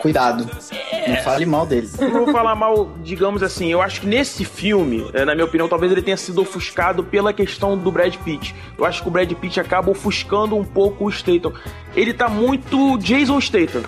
Cuidado. 0.00 0.48
Não 1.08 1.16
fale 1.16 1.44
mal 1.44 1.66
dele. 1.66 1.88
Não 1.98 2.10
vou 2.10 2.32
falar 2.32 2.54
mal, 2.54 2.90
digamos 3.02 3.42
assim. 3.42 3.70
Eu 3.70 3.82
acho 3.82 4.00
que 4.00 4.06
nesse 4.06 4.44
filme, 4.44 5.08
é, 5.12 5.24
na 5.24 5.34
minha 5.34 5.44
opinião, 5.44 5.68
talvez 5.68 5.92
ele 5.92 6.02
tenha 6.02 6.16
sido 6.16 6.40
ofuscado 6.40 7.04
pela 7.04 7.32
questão 7.32 7.76
do 7.76 7.92
Brad 7.92 8.14
Pitt. 8.16 8.54
Eu 8.78 8.84
acho 8.84 9.02
que 9.02 9.08
o 9.08 9.10
Brad 9.10 9.30
Pitt 9.32 9.60
acaba 9.60 9.90
ofuscando 9.90 10.56
um 10.56 10.64
pouco 10.64 11.04
o 11.04 11.12
Statham. 11.12 11.52
Ele 11.94 12.14
tá 12.14 12.28
muito 12.28 12.96
Jason 12.98 13.40
Statham. 13.40 13.82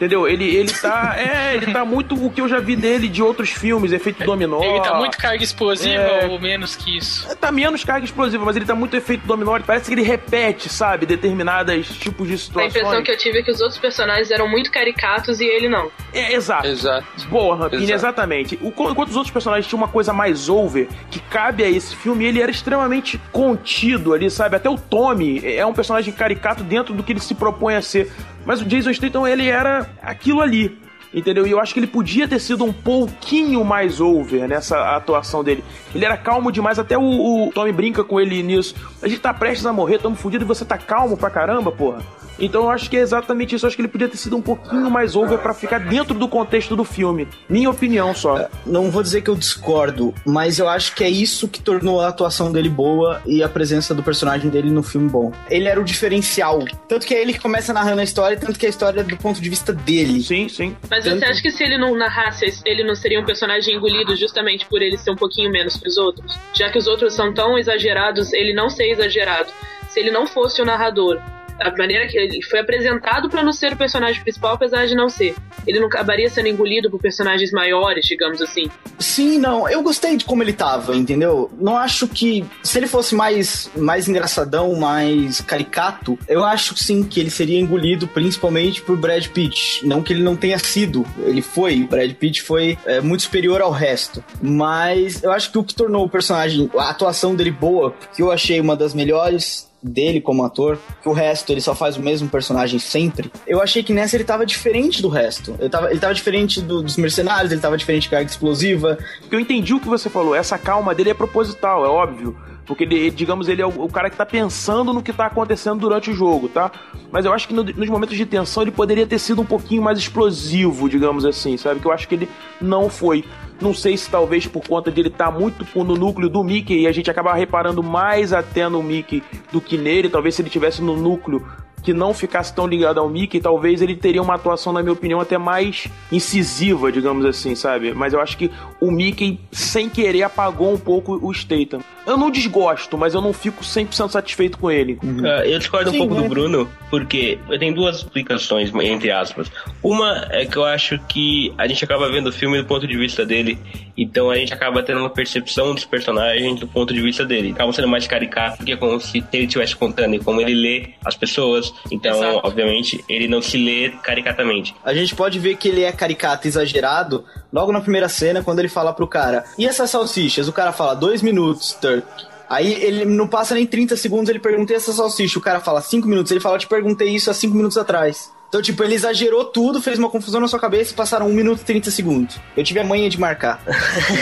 Entendeu? 0.00 0.26
Ele, 0.26 0.56
ele 0.56 0.72
tá. 0.72 1.14
É, 1.18 1.54
ele 1.54 1.74
tá 1.74 1.84
muito 1.84 2.14
o 2.14 2.30
que 2.30 2.40
eu 2.40 2.48
já 2.48 2.58
vi 2.58 2.74
dele 2.74 3.06
de 3.06 3.22
outros 3.22 3.50
filmes, 3.50 3.92
efeito 3.92 4.24
dominó. 4.24 4.62
Ele 4.62 4.80
tá 4.80 4.94
muito 4.94 5.18
carga 5.18 5.44
explosiva 5.44 5.92
é... 5.92 6.26
ou 6.26 6.40
menos 6.40 6.74
que 6.74 6.96
isso? 6.96 7.36
Tá 7.36 7.52
menos 7.52 7.84
carga 7.84 8.06
explosiva, 8.06 8.42
mas 8.42 8.56
ele 8.56 8.64
tá 8.64 8.74
muito 8.74 8.96
efeito 8.96 9.26
dominó. 9.26 9.60
Parece 9.60 9.88
que 9.88 9.94
ele 9.94 10.02
repete, 10.02 10.70
sabe, 10.70 11.04
determinadas 11.04 11.86
tipos 11.86 12.26
de 12.26 12.38
situações. 12.38 12.74
A 12.74 12.78
impressão 12.78 13.02
que 13.02 13.10
eu 13.10 13.18
tive 13.18 13.40
é 13.40 13.42
que 13.42 13.50
os 13.50 13.60
outros 13.60 13.78
personagens 13.78 14.30
eram 14.30 14.48
muito 14.48 14.72
caricatos 14.72 15.38
e 15.38 15.44
ele 15.44 15.68
não. 15.68 15.90
É, 16.14 16.32
exato. 16.32 16.66
Exato. 16.66 17.28
Boa, 17.28 17.54
Rampini, 17.54 17.92
exatamente. 17.92 18.58
O, 18.62 18.68
enquanto 18.68 19.10
os 19.10 19.16
outros 19.16 19.30
personagens 19.30 19.66
tinham 19.66 19.82
uma 19.82 19.88
coisa 19.88 20.14
mais 20.14 20.48
over, 20.48 20.88
que 21.10 21.20
cabe 21.20 21.62
a 21.62 21.68
esse 21.68 21.94
filme, 21.94 22.24
ele 22.24 22.40
era 22.40 22.50
extremamente 22.50 23.20
contido 23.30 24.14
ali, 24.14 24.30
sabe? 24.30 24.56
Até 24.56 24.70
o 24.70 24.78
Tommy 24.78 25.42
é 25.44 25.66
um 25.66 25.74
personagem 25.74 26.10
caricato 26.10 26.64
dentro 26.64 26.94
do 26.94 27.02
que 27.02 27.12
ele 27.12 27.20
se 27.20 27.34
propõe 27.34 27.74
a 27.74 27.82
ser. 27.82 28.10
Mas 28.44 28.60
o 28.60 28.64
Jason 28.64 28.92
Statham, 28.92 29.26
ele 29.26 29.48
era 29.48 29.88
aquilo 30.02 30.40
ali. 30.40 30.78
Entendeu? 31.12 31.46
E 31.46 31.50
eu 31.50 31.60
acho 31.60 31.74
que 31.74 31.80
ele 31.80 31.86
podia 31.86 32.28
ter 32.28 32.38
sido 32.38 32.64
um 32.64 32.72
pouquinho 32.72 33.64
mais 33.64 34.00
over 34.00 34.48
nessa 34.48 34.96
atuação 34.96 35.42
dele. 35.42 35.64
Ele 35.94 36.04
era 36.04 36.16
calmo 36.16 36.52
demais, 36.52 36.78
até 36.78 36.96
o, 36.96 37.48
o 37.48 37.50
Tommy 37.52 37.72
brinca 37.72 38.04
com 38.04 38.20
ele 38.20 38.42
nisso. 38.42 38.74
A 39.02 39.08
gente 39.08 39.20
tá 39.20 39.34
prestes 39.34 39.66
a 39.66 39.72
morrer, 39.72 39.98
tamo 39.98 40.14
fudido 40.14 40.44
e 40.44 40.46
você 40.46 40.64
tá 40.64 40.78
calmo 40.78 41.16
pra 41.16 41.30
caramba, 41.30 41.72
porra. 41.72 42.00
Então 42.40 42.62
eu 42.62 42.70
acho 42.70 42.88
que 42.88 42.96
é 42.96 43.00
exatamente 43.00 43.54
isso. 43.54 43.66
Eu 43.66 43.68
acho 43.68 43.76
que 43.76 43.82
ele 43.82 43.88
podia 43.88 44.08
ter 44.08 44.16
sido 44.16 44.36
um 44.36 44.42
pouquinho 44.42 44.90
mais 44.90 45.14
over 45.14 45.38
para 45.38 45.52
ficar 45.52 45.78
dentro 45.78 46.14
do 46.14 46.26
contexto 46.26 46.74
do 46.74 46.84
filme. 46.84 47.28
Minha 47.48 47.68
opinião 47.70 48.14
só. 48.14 48.38
É, 48.38 48.48
não 48.64 48.90
vou 48.90 49.02
dizer 49.02 49.20
que 49.20 49.28
eu 49.28 49.36
discordo, 49.36 50.14
mas 50.24 50.58
eu 50.58 50.68
acho 50.68 50.94
que 50.94 51.04
é 51.04 51.10
isso 51.10 51.46
que 51.46 51.60
tornou 51.60 52.00
a 52.00 52.08
atuação 52.08 52.50
dele 52.50 52.68
boa 52.68 53.20
e 53.26 53.42
a 53.42 53.48
presença 53.48 53.94
do 53.94 54.02
personagem 54.02 54.48
dele 54.48 54.70
no 54.70 54.82
filme 54.82 55.08
bom. 55.08 55.32
Ele 55.50 55.68
era 55.68 55.80
o 55.80 55.84
diferencial. 55.84 56.64
Tanto 56.88 57.06
que 57.06 57.14
é 57.14 57.20
ele 57.20 57.34
que 57.34 57.40
começa 57.40 57.72
narrando 57.72 58.00
a 58.00 58.04
história, 58.04 58.36
tanto 58.38 58.58
que 58.58 58.66
a 58.66 58.68
história 58.68 59.00
é 59.00 59.04
do 59.04 59.16
ponto 59.16 59.40
de 59.40 59.50
vista 59.50 59.72
dele. 59.72 60.22
Sim, 60.22 60.48
sim. 60.48 60.76
Mas 60.88 60.99
tanto... 61.00 61.18
você 61.18 61.24
acha 61.24 61.42
que 61.42 61.50
se 61.50 61.62
ele 61.62 61.78
não 61.78 61.94
narrasse, 61.94 62.62
ele 62.64 62.84
não 62.84 62.94
seria 62.94 63.20
um 63.20 63.24
personagem 63.24 63.74
engolido 63.74 64.14
justamente 64.16 64.66
por 64.66 64.82
ele 64.82 64.96
ser 64.96 65.10
um 65.10 65.16
pouquinho 65.16 65.50
menos 65.50 65.76
que 65.76 65.88
os 65.88 65.96
outros? 65.96 66.38
Já 66.54 66.70
que 66.70 66.78
os 66.78 66.86
outros 66.86 67.14
são 67.14 67.32
tão 67.32 67.58
exagerados, 67.58 68.32
ele 68.32 68.52
não 68.52 68.68
ser 68.68 68.90
exagerado. 68.90 69.50
Se 69.88 69.98
ele 69.98 70.10
não 70.10 70.26
fosse 70.26 70.62
o 70.62 70.64
narrador, 70.64 71.20
a 71.60 71.70
maneira 71.76 72.06
que 72.06 72.18
ele 72.18 72.42
foi 72.42 72.60
apresentado 72.60 73.28
para 73.28 73.42
não 73.42 73.52
ser 73.52 73.72
o 73.72 73.76
personagem 73.76 74.22
principal, 74.22 74.54
apesar 74.54 74.86
de 74.86 74.94
não 74.94 75.08
ser. 75.08 75.34
Ele 75.66 75.78
não 75.78 75.86
acabaria 75.86 76.28
sendo 76.28 76.48
engolido 76.48 76.90
por 76.90 77.00
personagens 77.00 77.52
maiores, 77.52 78.04
digamos 78.06 78.40
assim. 78.40 78.70
Sim, 78.98 79.38
não. 79.38 79.68
Eu 79.68 79.82
gostei 79.82 80.16
de 80.16 80.24
como 80.24 80.42
ele 80.42 80.52
tava, 80.52 80.96
entendeu? 80.96 81.50
Não 81.58 81.76
acho 81.76 82.08
que. 82.08 82.44
Se 82.62 82.78
ele 82.78 82.86
fosse 82.86 83.14
mais, 83.14 83.70
mais 83.76 84.08
engraçadão, 84.08 84.74
mais 84.74 85.40
caricato, 85.40 86.18
eu 86.26 86.44
acho 86.44 86.76
sim 86.76 87.02
que 87.02 87.20
ele 87.20 87.30
seria 87.30 87.58
engolido 87.58 88.08
principalmente 88.08 88.80
por 88.80 88.96
Brad 88.96 89.26
Pitt. 89.28 89.86
Não 89.86 90.02
que 90.02 90.12
ele 90.12 90.22
não 90.22 90.36
tenha 90.36 90.58
sido. 90.58 91.06
Ele 91.18 91.42
foi. 91.42 91.84
Brad 91.84 92.12
Pitt 92.12 92.42
foi 92.42 92.78
é, 92.84 93.00
muito 93.00 93.22
superior 93.22 93.60
ao 93.60 93.70
resto. 93.70 94.24
Mas 94.40 95.22
eu 95.22 95.32
acho 95.32 95.52
que 95.52 95.58
o 95.58 95.64
que 95.64 95.74
tornou 95.74 96.04
o 96.04 96.08
personagem, 96.08 96.70
a 96.76 96.90
atuação 96.90 97.34
dele 97.34 97.50
boa, 97.50 97.94
que 98.14 98.22
eu 98.22 98.30
achei 98.30 98.60
uma 98.60 98.76
das 98.76 98.94
melhores 98.94 99.69
dele 99.82 100.20
como 100.20 100.44
ator, 100.44 100.78
que 101.02 101.08
o 101.08 101.12
resto 101.12 101.50
ele 101.50 101.60
só 101.60 101.74
faz 101.74 101.96
o 101.96 102.02
mesmo 102.02 102.28
personagem 102.28 102.78
sempre. 102.78 103.30
Eu 103.46 103.62
achei 103.62 103.82
que 103.82 103.92
nessa 103.92 104.16
ele 104.16 104.24
tava 104.24 104.44
diferente 104.44 105.00
do 105.00 105.08
resto. 105.08 105.56
Ele 105.58 105.68
tava, 105.68 105.90
ele 105.90 106.00
tava 106.00 106.14
diferente 106.14 106.60
do, 106.60 106.82
dos 106.82 106.96
mercenários, 106.96 107.52
ele 107.52 107.60
tava 107.60 107.76
diferente 107.76 108.02
de 108.02 108.10
carga 108.10 108.30
explosiva. 108.30 108.98
Porque 109.20 109.34
eu 109.34 109.40
entendi 109.40 109.74
o 109.74 109.80
que 109.80 109.88
você 109.88 110.10
falou, 110.10 110.34
essa 110.34 110.58
calma 110.58 110.94
dele 110.94 111.10
é 111.10 111.14
proposital, 111.14 111.84
é 111.84 111.88
óbvio. 111.88 112.36
Porque 112.70 112.84
ele, 112.84 113.10
digamos, 113.10 113.48
ele 113.48 113.60
é 113.60 113.66
o, 113.66 113.82
o, 113.82 113.88
cara 113.88 114.08
que 114.08 114.16
tá 114.16 114.24
pensando 114.24 114.92
no 114.92 115.02
que 115.02 115.12
tá 115.12 115.26
acontecendo 115.26 115.80
durante 115.80 116.08
o 116.08 116.14
jogo, 116.14 116.48
tá? 116.48 116.70
Mas 117.10 117.24
eu 117.24 117.32
acho 117.32 117.48
que 117.48 117.52
no, 117.52 117.64
nos 117.64 117.88
momentos 117.88 118.16
de 118.16 118.24
tensão 118.24 118.62
ele 118.62 118.70
poderia 118.70 119.04
ter 119.04 119.18
sido 119.18 119.42
um 119.42 119.44
pouquinho 119.44 119.82
mais 119.82 119.98
explosivo, 119.98 120.88
digamos 120.88 121.24
assim, 121.24 121.56
sabe? 121.56 121.80
Que 121.80 121.86
eu 121.88 121.90
acho 121.90 122.06
que 122.06 122.14
ele 122.14 122.28
não 122.60 122.88
foi. 122.88 123.24
Não 123.60 123.74
sei 123.74 123.96
se 123.96 124.08
talvez 124.08 124.46
por 124.46 124.62
conta 124.68 124.88
de 124.88 125.00
ele 125.00 125.08
estar 125.08 125.32
tá 125.32 125.36
muito 125.36 125.66
no 125.74 125.96
núcleo 125.96 126.28
do 126.28 126.44
Mickey 126.44 126.82
e 126.82 126.86
a 126.86 126.92
gente 126.92 127.10
acaba 127.10 127.34
reparando 127.34 127.82
mais 127.82 128.32
até 128.32 128.68
no 128.68 128.80
Mickey 128.84 129.20
do 129.50 129.60
que 129.60 129.76
nele. 129.76 130.08
Talvez 130.08 130.36
se 130.36 130.42
ele 130.42 130.48
tivesse 130.48 130.80
no 130.80 130.96
núcleo 130.96 131.44
que 131.80 131.92
não 131.92 132.14
ficasse 132.14 132.54
tão 132.54 132.66
ligado 132.66 133.00
ao 133.00 133.08
Mickey, 133.08 133.40
talvez 133.40 133.82
ele 133.82 133.96
teria 133.96 134.22
uma 134.22 134.34
atuação, 134.34 134.72
na 134.72 134.82
minha 134.82 134.92
opinião, 134.92 135.20
até 135.20 135.38
mais 135.38 135.88
incisiva, 136.12 136.92
digamos 136.92 137.24
assim, 137.24 137.54
sabe? 137.54 137.92
Mas 137.94 138.12
eu 138.12 138.20
acho 138.20 138.36
que 138.36 138.50
o 138.80 138.90
Mickey, 138.90 139.40
sem 139.50 139.88
querer, 139.88 140.22
apagou 140.22 140.72
um 140.72 140.78
pouco 140.78 141.18
o 141.26 141.32
Statham. 141.32 141.80
Eu 142.06 142.16
não 142.16 142.30
desgosto, 142.30 142.96
mas 142.96 143.14
eu 143.14 143.20
não 143.20 143.32
fico 143.32 143.62
100% 143.62 144.10
satisfeito 144.10 144.58
com 144.58 144.70
ele. 144.70 144.98
Uh, 145.02 145.26
eu 145.44 145.58
discordo 145.58 145.90
um 145.90 145.98
pouco 145.98 146.14
do 146.14 146.28
Bruno, 146.28 146.68
porque 146.88 147.38
tem 147.58 147.72
duas 147.72 147.98
explicações, 147.98 148.72
entre 148.74 149.10
aspas. 149.10 149.50
Uma 149.82 150.26
é 150.30 150.44
que 150.46 150.56
eu 150.56 150.64
acho 150.64 150.98
que 151.08 151.52
a 151.56 151.66
gente 151.66 151.84
acaba 151.84 152.10
vendo 152.10 152.28
o 152.28 152.32
filme 152.32 152.58
do 152.58 152.64
ponto 152.64 152.86
de 152.86 152.96
vista 152.96 153.24
dele, 153.24 153.58
então 153.96 154.30
a 154.30 154.36
gente 154.36 154.52
acaba 154.52 154.82
tendo 154.82 155.00
uma 155.00 155.10
percepção 155.10 155.74
dos 155.74 155.84
personagens 155.84 156.58
do 156.58 156.66
ponto 156.66 156.92
de 156.92 157.00
vista 157.00 157.24
dele. 157.24 157.52
Acaba 157.52 157.72
sendo 157.72 157.88
mais 157.88 158.06
caricato, 158.06 158.58
porque 158.58 158.72
é 158.72 158.76
como 158.76 159.00
se 159.00 159.24
ele 159.32 159.44
estivesse 159.44 159.76
contando 159.76 160.14
e 160.14 160.18
como 160.18 160.40
ele 160.40 160.54
lê 160.54 160.90
as 161.04 161.16
pessoas. 161.16 161.72
Então, 161.90 162.16
Exato. 162.16 162.40
obviamente, 162.46 163.04
ele 163.08 163.28
não 163.28 163.42
se 163.42 163.56
lê 163.56 163.90
caricatamente. 164.02 164.74
A 164.84 164.94
gente 164.94 165.14
pode 165.14 165.38
ver 165.38 165.56
que 165.56 165.68
ele 165.68 165.82
é 165.82 165.92
caricato 165.92 166.48
exagerado 166.48 167.24
logo 167.52 167.72
na 167.72 167.80
primeira 167.80 168.08
cena, 168.08 168.42
quando 168.42 168.60
ele 168.60 168.68
fala 168.68 168.92
pro 168.92 169.06
cara: 169.06 169.44
E 169.58 169.66
essas 169.66 169.90
salsichas? 169.90 170.48
O 170.48 170.52
cara 170.52 170.72
fala: 170.72 170.94
dois 170.94 171.22
minutos, 171.22 171.72
Turk. 171.90 172.30
Aí 172.48 172.72
ele 172.82 173.04
não 173.04 173.28
passa 173.28 173.54
nem 173.54 173.64
30 173.64 173.96
segundos, 173.96 174.28
ele 174.28 174.40
pergunta 174.40 174.74
essa 174.74 174.92
salsicha. 174.92 175.38
O 175.38 175.42
cara 175.42 175.60
fala 175.60 175.80
5 175.80 176.08
minutos. 176.08 176.32
Ele 176.32 176.40
fala: 176.40 176.56
Eu 176.56 176.60
te 176.60 176.66
perguntei 176.66 177.08
isso 177.08 177.30
há 177.30 177.34
5 177.34 177.54
minutos 177.54 177.78
atrás. 177.78 178.32
Então, 178.50 178.60
tipo, 178.60 178.82
ele 178.82 178.96
exagerou 178.96 179.44
tudo, 179.44 179.80
fez 179.80 179.96
uma 179.96 180.10
confusão 180.10 180.40
na 180.40 180.48
sua 180.48 180.58
cabeça 180.58 180.92
e 180.92 180.96
passaram 180.96 181.28
1 181.28 181.32
minuto 181.32 181.60
e 181.60 181.64
30 181.64 181.88
segundos. 181.92 182.36
Eu 182.56 182.64
tive 182.64 182.80
a 182.80 182.84
manha 182.84 183.08
de 183.08 183.18
marcar. 183.18 183.62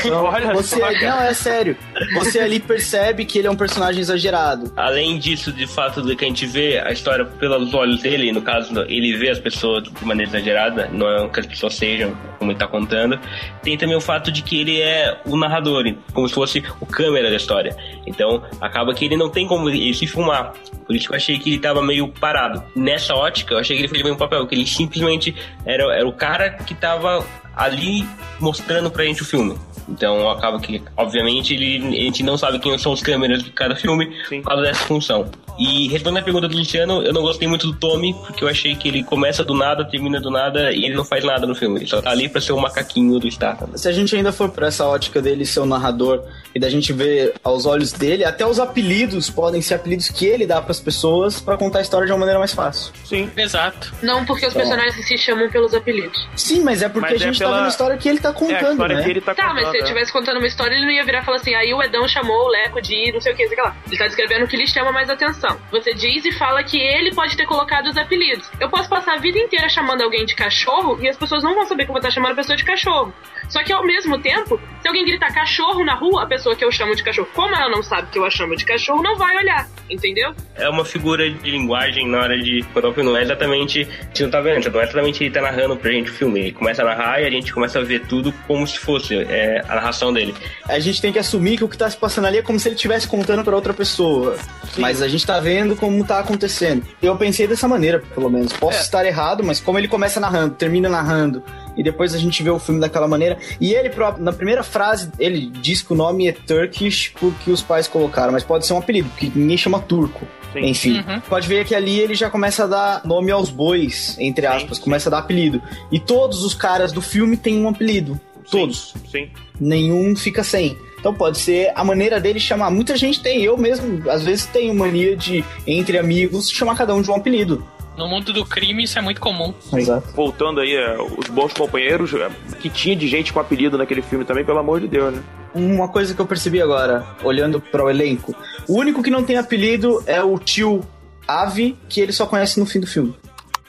Então, 0.05 0.25
Olha 0.29 0.53
você, 0.53 0.77
só, 0.77 0.83
cara. 0.83 1.01
não, 1.01 1.23
é 1.23 1.33
sério. 1.33 1.75
Você 2.15 2.39
ali 2.39 2.61
percebe 2.61 3.25
que 3.25 3.39
ele 3.39 3.49
é 3.49 3.51
um 3.51 3.57
personagem 3.57 4.03
exagerado. 4.03 4.71
Além 4.77 5.19
disso, 5.19 5.51
de 5.51 5.67
fato, 5.67 6.03
de 6.03 6.15
que 6.15 6.27
a 6.27 6.29
gente 6.29 6.45
vê 6.45 6.79
a 6.79 6.93
história 6.93 7.25
pelos 7.25 7.73
olhos 7.73 8.03
dele, 8.03 8.31
no 8.31 8.43
caso, 8.43 8.79
ele 8.83 9.17
vê 9.17 9.31
as 9.31 9.39
pessoas 9.39 9.85
de 9.85 10.05
maneira 10.05 10.31
exagerada, 10.31 10.91
não 10.93 11.09
é 11.09 11.29
que 11.31 11.41
as 11.41 11.47
pessoas 11.47 11.75
sejam 11.75 12.15
como 12.39 12.53
ele 12.53 12.59
tá 12.59 12.67
contando. 12.67 13.19
Tem 13.63 13.79
também 13.79 13.97
o 13.97 14.01
fato 14.01 14.31
de 14.31 14.43
que 14.43 14.61
ele 14.61 14.79
é 14.79 15.23
o 15.25 15.39
narrador, 15.39 15.85
como 16.13 16.29
se 16.29 16.35
fosse 16.35 16.63
o 16.81 16.87
câmera 16.87 17.31
da 17.31 17.37
história. 17.37 17.75
Então, 18.07 18.43
acaba 18.61 18.93
que 18.93 19.07
ele 19.07 19.17
não 19.17 19.31
tem 19.31 19.47
como 19.47 19.71
ele 19.71 19.95
se 19.95 20.07
filmar. 20.07 20.53
Por 20.87 20.95
isso 20.95 21.07
que 21.07 21.13
eu 21.13 21.17
achei 21.17 21.39
que 21.39 21.51
ele 21.51 21.59
tava 21.59 21.83
meio 21.83 22.09
parado. 22.09 22.63
Nessa 22.75 23.15
ótica, 23.15 23.55
eu 23.55 23.59
achei 23.59 23.77
que 23.77 23.83
ele 23.83 23.89
fez 23.89 24.03
bem 24.03 24.18
papel, 24.19 24.47
que 24.47 24.55
ele 24.55 24.67
simplesmente 24.67 25.35
era, 25.65 25.85
era 25.95 26.07
o 26.07 26.13
cara 26.13 26.51
que 26.51 26.75
tava 26.75 27.25
ali 27.57 28.07
mostrando 28.41 28.91
pra 28.91 29.05
gente 29.05 29.23
o 29.23 29.25
filme. 29.25 29.57
Então 29.89 30.29
acaba 30.31 30.61
que, 30.61 30.83
obviamente, 30.97 31.55
ele, 31.55 31.97
a 31.97 32.03
gente 32.03 32.23
não 32.23 32.37
sabe 32.37 32.59
quem 32.59 32.77
são 32.77 32.93
os 32.93 33.03
câmeras 33.03 33.43
de 33.43 33.51
cada 33.51 33.75
filme 33.75 34.07
por 34.29 34.43
causa 34.43 34.63
dessa 34.63 34.85
função. 34.85 35.31
E 35.59 35.89
respondendo 35.89 36.21
a 36.21 36.25
pergunta 36.25 36.47
do 36.49 36.57
Luciano, 36.57 37.03
eu 37.03 37.13
não 37.13 37.23
gostei 37.23 37.49
muito 37.49 37.67
do 37.67 37.75
Tommy, 37.75 38.15
porque 38.15 38.45
eu 38.45 38.49
achei 38.49 38.77
que 38.77 38.87
ele 38.89 39.03
começa 39.03 39.43
do 39.45 39.55
nada, 39.55 39.85
termina 39.85 40.21
do 40.21 40.31
nada 40.31 40.73
e 40.73 40.85
ele 40.85 40.95
não 40.95 41.05
faz 41.05 41.25
nada 41.25 41.47
no 41.47 41.55
filme. 41.55 41.79
Ele 41.81 41.87
só 41.87 42.01
tá 42.01 42.11
ali 42.11 42.29
pra 42.29 42.41
ser 42.41 42.53
o 42.53 42.59
macaquinho 42.61 43.19
do 43.19 43.29
Statham. 43.31 43.77
Se 43.77 43.89
a 43.89 43.93
gente 43.93 44.15
ainda 44.15 44.31
for 44.33 44.49
por 44.51 44.63
essa 44.63 44.87
ótica 44.87 45.21
dele 45.21 45.45
ser 45.45 45.61
o 45.61 45.67
narrador 45.67 46.23
e 46.55 46.61
da 46.61 46.71
gente 46.71 46.93
ver 46.93 47.35
aos 47.43 47.67
olhos 47.67 47.93
dele, 47.93 48.25
até 48.25 48.47
os 48.47 48.61
apelidos 48.61 49.29
podem 49.31 49.61
ser 49.61 49.75
apelidos 49.75 50.09
que 50.11 50.27
ele 50.27 50.47
dá 50.47 50.63
pras 50.63 50.79
pessoas 50.79 51.41
pra 51.41 51.57
contar 51.57 51.81
a 51.81 51.83
história 51.83 52.07
de 52.07 52.13
uma 52.13 52.19
maneira 52.19 52.39
mais 52.39 52.53
fácil. 52.53 52.93
Sim. 53.05 53.29
Exato. 53.37 53.93
Não 54.03 54.25
porque 54.25 54.47
os 54.47 54.53
Então. 54.55 54.63
personagens 54.69 55.07
se 55.07 55.19
chamam 55.19 55.51
pelos 55.51 55.75
apelidos. 55.75 56.25
Sim, 56.37 56.63
mas 56.63 56.83
é 56.83 56.89
porque 56.89 57.11
Mas 57.13 57.21
a 57.21 57.25
é 57.25 57.29
gente 57.29 57.39
pela- 57.39 57.51
tá 57.51 57.57
vendo 57.57 57.67
a 57.67 57.69
história 57.71 57.97
que 57.97 58.09
ele 58.09 58.19
tá 58.21 58.33
contando, 58.33 58.87
né? 58.87 59.21
tá, 59.35 59.53
mas 59.55 59.69
se 59.69 59.75
ele 59.77 59.83
estivesse 59.83 60.13
contando 60.13 60.37
uma 60.39 60.47
história, 60.47 60.75
ele 60.75 60.85
não 60.85 60.93
ia 60.93 61.05
virar 61.05 61.23
e 61.23 61.25
falar 61.25 61.39
assim, 61.39 61.55
aí 61.55 61.75
o 61.75 61.83
Edão 61.83 62.07
chamou 62.07 62.47
o 62.47 62.49
Leco 62.49 62.81
de 62.81 63.11
não 63.13 63.21
sei 63.21 63.33
o 63.33 63.37
que, 63.37 63.49
sei 63.49 63.57
lá. 63.61 63.77
Ele 63.89 63.99
tá 63.99 64.07
descrevendo 64.07 64.45
o 64.45 64.49
que 64.49 64.57
lhe 64.57 64.67
chama 64.67 64.93
mais 64.93 65.11
atenção. 65.11 65.48
Você 65.71 65.95
diz 65.95 66.25
e 66.25 66.33
fala 66.33 66.63
que 66.63 66.79
ele 66.79 67.15
pode 67.15 67.37
ter 67.37 67.47
colocado 67.47 67.87
os 67.87 67.97
apelidos. 67.97 68.51
Eu 68.61 68.69
posso 68.69 68.89
passar 68.89 69.15
a 69.15 69.19
vida 69.19 69.39
inteira 69.39 69.69
chamando 69.69 70.03
alguém 70.03 70.25
de 70.25 70.35
cachorro 70.35 70.99
e 71.01 71.09
as 71.09 71.17
pessoas 71.17 71.43
não 71.43 71.55
vão 71.55 71.67
saber 71.67 71.85
que 71.85 71.91
eu 71.91 71.95
vou 71.95 72.01
estar 72.01 72.11
chamando 72.11 72.33
a 72.33 72.37
pessoa 72.37 72.57
de 72.57 72.65
cachorro. 72.65 73.13
Só 73.49 73.63
que 73.63 73.73
ao 73.73 73.85
mesmo 73.85 74.19
tempo, 74.19 74.61
se 74.83 74.89
alguém 74.89 75.05
gritar 75.05 75.33
cachorro 75.33 75.85
na 75.85 75.95
rua, 75.95 76.25
a 76.25 76.27
pessoa 76.27 76.55
que 76.55 76.65
eu 76.65 76.71
chamo 76.71 76.95
de 76.95 77.03
cachorro, 77.03 77.29
como 77.35 77.55
ela 77.55 77.69
não 77.69 77.83
sabe 77.83 78.09
que 78.11 78.19
eu 78.19 78.25
a 78.25 78.31
chamo 78.31 78.55
de 78.55 78.65
cachorro, 78.65 79.03
não 79.03 79.17
vai 79.17 79.37
olhar, 79.37 79.67
entendeu? 79.89 80.35
É 80.55 80.69
uma 80.69 80.85
figura 80.85 81.31
de 81.31 81.51
linguagem 81.51 82.07
na 82.09 82.19
hora 82.19 82.39
de 82.39 82.63
contar 82.75 82.89
o 82.89 82.95
filme. 82.95 83.11
Não 83.11 83.17
é 83.17 83.23
exatamente. 83.23 83.83
A 83.83 84.05
gente 84.05 84.23
não 84.25 84.31
tá 84.31 84.41
vendo, 84.41 84.71
não 84.71 84.81
é 84.81 84.85
exatamente 84.85 85.25
ele 85.25 85.31
tá 85.31 85.41
narrando 85.41 85.77
pra 85.77 85.91
gente 85.91 86.11
o 86.11 86.15
filme. 86.15 86.41
Ele 86.41 86.53
começa 86.53 86.83
a 86.83 86.85
narrar 86.85 87.23
e 87.23 87.27
a 87.27 87.31
gente 87.31 87.53
começa 87.53 87.79
a 87.79 87.83
ver 87.83 88.07
tudo 88.07 88.33
como 88.47 88.67
se 88.67 88.79
fosse 88.79 89.15
é, 89.17 89.63
a 89.67 89.77
narração 89.77 90.13
dele. 90.13 90.35
A 90.69 90.79
gente 90.79 91.01
tem 91.01 91.13
que 91.13 91.19
assumir 91.19 91.57
que 91.57 91.65
o 91.65 91.69
que 91.69 91.79
tá 91.79 91.89
se 91.89 91.97
passando 91.97 92.27
ali 92.27 92.39
é 92.39 92.43
como 92.43 92.59
se 92.59 92.69
ele 92.69 92.75
estivesse 92.75 93.09
contando 93.09 93.43
pra 93.43 93.55
outra 93.55 93.73
pessoa. 93.73 94.37
Mas 94.77 95.01
a 95.01 95.09
gente 95.09 95.27
tá 95.27 95.38
vendo 95.41 95.77
como 95.77 96.05
tá 96.05 96.19
acontecendo. 96.19 96.85
Eu 97.03 97.17
pensei 97.17 97.47
dessa 97.47 97.67
maneira, 97.69 98.01
pelo 98.15 98.29
menos. 98.31 98.53
Posso 98.53 98.81
estar 98.81 99.05
errado, 99.07 99.43
mas 99.45 99.61
como 99.61 99.79
ele 99.79 99.89
começa 99.89 100.19
narrando, 100.21 100.55
termina 100.55 100.89
narrando, 100.89 101.43
e 101.77 101.83
depois 101.83 102.15
a 102.15 102.19
gente 102.19 102.43
vê 102.43 102.51
o 102.51 102.59
filme 102.59 102.81
daquela 102.81 103.07
maneira. 103.09 103.39
E 103.61 103.73
ele 103.73 103.91
próprio, 103.91 104.25
na 104.25 104.33
primeira 104.33 104.63
frase, 104.63 105.11
ele 105.19 105.51
diz 105.51 105.83
que 105.83 105.93
o 105.93 105.97
nome 105.97 106.29
é 106.29 106.33
Turkish 106.33 107.13
porque 107.19 107.51
os 107.51 107.63
pais 107.63 107.87
colocaram, 107.89 108.33
mas 108.33 108.43
pode 108.45 108.67
ser 108.67 108.73
um 108.73 108.79
apelido, 108.79 109.09
porque 109.11 109.31
ninguém 109.35 109.57
chama 109.57 109.79
turco. 109.81 110.27
Enfim, 110.57 110.99
Uhum. 111.07 111.21
pode 111.29 111.47
ver 111.47 111.65
que 111.67 111.75
ali 111.75 112.01
ele 112.01 112.15
já 112.15 112.31
começa 112.31 112.65
a 112.65 112.67
dar 112.67 113.03
nome 113.05 113.31
aos 113.31 113.51
bois, 113.51 114.17
entre 114.19 114.47
aspas, 114.47 114.79
começa 114.79 115.09
a 115.09 115.13
dar 115.13 115.19
apelido. 115.19 115.63
E 115.93 116.01
todos 116.01 116.43
os 116.43 116.55
caras 116.55 116.91
do 116.91 117.03
filme 117.03 117.37
têm 117.37 117.63
um 117.63 117.69
apelido. 117.69 118.19
Todos. 118.51 118.95
Sim. 119.13 119.29
Nenhum 119.61 120.17
fica 120.17 120.43
sem. 120.43 120.77
Então 120.99 121.15
pode 121.15 121.39
ser 121.39 121.73
a 121.75 121.85
maneira 121.85 122.21
dele 122.21 122.41
chamar. 122.41 122.71
Muita 122.71 122.97
gente 122.97 123.23
tem, 123.23 123.43
eu 123.43 123.57
mesmo, 123.57 124.11
às 124.11 124.25
vezes 124.25 124.47
tenho 124.47 124.75
mania 124.75 125.17
de, 125.17 125.45
entre 125.67 125.99
amigos, 125.99 126.51
chamar 126.51 126.77
cada 126.77 126.95
um 126.95 127.03
de 127.03 127.11
um 127.11 127.15
apelido. 127.15 127.65
No 127.97 128.07
mundo 128.07 128.33
do 128.33 128.47
crime 128.47 128.85
isso 128.85 128.97
é 128.99 129.03
muito 129.03 129.21
comum. 129.21 129.53
Exato. 129.73 130.13
Voltando 130.15 130.61
aí, 130.61 130.75
é, 130.75 130.97
os 131.01 131.27
bons 131.29 131.53
companheiros, 131.53 132.15
é, 132.15 132.31
que 132.61 132.71
tinha 132.71 132.95
de 132.95 133.09
gente 133.09 133.33
com 133.33 133.41
apelido 133.41 133.77
naquele 133.77 134.03
filme 134.03 134.25
também, 134.25 134.45
pelo 134.45 134.59
amor 134.59 134.81
de 134.81 134.87
Deus, 134.87 135.15
né? 135.15 135.23
Uma 135.53 135.89
coisa 135.89 136.15
que 136.15 136.21
eu 136.21 136.27
percebi 136.27 136.63
agora, 136.63 137.05
olhando 137.25 137.61
para 137.61 137.83
o 137.83 137.91
elenco: 137.91 138.35
o 138.69 138.79
único 138.79 139.03
que 139.03 139.11
não 139.11 139.25
tem 139.25 139.37
apelido 139.37 140.03
é 140.07 140.23
o 140.23 140.39
tio 140.39 140.85
Ave, 141.27 141.77
que 141.89 142.01
ele 142.01 142.13
só 142.13 142.25
conhece 142.25 142.61
no 142.61 142.67
fim 142.67 142.79
do 142.79 142.87
filme. 142.87 143.15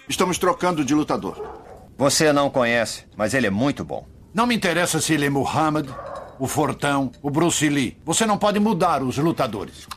Estamos 0.07 0.37
trocando 0.37 0.85
de 0.85 0.93
lutador. 0.93 1.59
Você 1.97 2.31
não 2.31 2.49
conhece, 2.49 3.05
mas 3.17 3.33
ele 3.33 3.47
é 3.47 3.49
muito 3.49 3.83
bom. 3.83 4.05
Não 4.33 4.45
me 4.45 4.55
interessa 4.55 5.01
se 5.01 5.13
ele 5.13 5.25
é 5.25 5.29
Muhammad, 5.29 5.89
o 6.39 6.47
Fortão, 6.47 7.11
o 7.21 7.29
Bruce 7.29 7.67
Lee. 7.69 7.97
Você 8.05 8.25
não 8.25 8.37
pode 8.37 8.59
mudar 8.59 9.03
os 9.03 9.17
lutadores. 9.17 9.87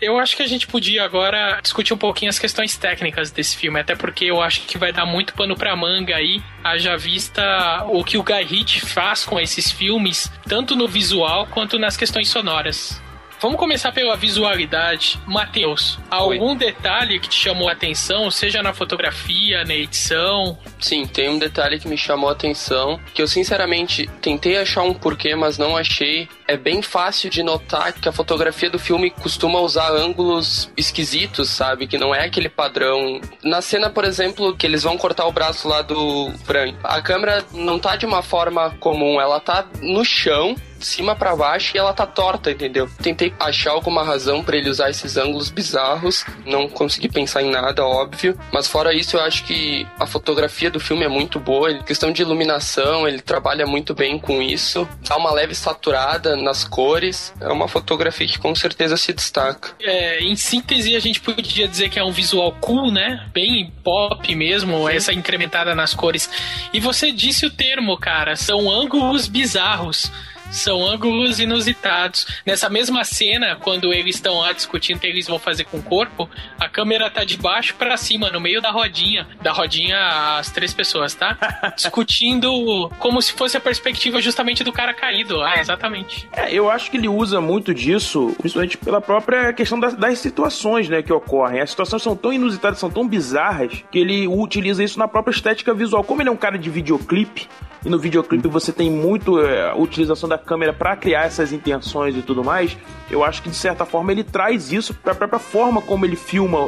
Eu 0.00 0.16
acho 0.16 0.36
que 0.36 0.44
a 0.44 0.46
gente 0.46 0.68
podia 0.68 1.04
agora 1.04 1.58
discutir 1.60 1.92
um 1.92 1.98
pouquinho 1.98 2.28
as 2.28 2.38
questões 2.38 2.76
técnicas 2.76 3.32
desse 3.32 3.56
filme, 3.56 3.80
até 3.80 3.96
porque 3.96 4.26
eu 4.26 4.40
acho 4.40 4.60
que 4.60 4.78
vai 4.78 4.92
dar 4.92 5.04
muito 5.04 5.34
pano 5.34 5.56
pra 5.56 5.74
manga 5.74 6.14
aí, 6.14 6.40
haja 6.62 6.96
vista 6.96 7.84
o 7.88 8.04
que 8.04 8.16
o 8.16 8.22
Guy 8.22 8.44
Ritchie 8.44 8.80
faz 8.80 9.24
com 9.24 9.40
esses 9.40 9.72
filmes, 9.72 10.30
tanto 10.46 10.76
no 10.76 10.86
visual 10.86 11.48
quanto 11.48 11.80
nas 11.80 11.96
questões 11.96 12.28
sonoras. 12.28 13.02
Vamos 13.40 13.56
começar 13.56 13.92
pela 13.92 14.16
visualidade. 14.16 15.20
Matheus, 15.24 15.96
algum 16.10 16.56
detalhe 16.56 17.20
que 17.20 17.28
te 17.28 17.36
chamou 17.36 17.68
a 17.68 17.72
atenção, 17.72 18.28
seja 18.32 18.62
na 18.64 18.74
fotografia, 18.74 19.64
na 19.64 19.74
edição? 19.74 20.58
Sim, 20.80 21.06
tem 21.06 21.28
um 21.28 21.38
detalhe 21.38 21.78
que 21.78 21.86
me 21.86 21.96
chamou 21.96 22.28
a 22.28 22.32
atenção, 22.32 22.98
que 23.14 23.22
eu 23.22 23.28
sinceramente 23.28 24.08
tentei 24.20 24.56
achar 24.56 24.82
um 24.82 24.92
porquê, 24.92 25.36
mas 25.36 25.56
não 25.56 25.76
achei. 25.76 26.28
É 26.48 26.56
bem 26.56 26.82
fácil 26.82 27.30
de 27.30 27.44
notar 27.44 27.92
que 27.92 28.08
a 28.08 28.12
fotografia 28.12 28.70
do 28.70 28.78
filme 28.78 29.10
costuma 29.10 29.60
usar 29.60 29.90
ângulos 29.92 30.72
esquisitos, 30.76 31.48
sabe? 31.48 31.86
Que 31.86 31.96
não 31.98 32.12
é 32.12 32.24
aquele 32.24 32.48
padrão. 32.48 33.20
Na 33.44 33.62
cena, 33.62 33.88
por 33.88 34.04
exemplo, 34.04 34.56
que 34.56 34.66
eles 34.66 34.82
vão 34.82 34.98
cortar 34.98 35.26
o 35.26 35.32
braço 35.32 35.68
lá 35.68 35.80
do 35.82 36.32
Frank, 36.44 36.76
a 36.82 37.00
câmera 37.00 37.44
não 37.52 37.78
tá 37.78 37.94
de 37.94 38.04
uma 38.04 38.22
forma 38.22 38.70
comum, 38.80 39.20
ela 39.20 39.38
tá 39.38 39.64
no 39.80 40.04
chão, 40.04 40.56
de 40.78 40.86
cima 40.86 41.14
para 41.14 41.34
baixo 41.34 41.76
e 41.76 41.78
ela 41.78 41.92
tá 41.92 42.06
torta, 42.06 42.50
entendeu? 42.50 42.88
Tentei 43.02 43.32
achar 43.38 43.72
alguma 43.72 44.02
razão 44.02 44.42
para 44.42 44.56
ele 44.56 44.70
usar 44.70 44.90
esses 44.90 45.16
ângulos 45.16 45.50
bizarros, 45.50 46.24
não 46.46 46.68
consegui 46.68 47.08
pensar 47.08 47.42
em 47.42 47.50
nada, 47.50 47.84
óbvio, 47.84 48.38
mas 48.52 48.66
fora 48.66 48.94
isso 48.94 49.16
eu 49.16 49.20
acho 49.20 49.44
que 49.44 49.86
a 49.98 50.06
fotografia 50.06 50.70
do 50.70 50.80
filme 50.80 51.04
é 51.04 51.08
muito 51.08 51.38
boa, 51.38 51.70
ele, 51.70 51.82
questão 51.82 52.12
de 52.12 52.22
iluminação, 52.22 53.06
ele 53.06 53.20
trabalha 53.20 53.66
muito 53.66 53.94
bem 53.94 54.18
com 54.18 54.40
isso, 54.40 54.88
dá 55.08 55.16
uma 55.16 55.32
leve 55.32 55.54
saturada 55.54 56.36
nas 56.36 56.64
cores, 56.64 57.32
é 57.40 57.48
uma 57.48 57.68
fotografia 57.68 58.26
que 58.26 58.38
com 58.38 58.54
certeza 58.54 58.96
se 58.96 59.12
destaca. 59.12 59.74
É, 59.80 60.20
em 60.20 60.36
síntese, 60.36 60.94
a 60.94 61.00
gente 61.00 61.20
podia 61.20 61.66
dizer 61.66 61.88
que 61.88 61.98
é 61.98 62.04
um 62.04 62.12
visual 62.12 62.52
cool, 62.60 62.90
né? 62.90 63.26
Bem 63.32 63.72
pop 63.82 64.34
mesmo, 64.34 64.88
essa 64.88 65.12
incrementada 65.12 65.74
nas 65.74 65.94
cores. 65.94 66.30
E 66.72 66.80
você 66.80 67.12
disse 67.12 67.46
o 67.46 67.50
termo, 67.50 67.96
cara, 67.98 68.36
são 68.36 68.70
ângulos 68.70 69.26
bizarros. 69.26 70.10
São 70.50 70.84
ângulos 70.84 71.38
inusitados. 71.38 72.26
Nessa 72.44 72.68
mesma 72.68 73.04
cena, 73.04 73.56
quando 73.56 73.92
eles 73.92 74.16
estão 74.16 74.38
lá 74.38 74.52
discutindo 74.52 74.96
o 74.96 75.00
que 75.00 75.06
eles 75.06 75.26
vão 75.26 75.38
fazer 75.38 75.64
com 75.64 75.78
o 75.78 75.82
corpo, 75.82 76.28
a 76.58 76.68
câmera 76.68 77.10
tá 77.10 77.24
de 77.24 77.36
baixo 77.36 77.74
para 77.74 77.96
cima, 77.96 78.30
no 78.30 78.40
meio 78.40 78.60
da 78.60 78.70
rodinha. 78.70 79.26
Da 79.42 79.52
rodinha, 79.52 79.98
as 80.38 80.50
três 80.50 80.72
pessoas, 80.72 81.14
tá? 81.14 81.36
Discutindo 81.76 82.90
como 82.98 83.20
se 83.20 83.32
fosse 83.32 83.56
a 83.56 83.60
perspectiva 83.60 84.20
justamente 84.20 84.64
do 84.64 84.72
cara 84.72 84.94
caído. 84.94 85.42
Ah, 85.42 85.58
exatamente. 85.58 86.28
É, 86.32 86.52
eu 86.52 86.70
acho 86.70 86.90
que 86.90 86.96
ele 86.96 87.08
usa 87.08 87.40
muito 87.40 87.74
disso, 87.74 88.34
principalmente 88.38 88.76
pela 88.78 89.00
própria 89.00 89.52
questão 89.52 89.78
das, 89.78 89.94
das 89.94 90.18
situações, 90.18 90.88
né, 90.88 91.02
que 91.02 91.12
ocorrem. 91.12 91.60
As 91.60 91.70
situações 91.70 92.02
são 92.02 92.16
tão 92.16 92.32
inusitadas, 92.32 92.78
são 92.78 92.90
tão 92.90 93.06
bizarras, 93.06 93.84
que 93.90 93.98
ele 93.98 94.26
utiliza 94.26 94.82
isso 94.82 94.98
na 94.98 95.08
própria 95.08 95.32
estética 95.32 95.74
visual. 95.74 96.02
Como 96.02 96.22
ele 96.22 96.28
é 96.28 96.32
um 96.32 96.36
cara 96.36 96.58
de 96.58 96.70
videoclipe, 96.70 97.48
e 97.84 97.88
no 97.88 97.98
videoclipe 97.98 98.48
você 98.48 98.72
tem 98.72 98.90
muito 98.90 99.40
é, 99.40 99.70
a 99.70 99.74
utilização 99.74 100.28
da 100.28 100.38
câmera 100.38 100.72
para 100.72 100.96
criar 100.96 101.24
essas 101.24 101.52
intenções 101.52 102.16
e 102.16 102.22
tudo 102.22 102.42
mais, 102.42 102.76
eu 103.10 103.24
acho 103.24 103.42
que 103.42 103.48
de 103.48 103.56
certa 103.56 103.84
forma 103.84 104.12
ele 104.12 104.22
traz 104.22 104.72
isso 104.72 104.92
para 104.94 105.12
a 105.12 105.14
própria 105.14 105.38
forma 105.38 105.80
como 105.80 106.04
ele 106.04 106.16
filma, 106.16 106.58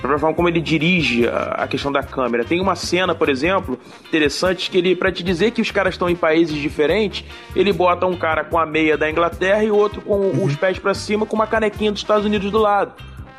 para 0.00 0.14
a 0.14 0.18
forma 0.18 0.34
como 0.34 0.48
ele 0.48 0.60
dirige 0.60 1.28
a, 1.28 1.64
a, 1.64 1.68
questão 1.68 1.92
da 1.92 2.02
câmera. 2.02 2.44
Tem 2.44 2.60
uma 2.60 2.74
cena, 2.74 3.14
por 3.14 3.28
exemplo, 3.28 3.78
interessante 4.06 4.70
que 4.70 4.78
ele 4.78 4.96
para 4.96 5.12
te 5.12 5.22
dizer 5.22 5.50
que 5.50 5.60
os 5.60 5.70
caras 5.70 5.94
estão 5.94 6.08
em 6.08 6.16
países 6.16 6.56
diferentes, 6.56 7.24
ele 7.54 7.72
bota 7.72 8.06
um 8.06 8.16
cara 8.16 8.44
com 8.44 8.58
a 8.58 8.64
meia 8.64 8.96
da 8.96 9.10
Inglaterra 9.10 9.62
e 9.64 9.70
outro 9.70 10.00
com 10.00 10.16
uhum. 10.16 10.44
os 10.44 10.56
pés 10.56 10.78
para 10.78 10.94
cima 10.94 11.26
com 11.26 11.36
uma 11.36 11.46
canequinha 11.46 11.92
dos 11.92 12.00
Estados 12.00 12.24
Unidos 12.24 12.50
do 12.50 12.58
lado. 12.58 12.92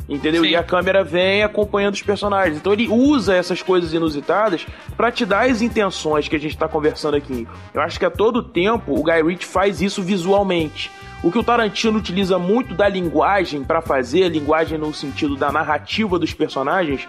Entendeu? 0.07 0.43
Sim. 0.43 0.49
E 0.49 0.55
a 0.55 0.63
câmera 0.63 1.03
vem 1.03 1.43
acompanhando 1.43 1.93
os 1.93 2.01
personagens. 2.01 2.57
Então 2.57 2.73
ele 2.73 2.87
usa 2.89 3.35
essas 3.35 3.61
coisas 3.61 3.93
inusitadas 3.93 4.65
para 4.97 5.11
te 5.11 5.25
dar 5.25 5.49
as 5.49 5.61
intenções 5.61 6.27
que 6.27 6.35
a 6.35 6.39
gente 6.39 6.57
tá 6.57 6.67
conversando 6.67 7.15
aqui. 7.15 7.47
Eu 7.73 7.81
acho 7.81 7.97
que 7.97 8.05
a 8.05 8.11
todo 8.11 8.43
tempo 8.43 8.93
o 8.93 9.03
Guy 9.03 9.23
Ritchie 9.23 9.47
faz 9.47 9.81
isso 9.81 10.01
visualmente. 10.01 10.91
O 11.23 11.31
que 11.31 11.39
o 11.39 11.43
Tarantino 11.43 11.97
utiliza 11.97 12.37
muito 12.37 12.75
da 12.75 12.89
linguagem 12.89 13.63
para 13.63 13.81
fazer, 13.81 14.27
linguagem 14.27 14.77
no 14.77 14.93
sentido 14.93 15.37
da 15.37 15.53
narrativa 15.53 16.19
dos 16.19 16.33
personagens, 16.33 17.07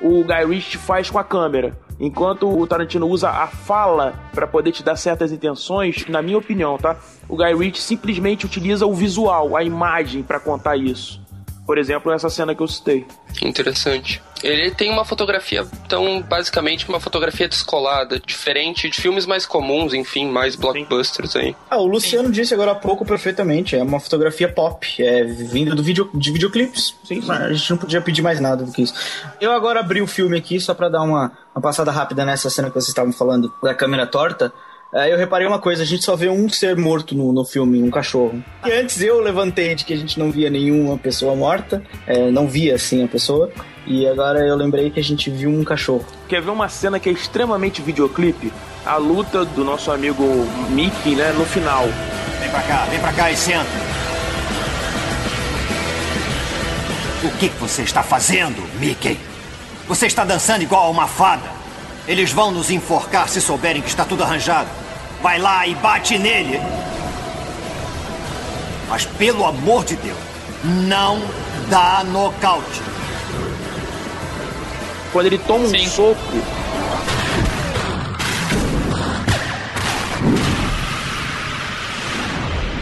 o 0.00 0.24
Guy 0.24 0.44
Ritchie 0.48 0.78
faz 0.78 1.08
com 1.08 1.18
a 1.18 1.22
câmera. 1.22 1.78
Enquanto 2.00 2.50
o 2.50 2.66
Tarantino 2.66 3.06
usa 3.06 3.30
a 3.30 3.46
fala 3.46 4.14
para 4.34 4.48
poder 4.48 4.72
te 4.72 4.82
dar 4.82 4.96
certas 4.96 5.30
intenções, 5.30 6.04
na 6.08 6.20
minha 6.20 6.36
opinião, 6.36 6.76
tá? 6.76 6.96
O 7.28 7.36
Guy 7.36 7.54
Ritchie 7.54 7.82
simplesmente 7.82 8.44
utiliza 8.44 8.84
o 8.84 8.92
visual, 8.92 9.56
a 9.56 9.62
imagem 9.62 10.24
para 10.24 10.40
contar 10.40 10.76
isso. 10.76 11.21
Por 11.66 11.78
exemplo, 11.78 12.10
nessa 12.10 12.28
cena 12.28 12.54
que 12.54 12.62
eu 12.62 12.68
citei. 12.68 13.06
Interessante. 13.40 14.20
Ele 14.42 14.72
tem 14.72 14.90
uma 14.90 15.04
fotografia, 15.04 15.64
então, 15.86 16.20
basicamente, 16.20 16.88
uma 16.88 16.98
fotografia 16.98 17.48
descolada, 17.48 18.18
diferente 18.18 18.90
de 18.90 19.00
filmes 19.00 19.24
mais 19.24 19.46
comuns, 19.46 19.94
enfim, 19.94 20.28
mais 20.28 20.56
blockbusters 20.56 21.36
aí. 21.36 21.54
Ah, 21.70 21.76
o 21.76 21.86
Luciano 21.86 22.26
sim. 22.26 22.32
disse 22.32 22.52
agora 22.52 22.72
há 22.72 22.74
pouco 22.74 23.04
perfeitamente, 23.04 23.76
é 23.76 23.82
uma 23.82 24.00
fotografia 24.00 24.52
pop, 24.52 24.84
é 25.00 25.22
vinda 25.22 25.76
do 25.76 25.82
vídeo, 25.82 26.10
de 26.12 26.32
videoclipes. 26.32 26.96
Sim, 27.04 27.22
sim. 27.22 27.30
A 27.30 27.52
gente 27.52 27.70
não 27.70 27.76
podia 27.78 28.00
pedir 28.00 28.22
mais 28.22 28.40
nada 28.40 28.64
do 28.64 28.72
que 28.72 28.82
isso. 28.82 28.94
Eu 29.40 29.52
agora 29.52 29.78
abri 29.78 30.02
o 30.02 30.08
filme 30.08 30.36
aqui 30.36 30.60
só 30.60 30.74
para 30.74 30.88
dar 30.88 31.02
uma, 31.02 31.30
uma 31.54 31.62
passada 31.62 31.92
rápida 31.92 32.24
nessa 32.24 32.50
cena 32.50 32.68
que 32.68 32.74
vocês 32.74 32.88
estavam 32.88 33.12
falando 33.12 33.52
da 33.62 33.74
câmera 33.74 34.08
torta. 34.08 34.52
Aí 34.94 35.10
eu 35.10 35.16
reparei 35.16 35.46
uma 35.46 35.58
coisa, 35.58 35.82
a 35.82 35.86
gente 35.86 36.04
só 36.04 36.14
vê 36.14 36.28
um 36.28 36.50
ser 36.50 36.76
morto 36.76 37.14
no, 37.14 37.32
no 37.32 37.46
filme, 37.46 37.82
um 37.82 37.90
cachorro. 37.90 38.44
E 38.66 38.70
antes 38.72 39.00
eu 39.00 39.20
levantei 39.22 39.74
de 39.74 39.86
que 39.86 39.94
a 39.94 39.96
gente 39.96 40.18
não 40.18 40.30
via 40.30 40.50
nenhuma 40.50 40.98
pessoa 40.98 41.34
morta, 41.34 41.82
é, 42.06 42.30
não 42.30 42.46
via 42.46 42.74
assim 42.74 43.02
a 43.02 43.08
pessoa. 43.08 43.50
E 43.86 44.06
agora 44.06 44.40
eu 44.46 44.54
lembrei 44.54 44.90
que 44.90 45.00
a 45.00 45.02
gente 45.02 45.30
viu 45.30 45.48
um 45.48 45.64
cachorro. 45.64 46.04
Quer 46.28 46.42
ver 46.42 46.50
uma 46.50 46.68
cena 46.68 47.00
que 47.00 47.08
é 47.08 47.12
extremamente 47.12 47.80
videoclipe? 47.80 48.52
A 48.84 48.98
luta 48.98 49.46
do 49.46 49.64
nosso 49.64 49.90
amigo 49.90 50.24
Mickey, 50.68 51.16
né, 51.16 51.32
no 51.32 51.46
final. 51.46 51.84
Vem 52.38 52.50
pra 52.50 52.60
cá, 52.60 52.84
vem 52.84 53.00
pra 53.00 53.12
cá 53.14 53.30
e 53.30 53.36
senta. 53.36 53.70
O 57.24 57.30
que 57.38 57.48
você 57.58 57.80
está 57.80 58.02
fazendo, 58.02 58.62
Mickey? 58.78 59.18
Você 59.88 60.04
está 60.04 60.22
dançando 60.22 60.60
igual 60.60 60.84
a 60.84 60.90
uma 60.90 61.06
fada. 61.06 61.48
Eles 62.06 62.30
vão 62.30 62.50
nos 62.50 62.70
enforcar 62.70 63.26
se 63.26 63.40
souberem 63.40 63.80
que 63.80 63.88
está 63.88 64.04
tudo 64.04 64.22
arranjado. 64.22 64.81
Vai 65.22 65.38
lá 65.38 65.66
e 65.66 65.74
bate 65.76 66.18
nele. 66.18 66.60
Mas 68.88 69.06
pelo 69.06 69.46
amor 69.46 69.84
de 69.84 69.96
Deus, 69.96 70.18
não 70.64 71.22
dá 71.70 72.02
nocaute. 72.04 72.82
Quando 75.12 75.26
ele 75.26 75.38
toma 75.38 75.66
Sim. 75.68 75.86
um 75.86 75.88
soco. 75.88 76.18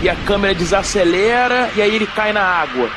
E 0.03 0.09
a 0.09 0.17
câmera 0.17 0.55
desacelera 0.55 1.71
e 1.77 1.83
aí 1.83 1.95
ele 1.95 2.07
cai 2.07 2.33
na 2.33 2.43
água. 2.43 2.91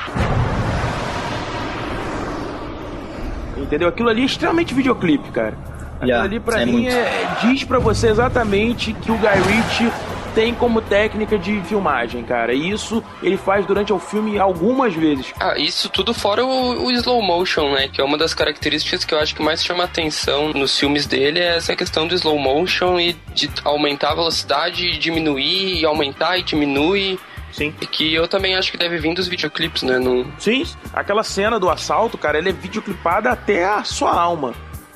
Entendeu? 3.57 3.89
Aquilo 3.89 4.07
ali 4.07 4.21
é 4.21 4.25
extremamente 4.25 4.73
videoclipe, 4.73 5.29
cara. 5.31 5.72
Yeah, 6.03 6.25
ali 6.25 6.39
pra 6.39 6.61
é 6.61 6.65
mim 6.65 6.87
é, 6.87 7.27
diz 7.41 7.63
para 7.63 7.79
você 7.79 8.09
exatamente 8.09 8.93
que 8.93 9.11
o 9.11 9.17
Guy 9.17 9.27
Ritchie 9.27 9.91
tem 10.33 10.53
como 10.53 10.81
técnica 10.81 11.37
de 11.37 11.61
filmagem, 11.61 12.23
cara. 12.23 12.53
E 12.53 12.71
isso 12.71 13.03
ele 13.21 13.37
faz 13.37 13.65
durante 13.65 13.93
o 13.93 13.99
filme 13.99 14.39
algumas 14.39 14.93
vezes. 14.93 15.33
Ah, 15.39 15.57
isso 15.57 15.89
tudo 15.89 16.13
fora 16.13 16.43
o, 16.43 16.85
o, 16.85 16.91
slow 16.91 17.21
motion, 17.21 17.71
né? 17.71 17.87
Que 17.87 18.01
é 18.01 18.03
uma 18.03 18.17
das 18.17 18.33
características 18.33 19.05
que 19.05 19.13
eu 19.13 19.19
acho 19.19 19.35
que 19.35 19.43
mais 19.43 19.63
chama 19.63 19.83
atenção 19.83 20.51
nos 20.53 20.77
filmes 20.77 21.05
dele 21.05 21.39
é 21.39 21.57
essa 21.57 21.75
questão 21.75 22.07
do 22.07 22.15
slow 22.15 22.37
motion 22.37 22.99
e 22.99 23.13
de 23.33 23.49
aumentar 23.63 24.11
a 24.11 24.15
velocidade 24.15 24.85
e 24.85 24.97
diminuir, 24.97 25.79
e 25.79 25.85
aumentar 25.85 26.37
e 26.37 26.43
diminui. 26.43 27.19
Sim. 27.51 27.73
E 27.79 27.85
que 27.85 28.13
eu 28.13 28.27
também 28.27 28.55
acho 28.55 28.71
que 28.71 28.77
deve 28.77 28.97
vir 28.97 29.13
dos 29.13 29.27
videoclipes, 29.27 29.83
né? 29.83 29.99
No... 29.99 30.25
Sim, 30.39 30.65
aquela 30.91 31.21
cena 31.21 31.59
do 31.59 31.69
assalto, 31.69 32.17
cara, 32.17 32.39
ela 32.39 32.49
é 32.49 32.51
videoclipada 32.51 33.29
até 33.29 33.65
a 33.65 33.83
sua 33.83 34.11
alma. 34.19 34.53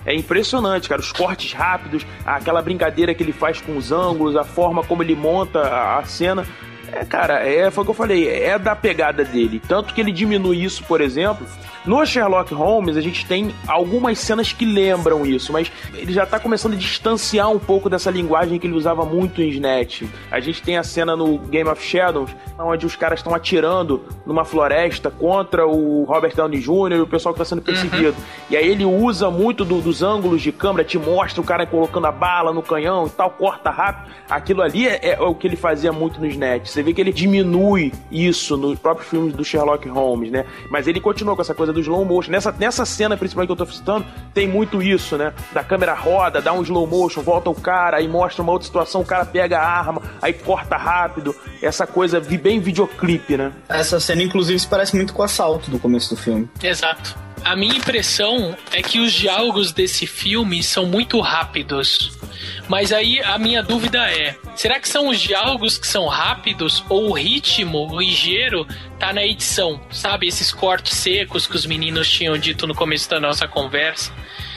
É 0.08 0.16
impressionante, 0.16 0.88
cara. 0.88 1.02
Os 1.02 1.12
cortes 1.12 1.52
rápidos, 1.52 2.08
aquela 2.26 2.62
brincadeira 2.62 3.14
que 3.14 3.22
ele 3.22 3.34
faz 3.34 3.60
com 3.60 3.76
os 3.76 3.92
ângulos, 3.92 4.38
a 4.38 4.44
forma 4.46 4.82
como 4.82 5.04
ele 5.04 5.16
monta 5.16 5.60
a 5.98 6.04
cena. 6.06 6.46
É, 6.94 7.04
cara, 7.04 7.46
é, 7.46 7.70
foi 7.70 7.82
o 7.82 7.86
que 7.86 7.92
eu 7.92 7.96
falei, 7.96 8.30
é 8.30 8.58
da 8.58 8.74
pegada 8.74 9.26
dele. 9.26 9.62
Tanto 9.68 9.94
que 9.94 10.00
ele 10.00 10.14
diminui 10.14 10.64
isso, 10.64 10.82
por 10.86 11.02
exemplo, 11.02 11.46
no 11.88 12.06
Sherlock 12.06 12.54
Holmes, 12.54 12.98
a 12.98 13.02
gente 13.02 13.26
tem 13.26 13.54
algumas 13.66 14.20
cenas 14.20 14.52
que 14.52 14.66
lembram 14.66 15.26
isso, 15.26 15.54
mas 15.54 15.72
ele 15.94 16.12
já 16.12 16.26
tá 16.26 16.40
começando 16.40 16.74
a 16.74 16.76
distanciar 16.76 17.50
um 17.50 17.58
pouco 17.58 17.90
dessa 17.90 18.12
linguagem 18.12 18.60
que 18.60 18.68
ele 18.68 18.76
usava 18.76 19.06
muito 19.06 19.42
em 19.42 19.50
Snatch. 19.50 20.04
A 20.30 20.40
gente 20.40 20.62
tem 20.62 20.78
a 20.78 20.84
cena 20.84 21.16
no 21.16 21.38
Game 21.38 21.70
of 21.70 21.82
Shadows, 21.82 22.36
onde 22.60 22.86
os 22.86 22.96
caras 22.96 23.20
estão 23.20 23.34
atirando 23.34 24.04
numa 24.26 24.44
floresta 24.44 25.10
contra 25.10 25.66
o 25.66 26.04
Robert 26.04 26.36
Downey 26.36 26.60
Jr. 26.60 26.98
e 26.98 27.02
o 27.02 27.08
pessoal 27.08 27.34
que 27.34 27.40
tá 27.40 27.46
sendo 27.46 27.62
perseguido. 27.62 28.18
Uhum. 28.18 28.48
E 28.50 28.58
aí 28.58 28.68
ele 28.68 28.84
usa 28.84 29.30
muito 29.30 29.64
do, 29.64 29.80
dos 29.80 30.04
ângulos 30.04 30.42
de 30.42 30.52
câmera, 30.52 30.84
te 30.84 31.00
mostra 31.00 31.40
o 31.40 31.44
cara 31.44 31.66
colocando 31.66 32.08
a 32.08 32.12
bala 32.12 32.52
no 32.52 32.62
canhão 32.62 33.08
e 33.08 33.10
tal, 33.10 33.30
corta 33.30 33.70
rápido. 33.70 34.12
Aquilo 34.30 34.62
ali 34.62 34.88
é, 34.88 35.14
é 35.14 35.22
o 35.22 35.34
que 35.34 35.48
ele 35.48 35.56
fazia 35.56 35.94
muito 35.94 36.20
no 36.20 36.28
Snatch. 36.28 36.68
Você 36.68 36.84
vê 36.84 36.94
que 36.94 37.00
ele 37.00 37.14
diminui 37.14 37.94
isso 38.12 38.58
nos 38.58 38.78
próprios 38.78 39.10
filmes 39.10 39.34
do 39.34 39.46
Sherlock 39.46 39.88
Holmes, 39.88 40.32
né? 40.32 40.46
Mas 40.70 40.88
ele 40.88 41.00
continua 41.00 41.36
com 41.36 41.42
essa 41.42 41.54
coisa 41.54 41.77
do 41.78 41.82
slow 41.82 42.04
motion. 42.04 42.32
Nessa, 42.32 42.52
nessa 42.52 42.86
cena, 42.86 43.16
principalmente 43.16 43.48
que 43.48 43.62
eu 43.62 43.66
tô 43.66 43.72
citando, 43.72 44.06
tem 44.34 44.48
muito 44.48 44.82
isso, 44.82 45.18
né? 45.18 45.34
Da 45.54 45.64
câmera 45.64 45.94
roda, 45.94 46.42
dá 46.42 46.52
um 46.54 46.62
slow 46.64 46.88
motion, 46.88 47.22
volta 47.22 47.50
o 47.50 47.56
cara, 47.56 47.98
aí 47.98 48.08
mostra 48.08 48.42
uma 48.42 48.52
outra 48.52 48.66
situação, 48.66 49.02
o 49.02 49.06
cara 49.06 49.26
pega 49.26 49.60
a 49.60 49.66
arma, 49.66 50.02
aí 50.22 50.34
corta 50.34 50.76
rápido. 50.76 51.36
Essa 51.62 51.88
coisa 51.88 52.20
bem 52.20 52.60
videoclipe, 52.60 53.38
né? 53.38 53.52
Essa 53.68 54.00
cena, 54.00 54.24
inclusive, 54.24 54.60
se 54.60 54.68
parece 54.68 54.96
muito 54.96 55.14
com 55.14 55.22
o 55.22 55.26
assalto 55.26 55.72
do 55.72 55.80
começo 55.80 56.16
do 56.16 56.22
filme. 56.22 56.50
Exato. 56.62 57.27
A 57.48 57.56
minha 57.56 57.78
impressão 57.78 58.58
é 58.74 58.82
que 58.82 59.00
os 59.00 59.14
diálogos 59.14 59.72
desse 59.72 60.06
filme 60.06 60.62
são 60.62 60.86
muito 60.86 61.18
rápidos. 61.22 62.20
Mas 62.68 62.92
aí 62.92 63.22
a 63.24 63.38
minha 63.38 63.64
dúvida 63.64 64.00
é: 64.12 64.36
será 64.54 64.82
que 64.82 64.90
são 64.90 65.08
os 65.08 65.18
diálogos 65.18 65.78
que 65.78 65.88
são 65.88 66.08
rápidos 66.08 66.84
ou 66.90 67.10
o 67.10 67.14
ritmo 67.14 67.88
ligeiro 67.98 68.68
tá 69.00 69.14
na 69.14 69.26
edição? 69.26 69.80
Sabe, 69.90 70.28
esses 70.28 70.52
cortes 70.52 70.98
secos 70.98 71.48
que 71.48 71.56
os 71.56 71.66
meninos 71.66 72.12
tinham 72.12 72.38
dito 72.38 72.68
no 72.68 72.76
começo 72.76 73.10
da 73.10 73.18
nossa 73.18 73.48
conversa? 73.48 74.12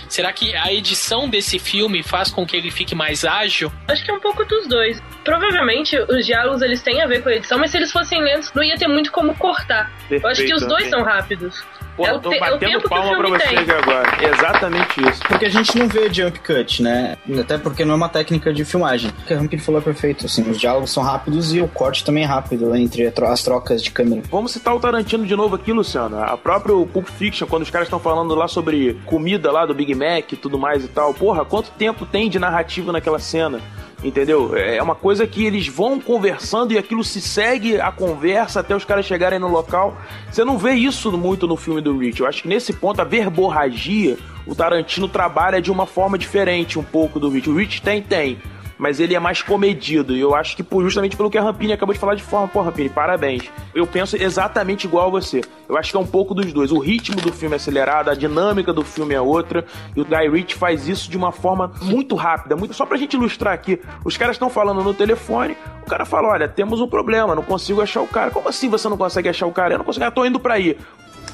Será 0.09 0.33
que 0.33 0.53
a 0.57 0.73
edição 0.73 1.29
desse 1.29 1.61
filme 1.61 2.03
faz 2.03 2.33
com 2.33 2.45
que 2.45 2.57
ele 2.57 2.73
fique 2.73 2.97
mais 2.97 3.25
ágil? 3.25 3.73
Acho 3.87 4.05
que 4.05 4.11
é 4.11 4.15
um 4.15 4.19
pouco 4.19 4.45
dos 4.45 4.67
dois. 4.67 5.01
Provavelmente 5.23 5.97
os 5.97 6.27
diálogos 6.27 6.61
eles 6.61 6.83
têm 6.83 7.01
a 7.01 7.07
ver 7.07 7.23
com 7.23 7.29
a 7.29 7.35
edição, 7.37 7.57
mas 7.57 7.71
se 7.71 7.77
eles 7.77 7.93
fossem 7.93 8.21
lentos, 8.21 8.53
não 8.53 8.65
ia 8.65 8.77
ter 8.77 8.89
muito 8.89 9.13
como 9.13 9.33
cortar. 9.37 9.93
Perfeito, 10.09 10.25
Eu 10.25 10.29
acho 10.29 10.45
que 10.45 10.55
os 10.55 10.67
dois 10.67 10.91
são 10.91 11.05
rápidos. 11.05 11.65
Pô, 12.01 12.07
é 12.07 12.11
eu 12.13 12.19
tô 12.19 12.31
te, 12.31 12.41
batendo 12.41 12.79
é 12.79 12.89
palma 12.89 13.17
pra 13.19 13.29
vocês 13.29 13.67
tem. 13.67 13.75
agora. 13.75 14.09
Exatamente 14.25 15.01
isso. 15.07 15.21
Porque 15.29 15.45
a 15.45 15.51
gente 15.51 15.79
não 15.79 15.87
vê 15.87 16.13
jump 16.13 16.39
cut, 16.39 16.83
né? 16.83 17.19
Até 17.39 17.59
porque 17.59 17.85
não 17.85 17.93
é 17.93 17.97
uma 17.97 18.09
técnica 18.09 18.53
de 18.55 18.65
filmagem. 18.65 19.11
O 19.11 19.27
que 19.27 19.35
a 19.35 19.37
Rampini 19.37 19.61
falou 19.61 19.83
é 19.83 19.85
perfeito. 19.85 20.25
Assim, 20.25 20.49
os 20.51 20.59
diálogos 20.59 20.91
são 20.91 21.03
rápidos 21.03 21.55
e 21.55 21.61
o 21.61 21.69
corte 21.69 22.03
também 22.03 22.25
é 22.25 22.27
rápido 22.27 22.75
entre 22.75 23.13
as 23.23 23.43
trocas 23.43 23.83
de 23.83 23.91
câmera. 23.91 24.23
Vamos 24.31 24.53
citar 24.53 24.75
o 24.75 24.81
Tarantino 24.81 25.27
de 25.27 25.37
novo 25.37 25.57
aqui, 25.57 25.73
Luciano. 25.73 26.23
A 26.23 26.37
própria 26.39 26.75
Pulp 26.87 27.07
Fiction, 27.07 27.47
quando 27.47 27.65
os 27.65 27.71
caras 27.71 27.87
estão 27.87 28.01
falando 28.01 28.35
lá 28.35 28.49
sobre 28.49 28.99
comida 29.05 29.53
lá 29.53 29.67
do 29.67 29.75
Big 29.75 29.95
Mac 29.95 30.33
e 30.33 30.37
tudo 30.37 30.59
mais 30.59 30.85
e 30.85 30.89
tal. 30.89 31.13
Porra, 31.13 31.45
quanto 31.45 31.71
tempo 31.73 32.07
tem 32.07 32.31
de 32.31 32.39
narrativa 32.39 32.93
naquela 32.93 33.19
cena? 33.19 33.61
Entendeu? 34.03 34.57
É 34.57 34.83
uma 34.83 34.95
coisa 34.95 35.27
que 35.27 35.45
eles 35.45 35.69
vão 35.69 36.01
conversando 36.01 36.73
e 36.73 36.79
aquilo 36.79 37.05
se 37.05 37.21
segue 37.21 37.79
a 37.79 37.93
conversa 37.93 38.61
até 38.61 38.75
os 38.75 38.85
caras 38.85 39.05
chegarem 39.05 39.39
no 39.39 39.49
local. 39.49 39.97
Você 40.31 40.43
não 40.43 40.57
vê 40.57 40.73
isso 40.73 41.13
muito 41.13 41.47
no 41.47 41.57
filme 41.57 41.83
do 41.83 41.99
Rich. 41.99 42.21
Eu 42.21 42.27
acho 42.27 42.43
que 42.43 42.49
nesse 42.49 42.73
ponto 42.73 43.01
a 43.01 43.05
verborragia, 43.05 44.17
o 44.47 44.55
Tarantino 44.55 45.07
trabalha 45.07 45.61
de 45.61 45.71
uma 45.71 45.85
forma 45.85 46.17
diferente 46.17 46.79
um 46.79 46.83
pouco 46.83 47.21
do 47.21 47.29
Rich. 47.29 47.51
O 47.51 47.55
Rich 47.55 47.83
tem, 47.83 48.01
tem. 48.01 48.39
Mas 48.81 48.99
ele 48.99 49.15
é 49.15 49.21
mais 49.21 49.43
comedido. 49.43 50.17
E 50.17 50.21
eu 50.21 50.35
acho 50.35 50.57
que 50.57 50.65
justamente 50.81 51.15
pelo 51.15 51.31
que 51.31 51.37
a 51.37 51.43
Rampini 51.43 51.75
acabou 51.75 51.93
de 51.93 52.01
falar 52.01 52.15
de 52.15 52.23
forma, 52.23 52.49
pô, 52.49 52.63
Rampini, 52.63 52.89
parabéns. 52.89 53.45
Eu 53.75 53.87
penso 53.87 54.17
exatamente 54.17 54.87
igual 54.87 55.09
a 55.09 55.11
você. 55.11 55.43
Eu 55.69 55.77
acho 55.77 55.91
que 55.91 55.97
é 55.97 56.01
um 56.01 56.07
pouco 56.07 56.35
dos 56.35 56.51
dois. 56.51 56.73
O 56.73 56.79
ritmo 56.79 57.21
do 57.21 57.31
filme 57.31 57.55
é 57.55 57.57
acelerado, 57.57 58.09
a 58.09 58.15
dinâmica 58.15 58.73
do 58.73 58.83
filme 58.83 59.15
é 59.15 59.21
outra, 59.21 59.67
e 59.95 60.01
o 60.01 60.05
Guy 60.05 60.31
Ritchie 60.31 60.57
faz 60.57 60.89
isso 60.89 61.11
de 61.11 61.17
uma 61.17 61.31
forma 61.31 61.71
muito 61.83 62.15
rápida, 62.15 62.57
muito 62.57 62.73
só 62.73 62.87
pra 62.87 62.97
gente 62.97 63.15
ilustrar 63.15 63.53
aqui. 63.53 63.79
Os 64.03 64.17
caras 64.17 64.37
estão 64.37 64.49
falando 64.49 64.83
no 64.83 64.95
telefone, 64.95 65.57
o 65.83 65.87
cara 65.87 66.07
fala: 66.07 66.29
"Olha, 66.29 66.49
temos 66.49 66.81
um 66.81 66.89
problema, 66.89 67.35
não 67.35 67.43
consigo 67.43 67.83
achar 67.83 68.01
o 68.01 68.09
cara". 68.09 68.31
Como 68.31 68.49
assim 68.49 68.71
você 68.71 68.89
não 68.89 68.97
consegue 68.97 69.29
achar 69.29 69.47
o 69.47 69.53
cara? 69.53 69.75
Eu 69.75 69.79
não 69.79 69.85
consigo, 69.85 70.05
eu 70.05 70.11
tô 70.13 70.25
indo 70.25 70.41
para 70.41 70.55
aí. 70.55 70.79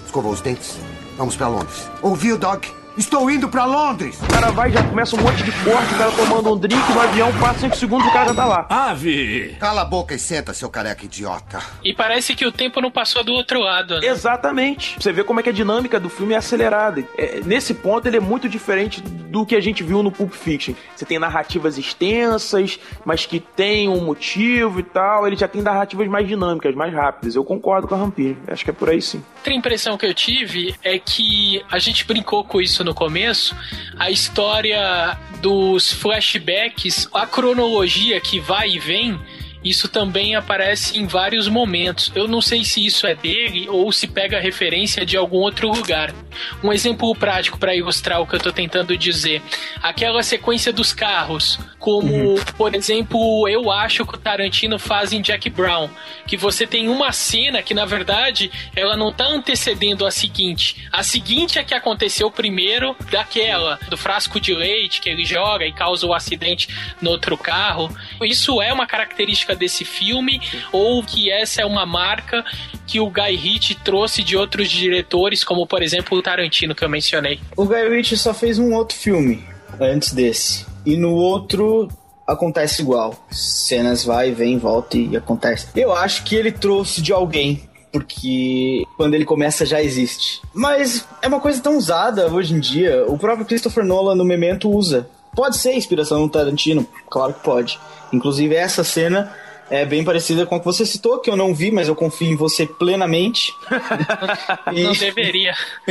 Escovou 0.05 0.33
os 0.33 0.41
dentes. 0.41 0.79
Vamos 1.17 1.37
para 1.37 1.49
Londres. 1.49 1.89
Ouviu, 2.03 2.37
Doc? 2.37 2.67
Estou 2.97 3.31
indo 3.31 3.47
para 3.47 3.67
Londres! 3.67 4.19
O 4.23 4.27
cara 4.27 4.51
vai, 4.51 4.73
já 4.73 4.83
começa 4.83 5.17
um 5.17 5.21
monte 5.21 5.43
de 5.43 5.53
corte, 5.63 5.95
o 5.95 5.99
cara 5.99 6.11
tomando 6.13 6.55
um 6.55 6.57
drink 6.57 6.93
no 6.93 7.01
avião, 7.01 7.31
passa 7.39 7.61
5 7.61 7.77
segundos 7.77 8.07
e 8.07 8.09
o 8.09 8.13
cara 8.13 8.29
já 8.29 8.35
tá 8.35 8.45
lá. 8.47 8.67
Ave! 8.71 9.55
Cala 9.61 9.83
a 9.83 9.85
boca 9.85 10.15
e 10.15 10.19
senta, 10.19 10.55
seu 10.55 10.71
careca 10.71 11.05
idiota. 11.05 11.61
E 11.85 11.93
parece 11.93 12.35
que 12.35 12.47
o 12.47 12.51
tempo 12.51 12.81
não 12.81 12.91
passou 12.91 13.23
do 13.23 13.35
outro 13.35 13.61
lado, 13.61 14.01
né? 14.01 14.07
Exatamente. 14.07 14.97
Você 14.99 15.13
vê 15.13 15.23
como 15.23 15.41
é 15.41 15.43
que 15.43 15.51
a 15.51 15.53
dinâmica 15.53 16.01
do 16.01 16.09
filme 16.09 16.33
é 16.33 16.39
acelerada. 16.39 17.05
É, 17.19 17.43
nesse 17.45 17.75
ponto, 17.75 18.09
ele 18.09 18.17
é 18.17 18.21
muito 18.21 18.49
diferente 18.49 19.03
do 19.03 19.45
que 19.45 19.55
a 19.55 19.61
gente 19.61 19.83
viu 19.83 20.03
no 20.03 20.11
Pulp 20.11 20.33
Fiction. 20.33 20.73
Você 20.95 21.05
tem 21.05 21.19
narrativas 21.19 21.77
extensas, 21.77 22.81
mas 23.05 23.27
que 23.27 23.41
tem 23.41 23.91
um 23.91 24.03
motivo 24.03 24.81
e 24.81 24.83
tal. 24.83 25.27
Ele 25.27 25.37
já 25.37 25.47
tem 25.47 25.61
narrativas 25.61 26.09
mais 26.09 26.27
dinâmicas, 26.27 26.75
mais 26.75 26.95
rápidas. 26.95 27.35
Eu 27.35 27.45
concordo 27.45 27.87
com 27.87 27.95
a 27.95 27.99
Rampini. 27.99 28.39
Acho 28.49 28.65
que 28.65 28.71
é 28.71 28.73
por 28.73 28.89
aí 28.89 29.03
sim. 29.03 29.23
Outra 29.37 29.53
impressão 29.53 29.99
que 29.99 30.07
eu 30.07 30.15
tive 30.15 30.75
é 30.83 30.99
que 30.99 31.63
a 31.71 31.79
gente 31.79 32.07
brincou 32.07 32.43
com 32.43 32.59
isso 32.59 32.86
no 32.87 32.95
começo, 32.95 33.55
a 33.99 34.11
história 34.11 35.19
dos 35.43 35.93
flashbacks, 35.93 37.09
a 37.13 37.27
cronologia 37.27 38.21
que 38.21 38.41
vai 38.41 38.71
e 38.71 38.79
vem, 38.79 39.21
isso 39.69 39.89
também 39.89 40.37
aparece 40.37 40.99
em 40.99 41.07
vários 41.07 41.49
momentos. 41.49 42.13
Eu 42.15 42.29
não 42.29 42.41
sei 42.41 42.65
se 42.65 42.85
isso 42.85 43.07
é 43.07 43.15
dele 43.15 43.69
ou 43.69 43.91
se 43.91 44.07
pega 44.07 44.39
referência 44.39 45.05
de 45.05 45.17
algum 45.17 45.39
outro 45.39 45.69
lugar. 45.69 46.15
Um 46.63 46.73
exemplo 46.73 47.15
prático 47.15 47.59
para 47.59 47.75
ilustrar 47.75 48.21
o 48.21 48.27
que 48.27 48.35
eu 48.35 48.39
estou 48.39 48.53
tentando 48.53 48.97
dizer: 48.97 49.43
aquela 49.83 50.23
sequência 50.23 50.73
dos 50.73 50.93
carros, 50.93 51.59
como, 51.79 52.13
uhum. 52.13 52.45
por 52.57 52.75
exemplo, 52.75 53.49
eu 53.49 53.71
acho 53.71 54.05
que 54.07 54.15
o 54.15 54.19
Tarantino 54.19 54.79
faz 54.79 55.13
em 55.13 55.21
Jack 55.21 55.49
Brown, 55.51 55.89
que 56.27 56.37
você 56.37 56.67
tem 56.67 56.89
uma 56.89 57.11
cena 57.11 57.63
que 57.63 57.75
na 57.75 57.85
verdade 57.85 58.51
ela 58.75 58.97
não 58.97 59.09
está 59.09 59.27
antecedendo 59.27 60.07
a 60.07 60.11
seguinte. 60.11 60.87
A 60.93 61.03
seguinte 61.03 61.59
é 61.59 61.65
que 61.65 61.75
aconteceu 61.75 62.31
primeiro 62.31 62.95
daquela 63.11 63.79
do 63.89 63.97
frasco 63.97 64.39
de 64.39 64.55
leite 64.55 65.01
que 65.01 65.09
ele 65.09 65.25
joga 65.25 65.67
e 65.67 65.73
causa 65.73 66.07
o 66.07 66.11
um 66.11 66.15
acidente 66.15 66.69
no 67.01 67.11
outro 67.11 67.37
carro. 67.37 67.91
Isso 68.23 68.61
é 68.61 68.73
uma 68.73 68.87
característica 68.87 69.56
desse 69.57 69.85
filme 69.85 70.41
ou 70.73 71.03
que 71.03 71.31
essa 71.31 71.63
é 71.63 71.67
uma 71.67 71.87
marca 71.87 72.45
que 72.87 73.01
o 73.01 73.11
Guy 73.11 73.37
Ritchie 73.37 73.75
trouxe 73.75 74.23
de 74.23 74.37
outros 74.37 74.71
diretores, 74.71 75.43
como 75.43 75.67
por 75.67 75.83
exemplo 75.83 76.19
o 76.19 76.23
Tarantino 76.23 76.75
que 76.75 76.85
eu 76.85 76.89
mencionei. 76.89 77.41
O 77.57 77.65
Guy 77.65 77.89
Ritchie 77.89 78.17
só 78.17 78.33
fez 78.33 78.59
um 78.59 78.75
outro 78.75 78.97
filme 78.97 79.45
antes 79.81 80.13
desse. 80.13 80.67
E 80.85 80.97
no 80.97 81.15
outro 81.15 81.89
acontece 82.27 82.83
igual. 82.83 83.27
Cenas 83.31 84.05
vai, 84.05 84.31
vem, 84.33 84.59
volta 84.59 84.97
e 84.97 85.17
acontece. 85.17 85.69
Eu 85.75 85.93
acho 85.93 86.25
que 86.25 86.35
ele 86.35 86.53
trouxe 86.53 87.03
de 87.03 87.13
alguém 87.13 87.69
porque 87.93 88.85
quando 88.97 89.15
ele 89.15 89.25
começa 89.25 89.65
já 89.65 89.83
existe. 89.83 90.43
Mas 90.53 91.07
é 91.23 91.29
uma 91.29 91.41
coisa 91.41 91.63
tão 91.63 91.79
usada 91.79 92.31
hoje 92.31 92.55
em 92.55 92.61
dia. 92.61 93.05
O 93.07 93.17
próprio 93.17 93.47
Christopher 93.47 93.85
Nolan 93.85 94.15
no 94.15 94.25
Memento 94.25 94.71
usa. 94.71 95.09
Pode 95.35 95.57
ser 95.57 95.75
inspiração 95.75 96.21
no 96.21 96.29
Tarantino, 96.29 96.87
claro 97.11 97.35
que 97.35 97.41
pode. 97.41 97.79
Inclusive 98.13 98.55
essa 98.55 98.83
cena 98.83 99.35
é 99.71 99.85
bem 99.85 100.05
parecida 100.05 100.47
com 100.47 100.57
a 100.57 100.59
que 100.59 100.65
você 100.65 100.87
citou, 100.87 101.19
que 101.19 101.31
eu 101.31 101.37
não 101.37 101.55
vi, 101.55 101.71
mas 101.71 101.89
eu 101.89 101.95
confio 101.95 102.29
em 102.29 102.37
você 102.37 102.67
plenamente. 102.67 103.55
e... 104.73 104.83
Não 104.83 104.93
deveria. 104.93 105.55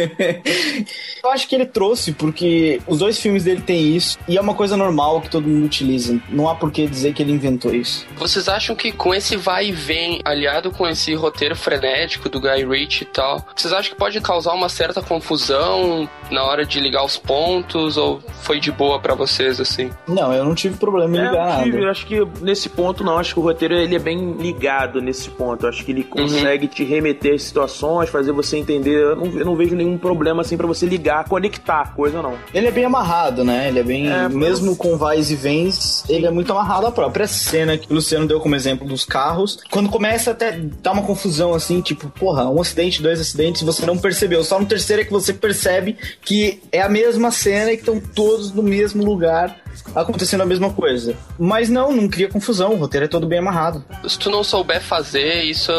eu 1.23 1.29
acho 1.31 1.47
que 1.47 1.55
ele 1.55 1.65
trouxe, 1.65 2.11
porque 2.11 2.81
os 2.87 2.99
dois 2.99 3.19
filmes 3.19 3.43
dele 3.43 3.61
têm 3.61 3.95
isso, 3.95 4.17
e 4.27 4.37
é 4.37 4.41
uma 4.41 4.53
coisa 4.53 4.77
normal 4.77 5.21
que 5.21 5.29
todo 5.29 5.47
mundo 5.47 5.65
utiliza. 5.65 6.19
Não 6.29 6.49
há 6.49 6.55
por 6.55 6.71
que 6.71 6.87
dizer 6.87 7.13
que 7.13 7.21
ele 7.21 7.31
inventou 7.31 7.73
isso. 7.73 8.05
Vocês 8.15 8.47
acham 8.47 8.75
que 8.75 8.91
com 8.91 9.13
esse 9.13 9.35
vai 9.35 9.67
e 9.67 9.71
vem, 9.71 10.21
aliado 10.23 10.71
com 10.71 10.87
esse 10.87 11.13
roteiro 11.13 11.55
frenético 11.55 12.29
do 12.29 12.39
Guy 12.39 12.65
Ritchie 12.65 13.03
e 13.03 13.07
tal, 13.07 13.45
vocês 13.55 13.73
acham 13.73 13.91
que 13.91 13.97
pode 13.97 14.19
causar 14.21 14.53
uma 14.53 14.69
certa 14.69 15.01
confusão 15.01 16.09
na 16.31 16.43
hora 16.43 16.65
de 16.65 16.79
ligar 16.79 17.03
os 17.03 17.17
pontos, 17.17 17.97
ou 17.97 18.21
foi 18.41 18.59
de 18.59 18.71
boa 18.71 18.99
para 18.99 19.15
vocês, 19.15 19.59
assim? 19.59 19.89
Não, 20.07 20.33
eu 20.33 20.45
não 20.45 20.55
tive 20.55 20.77
problema 20.77 21.15
em 21.15 21.19
é, 21.19 21.29
ligar 21.29 21.59
eu 21.59 21.63
tive, 21.63 21.77
nada. 21.77 21.91
acho 21.91 22.05
que 22.05 22.27
nesse 22.41 22.69
ponto 22.69 23.03
não, 23.03 23.17
acho 23.17 23.33
que 23.33 23.39
o 23.39 23.43
roteiro 23.43 23.64
ele 23.73 23.95
é 23.95 23.99
bem 23.99 24.33
ligado 24.33 25.01
nesse 25.01 25.29
ponto. 25.29 25.67
Acho 25.67 25.83
que 25.83 25.91
ele 25.91 26.03
consegue 26.03 26.65
uhum. 26.65 26.71
te 26.71 26.83
remeter 26.83 27.35
às 27.35 27.43
situações, 27.43 28.09
fazer 28.09 28.31
você 28.31 28.57
entender. 28.57 29.01
Eu 29.01 29.15
não, 29.15 29.25
eu 29.25 29.45
não 29.45 29.55
vejo 29.55 29.75
nenhum 29.75 29.97
problema 29.97 30.41
assim 30.41 30.57
para 30.57 30.67
você 30.67 30.85
ligar, 30.85 31.27
conectar, 31.27 31.93
coisa 31.95 32.21
não. 32.21 32.35
Ele 32.53 32.67
é 32.67 32.71
bem 32.71 32.85
amarrado, 32.85 33.43
né? 33.43 33.67
Ele 33.67 33.79
é 33.79 33.83
bem. 33.83 34.11
É, 34.11 34.29
mesmo 34.29 34.67
mas... 34.67 34.77
com 34.77 34.97
vais 34.97 35.31
e 35.31 35.35
vens, 35.35 36.03
ele 36.09 36.25
é 36.25 36.31
muito 36.31 36.51
amarrado 36.51 36.87
à 36.87 36.91
própria 36.91 37.27
cena 37.27 37.77
que 37.77 37.91
o 37.91 37.95
Luciano 37.95 38.27
deu 38.27 38.39
como 38.39 38.55
exemplo 38.55 38.87
dos 38.87 39.05
carros. 39.05 39.59
Quando 39.69 39.89
começa 39.89 40.31
até 40.31 40.59
dar 40.81 40.91
uma 40.91 41.03
confusão 41.03 41.53
assim, 41.53 41.81
tipo, 41.81 42.09
porra, 42.09 42.49
um 42.49 42.61
acidente, 42.61 43.01
dois 43.01 43.19
acidentes, 43.19 43.61
você 43.61 43.85
não 43.85 43.97
percebeu. 43.97 44.43
Só 44.43 44.59
no 44.59 44.65
terceiro 44.65 45.01
é 45.01 45.05
que 45.05 45.11
você 45.11 45.33
percebe 45.33 45.97
que 46.21 46.61
é 46.71 46.81
a 46.81 46.89
mesma 46.89 47.31
cena 47.31 47.71
e 47.71 47.77
que 47.77 47.81
estão 47.81 47.99
todos 47.99 48.51
no 48.51 48.63
mesmo 48.63 49.03
lugar 49.03 49.64
acontecendo 49.95 50.41
a 50.41 50.45
mesma 50.45 50.71
coisa. 50.71 51.15
Mas 51.37 51.69
não, 51.69 51.91
não 51.91 52.07
cria 52.07 52.27
confusão, 52.27 52.73
o 52.73 52.75
roteiro 52.75 53.05
é 53.05 53.09
todo 53.09 53.27
bem 53.27 53.39
amarrado. 53.39 53.83
Se 54.07 54.17
tu 54.17 54.29
não 54.29 54.43
souber 54.43 54.81
fazer, 54.81 55.43
isso 55.43 55.71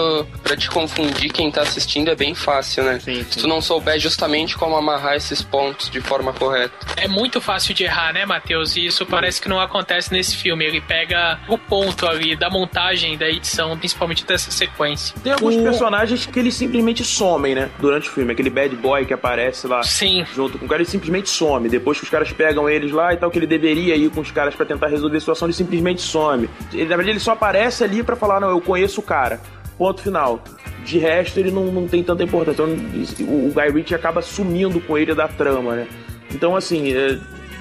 para 0.42 0.56
te 0.56 0.70
confundir 0.70 1.32
quem 1.32 1.50
tá 1.50 1.62
assistindo 1.62 2.10
é 2.10 2.16
bem 2.16 2.34
fácil, 2.34 2.84
né? 2.84 2.98
Sim, 3.00 3.16
sim. 3.16 3.26
Se 3.30 3.38
tu 3.38 3.48
não 3.48 3.60
souber 3.60 3.98
justamente 3.98 4.56
como 4.56 4.76
amarrar 4.76 5.14
esses 5.14 5.42
pontos 5.42 5.90
de 5.90 6.00
forma 6.00 6.32
correta. 6.32 6.74
É 6.96 7.08
muito 7.08 7.40
fácil 7.40 7.74
de 7.74 7.84
errar, 7.84 8.12
né, 8.12 8.24
Matheus? 8.24 8.76
E 8.76 8.86
isso 8.86 9.04
parece 9.06 9.40
que 9.40 9.48
não 9.48 9.60
acontece 9.60 10.12
nesse 10.12 10.36
filme. 10.36 10.64
Ele 10.64 10.80
pega 10.80 11.38
o 11.48 11.58
ponto 11.58 12.06
ali 12.06 12.36
da 12.36 12.50
montagem, 12.50 13.16
da 13.16 13.28
edição, 13.28 13.76
principalmente 13.78 14.24
dessa 14.24 14.50
sequência. 14.50 15.14
Tem 15.22 15.32
alguns 15.32 15.56
o... 15.56 15.62
personagens 15.62 16.26
que 16.26 16.38
eles 16.38 16.54
simplesmente 16.54 17.04
somem, 17.04 17.54
né? 17.54 17.70
Durante 17.78 18.08
o 18.08 18.12
filme. 18.12 18.32
Aquele 18.32 18.50
bad 18.50 18.74
boy 18.76 19.04
que 19.04 19.14
aparece 19.14 19.66
lá 19.66 19.82
Sim. 19.82 20.24
junto 20.34 20.58
com 20.58 20.66
o 20.66 20.68
cara, 20.68 20.82
ele 20.82 20.90
simplesmente 20.90 21.28
some. 21.28 21.68
Depois 21.68 21.98
que 21.98 22.04
os 22.04 22.10
caras 22.10 22.32
pegam 22.32 22.68
eles 22.68 22.92
lá 22.92 23.12
e 23.12 23.16
tal, 23.16 23.30
que 23.30 23.38
ele 23.38 23.46
deveria 23.46 23.85
ir 23.94 24.10
com 24.10 24.20
os 24.20 24.30
caras 24.30 24.54
para 24.54 24.66
tentar 24.66 24.88
resolver 24.88 25.16
a 25.16 25.20
situação, 25.20 25.46
ele 25.46 25.54
simplesmente 25.54 26.02
some. 26.02 26.48
Ele, 26.72 26.84
na 26.84 26.96
verdade, 26.96 27.10
ele 27.10 27.20
só 27.20 27.32
aparece 27.32 27.84
ali 27.84 28.02
para 28.02 28.16
falar, 28.16 28.40
não, 28.40 28.50
eu 28.50 28.60
conheço 28.60 29.00
o 29.00 29.02
cara. 29.02 29.40
Ponto 29.78 30.00
final. 30.00 30.42
De 30.84 30.98
resto, 30.98 31.38
ele 31.38 31.50
não, 31.50 31.66
não 31.66 31.86
tem 31.86 32.02
tanta 32.02 32.22
importância. 32.22 32.62
Então, 32.62 33.26
o, 33.26 33.48
o 33.48 33.52
Guy 33.52 33.70
Ritchie 33.72 33.94
acaba 33.94 34.22
sumindo 34.22 34.80
com 34.80 34.96
ele 34.96 35.14
da 35.14 35.28
trama, 35.28 35.74
né? 35.74 35.86
Então, 36.30 36.56
assim, 36.56 36.92
é, 36.92 37.18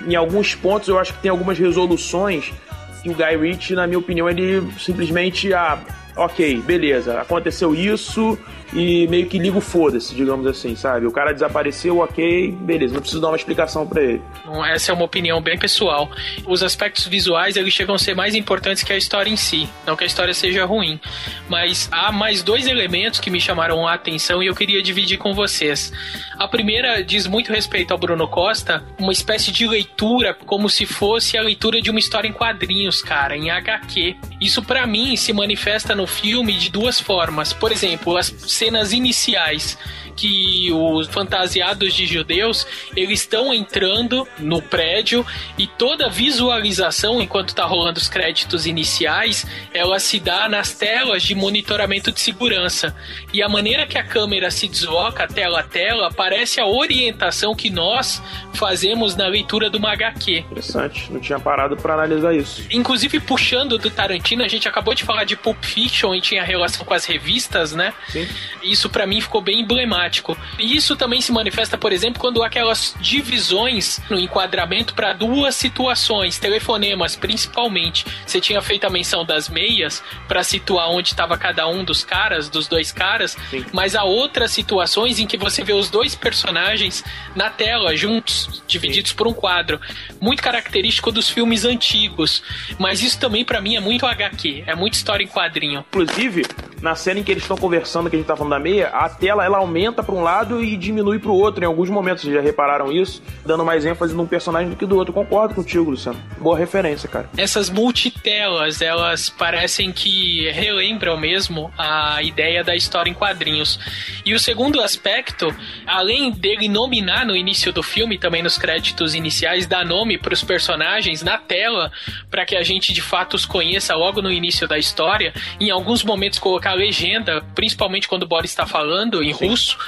em 0.08 0.16
alguns 0.16 0.56
pontos 0.56 0.88
eu 0.88 0.98
acho 1.00 1.14
que 1.14 1.22
tem 1.22 1.32
algumas 1.32 1.58
resoluções 1.58 2.54
que 3.02 3.10
o 3.10 3.14
Guy 3.14 3.38
Ritchie, 3.38 3.76
na 3.76 3.86
minha 3.86 4.00
opinião, 4.00 4.30
ele 4.30 4.64
simplesmente, 4.80 5.54
ah, 5.54 5.80
ok, 6.16 6.62
beleza, 6.62 7.20
aconteceu 7.20 7.76
isso, 7.76 8.38
e 8.74 9.08
meio 9.08 9.28
que 9.28 9.38
liga 9.38 9.58
o 9.58 9.62
foda-se, 9.62 10.16
digamos 10.16 10.46
assim, 10.48 10.76
sabe? 10.76 11.06
O 11.06 11.12
cara 11.12 11.34
desapareceu, 11.34 12.00
ok, 12.00 12.52
beleza, 12.52 12.94
não 12.94 13.02
preciso 13.02 13.22
dar 13.22 13.28
uma 13.30 13.38
explicação 13.38 13.86
para 13.86 14.02
ele. 14.02 14.22
Essa 14.68 14.92
é 14.92 14.96
uma 14.96 15.06
opinião 15.06 15.42
bem 15.42 15.58
pessoal. 15.58 16.10
Os 16.46 16.64
aspectos 16.64 17.08
visuais, 17.08 17.56
eles 17.56 17.74
chegam 17.74 17.96
a 17.96 18.00
ser 18.00 18.16
mais 18.16 18.36
importantes 18.36 18.84
que 18.84 18.92
a 18.92 18.98
história 18.98 19.30
em 19.30 19.36
si. 19.36 19.70
Não 19.86 19.96
que 19.96 20.04
a 20.04 20.08
história 20.08 20.34
seja 20.34 20.66
ruim. 20.66 21.00
Mas 21.48 21.88
há 21.92 22.12
mais 22.12 22.44
dois 22.44 22.68
elementos 22.68 23.20
que 23.20 23.30
me 23.30 23.40
chamaram 23.40 23.88
a 23.88 23.94
atenção 23.94 24.42
e 24.42 24.48
eu 24.48 24.56
queria 24.56 24.82
dividir 24.82 25.18
com 25.18 25.34
vocês. 25.34 25.92
A 26.38 26.48
primeira 26.48 27.04
diz 27.04 27.28
muito 27.28 27.52
respeito 27.52 27.92
ao 27.92 27.98
Bruno 27.98 28.28
Costa, 28.28 28.84
uma 29.00 29.12
espécie 29.12 29.52
de 29.52 29.68
leitura 29.68 30.34
como 30.34 30.70
se 30.70 30.86
fosse 30.86 31.38
a 31.38 31.42
leitura 31.42 31.82
de 31.82 31.90
uma 31.90 32.00
história 32.00 32.28
em 32.28 32.34
quadrinhos, 32.34 33.02
cara, 33.02 33.38
em 33.38 33.50
HQ. 33.50 34.16
Isso 34.42 34.62
para 34.62 34.86
mim 34.86 35.16
se 35.16 35.32
manifesta 35.32 35.96
no 35.96 36.06
filme 36.06 36.54
de 36.54 36.70
duas 36.70 37.00
formas. 37.00 37.54
Por 37.54 37.72
exemplo, 37.72 38.18
as 38.18 38.30
cenas 38.56 38.94
iniciais 38.94 39.78
que 40.16 40.72
os 40.72 41.08
fantasiados 41.08 41.94
de 41.94 42.06
judeus 42.06 42.66
eles 42.96 43.22
estão 43.22 43.54
entrando 43.54 44.28
no 44.40 44.62
prédio 44.62 45.26
e 45.58 45.68
toda 45.68 46.08
a 46.08 46.10
visualização 46.10 47.22
enquanto 47.22 47.50
está 47.50 47.66
rolando 47.66 48.00
os 48.00 48.08
créditos 48.08 48.66
iniciais 48.66 49.46
ela 49.74 50.00
se 50.00 50.20
dá 50.20 50.48
nas 50.48 50.74
telas 50.74 51.24
de 51.24 51.36
monitoramento 51.36 52.12
de 52.12 52.20
segurança 52.20 52.96
e 53.34 53.44
a 53.44 53.50
maneira 53.50 53.86
que 53.86 53.98
a 53.98 54.04
câmera 54.04 54.50
se 54.50 54.68
desloca 54.68 55.28
tela 55.28 55.60
a 55.60 55.64
tela 55.64 56.12
parece 56.12 56.60
a 56.60 56.66
orientação 56.66 57.56
que 57.56 57.70
nós 57.70 58.22
fazemos 58.54 59.16
na 59.16 59.28
leitura 59.28 59.70
do 59.70 59.86
HQ. 59.86 60.40
Interessante, 60.40 61.12
não 61.12 61.20
tinha 61.20 61.40
parado 61.40 61.76
para 61.78 61.94
analisar 61.94 62.34
isso. 62.34 62.66
Inclusive 62.72 63.20
puxando 63.20 63.78
do 63.78 63.90
Tarantino, 63.90 64.44
a 64.44 64.48
gente 64.48 64.68
acabou 64.68 64.94
de 64.94 65.04
falar 65.04 65.24
de 65.26 65.36
Pulp 65.36 65.64
Fiction 65.64 66.16
e 66.16 66.22
tinha 66.22 66.44
relação 66.44 66.86
com 66.86 66.94
as 66.94 67.06
revistas, 67.06 67.74
né? 67.74 67.94
Sim. 68.08 68.28
Isso 68.64 68.90
para 68.90 69.06
mim 69.06 69.22
ficou 69.22 69.42
bem 69.42 69.62
emblemático 69.62 70.05
dramático. 70.06 70.38
E 70.60 70.76
isso 70.76 70.96
também 70.96 71.22
se 71.22 71.32
manifesta, 71.32 71.78
por 71.78 71.92
exemplo, 71.92 72.20
quando 72.20 72.44
há 72.44 72.48
aquelas 72.48 72.96
divisões 73.00 74.02
no 74.10 74.20
enquadramento 74.20 74.94
para 74.94 75.14
duas 75.14 75.56
situações, 75.56 76.38
telefonemas 76.38 77.16
principalmente. 77.16 78.06
Você 78.26 78.40
tinha 78.40 78.62
feito 78.62 78.86
a 78.86 78.90
menção 78.90 79.26
das 79.26 79.50
meias 79.50 80.04
para 80.28 80.44
situar 80.44 80.90
onde 80.90 81.10
estava 81.10 81.38
cada 81.38 81.68
um 81.68 81.84
dos 81.84 82.04
caras, 82.04 82.50
dos 82.50 82.68
dois 82.68 82.92
caras, 82.92 83.38
Sim. 83.50 83.66
mas 83.72 83.96
há 83.96 84.04
outras 84.04 84.52
situações 84.52 85.20
em 85.20 85.28
que 85.28 85.38
você 85.38 85.64
vê 85.64 85.74
os 85.74 85.90
dois 85.90 86.16
personagens 86.16 87.04
na 87.36 87.50
tela 87.50 87.96
juntos, 87.96 88.64
divididos 88.68 89.12
Sim. 89.12 89.18
por 89.18 89.28
um 89.28 89.34
quadro. 89.34 89.80
Muito 90.22 90.42
característico 90.42 91.12
dos 91.12 91.30
filmes 91.30 91.66
antigos, 91.66 92.44
mas 92.78 93.02
isso 93.02 93.20
também 93.20 93.44
para 93.44 93.62
mim 93.62 93.76
é 93.76 93.80
muito 93.80 94.06
HQ, 94.06 94.64
é 94.68 94.76
muito 94.76 94.94
história 94.94 95.24
em 95.24 95.28
quadrinho. 95.28 95.86
Inclusive, 95.90 96.44
na 96.82 96.96
cena 96.96 97.20
em 97.20 97.24
que 97.24 97.32
eles 97.32 97.44
estão 97.44 97.58
conversando, 97.58 98.10
que 98.10 98.16
a 98.16 98.20
gente 98.20 98.28
tá 98.28 98.36
falando 98.36 98.52
da 98.52 98.60
meia, 98.60 98.88
a 98.90 99.10
tela 99.10 99.44
ela 99.44 99.58
aumenta 99.58 99.95
para 100.04 100.16
um 100.16 100.22
lado 100.22 100.64
e 100.64 100.78
diminui 100.78 101.20
para 101.20 101.32
o 101.32 101.36
outro 101.36 101.64
em 101.64 101.68
alguns 101.68 101.90
momentos. 101.90 102.24
Vocês 102.24 102.34
já 102.34 102.42
repararam 102.42 102.92
isso? 102.92 103.22
Dando 103.46 103.66
mais 103.66 103.86
ênfase 103.86 104.14
num 104.14 104.26
personagem 104.26 104.70
do 104.70 104.76
que 104.76 104.86
do 104.86 104.96
outro. 104.96 105.14
concordo 105.14 105.56
contigo, 105.56 105.90
Luciano. 105.90 106.20
Boa 106.46 106.60
referência, 106.60 107.10
cara. 107.10 107.28
Essas 107.36 107.72
multitelas, 107.72 108.80
elas 108.80 109.32
parecem 109.32 109.92
que 109.92 110.48
relembram 110.52 111.18
mesmo 111.18 111.74
a 111.76 112.22
ideia 112.22 112.64
da 112.64 112.76
história 112.76 113.10
em 113.10 113.16
quadrinhos. 113.16 113.80
E 114.24 114.32
o 114.32 114.38
segundo 114.38 114.80
aspecto, 114.80 115.48
além 115.88 116.30
dele 116.30 116.68
nominar 116.68 117.26
no 117.26 117.36
início 117.36 117.74
do 117.74 117.82
filme, 117.82 118.20
também 118.20 118.44
nos 118.44 118.60
créditos 118.60 119.16
iniciais, 119.16 119.66
dar 119.66 119.84
nome 119.84 120.20
para 120.20 120.36
os 120.36 120.44
personagens 120.44 121.24
na 121.24 121.40
tela, 121.40 121.92
para 122.30 122.46
que 122.46 122.56
a 122.56 122.62
gente 122.62 122.94
de 122.94 123.02
fato 123.02 123.34
os 123.34 123.44
conheça 123.44 123.96
logo 123.96 124.22
no 124.22 124.32
início 124.32 124.68
da 124.68 124.78
história, 124.78 125.34
em 125.60 125.72
alguns 125.72 126.04
momentos 126.04 126.38
colocar 126.38 126.74
a 126.74 126.76
legenda, 126.76 127.42
principalmente 127.56 128.08
quando 128.08 128.22
o 128.22 128.28
Boris 128.28 128.52
está 128.52 128.68
falando 128.68 129.24
em 129.24 129.34
Sim. 129.34 129.48
russo, 129.48 129.80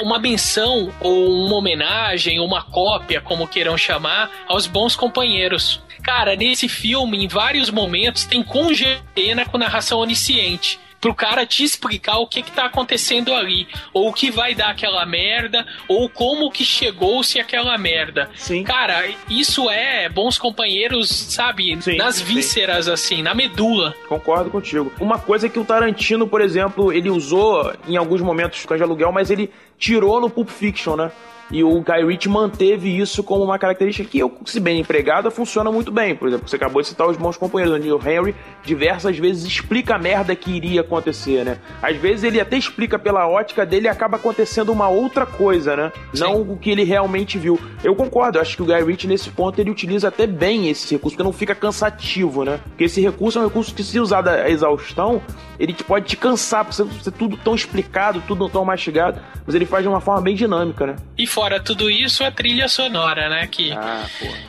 uma 0.00 0.18
menção 0.18 0.92
ou 0.98 1.46
uma 1.46 1.54
homenagem, 1.54 2.40
uma 2.40 2.60
cópia, 2.60 3.20
como 3.20 3.46
queiram 3.46 3.78
chamar, 3.78 4.28
aos 4.48 4.66
bons 4.66 4.96
companheiros. 4.96 5.80
Cara, 6.02 6.36
nesse 6.36 6.68
filme, 6.68 7.24
em 7.24 7.28
vários 7.28 7.70
momentos, 7.70 8.24
tem 8.24 8.42
congena 8.42 9.44
com 9.50 9.58
narração 9.58 9.98
onisciente 9.98 10.78
pro 11.02 11.12
cara 11.12 11.44
te 11.44 11.64
explicar 11.64 12.18
o 12.18 12.28
que 12.28 12.42
que 12.42 12.52
tá 12.52 12.66
acontecendo 12.66 13.34
ali, 13.34 13.66
ou 13.92 14.08
o 14.08 14.12
que 14.12 14.30
vai 14.30 14.54
dar 14.54 14.70
aquela 14.70 15.04
merda, 15.04 15.66
ou 15.88 16.08
como 16.08 16.50
que 16.50 16.64
chegou-se 16.64 17.40
aquela 17.40 17.76
merda. 17.76 18.30
Sim. 18.36 18.62
Cara, 18.62 19.10
isso 19.28 19.68
é 19.68 20.08
bons 20.08 20.38
companheiros, 20.38 21.10
sabe? 21.10 21.76
Sim, 21.82 21.96
nas 21.96 22.20
vísceras, 22.20 22.84
sim. 22.84 22.92
assim, 22.92 23.22
na 23.22 23.34
medula. 23.34 23.92
Concordo 24.08 24.48
contigo. 24.48 24.92
Uma 25.00 25.18
coisa 25.18 25.48
que 25.48 25.58
o 25.58 25.64
Tarantino, 25.64 26.28
por 26.28 26.40
exemplo, 26.40 26.92
ele 26.92 27.10
usou 27.10 27.74
em 27.88 27.96
alguns 27.96 28.20
momentos 28.20 28.64
de 28.64 28.82
aluguel, 28.82 29.10
mas 29.10 29.28
ele 29.28 29.50
tirou 29.76 30.20
no 30.20 30.30
Pulp 30.30 30.48
Fiction, 30.48 30.94
né? 30.94 31.10
E 31.52 31.62
o 31.62 31.82
Guy 31.82 32.04
Ritchie 32.06 32.30
manteve 32.30 32.98
isso 32.98 33.22
como 33.22 33.44
uma 33.44 33.58
característica 33.58 34.08
que, 34.08 34.20
se 34.46 34.58
bem 34.58 34.80
empregada, 34.80 35.30
funciona 35.30 35.70
muito 35.70 35.92
bem. 35.92 36.16
Por 36.16 36.28
exemplo, 36.28 36.48
você 36.48 36.56
acabou 36.56 36.80
de 36.80 36.88
citar 36.88 37.06
os 37.06 37.16
bons 37.18 37.36
companheiros. 37.36 37.78
O 37.78 37.78
Neil 37.78 38.00
Henry 38.04 38.34
diversas 38.64 39.18
vezes 39.18 39.44
explica 39.44 39.96
a 39.96 39.98
merda 39.98 40.34
que 40.34 40.50
iria 40.50 40.80
acontecer, 40.80 41.44
né? 41.44 41.58
Às 41.82 41.96
vezes 41.98 42.24
ele 42.24 42.40
até 42.40 42.56
explica 42.56 42.98
pela 42.98 43.28
ótica 43.28 43.66
dele 43.66 43.86
e 43.86 43.88
acaba 43.88 44.16
acontecendo 44.16 44.72
uma 44.72 44.88
outra 44.88 45.26
coisa, 45.26 45.76
né? 45.76 45.92
Sim. 46.14 46.20
Não 46.20 46.40
o 46.40 46.56
que 46.56 46.70
ele 46.70 46.84
realmente 46.84 47.38
viu. 47.38 47.60
Eu 47.84 47.94
concordo, 47.94 48.38
eu 48.38 48.42
acho 48.42 48.56
que 48.56 48.62
o 48.62 48.66
Guy 48.66 48.82
Ritchie, 48.82 49.06
nesse 49.06 49.28
ponto, 49.28 49.60
ele 49.60 49.70
utiliza 49.70 50.08
até 50.08 50.26
bem 50.26 50.70
esse 50.70 50.94
recurso, 50.94 51.16
porque 51.16 51.22
não 51.22 51.34
fica 51.34 51.54
cansativo, 51.54 52.44
né? 52.44 52.60
Porque 52.70 52.84
esse 52.84 53.00
recurso 53.02 53.38
é 53.38 53.42
um 53.42 53.46
recurso 53.46 53.74
que, 53.74 53.84
se 53.84 54.00
usado 54.00 54.28
a 54.28 54.48
exaustão, 54.48 55.20
ele 55.58 55.74
pode 55.74 56.06
te 56.06 56.16
cansar, 56.16 56.64
por 56.64 56.72
ser 56.72 57.12
tudo 57.12 57.36
tão 57.36 57.54
explicado, 57.54 58.22
tudo 58.26 58.48
tão 58.48 58.64
mastigado, 58.64 59.20
mas 59.44 59.54
ele 59.54 59.66
faz 59.66 59.82
de 59.82 59.88
uma 59.88 60.00
forma 60.00 60.22
bem 60.22 60.34
dinâmica, 60.34 60.86
né? 60.86 60.96
E 61.18 61.26
fora 61.26 61.41
tudo 61.60 61.90
isso, 61.90 62.24
a 62.24 62.30
trilha 62.30 62.68
sonora, 62.68 63.28
né? 63.28 63.46
Que 63.50 63.72
ah, 63.72 64.06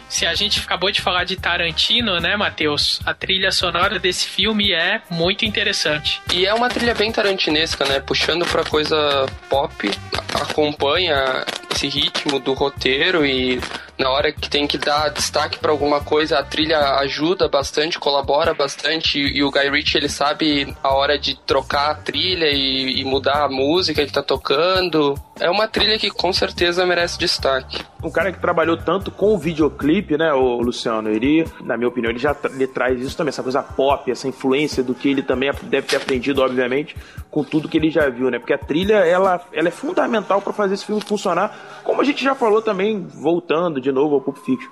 se 0.10 0.26
a 0.26 0.34
gente 0.34 0.60
acabou 0.60 0.92
de 0.92 1.02
falar 1.02 1.24
de 1.24 1.36
Tarantino, 1.36 2.20
né, 2.20 2.36
Matheus? 2.36 3.00
A 3.06 3.14
trilha 3.14 3.52
sonora 3.52 4.00
desse 4.00 4.28
filme 4.28 4.72
é 4.72 5.02
muito 5.10 5.46
interessante. 5.46 6.22
E 6.34 6.46
é 6.46 6.54
uma 6.54 6.70
trilha 6.70 6.94
bem 6.94 7.12
tarantinesca, 7.12 7.86
né? 7.86 8.00
Puxando 8.00 8.46
pra 8.46 8.64
coisa 8.64 9.26
pop, 9.50 9.92
acompanha 10.34 11.46
esse 11.74 11.88
ritmo 11.88 12.40
do 12.40 12.54
roteiro 12.54 13.26
e 13.26 13.60
na 13.98 14.10
hora 14.10 14.32
que 14.32 14.50
tem 14.50 14.66
que 14.66 14.78
dar 14.78 15.10
destaque 15.10 15.60
para 15.60 15.72
alguma 15.72 16.02
coisa, 16.02 16.40
a 16.40 16.44
trilha 16.44 16.96
ajuda 16.96 17.48
bastante, 17.48 18.00
colabora 18.00 18.54
bastante 18.54 19.20
e, 19.20 19.44
o 19.44 19.52
Guy 19.52 19.70
Ritchie 19.70 19.98
ele 19.98 20.10
sabe 20.10 20.76
a 20.82 20.94
hora 20.94 21.18
de 21.18 21.36
trocar 21.46 21.92
a 21.92 21.96
trilha 21.96 22.48
e, 22.50 23.02
e 23.02 23.06
mudar 23.06 23.44
a 23.44 23.50
música 23.50 24.06
que 24.06 24.12
tá 24.12 24.24
tocando. 24.24 25.16
É 25.40 25.50
uma 25.50 25.68
trilha 25.68 25.98
que 25.98 26.10
com 26.10 26.32
certeza 26.34 26.86
merece 26.86 27.18
destaque. 27.18 27.84
Um 28.04 28.12
cara 28.12 28.32
que 28.32 28.40
trabalhou 28.40 28.78
tanto 28.78 29.12
com 29.12 29.34
o 29.34 29.38
videoclipe, 29.38 30.18
né, 30.18 30.34
o 30.34 30.58
Luciano, 30.58 31.10
ele, 31.10 31.46
na 31.62 31.78
minha 31.78 31.88
opinião, 31.88 32.12
ele 32.12 32.20
já 32.20 32.36
ele 32.46 32.68
traz 32.68 33.00
isso 33.00 33.16
também, 33.16 33.30
essa 33.30 33.44
coisa 33.44 33.64
pop, 33.64 34.12
essa 34.12 34.28
influência 34.28 34.84
do 34.84 34.94
que 34.94 35.10
ele 35.10 35.22
também 35.22 35.52
deve 35.64 35.88
ter 35.88 35.96
aprendido, 35.96 36.42
obviamente, 36.42 36.96
com 37.34 37.44
tudo 37.44 37.68
que 37.68 37.78
ele 37.78 37.90
já 37.90 38.08
viu, 38.10 38.30
né? 38.30 38.38
Porque 38.38 38.54
a 38.54 38.58
trilha, 38.60 38.98
ela, 38.98 39.42
ela 39.52 39.68
é 39.68 39.72
fundamental 39.72 40.40
para 40.40 40.54
fazer 40.54 40.76
esse 40.76 40.86
filme 40.86 41.02
funcionar, 41.02 41.82
como 41.84 42.00
a 42.00 42.04
gente 42.04 42.24
já 42.24 42.36
falou 42.36 42.62
também, 42.62 43.08
voltando 43.08 43.82
de 43.82 43.92
novo 43.92 44.14
ao 44.14 44.22
Pulp 44.22 44.38
Fiction. 44.38 44.70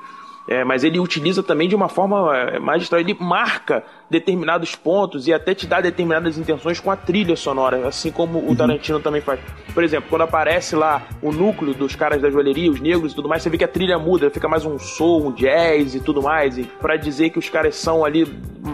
É, 0.48 0.64
mas 0.64 0.84
ele 0.84 1.00
utiliza 1.00 1.42
também 1.42 1.68
de 1.68 1.76
uma 1.76 1.88
forma 1.88 2.36
é, 2.36 2.60
magistral. 2.60 3.00
Ele 3.00 3.16
marca 3.20 3.84
determinados 4.10 4.76
pontos 4.76 5.28
e 5.28 5.34
até 5.34 5.56
te 5.56 5.66
dá 5.66 5.82
determinadas 5.82 6.38
intenções 6.38 6.80
com 6.80 6.92
a 6.92 6.96
trilha 6.96 7.36
sonora, 7.36 7.88
assim 7.88 8.12
como 8.12 8.40
o 8.40 8.50
uhum. 8.50 8.56
Tarantino 8.56 9.00
também 9.00 9.22
faz. 9.22 9.40
Por 9.74 9.84
exemplo, 9.84 10.10
quando 10.10 10.24
aparece 10.24 10.76
lá 10.76 11.04
o 11.22 11.32
núcleo 11.32 11.74
dos 11.74 11.96
caras 11.96 12.22
da 12.22 12.30
joalheria, 12.30 12.72
os 12.72 12.80
negros 12.80 13.14
e 13.14 13.16
tudo 13.16 13.30
mais, 13.30 13.42
você 13.42 13.50
vê 13.50 13.58
que 13.58 13.64
a 13.64 13.68
trilha 13.68 13.98
muda, 13.98 14.30
fica 14.30 14.48
mais 14.48 14.66
um 14.66 14.78
soul, 14.78 15.28
um 15.28 15.32
jazz 15.32 15.96
e 15.96 16.00
tudo 16.00 16.22
mais, 16.22 16.60
para 16.80 16.96
dizer 16.96 17.30
que 17.30 17.40
os 17.40 17.50
caras 17.50 17.76
são 17.76 18.04
ali 18.04 18.28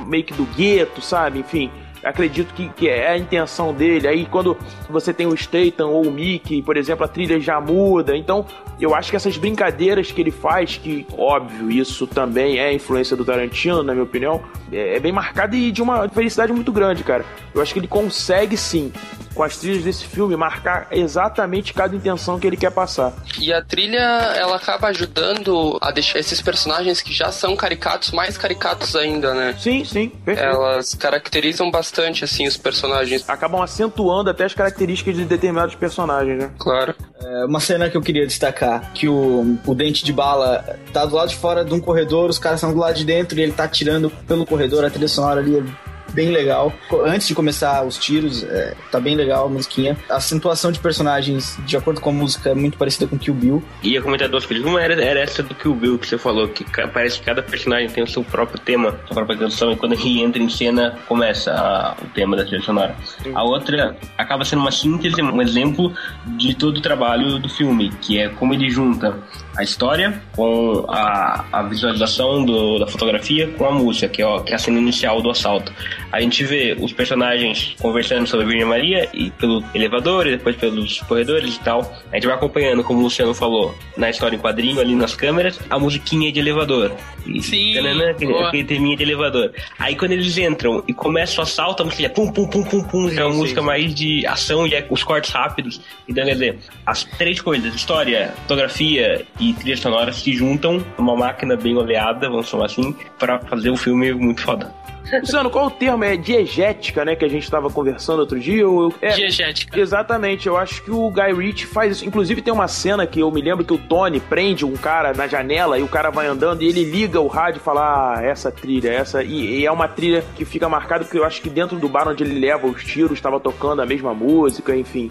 meio 0.08 0.24
que 0.24 0.34
do 0.34 0.46
gueto, 0.56 1.02
sabe? 1.02 1.40
Enfim, 1.40 1.70
acredito 2.08 2.54
que, 2.54 2.70
que 2.70 2.90
é 2.90 3.12
a 3.12 3.18
intenção 3.18 3.74
dele. 3.74 4.08
Aí 4.08 4.26
quando 4.26 4.58
você 4.90 5.14
tem 5.14 5.28
o 5.28 5.36
Statham 5.36 5.90
ou 5.90 6.08
o 6.08 6.12
Mickey, 6.12 6.62
por 6.62 6.78
exemplo, 6.78 7.06
a 7.06 7.08
trilha 7.08 7.40
já 7.40 7.60
muda. 7.60 8.16
Então, 8.16 8.46
eu 8.80 8.94
acho 8.94 9.10
que 9.10 9.16
essas 9.16 9.38
brincadeiras 9.38 10.12
que 10.12 10.22
ele 10.22 10.32
faz, 10.32 10.78
que 10.78 11.06
óbvio, 11.18 11.72
isso 11.72 12.06
também 12.06 12.60
é 12.60 12.72
influência 12.74 13.16
do 13.16 13.26
Tarantino, 13.26 13.84
na 13.84 13.94
minha 13.94 14.04
opinião, 14.04 14.42
é, 14.72 14.96
é 14.96 15.00
bem 15.00 15.12
marcada 15.12 15.56
e 15.56 15.72
de 15.72 15.82
uma 15.82 16.08
felicidade 16.10 16.54
muito 16.54 16.72
grande, 16.72 17.04
cara. 17.04 17.26
Eu 17.54 17.62
acho 17.62 17.74
que 17.74 17.80
ele 17.80 17.88
consegue 17.88 18.56
sim 18.56 18.92
com 19.38 19.44
as 19.44 19.56
trilhas 19.56 19.84
desse 19.84 20.06
filme, 20.06 20.36
marcar 20.36 20.88
exatamente 20.90 21.72
cada 21.72 21.96
intenção 21.96 22.40
que 22.40 22.48
ele 22.48 22.58
quer 22.58 22.72
passar. 22.72 23.14
E 23.40 23.54
a 23.54 23.62
trilha, 23.62 24.00
ela 24.00 24.56
acaba 24.56 24.88
ajudando 24.88 25.78
a 25.80 25.92
deixar 25.92 26.18
esses 26.18 26.42
personagens 26.42 27.02
que 27.02 27.14
já 27.14 27.32
são 27.32 27.56
caricatos 27.56 28.12
mais 28.12 28.36
caricatos 28.36 28.96
ainda, 28.96 29.36
né? 29.36 29.56
Sim, 29.60 29.86
sim, 29.86 30.10
perfeito. 30.10 30.50
Elas 30.50 30.96
caracterizam 30.96 31.70
bastante, 31.70 32.24
assim, 32.24 32.48
os 32.48 32.58
personagens. 32.58 33.24
Acabam 33.30 33.62
acentuando 33.62 34.32
até 34.32 34.46
as 34.46 34.56
características 34.56 35.16
de 35.16 35.26
determinados 35.26 35.76
personagens, 35.76 36.40
né? 36.40 36.52
Claro. 36.58 36.96
É, 37.22 37.46
uma 37.46 37.60
cena 37.60 37.90
que 37.90 37.96
eu 37.96 38.02
queria 38.02 38.26
destacar, 38.26 38.92
que 38.94 39.08
o, 39.08 39.58
o 39.66 39.76
Dente 39.76 40.04
de 40.04 40.12
Bala 40.12 40.66
tá 40.92 41.06
do 41.06 41.16
lado 41.16 41.30
de 41.30 41.36
fora 41.36 41.64
de 41.64 41.74
um 41.74 41.80
corredor, 41.80 42.30
os 42.30 42.40
caras 42.40 42.58
estão 42.60 42.74
do 42.74 42.80
lado 42.80 42.96
de 42.96 43.06
dentro 43.06 43.38
e 43.38 43.44
ele 43.44 43.52
tá 43.52 43.66
atirando 43.66 44.10
pelo 44.28 44.46
corredor, 44.46 44.84
a 44.84 44.90
trilha 44.90 45.08
sonora 45.08 45.42
ali 45.42 45.58
é 45.58 45.64
bem 46.14 46.32
legal. 46.32 46.74
Antes 47.06 47.28
de 47.28 47.36
começar 47.36 47.86
os 47.86 47.98
tiros, 47.98 48.44
é, 48.44 48.76
tá 48.92 49.00
bem 49.00 49.16
legal 49.16 49.46
a 49.46 49.50
musiquinha. 49.50 49.98
A 50.10 50.16
acentuação 50.16 50.72
de 50.72 50.80
personagens, 50.80 51.58
de 51.66 51.78
acordo 51.78 52.02
com 52.02 52.10
a 52.10 52.14
música, 52.14 52.50
é 52.50 52.56
muito 52.56 52.78
parecida 52.78 53.08
com 53.08 53.18
Kill 53.18 53.34
Bill. 53.34 53.64
E 53.84 53.98
a 53.98 54.02
comentar 54.02 54.30
duas 54.30 54.46
coisas. 54.46 54.66
Uma 54.66 54.82
era, 54.82 55.02
era 55.04 55.20
essa 55.20 55.44
do 55.44 55.54
Kill 55.56 55.76
Bill 55.76 56.00
que 56.00 56.08
você 56.08 56.18
falou, 56.18 56.48
que 56.48 56.66
parece 56.94 57.20
que 57.20 57.26
cada 57.26 57.42
personagem 57.42 57.90
tem 57.90 58.04
o 58.04 58.08
seu 58.08 58.24
próprio 58.24 58.60
tema, 58.60 59.00
sua 59.06 59.16
própria 59.16 59.38
canção, 59.38 59.72
e 59.72 59.76
quando 59.76 59.94
ele 59.94 60.22
entra 60.22 60.42
em 60.42 60.50
cena, 60.50 60.98
começa 61.08 61.52
a, 61.52 61.96
o 62.02 62.08
tema 62.10 62.36
da 62.36 62.44
trilha 62.44 62.62
sonora. 62.62 62.96
A 63.34 63.44
outra 63.44 63.98
acaba 64.18 64.44
sendo 64.44 64.62
uma 64.62 64.72
síntese, 64.72 65.22
um 65.22 65.42
exemplo 65.42 65.94
de 66.38 66.56
todo 66.56 66.78
o 66.78 66.82
trabalho 66.82 67.40
do 67.40 67.50
filme, 67.50 67.92
que 68.02 68.20
é 68.20 68.30
como 68.30 68.54
ele 68.54 68.70
junta 68.70 69.18
a 69.58 69.64
história 69.64 70.22
com 70.36 70.86
a, 70.88 71.46
a 71.52 71.64
visualização 71.64 72.46
do, 72.46 72.78
da 72.78 72.86
fotografia 72.86 73.48
com 73.58 73.66
a 73.66 73.72
música, 73.72 74.08
que 74.08 74.22
é, 74.22 74.40
que 74.44 74.52
é 74.52 74.56
a 74.56 74.60
cena 74.60 74.78
inicial 74.78 75.20
do 75.20 75.32
assalto. 75.32 75.74
A 76.12 76.22
gente 76.22 76.44
vê 76.44 76.78
os 76.80 76.94
personagens 76.94 77.76
conversando 77.80 78.28
sobre 78.28 78.46
a 78.46 78.50
Virgem 78.50 78.68
Maria 78.68 79.10
e 79.12 79.32
pelo 79.32 79.64
elevador 79.74 80.28
e 80.28 80.38
depois 80.38 80.56
pelos 80.56 81.02
corredores 81.02 81.56
e 81.56 81.60
tal. 81.60 81.92
A 82.12 82.16
gente 82.16 82.28
vai 82.28 82.36
acompanhando, 82.36 82.84
como 82.84 83.00
o 83.00 83.04
Luciano 83.04 83.34
falou, 83.34 83.76
na 83.98 84.10
história 84.12 84.36
em 84.36 84.40
quadrinho 84.40 84.80
ali 84.80 84.96
nas 84.96 85.16
câmeras, 85.16 85.60
a 85.70 85.80
musiquinha 85.80 86.32
de 86.32 86.40
elevador. 86.40 86.92
E, 87.26 87.42
Sim. 87.42 87.74
Tanana, 87.74 88.12
aquele, 88.12 88.38
aquele 88.38 88.64
teminha 88.64 88.96
de 88.96 89.04
elevador. 89.04 89.52
Aí 89.80 89.96
quando 89.96 90.12
eles 90.12 90.38
entram 90.38 90.84
e 90.88 90.94
começa 90.94 91.42
o 91.42 91.44
assalto, 91.44 91.82
a 91.82 91.86
música 91.86 92.06
é 92.06 92.10
pum, 92.10 92.32
pum, 92.32 92.48
pum, 92.48 92.64
pum, 92.64 92.84
pum. 92.84 93.10
É 93.10 93.24
uma 93.24 93.32
sim, 93.32 93.38
música 93.38 93.62
sim. 93.62 93.68
mais 93.68 93.96
de 93.96 94.26
ação 94.28 94.68
e 94.68 94.76
é 94.76 94.86
os 94.90 95.04
cortes 95.04 95.32
rápidos. 95.32 95.82
Então, 96.08 96.24
quer 96.24 96.34
dizer, 96.34 96.60
as 96.86 97.04
três 97.04 97.42
coisas, 97.42 97.74
história, 97.74 98.34
fotografia 98.44 99.26
e 99.40 99.47
trilha 99.54 99.78
sonora 99.78 100.12
se 100.12 100.34
juntam 100.34 100.84
numa 100.98 101.16
máquina 101.16 101.56
bem 101.56 101.76
oleada, 101.76 102.30
vamos 102.30 102.48
chamar 102.48 102.66
assim, 102.66 102.96
para 103.18 103.40
fazer 103.40 103.70
um 103.70 103.78
filme 103.78 104.14
muito 104.14 104.42
foda. 104.42 104.74
Luciano, 105.22 105.50
qual 105.50 105.68
o 105.68 105.72
termo? 105.72 106.04
É 106.04 106.18
diegética, 106.18 107.06
né? 107.06 107.16
Que 107.16 107.24
a 107.24 107.30
gente 107.30 107.44
estava 107.44 107.70
conversando 107.70 108.20
outro 108.20 108.40
dia? 108.40 108.68
Ou... 108.68 108.94
É, 109.02 109.12
Diegética. 109.12 109.80
Exatamente, 109.80 110.48
eu 110.48 110.58
acho 110.58 110.84
que 110.84 110.92
o 110.92 111.10
Guy 111.10 111.34
Ritchie 111.34 111.66
faz 111.66 111.98
isso. 111.98 112.06
Inclusive 112.06 112.42
tem 112.42 112.54
uma 112.54 112.68
cena 112.68 113.08
que 113.08 113.20
eu 113.20 113.32
me 113.32 113.42
lembro 113.42 113.64
que 113.64 113.74
o 113.74 113.78
Tony 113.78 114.20
prende 114.20 114.66
um 114.66 114.76
cara 114.76 115.14
na 115.14 115.28
janela 115.28 115.80
e 115.80 115.82
o 115.84 115.88
cara 115.88 116.10
vai 116.10 116.28
andando 116.28 116.62
e 116.62 116.68
ele 116.68 116.84
liga 116.84 117.22
o 117.22 117.28
rádio 117.28 117.60
e 117.60 117.64
fala: 117.64 118.18
Ah, 118.18 118.22
essa 118.22 118.52
trilha, 118.52 118.90
essa. 118.90 119.24
E, 119.24 119.60
e 119.60 119.66
é 119.66 119.72
uma 119.72 119.88
trilha 119.88 120.24
que 120.36 120.44
fica 120.44 120.68
marcada 120.68 121.06
porque 121.06 121.18
eu 121.18 121.26
acho 121.26 121.42
que 121.42 121.50
dentro 121.50 121.80
do 121.80 121.88
bar 121.88 122.08
onde 122.08 122.24
ele 122.24 122.40
leva 122.40 122.68
os 122.68 122.84
tiros 122.84 123.14
estava 123.14 123.40
tocando 123.40 123.82
a 123.82 123.86
mesma 123.86 124.14
música, 124.14 124.76
enfim. 124.76 125.10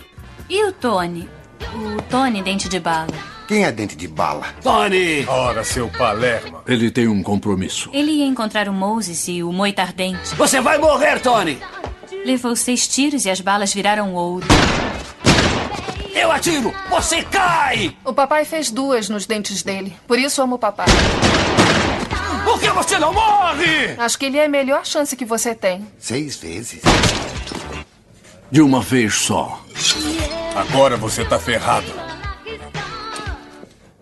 E 0.48 0.62
o 0.64 0.72
Tony? 0.72 1.28
O 1.74 2.02
Tony 2.02 2.42
Dente 2.42 2.68
de 2.68 2.80
Bala. 2.80 3.08
Quem 3.46 3.64
é 3.64 3.70
dente 3.70 3.94
de 3.94 4.08
bala? 4.08 4.44
Tony! 4.60 5.24
Ora, 5.28 5.62
seu 5.62 5.88
Palermo. 5.88 6.62
Ele 6.66 6.90
tem 6.90 7.06
um 7.06 7.22
compromisso. 7.22 7.88
Ele 7.92 8.10
ia 8.10 8.26
encontrar 8.26 8.68
o 8.68 8.72
Moses 8.72 9.28
e 9.28 9.40
o 9.40 9.52
Moita 9.52 9.82
Ardente. 9.82 10.34
Você 10.34 10.60
vai 10.60 10.78
morrer, 10.78 11.20
Tony! 11.20 11.60
Levou 12.24 12.56
seis 12.56 12.88
tiros 12.88 13.24
e 13.24 13.30
as 13.30 13.40
balas 13.40 13.72
viraram 13.72 14.14
ouro. 14.14 14.46
Eu 16.12 16.32
atiro! 16.32 16.74
Você 16.90 17.22
cai! 17.22 17.96
O 18.04 18.12
papai 18.12 18.44
fez 18.44 18.68
duas 18.70 19.08
nos 19.08 19.26
dentes 19.26 19.62
dele. 19.62 19.94
Por 20.08 20.18
isso 20.18 20.42
amo 20.42 20.56
o 20.56 20.58
papai. 20.58 20.86
Por 22.44 22.58
que 22.58 22.68
você 22.70 22.98
não 22.98 23.12
morre? 23.12 23.94
Acho 23.96 24.18
que 24.18 24.26
ele 24.26 24.38
é 24.38 24.46
a 24.46 24.48
melhor 24.48 24.84
chance 24.84 25.14
que 25.14 25.24
você 25.24 25.54
tem. 25.54 25.86
Seis 25.98 26.34
vezes. 26.36 26.80
De 28.50 28.60
uma 28.60 28.80
vez 28.80 29.14
só. 29.14 29.60
Agora 30.54 30.96
você 30.96 31.24
tá 31.24 31.38
ferrado. 31.38 31.86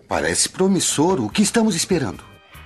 Parece 0.06 0.48
promissor. 0.48 1.20
O 1.20 1.28
que 1.28 1.42
estamos 1.42 1.74
esperando? 1.74 2.22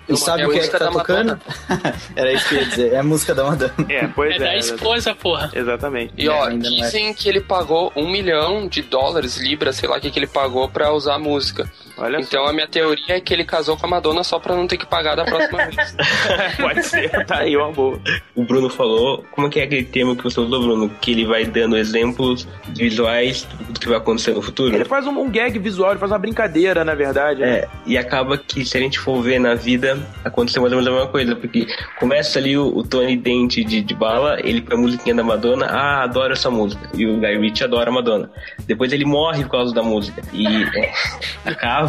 E 0.08 0.16
sabe 0.16 0.46
o 0.46 0.50
que 0.50 0.58
é 0.58 0.62
que 0.62 0.68
tá 0.70 0.90
tocando? 0.90 1.38
Era 2.16 2.32
isso 2.32 2.48
que 2.48 2.54
eu 2.54 2.60
ia 2.60 2.66
dizer. 2.66 2.92
É 2.94 2.98
a 2.98 3.02
música 3.02 3.34
da 3.34 3.44
Madonna. 3.44 3.74
É, 3.88 4.06
pois 4.08 4.32
É 4.32 4.36
é. 4.36 4.38
da 4.38 4.56
esposa, 4.56 5.14
porra. 5.14 5.50
Exatamente. 5.54 6.14
E 6.16 6.28
ó, 6.28 6.48
é. 6.48 6.56
dizem 6.56 7.12
que 7.12 7.28
ele 7.28 7.40
pagou 7.40 7.92
um 7.94 8.10
milhão 8.10 8.66
de 8.66 8.82
dólares, 8.82 9.36
libras, 9.36 9.76
sei 9.76 9.88
lá 9.88 9.98
o 9.98 10.00
que, 10.00 10.10
que 10.10 10.18
ele 10.18 10.26
pagou 10.26 10.68
pra 10.68 10.92
usar 10.92 11.16
a 11.16 11.18
música. 11.18 11.70
Olha 11.98 12.20
então 12.20 12.46
a 12.46 12.52
minha 12.52 12.68
teoria 12.68 13.16
é 13.16 13.20
que 13.20 13.34
ele 13.34 13.44
casou 13.44 13.76
com 13.76 13.86
a 13.86 13.88
Madonna 13.88 14.22
só 14.22 14.38
pra 14.38 14.54
não 14.54 14.66
ter 14.66 14.76
que 14.76 14.86
pagar 14.86 15.16
da 15.16 15.24
próxima 15.24 15.66
vez. 15.66 15.96
Pode 16.56 16.82
ser, 16.84 17.10
tá 17.26 17.38
aí 17.38 17.56
uma 17.56 17.72
boa. 17.72 18.00
O 18.36 18.44
Bruno 18.44 18.70
falou, 18.70 19.24
como 19.32 19.48
é 19.48 19.50
que 19.50 19.60
é 19.60 19.64
aquele 19.64 19.84
termo 19.84 20.14
que 20.14 20.22
você 20.22 20.38
usou, 20.38 20.62
Bruno? 20.62 20.88
Que 21.00 21.10
ele 21.10 21.26
vai 21.26 21.44
dando 21.44 21.76
exemplos 21.76 22.46
visuais 22.68 23.48
do 23.68 23.80
que 23.80 23.88
vai 23.88 23.98
acontecer 23.98 24.32
no 24.32 24.40
futuro? 24.40 24.74
Ele 24.74 24.84
faz 24.84 25.06
um, 25.06 25.18
um 25.18 25.28
gag 25.28 25.58
visual, 25.58 25.90
ele 25.90 25.98
faz 25.98 26.12
uma 26.12 26.18
brincadeira, 26.18 26.84
na 26.84 26.94
verdade. 26.94 27.40
né? 27.40 27.48
É, 27.48 27.68
e 27.84 27.98
acaba 27.98 28.38
que 28.38 28.64
se 28.64 28.76
a 28.76 28.80
gente 28.80 28.98
for 28.98 29.20
ver 29.20 29.40
na 29.40 29.54
vida, 29.54 29.98
aconteceu 30.24 30.62
mais 30.62 30.72
ou 30.72 30.78
menos 30.78 30.92
a 30.92 30.96
mesma 30.96 31.10
coisa, 31.10 31.34
porque 31.34 31.66
começa 31.98 32.38
ali 32.38 32.56
o, 32.56 32.76
o 32.76 32.84
Tony 32.84 33.16
Dente 33.16 33.64
de, 33.64 33.80
de 33.82 33.94
bala, 33.94 34.38
ele 34.44 34.62
põe 34.62 34.76
a 34.76 34.80
musiquinha 34.80 35.14
da 35.14 35.24
Madonna, 35.24 35.66
ah, 35.66 36.04
adoro 36.04 36.32
essa 36.32 36.50
música. 36.50 36.88
E 36.94 37.06
o 37.06 37.18
Guy 37.18 37.38
Ritchie 37.38 37.64
adora 37.64 37.90
a 37.90 37.92
Madonna. 37.92 38.30
Depois 38.66 38.92
ele 38.92 39.04
morre 39.04 39.42
por 39.42 39.50
causa 39.50 39.74
da 39.74 39.82
música. 39.82 40.22
E 40.32 40.46
é, 40.46 40.92
acaba 41.44 41.87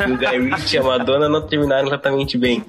o 0.00 0.16
Guy 0.16 0.50
Ritchie 0.50 0.76
e 0.76 0.78
a 0.78 0.82
Madonna 0.82 1.28
não 1.28 1.46
terminaram 1.46 1.86
exatamente 1.86 2.36
bem. 2.38 2.64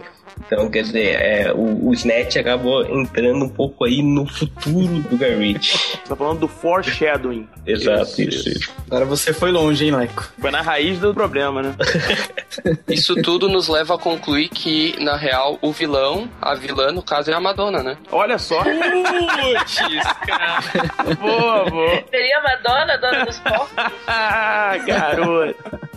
Então, 0.45 0.69
quer 0.69 0.84
dizer, 0.84 1.22
é, 1.22 1.53
o, 1.53 1.90
o 1.90 1.94
Snatch 1.94 2.38
acabou 2.38 2.84
entrando 2.86 3.45
um 3.45 3.49
pouco 3.49 3.86
aí 3.86 4.02
no 4.02 4.26
futuro 4.26 4.99
do 5.02 5.18
Guy 5.18 5.36
Ritchie. 5.36 5.98
Tá 6.07 6.15
falando 6.15 6.40
do 6.40 6.48
foreshadowing. 6.48 7.48
Exato, 7.65 8.22
isso, 8.22 8.49
isso. 8.49 8.72
Agora 8.88 9.06
você 9.06 9.34
foi 9.34 9.52
longe, 9.52 9.86
hein, 9.86 9.91
Maico? 9.91 10.32
Foi 10.40 10.52
na 10.52 10.61
raiz 10.61 10.99
do 10.99 11.14
problema, 11.14 11.61
né? 11.61 11.76
Isso 12.90 13.15
tudo 13.22 13.48
nos 13.48 13.68
leva 13.69 13.95
a 13.95 13.98
concluir 13.98 14.49
que, 14.49 14.95
na 15.02 15.15
real, 15.15 15.57
o 15.61 15.72
vilão, 15.72 16.30
a 16.41 16.53
vilã, 16.56 16.91
no 16.91 17.02
caso, 17.02 17.32
é 17.32 17.34
a 17.34 17.40
Madonna, 17.40 17.82
né? 17.82 17.98
Olha 18.11 18.38
só. 18.38 18.61
Putz, 18.64 19.80
cara. 20.28 21.15
boa, 21.15 21.69
boa. 21.69 22.03
Seria 22.10 22.40
a 22.40 22.44
Madonna, 22.44 22.98
dona 22.98 23.26
dos 23.26 23.40
porcos? 23.40 23.69
Ah, 24.07 24.78
garoto. 24.86 25.90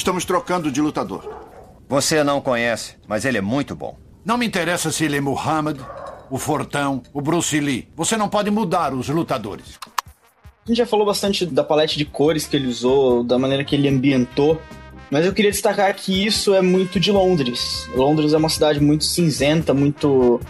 Estamos 0.00 0.24
trocando 0.24 0.72
de 0.72 0.80
lutador. 0.80 1.28
Você 1.86 2.24
não 2.24 2.40
conhece, 2.40 2.94
mas 3.06 3.26
ele 3.26 3.36
é 3.36 3.42
muito 3.42 3.76
bom. 3.76 3.98
Não 4.24 4.38
me 4.38 4.46
interessa 4.46 4.90
se 4.90 5.04
ele 5.04 5.18
é 5.18 5.20
Muhammad, 5.20 5.78
o 6.30 6.38
Fortão, 6.38 7.02
o 7.12 7.20
Bruce 7.20 7.60
Lee. 7.60 7.86
Você 7.94 8.16
não 8.16 8.26
pode 8.26 8.50
mudar 8.50 8.94
os 8.94 9.10
lutadores. 9.10 9.78
A 10.64 10.68
gente 10.68 10.78
já 10.78 10.86
falou 10.86 11.04
bastante 11.04 11.44
da 11.44 11.62
paleta 11.62 11.96
de 11.96 12.06
cores 12.06 12.46
que 12.46 12.56
ele 12.56 12.66
usou, 12.66 13.22
da 13.22 13.38
maneira 13.38 13.62
que 13.62 13.76
ele 13.76 13.88
ambientou, 13.88 14.58
mas 15.10 15.26
eu 15.26 15.34
queria 15.34 15.50
destacar 15.50 15.94
que 15.94 16.24
isso 16.26 16.54
é 16.54 16.62
muito 16.62 16.98
de 16.98 17.12
Londres. 17.12 17.86
Londres 17.94 18.32
é 18.32 18.38
uma 18.38 18.48
cidade 18.48 18.80
muito 18.80 19.04
cinzenta, 19.04 19.74
muito 19.74 20.40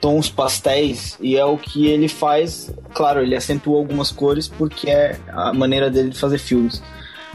tons 0.00 0.30
pastéis, 0.30 1.18
e 1.20 1.36
é 1.36 1.44
o 1.44 1.58
que 1.58 1.88
ele 1.88 2.06
faz. 2.06 2.72
Claro, 2.94 3.20
ele 3.20 3.34
acentua 3.34 3.78
algumas 3.78 4.12
cores 4.12 4.46
porque 4.46 4.88
é 4.88 5.18
a 5.26 5.52
maneira 5.52 5.90
dele 5.90 6.10
de 6.10 6.20
fazer 6.20 6.38
filmes. 6.38 6.80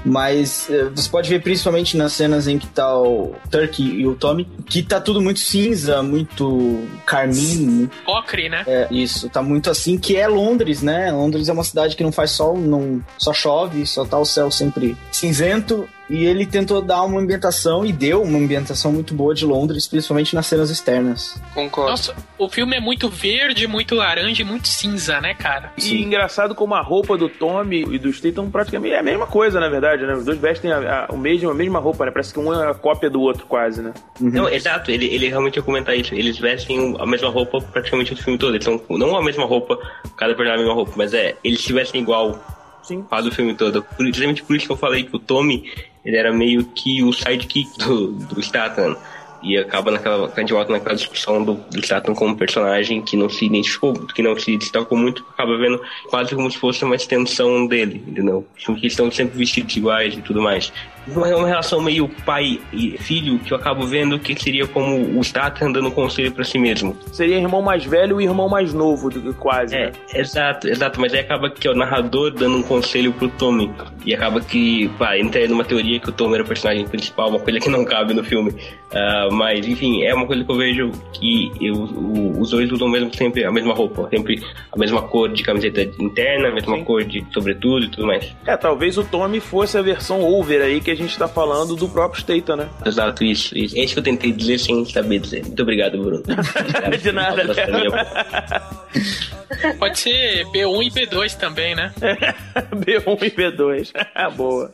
Mas 0.07 0.69
eh, 0.69 0.85
você 0.95 1.09
pode 1.09 1.29
ver 1.29 1.41
principalmente 1.41 1.97
nas 1.97 2.13
cenas 2.13 2.47
em 2.47 2.57
que 2.57 2.67
tá 2.67 2.97
o 2.97 3.35
Turkey 3.51 3.83
e 3.83 4.07
o 4.07 4.15
Tommy, 4.15 4.47
que 4.65 4.81
tá 4.81 5.01
tudo 5.01 5.21
muito 5.21 5.39
cinza, 5.39 6.01
muito 6.01 6.87
carmim, 7.05 7.89
Ocre, 8.05 8.47
né? 8.47 8.63
é, 8.65 8.87
isso, 8.89 9.29
tá 9.29 9.41
muito 9.41 9.69
assim, 9.69 9.97
que 9.97 10.15
é 10.15 10.27
Londres, 10.27 10.81
né? 10.81 11.11
Londres 11.11 11.49
é 11.49 11.53
uma 11.53 11.63
cidade 11.63 11.95
que 11.95 12.03
não 12.03 12.11
faz 12.11 12.31
sol, 12.31 12.57
não 12.57 13.03
só 13.17 13.33
chove, 13.33 13.85
só 13.85 14.05
tá 14.05 14.17
o 14.17 14.25
céu 14.25 14.49
sempre 14.49 14.95
cinzento. 15.11 15.87
E 16.09 16.25
ele 16.25 16.45
tentou 16.45 16.81
dar 16.81 17.03
uma 17.03 17.19
ambientação 17.19 17.85
e 17.85 17.91
deu 17.91 18.21
uma 18.21 18.37
ambientação 18.37 18.91
muito 18.91 19.13
boa 19.13 19.33
de 19.33 19.45
Londres, 19.45 19.87
principalmente 19.87 20.33
nas 20.33 20.47
cenas 20.47 20.69
externas. 20.69 21.41
Concordo. 21.53 21.91
Nossa, 21.91 22.15
o 22.37 22.49
filme 22.49 22.77
é 22.77 22.79
muito 22.79 23.09
verde, 23.09 23.67
muito 23.67 23.93
laranja 23.95 24.41
e 24.41 24.45
muito 24.45 24.67
cinza, 24.67 25.19
né, 25.19 25.33
cara? 25.33 25.73
E 25.77 26.01
engraçado 26.01 26.55
como 26.55 26.75
a 26.75 26.81
roupa 26.81 27.17
do 27.17 27.27
Tommy 27.27 27.83
e 27.93 27.99
do 27.99 28.11
Statham 28.11 28.49
praticamente 28.49 28.93
é 28.93 28.99
a 28.99 29.03
mesma 29.03 29.27
coisa, 29.27 29.59
na 29.59 29.67
verdade, 29.67 30.05
né? 30.05 30.13
Os 30.13 30.25
dois 30.25 30.39
vestem 30.39 30.71
a, 30.71 31.07
a, 31.09 31.13
o 31.13 31.17
mesmo, 31.17 31.49
a 31.49 31.53
mesma 31.53 31.79
roupa, 31.79 32.05
né? 32.05 32.11
Parece 32.11 32.33
que 32.33 32.39
um 32.39 32.53
é 32.53 32.71
a 32.71 32.73
cópia 32.73 33.09
do 33.09 33.21
outro, 33.21 33.45
quase, 33.45 33.81
né? 33.81 33.93
Não, 34.19 34.47
exato, 34.47 34.91
ele, 34.91 35.05
ele 35.07 35.27
realmente 35.27 35.57
ia 35.57 35.63
comentar 35.63 35.95
isso. 35.95 36.15
Eles 36.15 36.37
vestem 36.37 36.95
a 36.99 37.05
mesma 37.05 37.29
roupa 37.29 37.59
praticamente 37.59 38.13
o 38.13 38.17
filme 38.17 38.39
todo. 38.39 38.53
Eles 38.53 38.63
são 38.63 38.81
não 38.89 39.15
a 39.15 39.23
mesma 39.23 39.45
roupa, 39.45 39.77
cada 40.15 40.33
personagem 40.33 40.63
a 40.63 40.65
mesma 40.65 40.73
roupa, 40.73 40.93
mas 40.95 41.13
é, 41.13 41.35
eles 41.43 41.61
se 41.61 41.73
vestem 41.73 42.01
igual 42.01 42.39
Sim. 42.87 43.03
quase 43.03 43.27
o 43.27 43.31
filme 43.31 43.53
todo. 43.53 43.83
Por, 43.83 44.05
justamente 44.05 44.43
por 44.43 44.55
isso 44.55 44.65
que 44.65 44.71
eu 44.71 44.77
falei 44.77 45.03
que 45.03 45.15
o 45.15 45.19
Tommy, 45.19 45.69
ele 46.07 46.15
era 46.15 46.31
meio 46.31 46.63
que 46.63 47.03
o 47.03 47.11
sidekick 47.11 47.77
do, 47.77 48.13
do 48.13 48.41
Statham. 48.41 48.95
E 49.43 49.57
acaba 49.57 49.91
naquela. 49.91 50.31
A 50.33 50.39
gente 50.39 50.53
volta 50.53 50.71
naquela 50.71 50.95
discussão 50.95 51.43
do, 51.43 51.55
do 51.55 51.85
Statham 51.85 52.15
como 52.15 52.35
personagem 52.35 53.01
que 53.01 53.17
não 53.17 53.29
se 53.29 53.45
identificou, 53.45 53.93
que 53.93 54.23
não 54.23 54.37
se 54.39 54.57
destacou 54.57 54.97
muito, 54.97 55.23
acaba 55.33 55.57
vendo 55.57 55.79
quase 56.09 56.33
como 56.33 56.49
se 56.49 56.57
fosse 56.57 56.83
uma 56.85 56.95
extensão 56.95 57.67
dele, 57.67 58.03
entendeu? 58.07 58.47
Porque 58.65 58.81
eles 58.81 58.93
estão 58.93 59.11
sempre 59.11 59.37
vestidos 59.37 59.75
iguais 59.75 60.15
e 60.15 60.21
tudo 60.21 60.41
mais. 60.41 60.71
Uma, 61.07 61.27
uma 61.35 61.47
relação 61.47 61.81
meio 61.81 62.09
pai 62.25 62.59
e 62.73 62.97
filho 62.97 63.39
que 63.39 63.51
eu 63.53 63.57
acabo 63.57 63.85
vendo 63.87 64.19
que 64.19 64.35
seria 64.41 64.67
como 64.67 65.17
o 65.19 65.23
Statham 65.23 65.71
dando 65.71 65.89
conselho 65.91 66.31
pra 66.31 66.43
si 66.43 66.57
mesmo. 66.59 66.97
Seria 67.11 67.37
irmão 67.37 67.61
mais 67.61 67.85
velho 67.85 68.19
e 68.19 68.25
irmão 68.25 68.49
mais 68.49 68.73
novo, 68.73 69.09
quase, 69.35 69.75
É, 69.75 69.85
né? 69.87 69.91
exato, 70.13 70.67
exato, 70.67 70.99
mas 70.99 71.13
aí 71.13 71.19
acaba 71.21 71.49
que 71.49 71.67
é 71.67 71.71
o 71.71 71.75
narrador 71.75 72.31
dando 72.31 72.57
um 72.57 72.63
conselho 72.63 73.13
pro 73.13 73.29
Tommy. 73.29 73.71
E 74.05 74.13
acaba 74.13 74.39
que, 74.41 74.89
pá, 74.97 75.17
entra 75.17 75.47
numa 75.47 75.63
teoria 75.63 75.99
que 75.99 76.09
o 76.09 76.11
Tommy 76.11 76.35
era 76.35 76.43
o 76.43 76.47
personagem 76.47 76.85
principal, 76.87 77.29
uma 77.29 77.39
coisa 77.39 77.59
que 77.59 77.69
não 77.69 77.83
cabe 77.85 78.13
no 78.13 78.23
filme. 78.23 78.53
Ah, 78.93 79.27
mas, 79.31 79.67
enfim, 79.67 80.03
é 80.03 80.13
uma 80.13 80.25
coisa 80.25 80.43
que 80.43 80.51
eu 80.51 80.55
vejo 80.55 80.91
que 81.13 81.51
eu- 81.61 81.73
o- 81.75 82.39
os 82.39 82.51
dois 82.51 82.71
usam 82.71 82.87
mesmo 82.89 83.13
sempre 83.13 83.43
a 83.43 83.51
mesma 83.51 83.73
roupa, 83.73 84.07
sempre 84.09 84.41
a 84.71 84.77
mesma 84.77 85.01
cor 85.01 85.29
de 85.29 85.43
camiseta 85.43 85.81
interna, 85.99 86.49
a 86.49 86.51
mesma 86.53 86.81
cor 86.83 87.03
de 87.03 87.25
sobretudo 87.33 87.85
e 87.85 87.89
tudo 87.89 88.07
mais. 88.07 88.33
É, 88.45 88.55
talvez 88.55 88.97
o 88.97 89.03
Tommy 89.03 89.39
fosse 89.39 89.77
a 89.77 89.81
versão 89.81 90.21
over 90.23 90.61
aí 90.61 90.79
que 90.81 90.89
a 90.91 90.95
gente 90.97 91.17
tá 91.17 91.27
falando 91.27 91.75
do 91.75 91.87
próprio 91.87 92.21
Statham, 92.21 92.57
né? 92.57 92.69
Exato, 92.85 93.23
isso, 93.23 93.57
isso. 93.57 93.77
É 93.77 93.83
isso 93.83 93.93
que 93.93 93.99
eu 93.99 94.03
tentei 94.03 94.31
dizer 94.31 94.59
sem 94.59 94.85
saber 94.85 95.19
dizer. 95.19 95.45
Muito 95.45 95.61
obrigado, 95.61 95.97
Bruno. 95.97 96.23
De 97.01 97.11
nada, 97.11 97.43
Pode 99.79 99.99
ser 99.99 100.45
B1 100.47 100.83
e 100.83 100.91
B2 100.91 101.35
também, 101.35 101.75
né? 101.75 101.93
B1 102.75 103.23
e 103.23 103.31
B2. 103.31 103.91
Boa. 104.35 104.71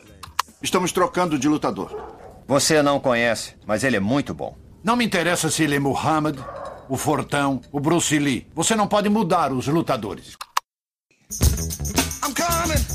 Estamos 0.62 0.92
trocando 0.92 1.38
de 1.38 1.48
lutador. 1.48 2.14
Você 2.46 2.82
não 2.82 2.98
conhece, 2.98 3.54
mas 3.66 3.84
ele 3.84 3.96
é 3.96 4.00
muito 4.00 4.34
bom. 4.34 4.56
Não 4.82 4.96
me 4.96 5.04
interessa 5.04 5.50
se 5.50 5.64
ele 5.64 5.76
é 5.76 5.78
Muhammad, 5.78 6.38
o 6.88 6.96
Fortão, 6.96 7.60
o 7.72 7.80
Bruce 7.80 8.18
Lee. 8.18 8.46
Você 8.54 8.74
não 8.74 8.86
pode 8.86 9.08
mudar 9.08 9.52
os 9.52 9.66
lutadores. 9.66 10.36
I'm 12.22 12.34
coming. 12.34 12.93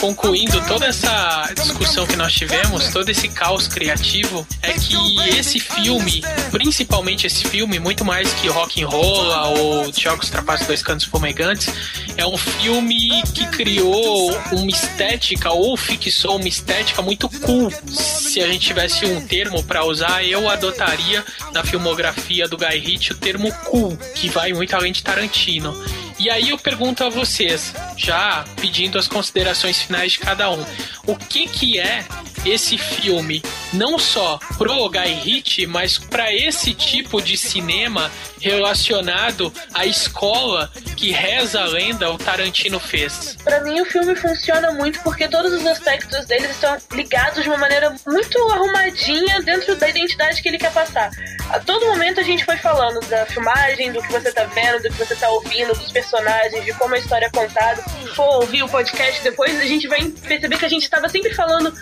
Concluindo 0.00 0.60
toda 0.66 0.86
essa 0.86 1.50
discussão 1.54 2.06
que 2.06 2.16
nós 2.16 2.32
tivemos, 2.32 2.88
todo 2.88 3.08
esse 3.08 3.28
caos 3.28 3.66
criativo, 3.66 4.46
é 4.62 4.72
que 4.72 4.94
esse 5.36 5.58
filme, 5.58 6.22
principalmente 6.50 7.26
esse 7.26 7.44
filme, 7.44 7.78
muito 7.78 8.04
mais 8.04 8.32
que 8.34 8.48
Rock 8.48 8.82
and 8.82 8.88
Roll 8.88 9.58
ou 9.58 9.92
Jogos 9.92 10.30
Trapaços 10.30 10.66
Dois 10.66 10.82
Cantos 10.82 11.06
Fumegantes, 11.06 11.68
é 12.16 12.26
um 12.26 12.36
filme 12.36 13.22
que 13.34 13.46
criou 13.48 14.30
uma 14.52 14.70
estética 14.70 15.50
ou 15.50 15.76
fixou 15.76 16.36
uma 16.36 16.48
estética 16.48 17.02
muito 17.02 17.28
cool. 17.40 17.72
Se 17.88 18.40
a 18.40 18.46
gente 18.46 18.66
tivesse 18.66 19.04
um 19.06 19.20
termo 19.26 19.62
para 19.62 19.84
usar, 19.84 20.24
eu 20.24 20.48
adotaria 20.48 21.24
na 21.52 21.64
filmografia 21.64 22.48
do 22.48 22.56
Guy 22.56 22.78
Ritchie 22.78 23.12
o 23.12 23.16
termo 23.16 23.52
cool, 23.64 23.96
que 24.14 24.28
vai 24.28 24.52
muito 24.52 24.74
além 24.74 24.92
de 24.92 25.02
Tarantino. 25.02 25.74
E 26.18 26.30
aí 26.30 26.50
eu 26.50 26.58
pergunto 26.58 27.04
a 27.04 27.10
vocês, 27.10 27.74
já 27.96 28.44
pedindo 28.60 28.98
as 28.98 29.06
considerações 29.06 29.82
finais 29.82 30.12
de 30.12 30.18
cada 30.18 30.50
um, 30.50 30.64
o 31.06 31.14
que 31.14 31.46
que 31.46 31.78
é 31.78 32.04
esse 32.44 32.78
filme 32.78 33.42
não 33.72 33.98
só 33.98 34.38
pro 34.56 34.88
Guy 34.88 35.12
Ritchie, 35.12 35.66
mas 35.66 35.98
para 35.98 36.32
esse 36.32 36.72
tipo 36.74 37.20
de 37.20 37.36
cinema 37.36 38.10
relacionado 38.40 39.52
à 39.74 39.84
escola 39.84 40.70
que 40.96 41.10
reza 41.10 41.60
a 41.60 41.66
lenda 41.66 42.10
o 42.10 42.16
Tarantino 42.16 42.78
fez? 42.78 43.36
Pra 43.42 43.62
mim, 43.64 43.80
o 43.80 43.84
filme 43.84 44.14
funciona 44.14 44.70
muito 44.72 45.00
porque 45.00 45.28
todos 45.28 45.52
os 45.52 45.66
aspectos 45.66 46.24
dele 46.26 46.46
estão 46.46 46.76
ligados 46.92 47.42
de 47.42 47.48
uma 47.48 47.58
maneira 47.58 47.94
muito 48.06 48.38
arrumadinha 48.52 49.42
dentro 49.42 49.74
da 49.76 49.88
identidade 49.88 50.40
que 50.40 50.48
ele 50.48 50.58
quer 50.58 50.72
passar. 50.72 51.10
A 51.50 51.60
todo 51.60 51.86
momento 51.86 52.20
a 52.20 52.22
gente 52.22 52.44
foi 52.44 52.56
falando 52.56 53.00
da 53.08 53.24
filmagem, 53.26 53.92
do 53.92 54.02
que 54.02 54.10
você 54.10 54.32
tá 54.32 54.44
vendo, 54.44 54.82
do 54.82 54.90
que 54.90 54.98
você 54.98 55.14
tá 55.14 55.28
ouvindo, 55.30 55.74
dos 55.74 55.92
personagens, 55.92 56.64
de 56.64 56.72
como 56.74 56.94
a 56.94 56.98
história 56.98 57.26
é 57.26 57.30
contada. 57.30 57.82
For 58.14 58.42
ouvir 58.42 58.62
o 58.62 58.68
podcast 58.68 59.22
depois, 59.22 59.58
a 59.60 59.64
gente 59.64 59.86
vai 59.86 60.04
perceber 60.26 60.58
que 60.58 60.64
a 60.64 60.68
gente 60.68 60.90
tava 60.90 61.08
sempre 61.08 61.32
falando 61.34 61.72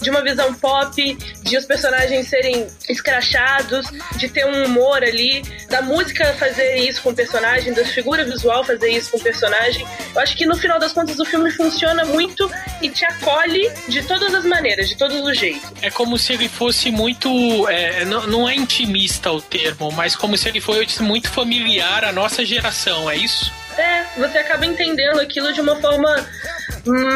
de 0.00 0.08
uma 0.08 0.22
visão 0.22 0.54
pop, 0.54 1.18
de 1.42 1.56
os 1.56 1.66
personagens 1.66 2.28
serem 2.28 2.66
escrachados, 2.88 3.86
de 4.16 4.28
ter 4.28 4.46
um 4.46 4.64
humor 4.64 5.02
ali, 5.02 5.42
da 5.68 5.82
música 5.82 6.32
fazer 6.34 6.76
isso 6.76 7.02
com 7.02 7.10
o 7.10 7.14
personagem, 7.14 7.74
da 7.74 7.84
figura 7.84 8.24
visual 8.24 8.64
fazer 8.64 8.88
isso 8.88 9.10
com 9.10 9.18
o 9.18 9.20
personagem. 9.20 9.86
Eu 10.14 10.20
acho 10.20 10.36
que 10.36 10.46
no 10.46 10.56
final 10.56 10.78
das 10.78 10.92
contas 10.92 11.18
o 11.18 11.24
filme 11.24 11.50
funciona 11.50 12.04
muito 12.04 12.50
e 12.80 12.88
te 12.88 13.04
acolhe 13.04 13.70
de 13.88 14.02
todas 14.02 14.32
as 14.34 14.44
maneiras, 14.44 14.88
de 14.88 14.96
todos 14.96 15.20
os 15.20 15.36
jeitos. 15.36 15.70
É 15.82 15.90
como 15.90 16.16
se 16.16 16.32
ele 16.32 16.48
fosse 16.48 16.90
muito. 16.90 17.28
É, 17.68 18.04
não, 18.06 18.26
não 18.26 18.48
é 18.48 18.54
intimista 18.54 19.09
o 19.30 19.40
termo, 19.40 19.90
mas 19.92 20.14
como 20.14 20.36
se 20.36 20.48
ele 20.48 20.60
fosse 20.60 21.02
muito 21.02 21.28
familiar 21.30 22.04
à 22.04 22.12
nossa 22.12 22.44
geração, 22.44 23.10
é 23.10 23.16
isso? 23.16 23.52
É, 23.76 24.04
você 24.18 24.38
acaba 24.38 24.66
entendendo 24.66 25.20
aquilo 25.20 25.52
de 25.52 25.60
uma 25.60 25.76
forma 25.76 26.26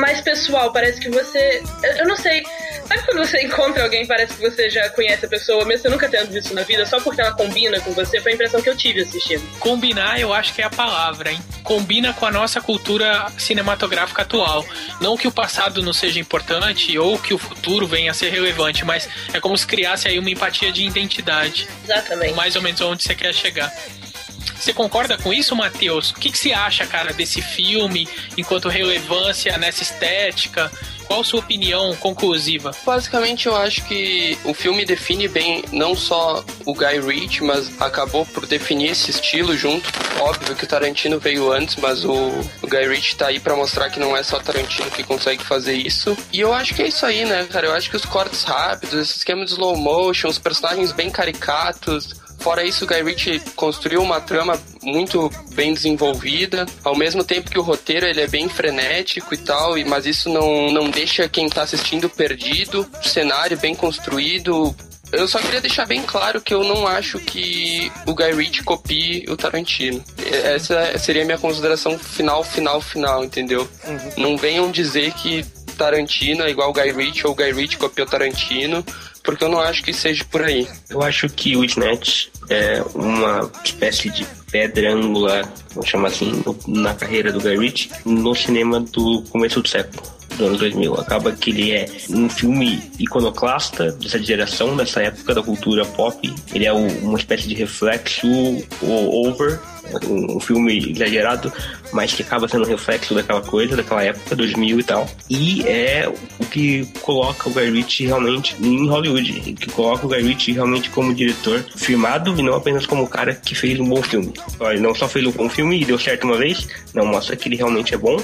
mais 0.00 0.20
pessoal. 0.20 0.72
Parece 0.72 1.00
que 1.00 1.10
você. 1.10 1.62
Eu, 1.82 1.92
eu 1.98 2.06
não 2.06 2.16
sei. 2.16 2.42
Sabe 2.86 3.02
quando 3.06 3.26
você 3.26 3.42
encontra 3.42 3.82
alguém 3.82 4.06
parece 4.06 4.34
que 4.34 4.40
você 4.40 4.68
já 4.68 4.88
conhece 4.90 5.24
a 5.24 5.28
pessoa, 5.28 5.64
mesmo 5.64 5.82
você 5.82 5.88
nunca 5.88 6.08
tendo 6.08 6.30
visto 6.30 6.54
na 6.54 6.62
vida, 6.62 6.84
só 6.86 7.00
porque 7.00 7.20
ela 7.20 7.32
combina 7.32 7.80
com 7.80 7.92
você? 7.92 8.20
Foi 8.20 8.32
a 8.32 8.34
impressão 8.34 8.60
que 8.60 8.68
eu 8.68 8.76
tive 8.76 9.02
assistindo. 9.02 9.42
Combinar, 9.58 10.20
eu 10.20 10.32
acho 10.32 10.52
que 10.54 10.62
é 10.62 10.64
a 10.64 10.70
palavra, 10.70 11.32
hein? 11.32 11.40
Combina 11.62 12.12
com 12.12 12.26
a 12.26 12.30
nossa 12.30 12.60
cultura 12.60 13.26
cinematográfica 13.38 14.22
atual. 14.22 14.64
Não 15.00 15.16
que 15.16 15.26
o 15.26 15.32
passado 15.32 15.82
não 15.82 15.92
seja 15.92 16.20
importante 16.20 16.96
ou 16.98 17.18
que 17.18 17.32
o 17.32 17.38
futuro 17.38 17.86
venha 17.86 18.10
a 18.10 18.14
ser 18.14 18.30
relevante, 18.30 18.84
mas 18.84 19.08
é 19.32 19.40
como 19.40 19.56
se 19.56 19.66
criasse 19.66 20.08
aí 20.08 20.18
uma 20.18 20.30
empatia 20.30 20.70
de 20.70 20.84
identidade. 20.84 21.66
Exatamente. 21.84 22.34
Mais 22.34 22.54
ou 22.56 22.62
menos 22.62 22.80
onde 22.80 23.02
você 23.02 23.14
quer 23.14 23.32
chegar. 23.32 23.72
Você 24.64 24.72
concorda 24.72 25.18
com 25.18 25.32
isso, 25.32 25.54
Matheus? 25.54 26.10
O 26.10 26.14
que, 26.14 26.30
que 26.30 26.38
você 26.38 26.52
acha, 26.52 26.86
cara, 26.86 27.12
desse 27.12 27.42
filme 27.42 28.08
enquanto 28.36 28.68
relevância 28.68 29.58
nessa 29.58 29.82
estética? 29.82 30.70
Qual 31.06 31.22
sua 31.22 31.40
opinião 31.40 31.94
conclusiva? 31.96 32.70
Basicamente, 32.84 33.46
eu 33.46 33.56
acho 33.56 33.84
que 33.84 34.38
o 34.44 34.54
filme 34.54 34.84
define 34.84 35.28
bem 35.28 35.64
não 35.72 35.94
só 35.94 36.44
o 36.64 36.74
Guy 36.74 37.00
Ritchie, 37.00 37.44
mas 37.44 37.70
acabou 37.80 38.26
por 38.26 38.46
definir 38.46 38.90
esse 38.90 39.10
estilo 39.10 39.56
junto. 39.56 39.90
Óbvio 40.20 40.54
que 40.56 40.64
o 40.64 40.66
Tarantino 40.66 41.18
veio 41.18 41.52
antes, 41.52 41.76
mas 41.76 42.04
o, 42.04 42.14
o 42.62 42.66
Guy 42.66 42.88
Ritchie 42.88 43.16
tá 43.16 43.26
aí 43.28 43.40
para 43.40 43.56
mostrar 43.56 43.90
que 43.90 44.00
não 44.00 44.16
é 44.16 44.22
só 44.22 44.38
Tarantino 44.38 44.90
que 44.90 45.02
consegue 45.02 45.44
fazer 45.44 45.74
isso. 45.74 46.16
E 46.32 46.40
eu 46.40 46.52
acho 46.52 46.74
que 46.74 46.82
é 46.82 46.88
isso 46.88 47.04
aí, 47.04 47.24
né, 47.24 47.46
cara? 47.50 47.66
Eu 47.66 47.74
acho 47.74 47.90
que 47.90 47.96
os 47.96 48.04
cortes 48.04 48.42
rápidos, 48.42 48.94
esse 48.94 49.18
esquema 49.18 49.44
de 49.44 49.52
slow 49.52 49.76
motion, 49.76 50.28
os 50.28 50.38
personagens 50.38 50.92
bem 50.92 51.10
caricatos, 51.10 52.14
Fora 52.44 52.62
isso, 52.62 52.84
o 52.84 52.86
Guy 52.86 53.02
Ritchie 53.02 53.40
construiu 53.56 54.02
uma 54.02 54.20
trama 54.20 54.60
muito 54.82 55.30
bem 55.54 55.72
desenvolvida, 55.72 56.66
ao 56.84 56.94
mesmo 56.94 57.24
tempo 57.24 57.50
que 57.50 57.58
o 57.58 57.62
roteiro 57.62 58.04
ele 58.04 58.20
é 58.20 58.26
bem 58.26 58.50
frenético 58.50 59.32
e 59.32 59.38
tal, 59.38 59.78
mas 59.86 60.04
isso 60.04 60.28
não, 60.28 60.70
não 60.70 60.90
deixa 60.90 61.26
quem 61.26 61.48
tá 61.48 61.62
assistindo 61.62 62.06
perdido, 62.10 62.86
o 63.02 63.08
cenário 63.08 63.56
bem 63.56 63.74
construído, 63.74 64.76
eu 65.10 65.26
só 65.26 65.38
queria 65.38 65.62
deixar 65.62 65.86
bem 65.86 66.02
claro 66.02 66.38
que 66.38 66.52
eu 66.52 66.62
não 66.62 66.86
acho 66.86 67.18
que 67.18 67.90
o 68.04 68.14
Guy 68.14 68.34
Ritchie 68.34 68.62
copie 68.62 69.24
o 69.26 69.38
Tarantino. 69.38 70.04
Essa 70.44 70.98
seria 70.98 71.22
a 71.22 71.24
minha 71.24 71.38
consideração 71.38 71.98
final, 71.98 72.44
final, 72.44 72.78
final, 72.78 73.24
entendeu? 73.24 73.66
Uhum. 73.86 74.10
Não 74.18 74.36
venham 74.36 74.70
dizer 74.70 75.14
que 75.14 75.42
Tarantino 75.78 76.44
é 76.44 76.50
igual 76.50 76.68
o 76.68 76.72
Guy 76.74 76.92
Ritchie 76.92 77.26
ou 77.26 77.32
o 77.32 77.34
Guy 77.34 77.52
Ritchie 77.52 77.78
copiou 77.78 78.06
Tarantino, 78.06 78.84
porque 79.24 79.42
eu 79.42 79.48
não 79.48 79.58
acho 79.58 79.82
que 79.82 79.92
seja 79.92 80.24
por 80.30 80.42
aí. 80.42 80.68
Eu 80.88 81.02
acho 81.02 81.28
que 81.28 81.56
o 81.56 81.64
Snatch 81.64 82.28
é 82.48 82.82
uma 82.94 83.50
espécie 83.64 84.10
de 84.10 84.24
pedra 84.52 84.92
angular, 84.92 85.50
vamos 85.74 85.88
chamar 85.88 86.08
assim, 86.08 86.44
na 86.68 86.94
carreira 86.94 87.32
do 87.32 87.40
Guy 87.40 87.58
Ritchie 87.58 87.90
no 88.04 88.34
cinema 88.34 88.78
do 88.78 89.22
começo 89.30 89.60
do 89.60 89.68
século 89.68 90.02
do 90.36 90.46
ano 90.46 90.58
2000. 90.58 90.94
Acaba 90.94 91.32
que 91.32 91.50
ele 91.50 91.72
é 91.72 91.86
um 92.10 92.28
filme 92.28 92.82
iconoclasta 92.98 93.92
dessa 93.92 94.22
geração, 94.22 94.76
dessa 94.76 95.02
época 95.02 95.34
da 95.34 95.42
cultura 95.42 95.84
pop. 95.84 96.32
Ele 96.52 96.66
é 96.66 96.72
uma 96.72 97.18
espécie 97.18 97.48
de 97.48 97.54
reflexo 97.54 98.28
over 98.82 99.58
um, 100.08 100.40
filme 100.40 100.92
exagerado, 100.92 101.52
mas 101.92 102.12
que 102.12 102.22
acaba 102.22 102.48
sendo 102.48 102.64
um 102.64 102.68
reflexo 102.68 103.14
daquela 103.14 103.40
coisa, 103.40 103.76
daquela 103.76 104.02
época, 104.02 104.36
2000 104.36 104.80
e 104.80 104.82
tal. 104.82 105.08
E 105.28 105.62
é 105.66 106.12
o 106.38 106.46
que 106.46 106.86
coloca 107.00 107.48
o 107.48 107.52
Guy 107.52 107.70
Ritchie 107.70 108.06
realmente 108.06 108.56
em 108.60 108.88
Hollywood, 108.88 109.54
que 109.54 109.70
coloca 109.70 110.06
o 110.06 110.08
Guy 110.08 110.22
Ritchie 110.22 110.52
realmente 110.52 110.90
como 110.90 111.14
diretor 111.14 111.64
firmado 111.76 112.34
e 112.38 112.42
não 112.42 112.54
apenas 112.54 112.86
como 112.86 113.02
o 113.02 113.08
cara 113.08 113.34
que 113.34 113.54
fez 113.54 113.78
um 113.78 113.88
bom 113.88 114.02
filme. 114.02 114.32
Ele 114.60 114.80
não 114.80 114.94
só 114.94 115.08
fez 115.08 115.26
um 115.26 115.32
bom 115.32 115.48
filme 115.48 115.80
e 115.80 115.84
deu 115.84 115.98
certo 115.98 116.24
uma 116.24 116.36
vez, 116.36 116.66
não, 116.92 117.06
mostra 117.06 117.36
que 117.36 117.48
ele 117.48 117.56
realmente 117.56 117.94
é 117.94 117.98
bom. 117.98 118.16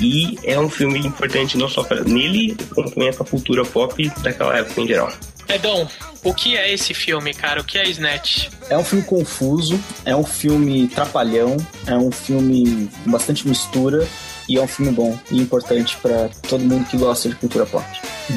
E 0.00 0.38
é 0.44 0.58
um 0.58 0.70
filme 0.70 0.98
importante 1.00 1.58
não 1.58 1.68
só 1.68 1.82
para 1.82 2.02
nele, 2.04 2.56
como 2.74 2.90
também 2.90 3.12
para 3.12 3.22
a 3.22 3.28
cultura 3.28 3.64
pop 3.64 4.10
daquela 4.22 4.56
época 4.56 4.80
em 4.80 4.86
geral. 4.86 5.12
Edom, 5.54 5.86
o 6.22 6.32
que 6.32 6.56
é 6.56 6.72
esse 6.72 6.94
filme, 6.94 7.34
cara? 7.34 7.60
O 7.60 7.64
que 7.64 7.76
é 7.76 7.88
Snatch? 7.88 8.48
É 8.68 8.78
um 8.78 8.84
filme 8.84 9.04
confuso, 9.04 9.80
é 10.04 10.14
um 10.14 10.24
filme 10.24 10.86
trapalhão, 10.86 11.56
é 11.86 11.96
um 11.96 12.12
filme 12.12 12.88
com 13.02 13.10
bastante 13.10 13.48
mistura 13.48 14.06
e 14.48 14.56
é 14.56 14.62
um 14.62 14.68
filme 14.68 14.92
bom 14.92 15.18
e 15.30 15.40
importante 15.40 15.96
para 15.96 16.28
todo 16.48 16.64
mundo 16.64 16.86
que 16.88 16.96
gosta 16.96 17.28
de 17.28 17.34
cultura 17.34 17.66
pop. 17.66 17.84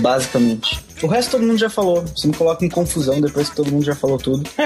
Basicamente. 0.02 0.84
O 1.02 1.08
resto 1.08 1.32
todo 1.32 1.46
mundo 1.46 1.58
já 1.58 1.70
falou. 1.70 2.04
Você 2.16 2.28
me 2.28 2.34
coloca 2.34 2.66
em 2.66 2.70
confusão 2.70 3.20
depois 3.20 3.50
que 3.50 3.56
todo 3.56 3.72
mundo 3.72 3.84
já 3.84 3.96
falou 3.96 4.18
tudo. 4.18 4.50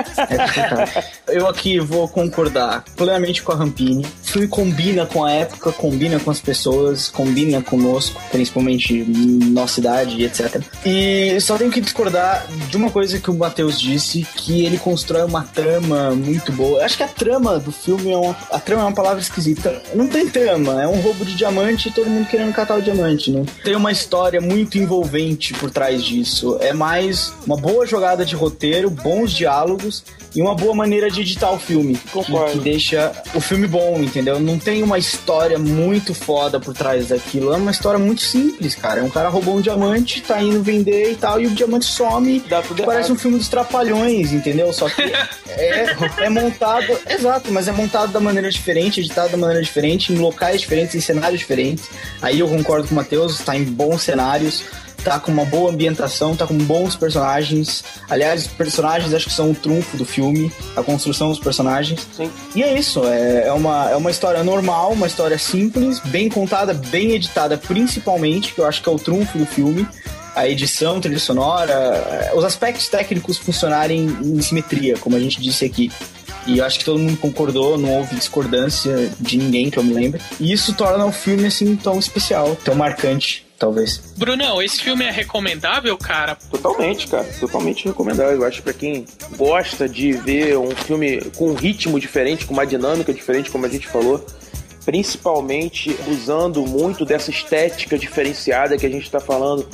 É 1.27 1.37
Eu 1.37 1.47
aqui 1.47 1.79
vou 1.79 2.07
concordar 2.07 2.83
plenamente 2.95 3.41
com 3.41 3.51
a 3.51 3.55
Rampini. 3.55 4.03
O 4.03 4.27
filme 4.27 4.47
combina 4.47 5.05
com 5.05 5.23
a 5.23 5.31
época, 5.31 5.71
combina 5.71 6.19
com 6.19 6.29
as 6.29 6.39
pessoas, 6.39 7.09
combina 7.09 7.61
conosco, 7.61 8.21
principalmente 8.31 9.03
nossa 9.03 9.79
idade, 9.79 10.23
etc. 10.23 10.61
E 10.85 11.39
só 11.39 11.57
tenho 11.57 11.71
que 11.71 11.81
discordar 11.81 12.45
de 12.69 12.77
uma 12.77 12.91
coisa 12.91 13.19
que 13.19 13.31
o 13.31 13.33
Matheus 13.33 13.79
disse, 13.79 14.27
que 14.35 14.65
ele 14.65 14.77
constrói 14.77 15.23
uma 15.23 15.43
trama 15.43 16.11
muito 16.11 16.51
boa. 16.51 16.79
Eu 16.79 16.85
acho 16.85 16.97
que 16.97 17.03
a 17.03 17.07
trama 17.07 17.59
do 17.59 17.71
filme 17.71 18.11
é 18.11 18.17
uma, 18.17 18.35
a 18.51 18.59
trama 18.59 18.83
é 18.83 18.85
uma 18.85 18.95
palavra 18.95 19.19
esquisita. 19.19 19.81
Não 19.93 20.07
tem 20.07 20.29
trama, 20.29 20.81
é 20.81 20.87
um 20.87 20.99
roubo 20.99 21.25
de 21.25 21.35
diamante 21.35 21.89
e 21.89 21.91
todo 21.91 22.09
mundo 22.09 22.27
querendo 22.27 22.53
catar 22.53 22.75
o 22.75 22.81
diamante. 22.81 23.31
Não 23.31 23.45
tem 23.45 23.75
uma 23.75 23.91
história 23.91 24.41
muito 24.41 24.77
envolvente 24.77 25.16
por 25.59 25.71
trás 25.71 26.03
disso 26.03 26.27
isso. 26.27 26.57
É 26.61 26.73
mais 26.73 27.33
uma 27.45 27.57
boa 27.57 27.85
jogada 27.85 28.25
de 28.25 28.35
roteiro, 28.35 28.89
bons 28.89 29.31
diálogos 29.31 30.03
e 30.35 30.41
uma 30.41 30.53
boa 30.53 30.75
maneira 30.75 31.09
de 31.09 31.21
editar 31.21 31.51
o 31.51 31.57
filme. 31.57 31.95
Que, 31.95 32.51
que, 32.51 32.59
deixa 32.59 33.11
o 33.33 33.41
filme 33.41 33.65
bom, 33.67 33.99
entendeu? 33.99 34.39
Não 34.39 34.59
tem 34.59 34.83
uma 34.83 34.99
história 34.99 35.57
muito 35.57 36.13
foda 36.13 36.59
por 36.59 36.73
trás 36.73 37.07
daquilo. 37.07 37.53
É 37.53 37.57
uma 37.57 37.71
história 37.71 37.97
muito 37.97 38.21
simples, 38.21 38.75
cara. 38.75 39.03
Um 39.03 39.09
cara 39.09 39.29
roubou 39.29 39.55
um 39.55 39.61
diamante, 39.61 40.21
tá 40.21 40.41
indo 40.41 40.61
vender 40.61 41.13
e 41.13 41.15
tal, 41.15 41.39
e 41.41 41.47
o 41.47 41.51
diamante 41.51 41.85
some. 41.85 42.39
Dá 42.47 42.61
tudo 42.61 42.83
parece 42.83 43.09
errado. 43.09 43.17
um 43.17 43.19
filme 43.19 43.37
dos 43.37 43.47
trapalhões, 43.47 44.31
entendeu? 44.31 44.71
Só 44.73 44.87
que 44.89 45.01
é, 45.49 45.95
é 46.19 46.29
montado. 46.29 46.97
Exato, 47.09 47.51
mas 47.51 47.67
é 47.67 47.71
montado 47.71 48.11
da 48.11 48.19
maneira 48.19 48.51
diferente, 48.51 48.99
editado 48.99 49.29
da 49.29 49.37
maneira 49.37 49.63
diferente, 49.63 50.13
em 50.13 50.17
locais 50.17 50.61
diferentes, 50.61 50.93
em 50.93 51.01
cenários 51.01 51.39
diferentes. 51.39 51.85
Aí 52.21 52.39
eu 52.39 52.47
concordo 52.47 52.87
com 52.87 52.93
o 52.93 52.97
Matheus, 52.97 53.39
tá 53.39 53.55
em 53.55 53.63
bons 53.63 54.03
cenários 54.03 54.63
tá 55.07 55.17
com 55.21 55.31
uma 55.31 55.45
boa 55.45 55.71
ambientação, 55.71 56.35
tá 56.35 56.45
com 56.45 56.57
bons 56.57 56.97
personagens. 56.97 57.81
Aliás, 58.09 58.41
os 58.41 58.47
personagens 58.47 59.13
acho 59.13 59.27
que 59.27 59.31
são 59.31 59.51
o 59.51 59.55
trunfo 59.55 59.95
do 59.95 60.03
filme, 60.03 60.51
a 60.75 60.83
construção 60.83 61.29
dos 61.29 61.39
personagens. 61.39 62.05
Sim. 62.11 62.29
E 62.53 62.61
é 62.61 62.77
isso, 62.77 63.05
é, 63.05 63.47
é, 63.47 63.53
uma, 63.53 63.89
é 63.89 63.95
uma 63.95 64.11
história 64.11 64.43
normal, 64.43 64.91
uma 64.91 65.07
história 65.07 65.37
simples, 65.39 66.01
bem 66.01 66.27
contada, 66.27 66.73
bem 66.73 67.11
editada, 67.11 67.57
principalmente, 67.57 68.53
que 68.53 68.59
eu 68.59 68.67
acho 68.67 68.83
que 68.83 68.89
é 68.89 68.91
o 68.91 68.99
trunfo 68.99 69.37
do 69.37 69.45
filme. 69.45 69.87
A 70.35 70.47
edição, 70.47 70.99
trilha 70.99 71.19
sonora, 71.19 71.71
é, 71.71 72.33
os 72.35 72.43
aspectos 72.43 72.89
técnicos 72.89 73.37
funcionarem 73.37 74.07
em 74.21 74.41
simetria, 74.41 74.97
como 74.97 75.15
a 75.15 75.19
gente 75.19 75.41
disse 75.41 75.63
aqui. 75.63 75.89
E 76.45 76.57
eu 76.57 76.65
acho 76.65 76.79
que 76.79 76.85
todo 76.85 76.99
mundo 76.99 77.17
concordou, 77.17 77.77
não 77.77 77.95
houve 77.95 78.15
discordância 78.15 79.09
de 79.19 79.37
ninguém 79.37 79.69
que 79.69 79.79
eu 79.79 79.83
me 79.83 79.93
lembre. 79.93 80.21
E 80.37 80.51
isso 80.51 80.73
torna 80.73 81.05
o 81.05 81.13
filme 81.13 81.47
assim 81.47 81.77
tão 81.77 81.97
especial, 81.97 82.57
tão 82.63 82.75
marcante, 82.75 83.46
talvez. 83.57 84.13
Brunão, 84.17 84.61
esse 84.61 84.81
filme 84.81 85.05
é 85.05 85.11
recomendável, 85.11 85.97
cara? 85.97 86.37
Totalmente, 86.49 87.07
cara. 87.07 87.27
Totalmente 87.39 87.85
recomendável. 87.85 88.37
Eu 88.37 88.45
acho 88.45 88.57
que 88.57 88.63
pra 88.63 88.73
quem 88.73 89.05
gosta 89.35 89.87
de 89.87 90.13
ver 90.13 90.57
um 90.57 90.71
filme 90.71 91.21
com 91.35 91.49
um 91.49 91.53
ritmo 91.53 91.99
diferente, 91.99 92.45
com 92.45 92.53
uma 92.53 92.65
dinâmica 92.65 93.13
diferente, 93.13 93.49
como 93.49 93.65
a 93.65 93.69
gente 93.69 93.87
falou, 93.87 94.25
principalmente 94.85 95.97
usando 96.07 96.65
muito 96.65 97.03
dessa 97.03 97.29
estética 97.29 97.97
diferenciada 97.97 98.77
que 98.77 98.85
a 98.85 98.89
gente 98.89 99.09
tá 99.09 99.19
falando 99.19 99.67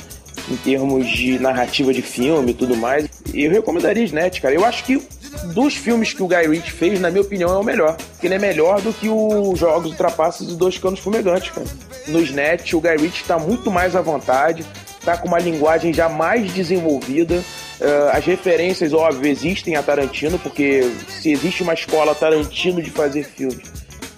em 0.50 0.56
termos 0.56 1.08
de 1.08 1.38
narrativa 1.38 1.92
de 1.92 2.02
filme 2.02 2.50
e 2.50 2.54
tudo 2.54 2.76
mais. 2.76 3.08
Eu 3.32 3.50
recomendaria 3.50 4.04
Snatch, 4.04 4.40
cara. 4.40 4.54
Eu 4.54 4.64
acho 4.64 4.84
que 4.84 5.00
dos 5.52 5.74
filmes 5.74 6.12
que 6.12 6.22
o 6.22 6.28
Guy 6.28 6.46
Ritchie 6.48 6.72
fez, 6.72 7.00
na 7.00 7.10
minha 7.10 7.22
opinião, 7.22 7.50
é 7.50 7.58
o 7.58 7.62
melhor. 7.62 7.96
Porque 7.96 8.26
ele 8.26 8.34
é 8.34 8.38
melhor 8.38 8.80
do 8.80 8.92
que 8.92 9.08
os 9.08 9.58
Jogos 9.58 9.90
Ultrapassos 9.90 10.52
e 10.52 10.56
Dois 10.56 10.78
Canos 10.78 11.00
Fumegantes, 11.00 11.50
cara. 11.50 11.66
No 12.08 12.20
Snatch, 12.20 12.74
o 12.74 12.80
Guy 12.80 12.96
Ritchie 12.96 13.24
tá 13.24 13.38
muito 13.38 13.70
mais 13.70 13.96
à 13.96 14.00
vontade, 14.00 14.64
tá 15.04 15.16
com 15.16 15.28
uma 15.28 15.38
linguagem 15.38 15.92
já 15.92 16.08
mais 16.08 16.52
desenvolvida. 16.52 17.42
Uh, 17.80 18.08
as 18.12 18.24
referências, 18.24 18.92
óbvio, 18.92 19.30
existem 19.30 19.76
a 19.76 19.82
Tarantino, 19.82 20.38
porque 20.38 20.90
se 21.08 21.32
existe 21.32 21.62
uma 21.62 21.74
escola 21.74 22.14
Tarantino 22.14 22.80
de 22.80 22.90
fazer 22.90 23.24
filmes, 23.24 23.66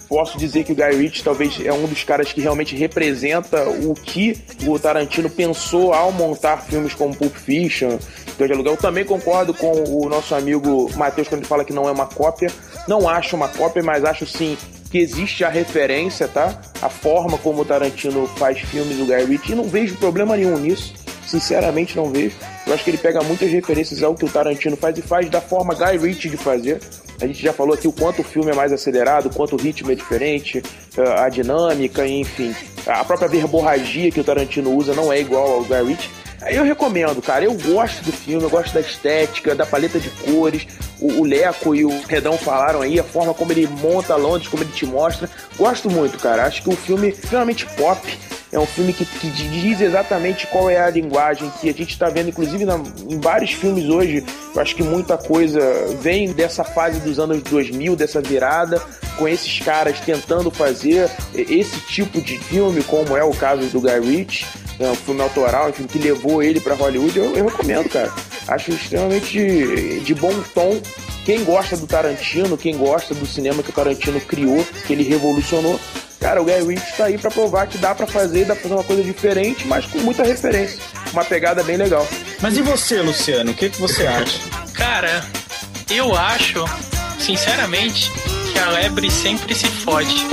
posso 0.07 0.37
dizer 0.37 0.63
que 0.63 0.71
o 0.71 0.75
Guy 0.75 0.95
Ritchie 0.95 1.23
talvez 1.23 1.59
é 1.63 1.71
um 1.71 1.85
dos 1.85 2.03
caras 2.03 2.31
que 2.31 2.41
realmente 2.41 2.75
representa 2.75 3.67
o 3.67 3.93
que 3.93 4.37
o 4.65 4.77
Tarantino 4.79 5.29
pensou 5.29 5.93
ao 5.93 6.11
montar 6.11 6.57
filmes 6.63 6.93
como 6.93 7.15
Pulp 7.15 7.35
Fiction, 7.35 7.97
Cães 8.37 8.51
de. 8.51 8.69
Eu 8.69 8.77
também 8.77 9.03
concordo 9.03 9.53
com 9.53 9.71
o 9.71 10.07
nosso 10.07 10.35
amigo 10.35 10.89
Matheus 10.95 11.27
quando 11.27 11.41
ele 11.41 11.47
fala 11.47 11.65
que 11.65 11.73
não 11.73 11.87
é 11.87 11.91
uma 11.91 12.05
cópia. 12.05 12.49
Não 12.87 13.09
acho 13.09 13.35
uma 13.35 13.47
cópia, 13.47 13.83
mas 13.83 14.05
acho 14.05 14.25
sim 14.25 14.57
que 14.89 14.99
existe 14.99 15.43
a 15.43 15.49
referência, 15.49 16.27
tá? 16.27 16.61
A 16.81 16.89
forma 16.89 17.37
como 17.37 17.61
o 17.61 17.65
Tarantino 17.65 18.27
faz 18.37 18.59
filmes 18.59 18.97
do 18.97 19.05
Guy 19.05 19.25
Ritchie. 19.25 19.51
E 19.51 19.55
não 19.55 19.65
vejo 19.65 19.95
problema 19.95 20.37
nenhum 20.37 20.57
nisso. 20.57 20.93
Sinceramente, 21.25 21.97
não 21.97 22.09
vejo. 22.09 22.35
Eu 22.65 22.73
acho 22.73 22.83
que 22.83 22.91
ele 22.91 22.97
pega 22.97 23.21
muitas 23.21 23.51
referências 23.51 24.01
ao 24.01 24.15
que 24.15 24.23
o 24.23 24.29
Tarantino 24.29 24.77
faz 24.77 24.97
e 24.97 25.01
faz 25.01 25.29
da 25.29 25.41
forma 25.41 25.73
Guy 25.73 25.97
Ritchie 25.97 26.29
de 26.29 26.37
fazer. 26.37 26.79
A 27.19 27.25
gente 27.25 27.41
já 27.41 27.51
falou 27.51 27.73
aqui 27.73 27.87
o 27.87 27.91
quanto 27.91 28.21
o 28.21 28.23
filme 28.23 28.51
é 28.51 28.53
mais 28.53 28.71
acelerado, 28.71 29.27
o 29.27 29.33
quanto 29.33 29.55
o 29.55 29.59
ritmo 29.59 29.91
é 29.91 29.95
diferente, 29.95 30.61
eh, 30.95 31.19
a 31.19 31.29
dinâmica, 31.29 32.05
enfim. 32.05 32.55
A 32.85 33.03
própria 33.03 33.27
verborragia 33.27 34.11
que 34.11 34.19
o 34.19 34.23
Tarantino 34.23 34.71
usa 34.75 34.93
não 34.93 35.11
é 35.11 35.19
igual 35.19 35.53
ao 35.53 35.63
Guy 35.63 35.83
Ritchie. 35.83 36.09
Eu 36.45 36.63
recomendo, 36.63 37.21
cara. 37.21 37.45
Eu 37.45 37.53
gosto 37.53 38.03
do 38.03 38.11
filme, 38.11 38.43
eu 38.43 38.49
gosto 38.49 38.73
da 38.73 38.79
estética, 38.79 39.55
da 39.55 39.65
paleta 39.65 39.99
de 39.99 40.09
cores. 40.09 40.67
O, 40.99 41.21
o 41.21 41.23
Leco 41.25 41.73
e 41.73 41.83
o 41.83 42.01
Redão 42.07 42.37
falaram 42.37 42.81
aí, 42.81 42.99
a 42.99 43.03
forma 43.03 43.33
como 43.33 43.51
ele 43.51 43.67
monta 43.67 44.15
Londres, 44.15 44.47
como 44.47 44.63
ele 44.63 44.71
te 44.71 44.85
mostra. 44.85 45.29
Gosto 45.57 45.89
muito, 45.89 46.19
cara. 46.19 46.45
Acho 46.45 46.61
que 46.61 46.69
o 46.69 46.75
filme 46.75 47.07
é 47.07 47.09
extremamente 47.09 47.65
pop. 47.75 47.99
É 48.51 48.57
um 48.59 48.65
filme 48.65 48.93
que, 48.93 49.05
que 49.05 49.29
diz 49.29 49.81
exatamente 49.81 50.47
qual 50.47 50.69
é 50.69 50.79
a 50.79 50.89
linguagem 50.89 51.51
que 51.59 51.69
a 51.69 51.73
gente 51.73 51.91
está 51.91 52.09
vendo, 52.09 52.29
inclusive 52.29 52.63
na, 52.65 52.79
em 53.09 53.19
vários 53.19 53.51
filmes 53.51 53.85
hoje. 53.85 54.23
Eu 54.55 54.61
acho 54.61 54.75
que 54.75 54.83
muita 54.83 55.17
coisa 55.17 55.59
vem 56.01 56.31
dessa 56.31 56.63
fase 56.63 56.99
dos 56.99 57.19
anos 57.19 57.41
2000, 57.43 57.95
dessa 57.95 58.21
virada, 58.21 58.81
com 59.17 59.27
esses 59.27 59.59
caras 59.59 59.99
tentando 59.99 60.49
fazer 60.49 61.09
esse 61.33 61.79
tipo 61.81 62.21
de 62.21 62.37
filme, 62.37 62.83
como 62.83 63.17
é 63.17 63.23
o 63.23 63.31
caso 63.31 63.67
do 63.67 63.81
Guy 63.81 63.99
Ritchie 63.99 64.45
é 64.79 64.89
um 64.89 64.95
filme 64.95 65.21
autoral, 65.21 65.69
enfim, 65.69 65.87
que 65.87 65.97
levou 65.97 66.43
ele 66.43 66.59
para 66.59 66.75
Hollywood, 66.75 67.17
eu, 67.17 67.35
eu, 67.35 67.45
recomendo, 67.45 67.89
cara. 67.89 68.13
Acho 68.47 68.71
extremamente 68.71 69.99
de 70.01 70.15
bom 70.15 70.33
tom. 70.53 70.79
Quem 71.25 71.43
gosta 71.43 71.75
do 71.75 71.87
Tarantino, 71.87 72.57
quem 72.57 72.77
gosta 72.77 73.13
do 73.13 73.25
cinema 73.25 73.61
que 73.61 73.69
o 73.69 73.73
Tarantino 73.73 74.21
criou, 74.21 74.65
que 74.85 74.93
ele 74.93 75.03
revolucionou, 75.03 75.79
cara, 76.27 76.41
o 76.41 76.45
Guy 76.45 76.61
Ritchie 76.61 76.97
tá 76.97 77.05
aí 77.05 77.17
para 77.17 77.31
provar 77.31 77.67
que 77.67 77.77
dá 77.77 77.95
para 77.95 78.05
fazer, 78.05 78.43
dá 78.43 78.53
pra 78.53 78.63
fazer 78.63 78.75
uma 78.75 78.83
coisa 78.83 79.01
diferente, 79.01 79.65
mas 79.65 79.85
com 79.85 79.99
muita 79.99 80.23
referência. 80.23 80.77
Uma 81.13 81.23
pegada 81.23 81.63
bem 81.63 81.77
legal. 81.77 82.05
Mas 82.41 82.57
e 82.57 82.61
você, 82.61 83.01
Luciano? 83.01 83.51
O 83.51 83.53
que, 83.53 83.69
que 83.69 83.79
você 83.79 84.05
acha? 84.05 84.37
Cara, 84.73 85.25
eu 85.89 86.13
acho, 86.13 86.65
sinceramente, 87.17 88.11
que 88.51 88.59
a 88.59 88.69
lebre 88.71 89.09
sempre 89.09 89.55
se 89.55 89.67
fode. 89.67 90.27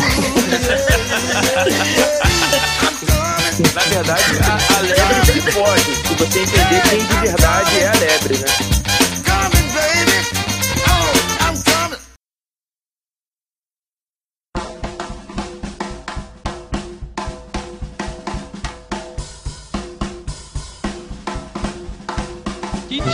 Na 3.73 3.83
verdade, 3.83 4.25
a, 4.43 4.77
a 4.77 4.81
lebre 4.81 5.33
se 5.33 5.53
pode. 5.53 5.83
Se 5.83 6.15
você 6.15 6.41
entender 6.41 6.83
quem 6.91 7.07
de 7.07 7.15
verdade 7.21 7.79
é 7.79 7.87
a 7.87 7.93
lebre, 7.93 8.39
né? 8.39 8.74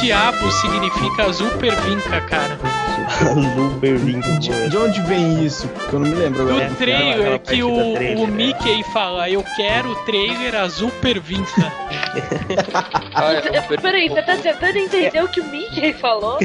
Diabo 0.00 0.50
significa 0.50 1.30
Zupervinca, 1.32 2.20
cara? 2.22 2.58
Zupervinca. 3.54 4.38
De, 4.38 4.68
de 4.68 4.76
onde 4.76 5.00
vem 5.02 5.44
isso? 5.44 5.68
Eu 5.92 6.00
não 6.00 6.08
me 6.08 6.14
lembro 6.14 6.42
agora. 6.42 6.68
Do 6.68 6.76
trailer 6.76 7.38
que 7.40 7.62
o, 7.62 7.94
trailer, 7.94 8.18
o 8.18 8.26
Mickey 8.26 8.82
fala, 8.92 9.28
eu 9.28 9.44
quero 9.56 9.90
o 9.90 9.94
trailer 10.04 10.54
azul 10.54 10.90
pervinca. 11.02 11.72
Peraí, 13.82 14.08
você 14.08 14.22
tá 14.22 14.36
tentando 14.36 14.76
entender 14.76 15.22
o 15.22 15.28
que 15.28 15.40
o 15.40 15.44
Mickey 15.44 15.92
falou? 15.92 16.38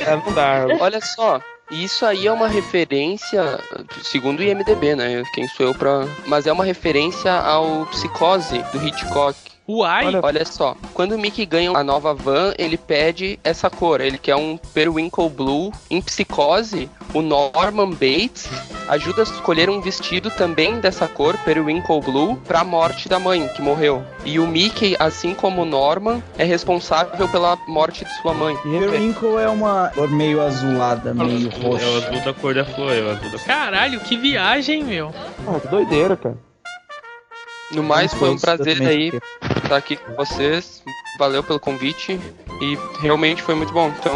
É, 0.00 0.16
não 0.16 0.32
dá. 0.32 0.66
Olha 0.80 1.00
só, 1.00 1.40
isso 1.70 2.06
aí 2.06 2.26
é 2.26 2.32
uma 2.32 2.48
referência, 2.48 3.60
segundo 4.02 4.40
o 4.40 4.42
IMDB, 4.42 4.94
né? 4.94 5.22
Quem 5.34 5.48
sou 5.48 5.66
eu 5.66 5.74
pra. 5.74 6.06
Mas 6.26 6.46
é 6.46 6.52
uma 6.52 6.64
referência 6.64 7.32
ao 7.32 7.86
Psicose 7.86 8.58
do 8.72 8.84
Hitchcock. 8.84 9.36
Uai! 9.68 10.06
Olha, 10.06 10.20
olha 10.22 10.44
só, 10.44 10.76
quando 10.94 11.12
o 11.12 11.18
Mickey 11.18 11.44
ganha 11.44 11.72
a 11.72 11.82
nova 11.82 12.14
van, 12.14 12.54
ele 12.56 12.76
pede 12.76 13.38
essa 13.42 13.68
cor. 13.68 14.00
Ele 14.00 14.16
quer 14.16 14.36
um 14.36 14.56
Periwinkle 14.56 15.28
Blue. 15.28 15.72
Em 15.90 16.00
Psicose, 16.00 16.88
o 17.12 17.20
Norman 17.20 17.90
Bates 17.90 18.48
ajuda 18.88 19.22
a 19.22 19.24
escolher 19.24 19.68
um 19.68 19.80
vestido 19.80 20.30
também 20.30 20.78
dessa 20.78 21.08
cor, 21.08 21.36
Periwinkle 21.38 22.00
Blue, 22.00 22.36
pra 22.46 22.62
morte 22.62 23.08
da 23.08 23.18
mãe, 23.18 23.48
que 23.48 23.60
morreu. 23.60 24.04
E 24.24 24.38
o 24.38 24.46
Mickey, 24.46 24.94
assim 25.00 25.34
como 25.34 25.62
o 25.62 25.64
Norman, 25.64 26.22
é 26.38 26.44
responsável 26.44 27.28
pela 27.28 27.56
morte 27.66 28.04
de 28.04 28.14
sua 28.22 28.32
mãe. 28.32 28.56
Periwinkle 28.58 29.38
é 29.38 29.48
uma 29.48 29.90
cor 29.94 30.08
meio 30.08 30.40
azulada, 30.40 31.12
meio 31.12 31.50
roxa. 31.50 31.84
É 31.84 31.88
o 31.88 31.96
azul 31.96 32.24
da 32.24 32.34
cor 32.34 32.54
da 32.54 32.64
flor, 32.64 32.92
é 32.92 33.02
o 33.02 33.10
azul 33.10 33.30
da 33.32 33.38
Caralho, 33.40 33.98
que 34.00 34.16
viagem, 34.16 34.84
meu. 34.84 35.12
Ah, 35.46 35.58
que 35.58 35.66
doideira, 35.68 36.16
cara. 36.16 36.38
No 37.72 37.82
mais, 37.82 38.12
foi 38.14 38.30
um 38.30 38.38
prazer 38.38 38.80
aí 38.82 39.12
estar 39.62 39.76
aqui 39.76 39.96
com 39.96 40.14
vocês. 40.14 40.82
Valeu 41.18 41.42
pelo 41.42 41.58
convite 41.58 42.20
e 42.60 42.78
realmente 43.00 43.42
foi 43.42 43.54
muito 43.54 43.72
bom. 43.72 43.92
Então, 43.98 44.14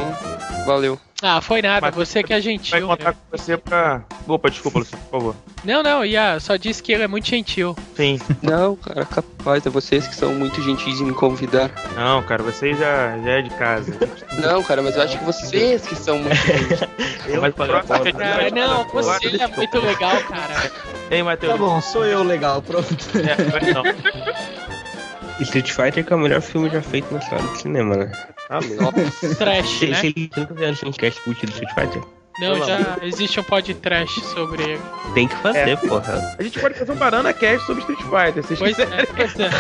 valeu. 0.66 0.98
Ah, 1.22 1.40
foi 1.42 1.60
nada, 1.60 1.80
Mas 1.82 1.94
você 1.94 2.22
que 2.22 2.32
é 2.32 2.40
gentil. 2.40 2.70
Vai 2.70 2.80
contar 2.80 3.05
meu. 3.05 3.12
com 3.12 3.36
você 3.36 3.56
pra. 3.56 4.02
Opa, 4.26 4.48
desculpa, 4.51 4.78
Luciano, 4.78 5.05
por 5.05 5.10
favor. 5.10 5.36
Não, 5.62 5.82
não, 5.82 6.02
Ia, 6.05 6.40
só 6.40 6.56
disse 6.56 6.82
que 6.82 6.92
ele 6.92 7.02
é 7.02 7.06
muito 7.06 7.28
gentil. 7.28 7.76
Sim. 7.94 8.18
Não, 8.42 8.74
cara, 8.76 9.05
capaz, 9.05 9.66
é 9.66 9.68
vocês 9.70 10.09
que 10.09 10.14
são 10.14 10.34
muito 10.34 10.62
gentis 10.62 10.98
em 10.98 11.05
me 11.05 11.12
convidar. 11.12 11.70
Não, 11.94 12.22
cara, 12.22 12.42
você 12.42 12.72
já, 12.72 13.18
já 13.18 13.30
é 13.32 13.42
de 13.42 13.51
casa. 13.51 13.92
Não, 14.40 14.62
cara, 14.62 14.80
mas 14.80 14.97
eu 14.97 15.02
acho 15.02 15.18
que 15.18 15.24
vocês 15.24 15.86
que 15.86 15.94
são 15.94 16.18
muito 16.18 16.34
gentis. 16.34 16.80
Eu 17.28 17.42
Mas 17.42 17.55
próximo- 17.55 17.94
Ah, 18.18 18.51
não, 18.52 18.84
você 18.88 19.36
é 19.40 19.47
muito 19.47 19.78
legal, 19.78 20.16
cara. 20.24 20.72
Ei, 21.10 21.22
Matheus. 21.22 21.52
Tá 21.52 21.59
bom, 21.59 21.80
sou 21.80 22.05
eu 22.05 22.22
legal, 22.24 22.60
pronto. 22.62 22.97
É, 23.18 23.72
não. 23.72 23.82
Street 25.40 25.70
Fighter 25.70 26.05
que 26.05 26.12
é 26.12 26.16
o 26.16 26.18
melhor 26.18 26.40
filme 26.40 26.68
já 26.70 26.82
feito 26.82 27.12
na 27.12 27.20
história 27.20 27.44
do 27.47 27.56
cinema, 27.56 27.97
né? 27.97 28.12
Louco. 28.59 29.01
Trash, 29.39 29.82
né? 29.82 29.97
você 29.97 30.14
nunca 30.40 30.89
um 30.89 30.93
cast 30.93 31.20
curte 31.22 31.47
do 31.47 31.52
Street 31.52 31.72
Fighter? 31.74 32.02
Não, 32.40 32.64
já 32.64 32.97
existe 33.02 33.39
um 33.39 33.43
podcast 33.43 34.20
sobre 34.27 34.62
ele. 34.62 34.81
Tem 35.12 35.28
que 35.28 35.36
fazer, 35.36 35.68
É. 35.70 35.77
porra. 35.77 36.36
A 36.39 36.43
gente 36.43 36.59
pode 36.59 36.78
fazer 36.78 36.93
um 36.93 36.97
Banana 36.97 37.32
Cast 37.35 37.66
sobre 37.66 37.81
Street 37.82 38.01
Fighter, 38.01 38.43
vocês 38.43 38.59
Pois 38.59 38.78
é, 38.78 38.86
quiserem. 38.86 39.06
pois 39.14 39.39
é. 39.39 39.51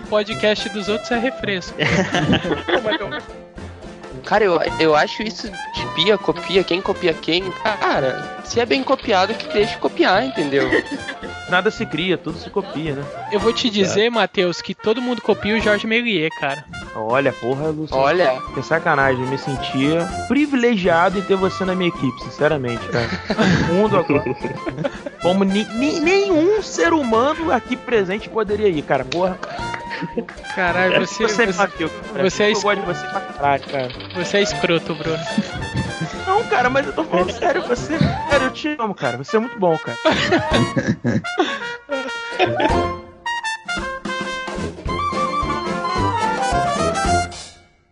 podcast 0.08 0.68
dos 0.70 0.88
outros 0.88 1.10
é 1.10 1.18
refresco. 1.18 1.74
Cara, 4.24 4.44
eu, 4.44 4.58
eu 4.80 4.96
acho 4.96 5.22
isso 5.22 5.50
de 5.50 5.86
pia, 5.94 6.16
copia, 6.16 6.64
quem 6.64 6.80
copia 6.80 7.12
quem. 7.12 7.50
Cara, 7.50 8.38
se 8.44 8.58
é 8.58 8.64
bem 8.64 8.82
copiado, 8.82 9.34
que 9.34 9.46
deixe 9.52 9.76
copiar, 9.76 10.24
entendeu? 10.24 10.70
Nada 11.48 11.70
se 11.70 11.84
cria, 11.84 12.16
tudo 12.16 12.38
se 12.38 12.48
copia, 12.48 12.94
né? 12.94 13.04
Eu 13.30 13.38
vou 13.38 13.52
te 13.52 13.68
dizer, 13.68 14.10
Matheus, 14.10 14.62
que 14.62 14.74
todo 14.74 15.02
mundo 15.02 15.20
copia 15.20 15.54
o 15.54 15.60
Jorge 15.60 15.86
Méliès, 15.86 16.30
cara. 16.40 16.64
Olha, 16.96 17.32
porra, 17.32 17.68
Lúcio. 17.68 17.94
Olha. 17.96 18.40
Que 18.54 18.62
sacanagem, 18.62 19.22
eu 19.22 19.28
me 19.28 19.36
sentia 19.36 20.08
privilegiado 20.26 21.18
em 21.18 21.22
ter 21.22 21.36
você 21.36 21.64
na 21.64 21.74
minha 21.74 21.88
equipe, 21.88 22.22
sinceramente, 22.22 22.86
cara. 22.88 23.08
O 23.70 23.74
mundo 23.74 23.98
agora. 23.98 24.24
Como 25.20 25.44
ni- 25.44 25.66
ni- 25.74 26.00
nenhum 26.00 26.62
ser 26.62 26.92
humano 26.94 27.52
aqui 27.52 27.76
presente 27.76 28.28
poderia 28.28 28.68
ir, 28.68 28.82
cara. 28.82 29.04
Porra. 29.04 29.38
Caralho, 30.54 31.06
você. 31.06 31.24
Você, 31.24 31.46
você, 31.46 31.56
cara. 31.56 32.30
você 32.30 32.42
é 32.44 32.48
Eu 32.48 32.52
es- 32.52 32.62
gosto 32.62 32.80
de 32.80 32.86
você 32.86 33.06
cara. 33.06 33.60
você 34.14 34.36
é 34.38 34.42
escroto, 34.42 34.94
Bruno. 34.94 35.18
Não, 36.26 36.42
cara, 36.48 36.70
mas 36.70 36.86
eu 36.86 36.92
tô 36.92 37.04
falando 37.04 37.32
sério, 37.32 37.62
você. 37.62 37.98
Cara, 38.30 38.44
eu 38.44 38.50
te 38.50 38.76
amo, 38.78 38.94
cara. 38.94 39.18
Você 39.18 39.36
é 39.36 39.40
muito 39.40 39.58
bom, 39.58 39.76
cara. 39.78 39.98